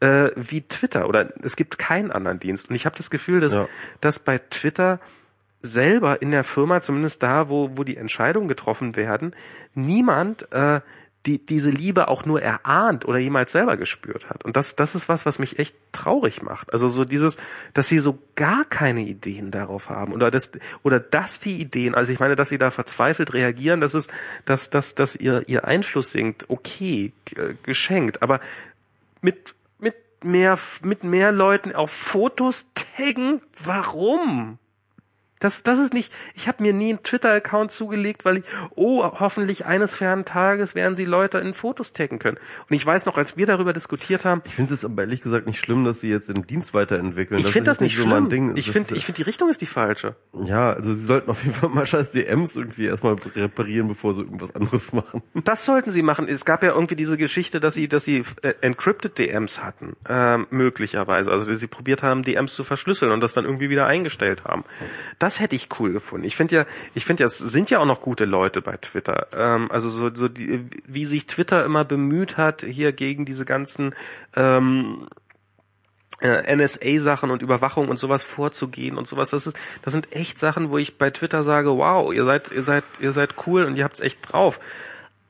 [0.00, 1.08] äh, wie Twitter.
[1.08, 2.70] Oder es gibt keinen anderen Dienst.
[2.70, 3.68] Und ich habe das Gefühl, dass, Ja.
[4.00, 4.98] dass bei Twitter
[5.62, 9.32] selber in der Firma, zumindest da, wo, wo die Entscheidungen getroffen werden,
[9.74, 10.80] niemand äh,
[11.26, 14.44] die, diese Liebe auch nur erahnt oder jemals selber gespürt hat.
[14.44, 16.72] Und das, das ist was, was mich echt traurig macht.
[16.72, 17.36] Also so dieses,
[17.74, 22.12] dass sie so gar keine Ideen darauf haben oder das, oder dass die Ideen, also
[22.12, 24.10] ich meine, dass sie da verzweifelt reagieren, das ist,
[24.44, 28.40] dass, dass, dass ihr, ihr Einfluss sinkt, okay, äh, geschenkt, aber
[29.20, 29.94] mit, mit
[30.24, 34.58] mehr, mit mehr Leuten auf Fotos taggen, warum?
[35.42, 38.44] Das, das ist nicht, ich habe mir nie einen Twitter-Account zugelegt, weil ich,
[38.74, 42.38] oh, hoffentlich eines fernen Tages werden sie Leute in Fotos taggen können.
[42.68, 45.46] Und ich weiß noch, als wir darüber diskutiert haben, Ich finde es aber ehrlich gesagt
[45.46, 47.40] nicht schlimm, dass sie jetzt den Dienst weiterentwickeln.
[47.40, 48.10] ich finde das nicht so schlimm.
[48.10, 48.56] mein Ding.
[48.56, 50.14] Ich finde, ist- ich finde, die Richtung ist die falsche.
[50.44, 54.22] Ja, also sie sollten auf jeden Fall mal scheiß DMs irgendwie erstmal reparieren, bevor sie
[54.22, 55.22] irgendwas anderes machen.
[55.44, 56.28] Das sollten sie machen.
[56.28, 60.46] Es gab ja irgendwie diese Geschichte, dass sie, dass sie äh, encrypted DMs hatten, ähm,
[60.50, 61.30] möglicherweise.
[61.32, 64.64] Also dass sie probiert haben, DMs zu verschlüsseln und das dann irgendwie wieder eingestellt haben.
[65.18, 66.26] Das hätte ich cool gefunden.
[66.26, 69.28] Ich finde ja, ich finde ja, es sind ja auch noch gute Leute bei Twitter.
[69.32, 73.94] Ähm, also so, so die, wie sich Twitter immer bemüht hat, hier gegen diese ganzen
[74.36, 75.06] ähm,
[76.20, 79.30] äh, NSA-Sachen und Überwachung und sowas vorzugehen und sowas.
[79.30, 82.62] Das ist, das sind echt Sachen, wo ich bei Twitter sage, wow, ihr seid, ihr
[82.62, 84.60] seid, ihr seid cool und ihr habt's echt drauf.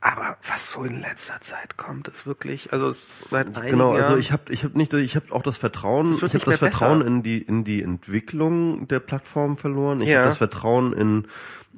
[0.05, 3.93] Aber was so in letzter Zeit kommt, ist wirklich, also es ist seit einigen Genau,
[3.93, 6.45] also Jahren- ich habe ich hab nicht ich habe auch das Vertrauen, Es ich habe
[6.45, 7.07] das Vertrauen besser.
[7.09, 10.01] in die in die Entwicklung der Plattform verloren.
[10.01, 10.19] Ich Ja.
[10.19, 11.29] habe das Vertrauen in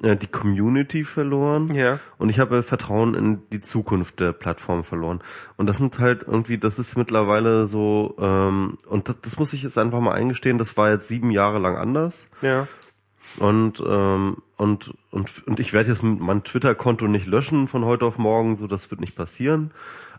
[0.01, 1.99] äh, die Community verloren Ja.
[2.17, 5.21] und ich habe Vertrauen in die Zukunft der Plattform verloren.
[5.55, 9.61] Und das sind halt irgendwie, das ist mittlerweile so ähm, und das, das muss ich
[9.63, 10.57] jetzt einfach mal eingestehen.
[10.57, 12.25] Das war jetzt sieben Jahre lang anders.
[12.41, 12.67] ja.
[13.37, 18.17] Und, ähm, und, und, und ich werde jetzt mein Twitter-Konto nicht löschen von heute auf
[18.17, 19.71] morgen, so das wird nicht passieren.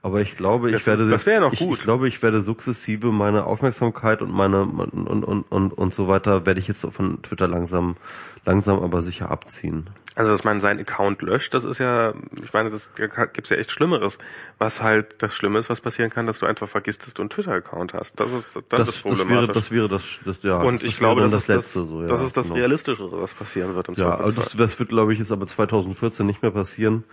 [0.02, 1.78] Aber ich glaube, ich Das ist- werde wäre noch ich, gut.
[1.78, 6.44] ich glaube, ich werde sukzessive meine Aufmerksamkeit und meine und und und und, so weiter
[6.46, 7.96] werde ich jetzt von Twitter langsam
[8.44, 9.88] langsam aber sicher abziehen.
[10.16, 12.90] Also, dass man seinen Account löscht, das ist ja, ich meine, das
[13.34, 14.18] gibt's ja echt Schlimmeres.
[14.58, 17.28] Was halt das Schlimme ist, was passieren kann, dass du einfach vergisst, dass du einen
[17.28, 18.18] Twitter-Account hast.
[18.18, 19.54] Das ist, das, Das, ist das wäre problematisch.
[19.54, 22.06] das wäre das das ja und das ich glaube, das, ist letzte das, so ja.
[22.06, 22.58] das ist das genau.
[22.58, 26.24] Realistischere, was passieren wird im Ja, also das, das wird glaube ich jetzt aber 2014
[26.24, 27.04] nicht mehr passieren.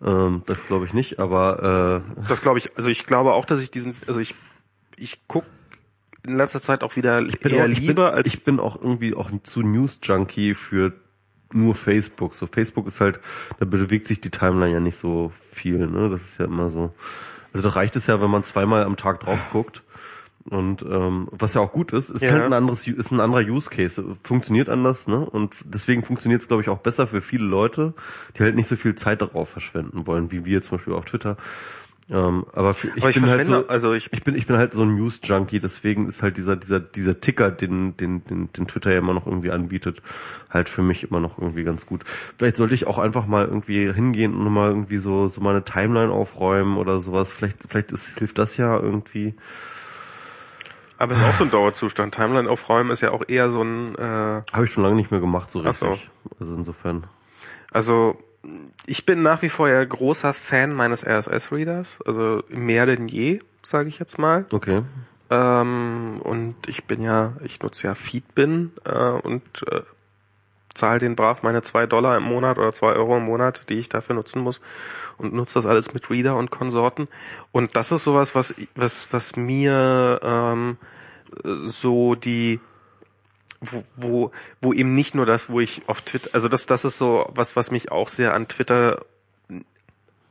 [0.00, 3.60] Ähm, das glaube ich nicht, aber äh, Das glaube ich, also ich glaube auch, dass
[3.60, 4.34] ich diesen, also ich,
[4.96, 5.44] ich guck
[6.24, 8.80] in letzter Zeit auch wieder bin eher auch, ich lieber bin, als ich bin auch
[8.80, 10.92] irgendwie auch zu News Junkie für
[11.52, 12.34] nur Facebook.
[12.34, 13.20] So Facebook ist halt,
[13.58, 15.86] da bewegt sich die Timeline ja nicht so viel.
[15.86, 16.92] Ne, das ist ja immer so.
[17.52, 19.82] Also da reicht es ja, wenn man zweimal am Tag drauf guckt.
[20.50, 22.32] Und ähm, was ja auch gut ist, ist Ja.
[22.32, 24.04] halt ein anderes, ist ein anderer Use Case.
[24.22, 25.24] Funktioniert anders, ne?
[25.24, 27.94] Und deswegen funktioniert es, glaube ich, auch besser für viele Leute,
[28.36, 31.38] die halt nicht so viel Zeit darauf verschwenden wollen, wie wir zum Beispiel auf Twitter.
[32.10, 34.58] Ähm, aber für, ich Aber ich bin halt so, also ich- ich bin, ich bin
[34.58, 38.52] halt so ein News Junkie, deswegen ist halt dieser, dieser, dieser Ticker, den, den, den,
[38.52, 40.02] den Twitter ja immer noch irgendwie anbietet,
[40.50, 42.04] halt für mich immer noch irgendwie ganz gut.
[42.04, 46.12] Vielleicht sollte ich auch einfach mal irgendwie hingehen und mal irgendwie so, so meine Timeline
[46.12, 47.32] aufräumen oder sowas.
[47.32, 49.34] Vielleicht, vielleicht ist, hilft das ja irgendwie.
[50.98, 52.14] aber es ist auch so ein Dauerzustand.
[52.14, 55.20] Timeline aufräumen ist ja auch eher so ein, äh, Habe ich schon lange nicht mehr
[55.20, 55.86] gemacht, so Ach so.
[55.86, 56.10] richtig.
[56.38, 57.04] Also insofern.
[57.72, 58.18] also
[58.86, 63.88] ich bin nach wie vor ja großer Fan meines RSS-Readers, also mehr denn je, sage
[63.88, 64.46] ich jetzt mal.
[64.52, 64.82] Okay.
[65.30, 69.82] Ähm, und ich bin ja, ich nutze ja Feedbin äh, und äh,
[70.74, 73.88] zahle den brav meine zwei Dollar im Monat oder zwei Euro im Monat, die ich
[73.88, 74.60] dafür nutzen muss
[75.16, 77.08] und nutze das alles mit Reader und Konsorten.
[77.52, 80.76] Und das ist sowas, was was was mir ähm,
[81.64, 82.60] so die
[83.70, 86.98] wo, wo, wo eben nicht nur das, wo ich auf Twitter, also das, das ist
[86.98, 89.04] so was, was mich auch sehr an Twitter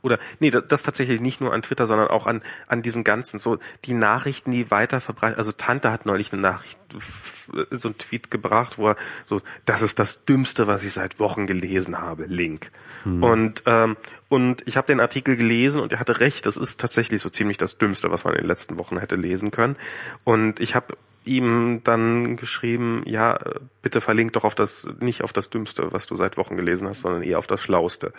[0.02, 3.58] oder nee, das, tatsächlich nicht nur an Twitter, sondern auch an an diesen ganzen so
[3.86, 5.38] die Nachrichten, die weiter verbreitet.
[5.38, 8.98] Also Tante hat neulich eine Nachricht, f- so ein Tweet gebracht, wo er
[9.30, 12.26] so, das ist das Dümmste, was ich seit Wochen gelesen habe.
[12.26, 12.70] Link.
[13.06, 13.96] Und ähm,
[14.28, 16.46] und ich habe den Artikel gelesen und er hatte recht.
[16.46, 19.52] Das ist tatsächlich so ziemlich das Dümmste, was man in den letzten Wochen hätte lesen
[19.52, 19.78] können.
[20.26, 25.34] Und ich habe ihm dann geschrieben, ja, äh, bitte verlink doch auf das, nicht auf
[25.34, 28.14] das Dümmste, was du seit Wochen gelesen hast, sondern eher auf das Schlauste.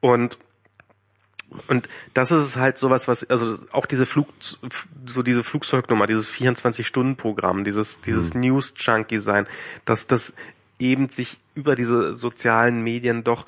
[0.00, 0.38] Und
[1.68, 4.28] und das ist halt sowas, was, also auch diese Flug,
[5.06, 9.46] so diese Flugzeugnummer, dieses 24-Stunden-Programm, dieses, dieses News-Junkie sein,
[9.84, 10.34] dass das
[10.80, 13.46] eben sich über diese sozialen Medien doch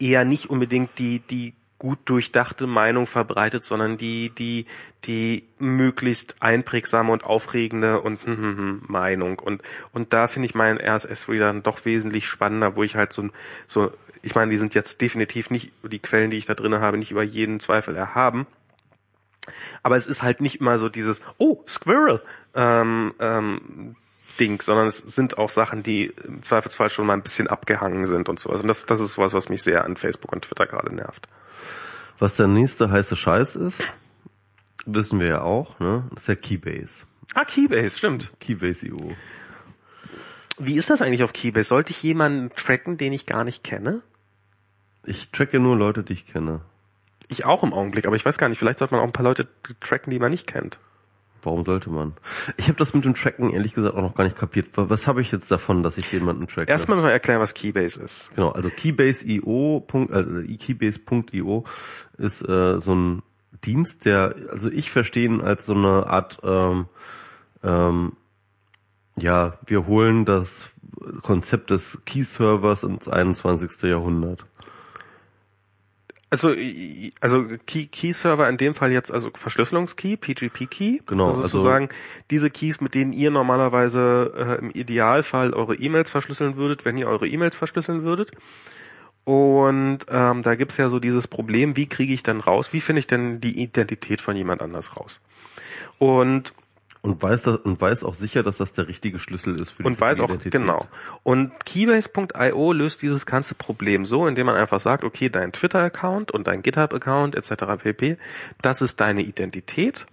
[0.00, 4.66] eher nicht unbedingt die, die gut durchdachte Meinung verbreitet, sondern die, die,
[5.04, 9.40] die möglichst einprägsame und aufregende und hm, hm, hm, Meinung.
[9.40, 13.30] Und, und da finde ich meinen RSS-Reader dann doch wesentlich spannender, wo ich halt so,
[13.66, 13.90] so,
[14.22, 17.10] ich meine, die sind jetzt definitiv nicht, die Quellen, die ich da drin habe, nicht
[17.10, 18.46] über jeden Zweifel erhaben.
[19.82, 22.22] Aber es ist halt nicht immer so dieses, oh, Squirrel,
[22.54, 23.96] ähm, ähm,
[24.38, 28.28] Ding, sondern es sind auch Sachen, die im Zweifelsfall schon mal ein bisschen abgehangen sind
[28.28, 28.60] und sowas.
[28.62, 31.28] Und das, das ist was, was mich sehr an Facebook und Twitter gerade nervt.
[32.18, 33.82] Was der nächste heiße Scheiß ist,
[34.86, 36.08] wissen wir ja auch, ne?
[36.14, 37.04] Das ist ja Keybase.
[37.34, 38.32] Ah, Keybase, stimmt.
[38.40, 39.12] Keybase EU.
[40.58, 41.68] Wie ist das eigentlich auf Keybase?
[41.68, 44.02] Sollte ich jemanden tracken, den ich gar nicht kenne?
[45.04, 46.60] Ich tracke nur Leute, die ich kenne.
[47.28, 49.24] Ich auch im Augenblick, aber ich weiß gar nicht, vielleicht sollte man auch ein paar
[49.24, 49.48] Leute
[49.80, 50.78] tracken, die man nicht kennt.
[51.42, 52.14] Warum sollte man?
[52.56, 54.70] Ich habe das mit dem Tracken ehrlich gesagt auch noch gar nicht kapiert.
[54.74, 56.70] Was habe ich jetzt davon, dass ich jemanden tracke?
[56.70, 58.30] Erstmal mal erklären, was Keybase ist.
[58.34, 61.64] Genau, also Keybase.io, also Keybase.io
[62.18, 63.22] ist äh, so ein
[63.64, 66.86] Dienst, der, also ich verstehe ihn als so eine Art, ähm,
[67.62, 68.12] ähm,
[69.16, 70.70] ja, wir holen das
[71.22, 73.82] Konzept des Key-Servers ins 21.
[73.82, 74.44] Jahrhundert.
[76.32, 76.54] Also,
[77.20, 80.98] also Key, Key Server in dem Fall jetzt also Verschlüsselungskey, PGP Key.
[81.04, 81.90] Genau, Also also- sozusagen
[82.30, 87.06] diese Keys, mit denen ihr normalerweise äh, im Idealfall eure E-Mails verschlüsseln würdet, wenn ihr
[87.06, 88.30] eure E-Mails verschlüsseln würdet.
[89.24, 93.00] Und ähm, da gibt's ja so dieses Problem, wie kriege ich denn raus, wie finde
[93.00, 95.20] ich denn die Identität von jemand anders raus?
[95.98, 96.54] Und
[97.04, 99.88] Und weiß, das, und weiß auch sicher, dass das der richtige Schlüssel ist für die
[99.88, 100.52] und weiß auch, Identität.
[100.52, 100.86] genau.
[101.24, 106.46] Und Keybase.io löst dieses ganze Problem so, indem man einfach sagt, okay, dein Twitter-Account und
[106.46, 107.82] dein GitHub-Account etc.
[107.82, 108.18] pp,
[108.62, 110.06] das ist deine Identität.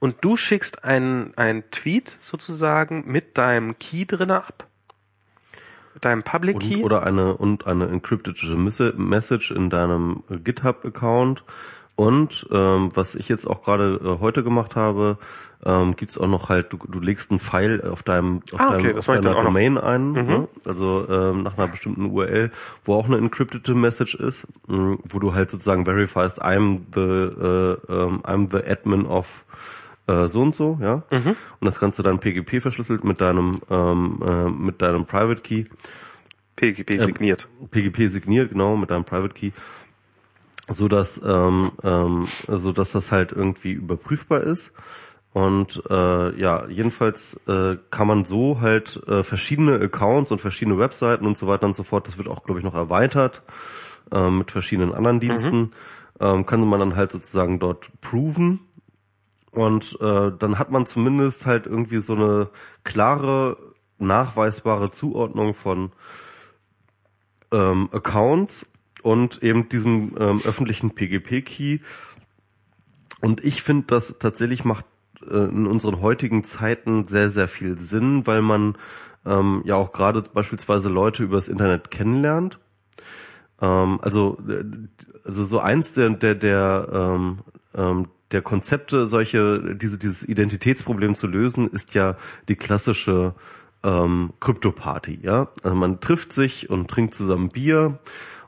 [0.00, 4.66] Und du schickst einen, einen Tweet sozusagen mit deinem Key drinne ab.
[6.00, 6.76] Deinem Public Key.
[6.78, 8.36] Und, oder eine, und eine encrypted
[8.98, 11.44] Message in deinem GitHub-Account,
[11.94, 15.18] Und ähm, was ich jetzt auch gerade äh, heute gemacht habe,
[15.64, 18.88] ähm, gibt's auch noch halt, du, du legst einen Pfeil auf deinem auf, Ah, okay,
[18.88, 19.44] deinem, auf deiner noch.
[19.44, 20.26] Domain ein, Mhm.
[20.26, 20.48] ne?
[20.64, 22.50] also ähm, nach einer bestimmten URL,
[22.84, 27.92] wo auch eine encryptete Message ist, mh, wo du halt sozusagen verifiest, I'm the äh,
[27.92, 29.44] ähm, I'm the admin of
[30.08, 31.04] äh, so und so, ja.
[31.10, 31.28] Mhm.
[31.60, 35.66] Und das Ganze dann PGP verschlüsselt mit deinem ähm, äh, mit deinem Private Key.
[36.56, 37.48] PGP signiert.
[37.70, 39.52] PGP signiert, genau, mit einem Private Key,
[40.68, 44.72] so dass ähm, ähm, so dass das halt irgendwie überprüfbar ist.
[45.32, 51.26] Und äh, ja, jedenfalls äh, kann man so halt äh, verschiedene Accounts und verschiedene Webseiten
[51.26, 53.42] und so weiter und so fort, das wird auch, glaube ich, noch erweitert
[54.12, 55.70] äh, mit verschiedenen anderen Diensten,
[56.20, 58.60] ähm, kann man dann halt sozusagen dort proven.
[59.52, 62.50] Und äh, dann hat man zumindest halt irgendwie so eine
[62.84, 63.56] klare,
[63.98, 65.92] nachweisbare Zuordnung von
[67.52, 68.66] ähm, Accounts
[69.02, 71.80] und eben diesem ähm, öffentlichen PGP-Key.
[73.20, 74.84] Und ich finde, das tatsächlich macht
[75.30, 78.76] äh, in unseren heutigen Zeiten sehr, sehr viel Sinn, weil man
[79.24, 82.58] ähm, ja auch gerade beispielsweise Leute übers Internet kennenlernt.
[83.60, 84.64] Ähm, also, äh,
[85.24, 87.38] also so eins der, der, der, ähm,
[87.74, 92.16] ähm, der Konzepte, solche, diese, dieses Identitätsproblem zu lösen, ist ja
[92.48, 93.34] die klassische
[93.84, 95.48] ähm, Krypto-Party, ja.
[95.62, 97.98] Also man trifft sich und trinkt zusammen Bier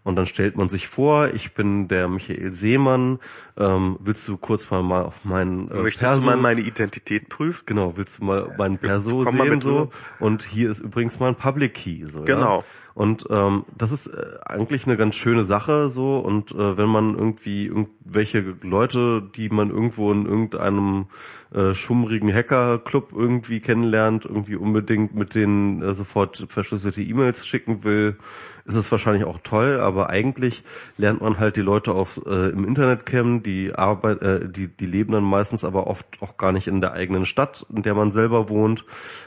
[0.05, 3.19] und dann stellt man sich vor, ich bin der Michael Seemann,
[3.57, 7.65] ähm, willst du kurz mal, mal auf meinen äh, Möchtest du mal meine Identität prüfen?
[7.67, 9.91] Genau, willst du mal meinen Perso mal sehen so?
[10.21, 12.23] Und hier ist übrigens mein Public Key so.
[12.23, 12.59] Genau.
[12.59, 12.65] Ja?
[12.95, 16.19] Und ähm, das ist äh, eigentlich eine ganz schöne Sache so.
[16.19, 21.07] Und äh, wenn man irgendwie irgendwelche Leute, die man irgendwo in irgendeinem
[21.53, 28.17] äh, schummrigen Hacker-Club irgendwie kennenlernt, irgendwie unbedingt mit denen äh, sofort verschlüsselte E-Mails schicken will,
[28.65, 29.81] ist es wahrscheinlich auch toll.
[29.81, 30.63] Aber eigentlich
[30.97, 34.87] lernt man halt die Leute auf äh, im Internet kennen, die Arbeit, äh, die die
[34.87, 38.13] leben dann meistens aber oft auch gar nicht in der eigenen Stadt, in der man
[38.13, 38.85] selber wohnt.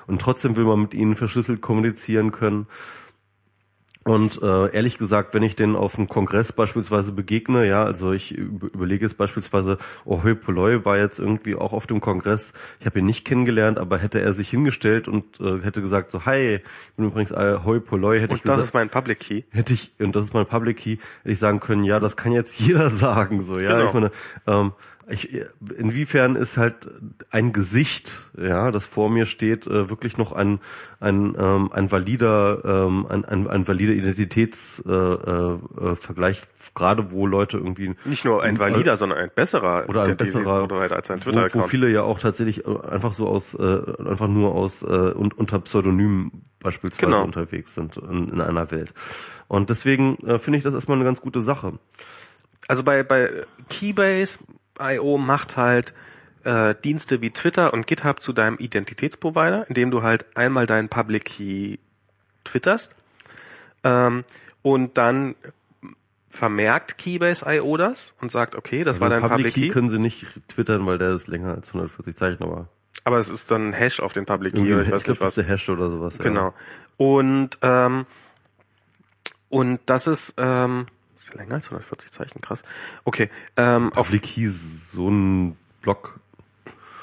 [0.07, 2.67] Und trotzdem will man mit ihnen verschlüsselt kommunizieren können.
[4.07, 8.33] Und äh, ehrlich gesagt, wenn ich den auf einem Kongress beispielsweise begegne, ja, also ich
[8.37, 12.99] üb- überlege jetzt beispielsweise, Ohoi Poloi war jetzt irgendwie auch auf dem Kongress, ich habe
[12.99, 16.95] ihn nicht kennengelernt, aber hätte er sich hingestellt und äh, hätte gesagt so, hi, ich
[16.95, 19.43] bin übrigens Ahoi Poloi, hätte ich Und das gesagt, ist mein Public Key.
[19.51, 22.31] hätte ich, und das ist mein Public Key, hätte ich sagen können, ja, das kann
[22.31, 23.87] jetzt jeder sagen, so, ja, Genau.
[23.87, 24.11] ich meine,
[24.47, 24.71] ähm,
[25.09, 25.41] ich,
[25.77, 26.75] inwiefern ist halt
[27.29, 30.59] ein Gesicht, ja, das vor mir steht, äh, wirklich noch ein
[30.99, 37.57] ein ähm, ein valider ähm, ein, ein, ein valider Identitätsvergleich, äh, äh, gerade wo Leute
[37.57, 41.25] irgendwie Nicht nur ein valider, sondern ein besserer oder ein besserer, Identitätsprovider als ein wo,
[41.25, 41.69] wo Twitter-Account.
[41.69, 45.59] viele ja auch tatsächlich äh, einfach so aus, äh, einfach nur aus äh, und unter
[45.59, 47.23] Pseudonymen beispielsweise Genau.
[47.23, 48.91] unterwegs sind in, in einer Welt.
[49.47, 51.73] Und deswegen äh, finde ich das erstmal eine ganz gute Sache.
[52.67, 53.45] Also bei, bei
[54.77, 55.93] Keybase.io macht halt
[56.43, 61.25] äh, Dienste wie Twitter und GitHub zu deinem Identitätsprovider, indem du halt einmal deinen Public
[61.25, 61.77] Key
[62.43, 62.95] twitterst
[63.83, 64.23] ähm,
[64.61, 65.35] und dann
[66.29, 69.89] vermerkt Keybase.io das und sagt, okay, das war dein Also Public Public Key Key, können
[69.89, 72.69] sie nicht twittern, weil der ist länger als 140 Zeichen, aber
[73.03, 75.11] aber es ist dann ein Hash auf den Public Key oder ich ich weiß glaube,
[75.11, 75.29] nicht das was.
[75.29, 76.17] ist der Hash oder sowas.
[76.17, 76.53] Genau.
[76.97, 78.05] Und ähm,
[79.47, 80.87] und das ist ähm,
[81.27, 82.63] ist länger als 140 Zeichen, krass.
[83.03, 86.19] Okay, ähm, auf ist so ein Block.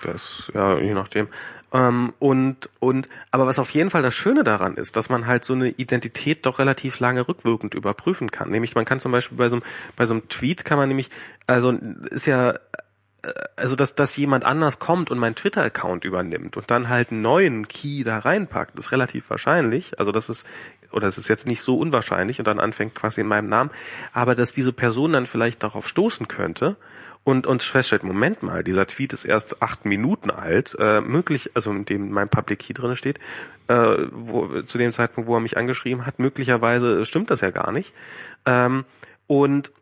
[0.03, 1.29] Das, ja, je nachdem.
[1.73, 5.45] Ähm, und, und, aber was auf jeden Fall das Schöne daran ist, dass man halt
[5.45, 8.51] so eine Identität doch relativ lange rückwirkend überprüfen kann.
[8.51, 9.65] Nämlich, man kann zum Beispiel bei so einem,
[9.97, 11.11] bei so einem Tweet kann man nämlich,
[11.47, 12.55] also, ist ja,
[13.57, 17.69] also, dass, dass jemand anders kommt und meinen Twitter-Account übernimmt und dann halt einen neuen
[17.69, 19.99] Key da reinpackt, ist relativ wahrscheinlich.
[19.99, 20.47] Also, das ist,
[20.93, 23.71] oder es ist jetzt nicht so unwahrscheinlich und dann anfängt quasi in meinem Namen.
[24.13, 26.77] Aber dass diese Person dann vielleicht darauf stoßen könnte,
[27.25, 31.71] und und feststellt, Moment mal, dieser Tweet ist erst acht Minuten alt, äh, möglich, also
[31.73, 33.19] in dem mein Public Key drinne steht,
[33.67, 37.73] äh, wo, zu dem Zeitpunkt, wo er mich angeschrieben hat, möglicherweise stimmt das ja gar
[37.73, 37.95] nicht.
[38.45, 38.85] Ähm,
[39.27, 39.73] und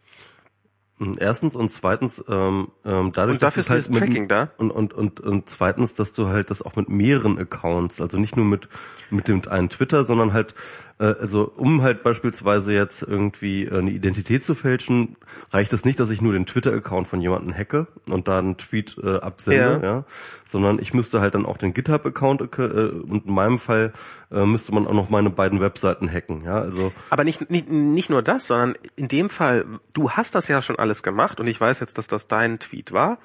[1.19, 4.51] Erstens und zweitens, ähm, ähm, dadurch, Und dafür dass ist dieses Tracking da?
[4.57, 8.37] Und, und, und, und zweitens, dass du halt das auch mit mehreren Accounts, also nicht
[8.37, 8.69] nur mit,
[9.11, 10.55] mit dem einen Twitter, sondern halt,
[10.99, 15.17] also um halt beispielsweise jetzt irgendwie äh, eine Identität zu fälschen,
[15.51, 18.97] reicht es nicht, dass ich nur den Twitter-Account von jemandem hacke und da einen Tweet
[19.03, 19.83] äh, absende, Ja.
[19.83, 20.05] ja.
[20.45, 23.93] sondern ich müsste halt dann auch den GitHub-Account äh, und in meinem Fall
[24.31, 28.11] äh, müsste man auch noch meine beiden Webseiten hacken, ja, also aber nicht, nicht nicht
[28.11, 31.61] nur das, sondern in dem Fall, du hast das ja schon alles gemacht und ich
[31.61, 33.19] weiß jetzt, dass das dein Tweet war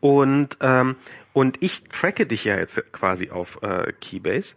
[0.00, 0.96] und ähm,
[1.32, 4.56] und ich tracke dich ja jetzt quasi auf äh, Keybase.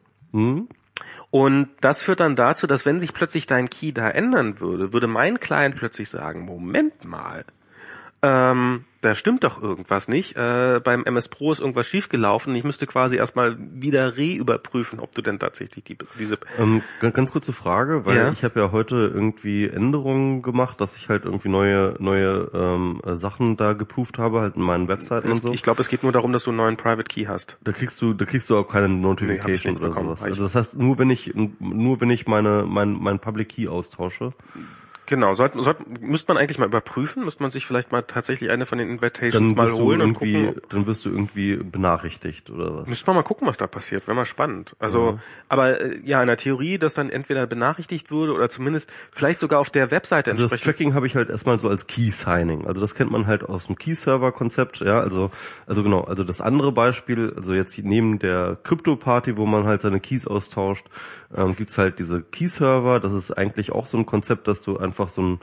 [1.34, 5.08] Und das führt dann dazu, dass wenn sich plötzlich dein Key da ändern würde, würde
[5.08, 7.44] mein Client plötzlich sagen, Moment mal,
[8.22, 10.38] ähm, da stimmt doch irgendwas nicht.
[10.38, 12.56] Äh, beim MS Pro ist irgendwas schiefgelaufen.
[12.56, 16.38] Ich müsste quasi erstmal wieder re-überprüfen, ob du denn tatsächlich die, diese.
[16.58, 18.32] Ähm, ganz, ganz kurze Frage, weil ja.
[18.32, 23.58] ich habe ja heute irgendwie Änderungen gemacht, dass ich halt irgendwie neue neue ähm, Sachen
[23.58, 25.54] da geprüft habe, halt in meinen Webseiten es, und so.
[25.54, 27.58] Ich glaube, es geht nur darum, dass du einen neuen Private Key hast.
[27.64, 30.24] Da kriegst du, da kriegst du auch keine Notifications nee, oder sowas.
[30.24, 34.32] Also das heißt, nur wenn ich nur wenn ich meine mein mein Public Key austausche.
[35.06, 38.66] Genau, sollte, sollte, müsste man eigentlich mal überprüfen, müsste man sich vielleicht mal tatsächlich eine
[38.66, 40.62] von den Invitations mal holen und gucken.
[40.70, 42.88] Dann wirst du irgendwie benachrichtigt oder was?
[42.88, 44.76] Müsste man mal gucken, was da passiert, wäre mal spannend.
[44.80, 45.20] Also, ja.
[45.50, 49.60] aber äh, ja, in der Theorie, dass dann entweder benachrichtigt würde oder zumindest vielleicht sogar
[49.60, 52.66] auf der Webseite also Das Tracking habe ich halt erstmal so als Key Signing.
[52.66, 55.32] Also das kennt man halt aus dem Key Server Konzept, ja, also
[55.68, 59.82] also genau, also das andere Beispiel, also jetzt neben der Crypto Party, wo man halt
[59.82, 60.86] seine Keys austauscht,
[61.36, 64.78] ähm, gibt's halt diese Key Server, das ist eigentlich auch so ein Konzept, dass du
[64.94, 65.40] einfach so einen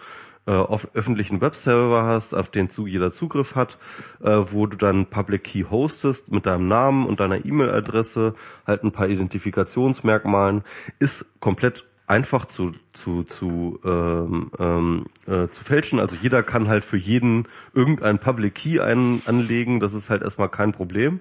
[0.46, 0.52] äh,
[0.94, 3.78] öffentlichen Webserver hast, auf den zu jeder Zugriff hat,
[4.22, 8.92] äh, wo du dann Public Key hostest mit deinem Namen und deiner E-Mail-Adresse, halt ein
[8.92, 10.62] paar Identifikationsmerkmalen,
[11.00, 16.00] ist komplett einfach zu zu zu ähm, ähm, äh, zu fälschen.
[16.00, 19.78] Also jeder kann halt für jeden irgendein Public Key ein, anlegen.
[19.78, 21.20] Das ist halt erstmal kein Problem.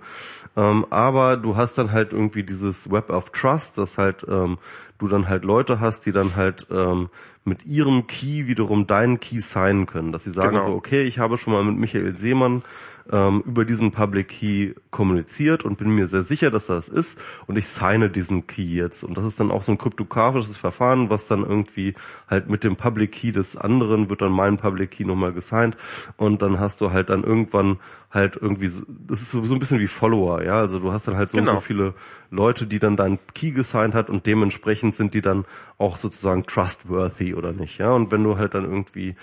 [0.57, 4.57] Ähm, aber du hast dann halt irgendwie dieses Web of Trust, dass halt ähm,
[4.97, 7.09] du dann halt Leute hast, die dann halt ähm,
[7.49, 10.11] mit ihrem Key wiederum deinen Key signen können.
[10.11, 10.67] Dass sie sagen genau.
[10.67, 12.63] so, okay, ich habe schon mal mit Michael Seemann
[13.11, 17.57] ähm, über diesen Public Key kommuniziert und bin mir sehr sicher, dass das ist und
[17.57, 19.03] ich signe diesen Key jetzt.
[19.03, 21.95] Und das ist dann auch so ein kryptografisches Verfahren, was dann irgendwie
[22.27, 25.75] halt mit dem Public Key des anderen wird dann mein Public Key nochmal gesigned
[26.17, 27.79] und dann hast du halt dann irgendwann
[28.11, 28.71] halt irgendwie,
[29.07, 31.37] das ist so, so ein bisschen wie Follower, ja, also du hast dann halt so,
[31.37, 31.55] genau.
[31.55, 31.93] so viele
[32.31, 35.45] Leute, die dann deinen Key gesigned hat und dementsprechend sind die dann
[35.77, 39.15] auch sozusagen trustworthy oder nicht, ja, und wenn du halt dann irgendwie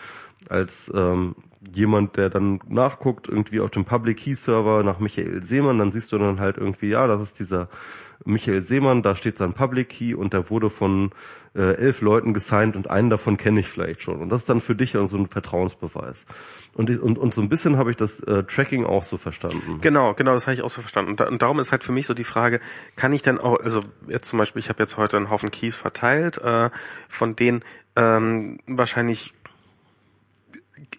[0.48, 1.34] als ähm,
[1.74, 6.12] jemand, der dann nachguckt, irgendwie auf dem Public Key Server nach Michael Seemann, dann siehst
[6.12, 7.68] du dann halt irgendwie, ja, das ist dieser
[8.24, 11.10] Michael Seemann, da steht sein Public Key und der wurde von
[11.54, 14.20] äh, elf Leuten gesigned und einen davon kenne ich vielleicht schon.
[14.20, 16.26] Und das ist dann für dich so ein Vertrauensbeweis.
[16.74, 19.80] Und, und, und so ein bisschen habe ich das äh, Tracking auch so verstanden.
[19.80, 21.12] Genau, genau, das habe ich auch so verstanden.
[21.12, 22.60] Und, da, und darum ist halt für mich so die Frage,
[22.96, 25.76] kann ich denn auch, also jetzt zum Beispiel, ich habe jetzt heute einen Haufen Keys
[25.76, 26.70] verteilt, äh,
[27.08, 27.62] von denen
[27.96, 29.34] ähm, wahrscheinlich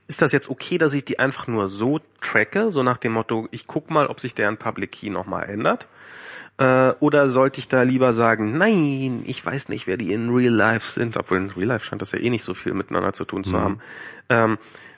[0.08, 3.48] ist das jetzt okay, dass ich die einfach nur so tracke, so nach dem Motto,
[3.52, 5.88] ich guck mal, ob sich deren Public Key nochmal ändert?
[6.58, 10.54] Äh, oder sollte ich da lieber sagen, nein, ich weiß nicht, wer die in Real
[10.54, 13.26] Life sind, obwohl in Real Life scheint das ja eh nicht so viel miteinander zu
[13.26, 13.62] tun zu mhm.
[13.62, 13.80] haben.
[14.30, 14.58] Ähm,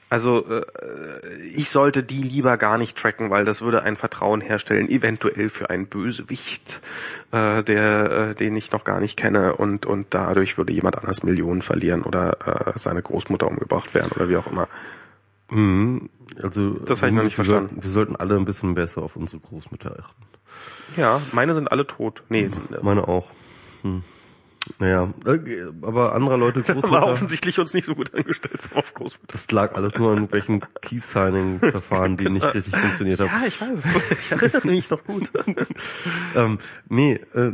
[0.09, 0.65] also äh,
[1.53, 5.69] ich sollte die lieber gar nicht tracken, weil das würde ein Vertrauen herstellen, eventuell für
[5.69, 6.81] einen Bösewicht,
[7.31, 11.23] äh, der, äh, den ich noch gar nicht kenne und und dadurch würde jemand anders
[11.23, 14.67] Millionen verlieren oder äh, seine Großmutter umgebracht werden oder wie auch immer.
[15.51, 16.09] Mhm.
[16.41, 17.69] Also das habe ich noch nicht wir verstanden.
[17.69, 20.23] Sollten, wir sollten alle ein bisschen besser auf unsere Großmütter achten.
[20.95, 22.23] Ja, meine sind alle tot.
[22.29, 22.49] Nee,
[22.81, 23.29] meine auch.
[23.83, 24.03] Hm.
[24.77, 26.91] Naja, äh, aber anderer Leute Großmutter...
[26.91, 29.31] war offensichtlich uns nicht so gut angestellt auf Großmutter.
[29.31, 33.27] Das lag alles nur an irgendwelchen Key-Signing-Verfahren, die nicht richtig funktioniert haben.
[33.27, 33.85] Ja, ich weiß.
[34.19, 35.31] Ich erinnere mich noch gut.
[36.35, 37.51] ähm, nee, äh,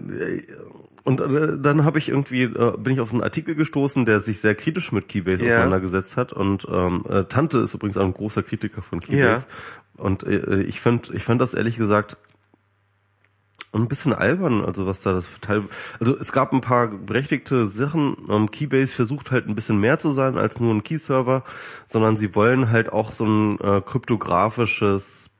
[1.05, 4.41] und äh, dann habe ich irgendwie äh, bin ich auf einen Artikel gestoßen, der sich
[4.41, 5.53] sehr kritisch mit Keybase ja.
[5.53, 9.47] auseinandergesetzt hat und ähm, äh, Tante ist übrigens auch ein großer Kritiker von Keybase
[9.97, 10.03] ja.
[10.03, 12.17] und äh, ich fand ich fand das ehrlich gesagt
[13.77, 15.63] ein bisschen albern, also was da das Teil,
[15.99, 18.17] also es gab ein paar berechtigte Sachen.
[18.29, 21.43] Ähm, Keybase versucht halt ein bisschen mehr zu sein als nur ein Key-Server,
[21.85, 25.31] sondern sie wollen halt auch so ein äh, kryptografisches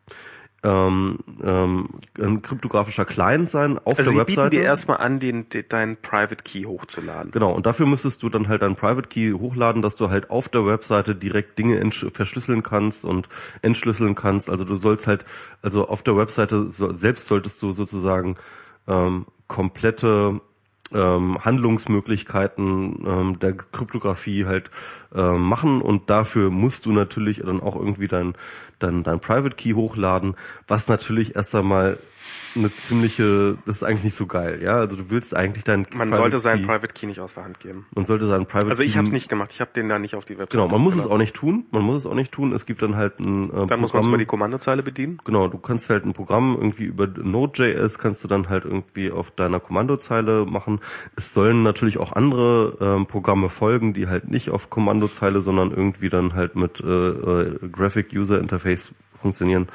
[0.66, 4.42] ähm, ähm, ein kryptografischer Client sein auf also der Webseite.
[4.42, 7.32] Also bieten dir erstmal an, den, den, deinen Private Key hochzuladen.
[7.32, 10.50] Genau, und dafür müsstest du dann halt deinen Private Key hochladen, dass du halt auf
[10.50, 13.30] der Webseite direkt Dinge verschlüsseln kannst und
[13.62, 14.50] entschlüsseln kannst.
[14.50, 15.24] Also du sollst halt,
[15.62, 18.36] also auf der Webseite so, selbst solltest du sozusagen
[18.88, 20.42] ähm, komplette
[20.94, 24.70] ähm, Handlungsmöglichkeiten ähm, der Kryptographie halt
[25.14, 25.82] ähm, machen.
[25.82, 28.34] Und dafür musst du natürlich dann auch irgendwie dein,
[28.80, 30.36] dein, dein Private Key hochladen,
[30.68, 31.98] was natürlich erst einmal
[32.56, 34.78] eine ziemliche, das ist eigentlich nicht so geil, ja.
[34.78, 37.44] Also du willst eigentlich dein Man Private sollte seinen Key, Private Key nicht aus der
[37.44, 37.86] Hand geben.
[37.94, 40.16] Man sollte seinen Private Also ich habe es nicht gemacht, ich habe den da nicht
[40.16, 40.52] auf die Website.
[40.52, 42.54] Genau, man muss es auch nicht tun, man muss es auch nicht tun.
[42.54, 45.20] Es gibt dann halt ein äh, Dann Programm, muss man über die Kommandozeile bedienen.
[45.26, 49.32] Genau, du kannst halt ein Programm irgendwie über Node.js kannst du dann halt irgendwie auf
[49.32, 50.80] deiner Kommandozeile machen.
[51.16, 56.10] Es sollen natürlich auch andere ähm, Programme folgen, die halt nicht auf Kommandozeile, sondern irgendwie
[56.10, 59.68] dann halt mit äh, äh, Graphic User Interface funktionieren.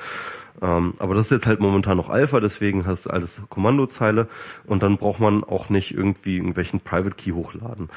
[0.62, 4.28] Ähm, aber das ist jetzt halt momentan noch Alpha, deswegen hast du alles Kommandozeile
[4.66, 7.88] und dann braucht man auch nicht irgendwie irgendwelchen Private Key hochladen.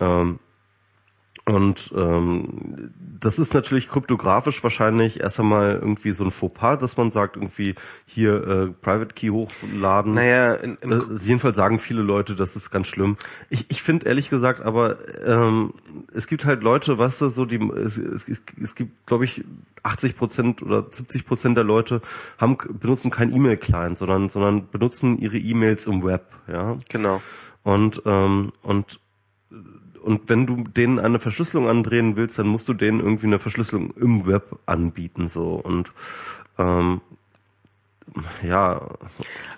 [0.00, 0.38] Ähm,
[1.50, 7.10] Und ähm, das ist natürlich kryptografisch wahrscheinlich erst einmal irgendwie so ein Fauxpas, dass man
[7.10, 7.74] sagt, irgendwie
[8.06, 10.14] hier äh, Private Key hochladen.
[10.14, 13.16] Naja, in, äh, jedenfalls sagen viele Leute, das ist ganz schlimm.
[13.48, 14.96] Ich, ich finde ehrlich gesagt, aber
[15.26, 15.74] ähm,
[16.14, 19.44] es gibt halt Leute, was weißt du, so die es, es, es gibt, glaube ich,
[19.82, 22.00] 80 Prozent oder 70 Prozent der Leute
[22.38, 26.76] haben benutzen kein E-Mail-Client, sondern sondern benutzen ihre E-Mails im Web, ja.
[26.88, 27.20] Genau.
[27.64, 29.00] Und ähm, und
[30.02, 33.92] und wenn du denen eine Verschlüsselung andrehen willst, dann musst du denen irgendwie eine Verschlüsselung
[33.96, 35.92] im Web anbieten so und
[36.58, 37.00] ähm,
[38.42, 38.88] ja.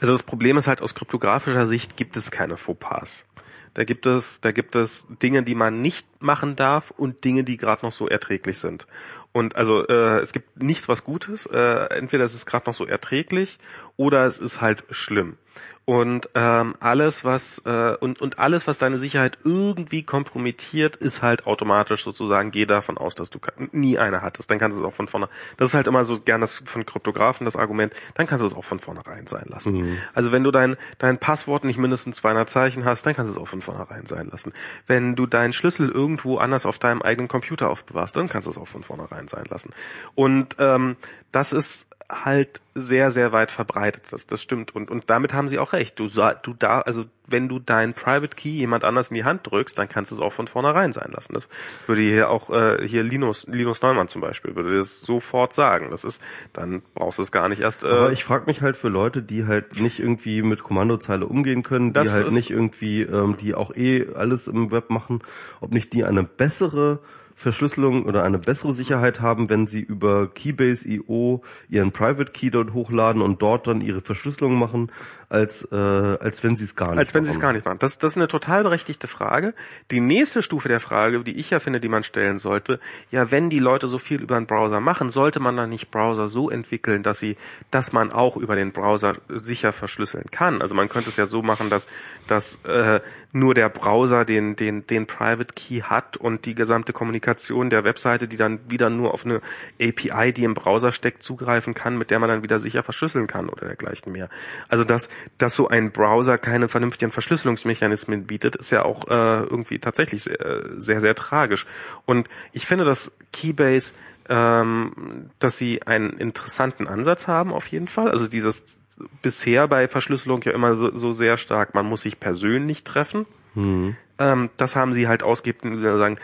[0.01, 3.27] Also das Problem ist halt aus kryptografischer Sicht gibt es keine Fauxpas.
[3.75, 7.57] Da gibt es, da gibt es Dinge, die man nicht machen darf und Dinge, die
[7.57, 8.87] gerade noch so erträglich sind.
[9.33, 11.47] Und also äh, es gibt nichts was Gutes.
[11.47, 13.59] Äh, entweder es ist gerade noch so erträglich
[13.97, 15.39] oder es ist halt schlimm
[15.85, 21.47] und ähm, alles was äh, und und alles was deine Sicherheit irgendwie kompromittiert ist halt
[21.47, 23.41] automatisch sozusagen geh davon aus dass du
[23.73, 24.51] nie eine hattest.
[24.51, 26.87] Dann kannst du es auch von vorne das ist halt immer so gern das von
[26.87, 29.73] Kryptografen das Argument dann kannst du es auch von vornherein sein lassen.
[29.73, 29.99] Mhm.
[30.15, 33.43] also wenn du dein dein Passwort nicht mindestens 200 Zeichen hast dann kannst du es
[33.43, 34.53] auch von vornherein sein lassen.
[34.87, 38.59] Wenn du deinen Schlüssel irgendwo anders auf deinem eigenen Computer aufbewahrst dann kannst du es
[38.59, 39.71] auch von vornherein sein lassen.
[40.15, 40.97] Und ähm,
[41.33, 44.05] das ist halt sehr, sehr weit verbreitet.
[44.11, 44.75] Das, das stimmt.
[44.75, 45.99] Und, und damit haben sie auch recht.
[45.99, 49.79] Du, du da, also wenn du deinen Private Key jemand anders in die Hand drückst,
[49.79, 51.35] dann kannst du es auch von vornherein sein lassen.
[51.35, 51.49] Das
[51.87, 55.89] würde hier auch äh, hier Linus, Linus Neumann zum Beispiel, würde das sofort sagen.
[55.91, 57.85] Das ist, dann brauchst du es gar nicht erst.
[57.85, 61.63] Äh, Aber ich frage mich halt für Leute, die halt nicht irgendwie mit Kommandozeile umgehen
[61.63, 65.23] können, die halt nicht irgendwie, ähm, die auch eh alles im Web machen,
[65.61, 67.01] ob nicht die eine bessere
[67.43, 73.21] Verschlüsselung oder eine bessere Sicherheit haben, wenn sie über Keybase.io ihren Private Key dort hochladen
[73.21, 74.91] und dort dann ihre Verschlüsselung machen,
[75.29, 76.99] als, äh, als wenn sie es gar nicht machen.
[76.99, 77.79] Als wenn sie es gar nicht machen.
[77.79, 79.55] Das, das ist eine total berechtigte Frage.
[79.91, 82.79] Die nächste Stufe der Frage, die ich ja finde, die man stellen sollte,
[83.11, 86.29] ja, wenn die Leute so viel über einen Browser machen, sollte man dann nicht Browser
[86.29, 87.37] so entwickeln, dass sie,
[87.71, 90.63] dass man auch über den Browser sicher verschlüsseln kann.
[90.63, 91.87] Also man könnte es ja so machen, dass,
[92.29, 93.01] dass äh,
[93.33, 98.29] nur der Browser den, den, den Private Key hat und die gesamte Kommunikation der Webseite,
[98.29, 99.41] die dann wieder nur auf eine
[99.81, 103.49] API, die im Browser steckt, zugreifen kann, mit der man dann wieder sicher verschlüsseln kann
[103.49, 104.29] oder dergleichen mehr.
[104.69, 109.79] Also dass, dass so ein Browser keine vernünftigen Verschlüsselungsmechanismen bietet, ist ja auch äh, irgendwie
[109.79, 111.67] tatsächlich sehr, sehr, sehr tragisch.
[112.05, 113.95] Und ich finde, dass Keybase
[114.29, 118.11] ähm, dass sie einen interessanten Ansatz haben auf jeden Fall.
[118.11, 118.79] Also dieses
[119.23, 123.27] bisher bei Verschlüsselung ja immer so, so sehr stark, man muss sich persönlich treffen.
[123.55, 123.97] Mhm.
[124.19, 126.19] Ähm, das haben sie halt ausgegeben, sagen,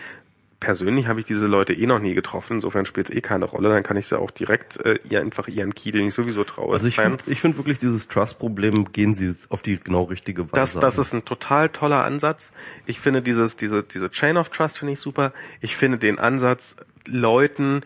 [0.60, 3.68] persönlich habe ich diese Leute eh noch nie getroffen, insofern spielt es eh keine Rolle,
[3.68, 6.74] dann kann ich sie auch direkt äh, ihr einfach ihren Key, den ich sowieso traue.
[6.74, 10.54] Also ich finde ich finde wirklich dieses Trust-Problem gehen sie auf die genau richtige Weise.
[10.54, 12.52] Das, das ist ein total toller Ansatz.
[12.86, 15.32] Ich finde dieses, diese, diese Chain of Trust finde ich super.
[15.60, 17.82] Ich finde den Ansatz, Leuten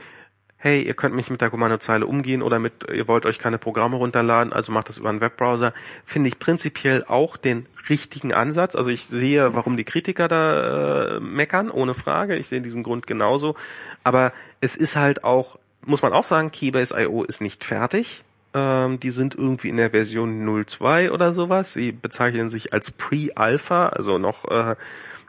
[0.62, 3.96] hey, ihr könnt mich mit der Kommandozeile umgehen oder mit, ihr wollt euch keine Programme
[3.96, 5.74] runterladen, also macht das über einen Webbrowser,
[6.04, 8.76] finde ich prinzipiell auch den richtigen Ansatz.
[8.76, 12.36] Also ich sehe, warum die Kritiker da äh, meckern, ohne Frage.
[12.36, 13.56] Ich sehe diesen Grund genauso.
[14.04, 18.22] Aber es ist halt auch, muss man auch sagen, Keybase.io ist nicht fertig.
[18.54, 21.72] Ähm, die sind irgendwie in der Version 0.2 oder sowas.
[21.72, 24.76] Sie bezeichnen sich als Pre-Alpha, also noch äh,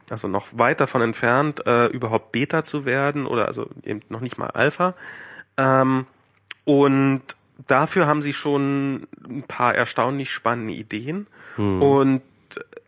[0.10, 4.38] also noch weit davon entfernt, äh, überhaupt Beta zu werden oder also eben noch nicht
[4.38, 4.96] mal Alpha.
[5.58, 6.06] Ähm,
[6.66, 7.22] und
[7.68, 11.28] dafür haben sie schon ein paar erstaunlich spannende Ideen.
[11.56, 11.82] Hm.
[11.82, 12.22] Und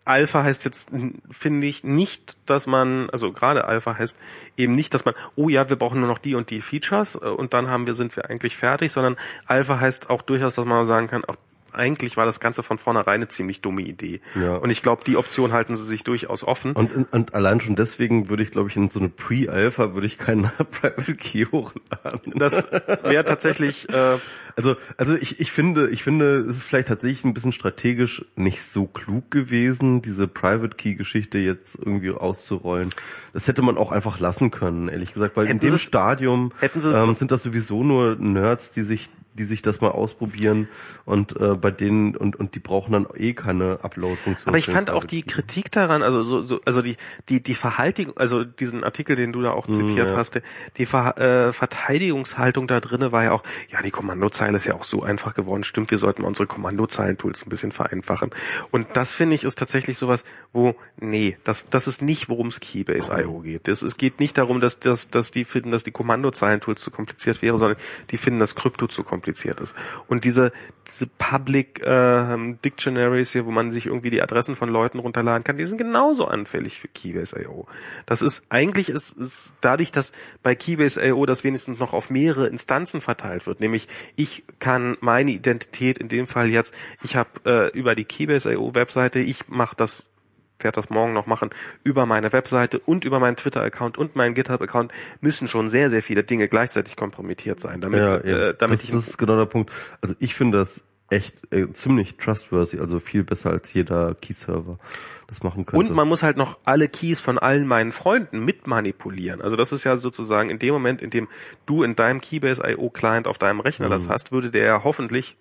[0.06, 0.92] Alpha heißt jetzt,
[1.32, 4.20] finde ich, nicht, dass man, also gerade Alpha heißt
[4.56, 7.28] eben nicht, dass man, oh ja, wir brauchen nur noch die und die Features äh,
[7.28, 10.86] und dann haben wir, sind wir eigentlich fertig, sondern Alpha heißt auch durchaus, dass man
[10.86, 11.36] sagen kann, auch
[11.76, 14.22] eigentlich war das Ganze von vornherein eine ziemlich dumme Idee.
[14.36, 14.58] Ja.
[14.58, 16.74] Und ich glaube, die Option halten sie sich durchaus offen.
[16.74, 20.18] Und, und allein schon deswegen würde ich, glaube ich, in so eine Pre-Alpha würde ich
[20.18, 22.34] keinen Private Key hochladen.
[22.36, 23.90] Das wäre tatsächlich.
[23.90, 24.18] Äh,
[24.56, 28.62] also, also ich, ich finde, ich finde, es ist vielleicht tatsächlich ein bisschen strategisch nicht
[28.64, 32.90] so klug gewesen, diese Private Key Geschichte jetzt irgendwie auszurollen.
[33.34, 37.14] Das hätte man auch einfach lassen können, ehrlich gesagt, weil hätten in dem Stadium ähm,
[37.16, 40.70] sind das sowieso nur Nerds, die sich die sich das mal ausprobieren
[41.04, 44.48] und äh, bei denen und und die brauchen dann eh keine Upload-Funktion.
[44.48, 46.96] Aber ich fand auch die Kritik daran, also so, so also die
[47.28, 50.16] die die Verhaltung, also diesen Artikel, den du da auch zitiert ja.
[50.16, 50.42] hast,
[50.78, 54.86] die Ver, äh, Verteidigungshaltung da drinne war ja auch, ja die Kommandozeile ist ja auch
[54.86, 55.64] so einfach geworden.
[55.64, 58.30] Stimmt, wir sollten unsere Kommandozeilen-Tools ein bisschen vereinfachen.
[58.72, 60.24] Und das finde ich ist tatsächlich sowas,
[60.54, 63.68] wo nee, das das ist nicht, worum es Keybase.io geht.
[63.68, 67.42] Das, es geht nicht darum, dass dass dass die finden, dass die Kommandozeilen-Tools zu kompliziert
[67.42, 67.78] wäre, sondern
[68.12, 69.76] die finden das Krypto zu kompliziert kompliziert ist.
[70.08, 70.52] Und diese,
[70.88, 75.58] diese Public äh, Dictionaries hier, wo man sich irgendwie die Adressen von Leuten runterladen kann,
[75.58, 77.68] die sind genauso anfällig für Keybase.io.
[78.06, 80.12] Das ist eigentlich ist, ist dadurch, dass
[80.44, 83.60] bei Keybase.io das wenigstens noch auf mehrere Instanzen verteilt wird.
[83.60, 88.76] Nämlich ich kann meine Identität in dem Fall jetzt, ich habe äh, über die Keybase.io
[88.76, 90.10] Webseite, ich mache das
[90.60, 91.50] werde das morgen noch machen,
[91.84, 96.24] über meine Webseite und über meinen Twitter-Account und meinen GitHub-Account müssen schon sehr, sehr viele
[96.24, 99.72] Dinge gleichzeitig kompromittiert sein, damit, Ja, äh, damit das, ich das ist genau der Punkt.
[100.02, 104.80] Also ich finde das echt äh, ziemlich trustworthy, also viel besser als jeder Key-Server
[105.28, 105.78] das machen könnte.
[105.78, 109.42] Und man muss halt noch alle Keys von allen meinen Freunden mit manipulieren.
[109.42, 111.28] Also das ist ja sozusagen in dem Moment, in dem
[111.66, 115.38] du in deinem Keybase.io Client auf deinem Rechner das hast, würde der ja hoffentlich,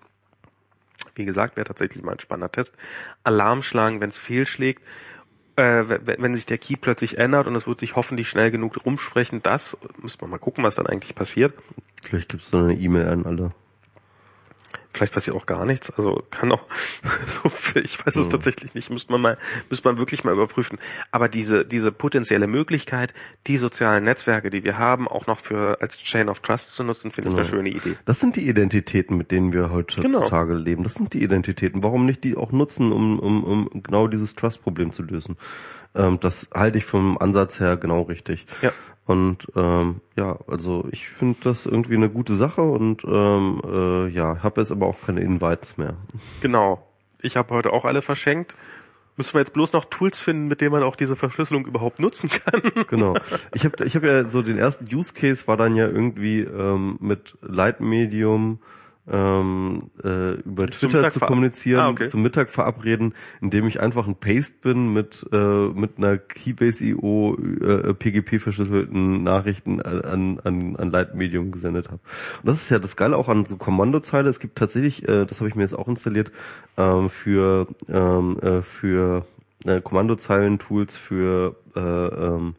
[1.14, 2.74] wie gesagt, wäre tatsächlich mal ein spannender Test,
[3.22, 4.82] Alarm schlagen, wenn es fehlschlägt.
[5.56, 9.40] Äh, wenn, sich der Key plötzlich ändert und es wird sich hoffentlich schnell genug rumsprechen,
[9.40, 11.54] das müssen wir mal gucken, was dann eigentlich passiert.
[12.02, 13.52] Vielleicht gibt es eine E-Mail an alle.
[14.94, 15.90] Vielleicht passiert auch gar nichts.
[15.90, 16.64] Also kann auch,
[17.26, 20.78] so, ich weiß es tatsächlich nicht, müsste man mal, müsste man wirklich mal überprüfen.
[21.10, 23.12] Aber diese, diese potenzielle Möglichkeit,
[23.48, 27.10] die sozialen Netzwerke, die wir haben, auch noch für als Chain of Trust zu nutzen,
[27.10, 27.96] finde ich eine schöne Idee.
[28.04, 30.84] Das sind die Identitäten, mit denen wir heutzutage leben.
[30.84, 31.82] Das sind die Identitäten.
[31.82, 35.36] Warum nicht die auch nutzen, um, um, um genau dieses Trust-Problem zu lösen?
[35.94, 38.46] Ähm, das halte ich vom Ansatz her genau richtig.
[38.62, 38.72] Ja.
[39.06, 44.42] Und ähm, ja, also ich finde das irgendwie eine gute Sache und ähm, äh, ja,
[44.42, 45.96] habe jetzt aber auch keine Invites mehr.
[46.40, 46.86] Genau.
[47.20, 48.54] Ich habe heute auch alle verschenkt.
[49.16, 52.30] Müssen wir jetzt bloß noch Tools finden, mit denen man auch diese Verschlüsselung überhaupt nutzen
[52.30, 52.62] kann.
[52.88, 53.16] Genau.
[53.54, 56.96] Ich habe ich hab ja so den ersten Use Case war dann ja irgendwie ähm,
[57.00, 58.58] mit Leitmedium
[59.10, 62.06] ähm, äh, über Twitter Mittag zu kommunizieren, Ah, okay.
[62.08, 67.92] zum Mittag verabreden, indem ich einfach ein Paste bin mit äh, mit einer Keybase.io äh,
[67.94, 72.00] PGP verschlüsselten Nachrichten an an, an Leitmedium gesendet habe.
[72.42, 74.28] Und das ist ja das Geile auch an so Kommandozeile.
[74.30, 76.32] Es gibt tatsächlich, äh, das habe ich mir jetzt auch installiert
[76.78, 79.26] ähm, für ähm, äh, für
[79.66, 82.54] äh, Kommandozeilen-Tools für äh, ähm,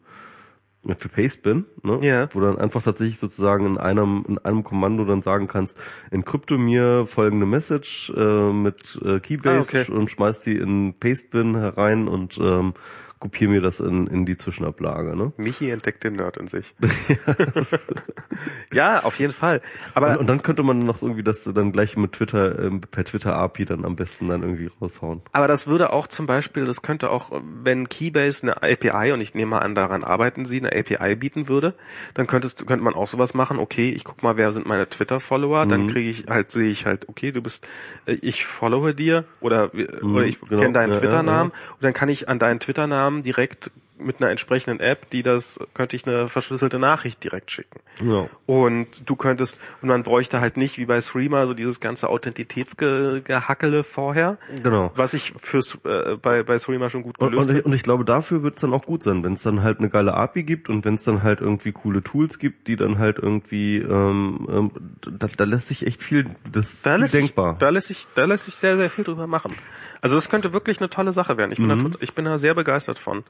[0.96, 1.98] für Pastebin, ne?
[2.02, 2.28] Ja.
[2.32, 5.78] wo du dann einfach tatsächlich sozusagen in einem in einem Kommando dann sagen kannst,
[6.10, 9.92] encrypte mir folgende Message äh, mit äh, Keybase Ah, okay.
[9.92, 12.74] und schmeiß die in Pastebin herein und ähm,
[13.18, 15.16] kopiere mir das in, in die Zwischenablage.
[15.16, 15.32] Ne?
[15.38, 16.74] Michi entdeckt den Nerd in sich.
[18.72, 19.62] ja, auf jeden Fall.
[19.94, 23.04] Aber Und, und dann könnte man noch irgendwie das dann gleich mit Twitter ähm, per
[23.04, 25.22] Twitter API dann am besten dann irgendwie raushauen.
[25.32, 27.30] Aber das würde auch zum Beispiel, das könnte auch,
[27.62, 31.48] wenn Keybase eine API, und ich nehme mal an, daran arbeiten sie, eine API bieten
[31.48, 31.74] würde,
[32.12, 35.64] dann könntest, könnte man auch sowas machen, okay, ich guck mal, wer sind meine Twitter-Follower,
[35.64, 37.66] dann kriege ich halt, sehe ich halt, okay, du bist,
[38.04, 40.60] äh, ich followe dir oder, oder ich genau.
[40.60, 44.80] kenne deinen Ja, Twitter-Namen und dann kann ich an deinen Twitter-Namen direkt mit einer entsprechenden
[44.80, 47.80] App, die das, könnte ich eine verschlüsselte Nachricht direkt schicken.
[48.02, 48.28] Ja.
[48.46, 53.84] Und du könntest, und man bräuchte halt nicht wie bei Threema so dieses ganze Authentitätsgehackele
[53.84, 54.38] vorher.
[54.62, 54.92] Genau.
[54.94, 57.68] Was ich fürs, äh, bei, bei Threema schon gut Und, gelöst und, ich, habe.
[57.68, 59.88] und ich glaube, dafür wird es dann auch gut sein, wenn es dann halt eine
[59.88, 63.18] geile API gibt und wenn es dann halt irgendwie coole Tools gibt, die dann halt
[63.18, 67.56] irgendwie, ähm, ähm, da, da lässt sich echt viel, das ist Da sich, denkbar.
[67.58, 69.54] da lässt sich, da lässt sich sehr, sehr viel drüber machen.
[70.02, 71.52] Also das könnte wirklich eine tolle Sache werden.
[71.52, 73.24] Ich bin, da, tot- ich bin da sehr begeistert von.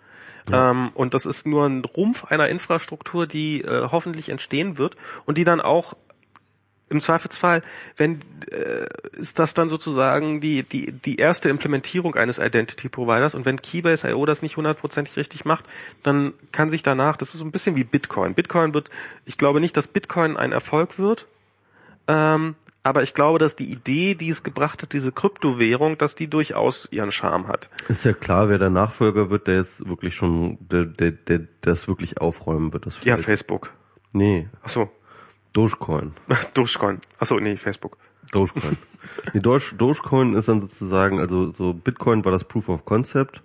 [0.53, 5.39] Ähm, und das ist nur ein Rumpf einer Infrastruktur, die äh, hoffentlich entstehen wird und
[5.39, 5.95] die dann auch
[6.89, 7.63] im Zweifelsfall,
[7.97, 13.45] wenn äh, ist das dann sozusagen die die die erste Implementierung eines Identity Providers und
[13.45, 15.65] wenn Keybase.io das nicht hundertprozentig richtig macht,
[16.05, 18.35] dann kann sich danach, das ist so ein bisschen wie Bitcoin.
[18.35, 18.91] Bitcoin wird,
[19.25, 21.27] ich glaube nicht, dass Bitcoin ein Erfolg wird,
[22.07, 22.55] ähm,
[22.87, 26.89] aber ich glaube, dass die Idee, die es gebracht hat, diese Kryptowährung, dass die durchaus
[26.93, 27.69] ihren Charme hat.
[27.89, 31.89] Ist ja klar, wer der Nachfolger wird, der jetzt wirklich schon, der, der, der das
[31.89, 32.87] wirklich aufräumen wird.
[32.87, 33.17] Das Ja.
[33.17, 33.73] Facebook.
[34.13, 34.89] Nee, Ach so,
[35.53, 36.13] Dogecoin.
[36.55, 36.99] Dogecoin.
[37.19, 37.99] Ach so, nee, Facebook.
[38.33, 38.77] Dogecoin.
[39.35, 43.43] nee, Doge, Dogecoin ist dann sozusagen, also so Bitcoin war das Proof of Concept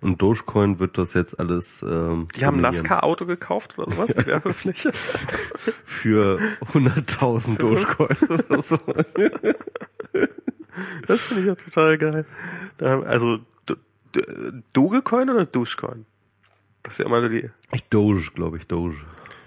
[0.00, 2.62] und Dogecoin wird das jetzt alles ähm, Die haben ein.
[2.62, 4.92] NASCAR-Auto gekauft oder sowas, die Werbefläche.
[5.84, 6.38] für
[6.72, 8.76] 100.000 Dogecoins oder so.
[11.06, 12.26] Das finde ich ja total geil.
[12.80, 13.76] Also Do-
[14.12, 14.22] Do-
[14.72, 16.06] Dogecoin oder Dogecoin?
[16.82, 17.48] Das ist ja immer so die.
[17.72, 18.96] Ich Doge, glaube ich, Doge.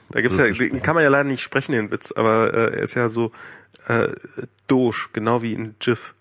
[0.10, 2.96] Da gibt's ja, kann man ja leider nicht sprechen, den Witz, aber äh, er ist
[2.96, 3.32] ja so
[3.88, 4.08] äh,
[4.68, 6.14] Doge, genau wie in GIF.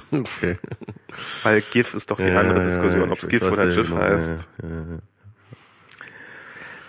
[0.10, 0.58] Okay.
[1.42, 3.88] Weil GIF ist doch die Ja, andere ja, Diskussion, ja, ob's ich GIF oder GIF
[3.88, 4.48] genau, heißt.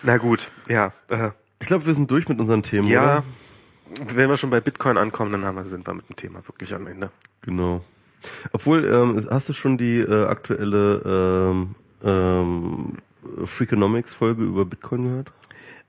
[0.03, 0.93] Na gut, ja.
[1.09, 3.23] Äh, Ich glaube, wir sind durch mit unseren Themen, ja, oder?
[4.15, 6.73] wenn wir schon bei Bitcoin ankommen, dann haben wir, sind wir mit dem Thema wirklich
[6.73, 7.09] am Ende.
[7.41, 7.83] Genau.
[8.51, 11.01] Obwohl, ähm, hast du schon die äh, aktuelle
[11.53, 12.93] ähm, ähm,
[13.45, 15.31] Freakonomics-Folge über Bitcoin gehört?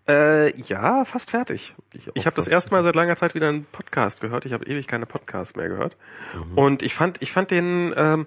[0.09, 1.75] Äh, ja, fast fertig.
[1.93, 4.47] Ich Ich habe das erste Mal seit langer Zeit wieder einen Podcast gehört.
[4.47, 5.97] Ich habe ewig keine Podcasts mehr gehört.
[6.35, 6.59] Mhm.
[6.59, 8.27] Und ich fand, ich fand den ähm,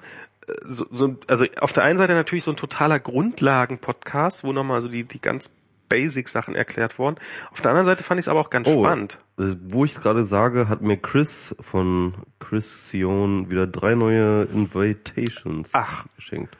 [0.63, 4.87] so, so, also auf der einen Seite natürlich so ein totaler Grundlagen-Podcast, wo nochmal so
[4.87, 5.51] die die ganz
[5.89, 7.17] Basic-Sachen erklärt wurden.
[7.51, 9.17] Auf der anderen Seite fand ich es aber auch ganz spannend.
[9.37, 14.43] Äh, wo ich es gerade sage, hat mir Chris von Chris Sion wieder drei neue
[14.43, 16.05] Invitations Ach.
[16.15, 16.55] geschenkt.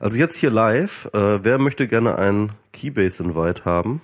[0.00, 4.00] Also jetzt hier live, äh, wer möchte gerne ein Keybase Invite haben?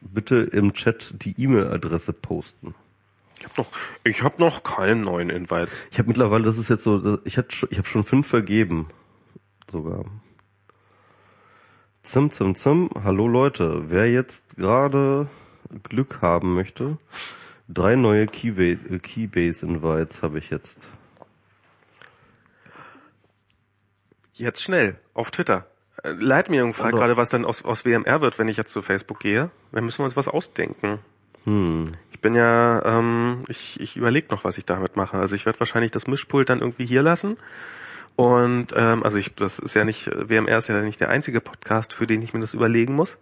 [0.00, 2.74] Bitte im Chat die E-Mail-Adresse posten.
[3.38, 3.70] Ich habe noch,
[4.04, 5.68] ich habe noch keinen neuen Invite.
[5.90, 8.88] Ich habe mittlerweile, das ist jetzt so, ich hatte, schon- ich habe schon fünf vergeben,
[9.70, 10.04] sogar.
[12.02, 12.90] Zim, zim, zim.
[13.04, 15.28] Hallo Leute, wer jetzt gerade
[15.84, 16.98] Glück haben möchte,
[17.68, 20.88] drei neue Keybase, äh, habe ich jetzt.
[24.32, 25.69] Jetzt schnell auf Twitter.
[26.02, 28.82] Leit mir und fragt gerade, was dann aus, aus WMR wird, wenn ich jetzt zu
[28.82, 29.50] Facebook gehe.
[29.72, 30.98] Dann müssen wir uns was ausdenken.
[31.44, 31.84] Hm.
[32.12, 35.18] Ich bin ja, ähm, ich, ich überlege noch, was ich damit mache.
[35.18, 37.36] Also ich werde wahrscheinlich das Mischpult dann irgendwie hier lassen.
[38.16, 41.94] Und ähm, also ich, das ist ja nicht, WMR ist ja nicht der einzige Podcast,
[41.94, 43.16] für den ich mir das überlegen muss.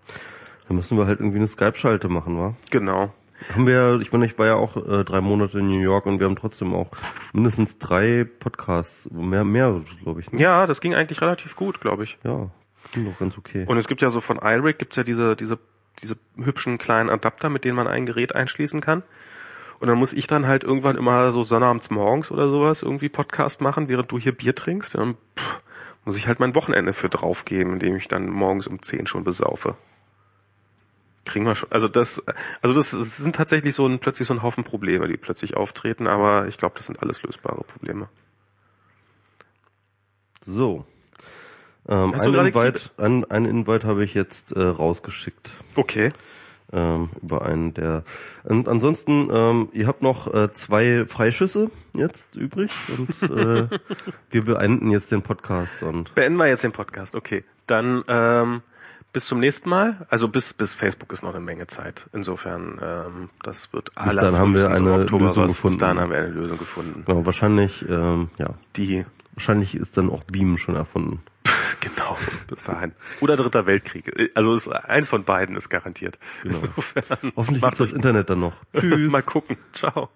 [0.66, 2.54] Dann müssen wir halt irgendwie eine Skype-Schalte machen, wa?
[2.70, 3.12] Genau.
[3.54, 6.18] Haben wir, ich meine, ich war ja auch äh, drei Monate in New York und
[6.18, 6.90] wir haben trotzdem auch
[7.32, 10.32] mindestens drei Podcasts, mehr, mehr, glaube ich.
[10.32, 10.40] Ne?
[10.40, 12.18] Ja, das ging eigentlich relativ gut, glaube ich.
[12.24, 12.50] Ja,
[12.90, 13.64] klingt doch ganz okay.
[13.66, 15.58] Und es gibt ja so von iRig gibt's ja diese, diese,
[16.00, 19.02] diese hübschen kleinen Adapter, mit denen man ein Gerät einschließen kann.
[19.80, 23.60] Und dann muss ich dann halt irgendwann immer so sonnabends morgens oder sowas irgendwie Podcast
[23.60, 24.96] machen, während du hier Bier trinkst.
[24.96, 25.60] Dann pff,
[26.04, 29.76] muss ich halt mein Wochenende für draufgeben, indem ich dann morgens um 10 schon besaufe.
[31.24, 31.70] Kriegen wir schon.
[31.70, 32.24] Also das,
[32.62, 36.48] also das sind tatsächlich so ein, plötzlich so ein Haufen Probleme, die plötzlich auftreten, aber
[36.48, 38.08] ich glaube, das sind alles lösbare Probleme.
[40.40, 40.86] So.
[41.88, 45.52] Ähm, Hast du ein, gerade Invite, ein, ein Invite habe ich jetzt äh, rausgeschickt.
[45.74, 46.12] Okay.
[46.70, 48.04] Ähm, über einen der.
[48.44, 53.68] Und ansonsten, ähm, ihr habt noch äh, zwei Freischüsse jetzt übrig und äh,
[54.28, 57.42] wir beenden jetzt den Podcast und Beenden wir jetzt den Podcast, okay.
[57.66, 58.60] Dann ähm,
[59.14, 60.06] bis zum nächsten Mal.
[60.10, 62.06] Also bis bis Facebook ist noch eine Menge Zeit.
[62.12, 65.52] Insofern, ähm, das wird Bis dahin haben wir eine Oktober Lösung was.
[65.52, 65.76] gefunden.
[65.76, 67.02] Bis dahin haben wir eine Lösung gefunden.
[67.06, 71.22] genau, wahrscheinlich, ähm, ja, Die, wahrscheinlich ist dann auch Beam schon erfunden.
[71.94, 72.16] genau,
[72.46, 72.92] bis dahin.
[73.20, 74.30] Oder dritter Weltkrieg.
[74.34, 76.18] Also ist, eins von beiden ist garantiert.
[76.42, 76.56] Genau.
[76.56, 78.54] Insofern, Hoffentlich macht das Internet dann noch.
[78.74, 79.10] Tschüss.
[79.10, 79.56] Mal gucken.
[79.72, 80.10] Ciao.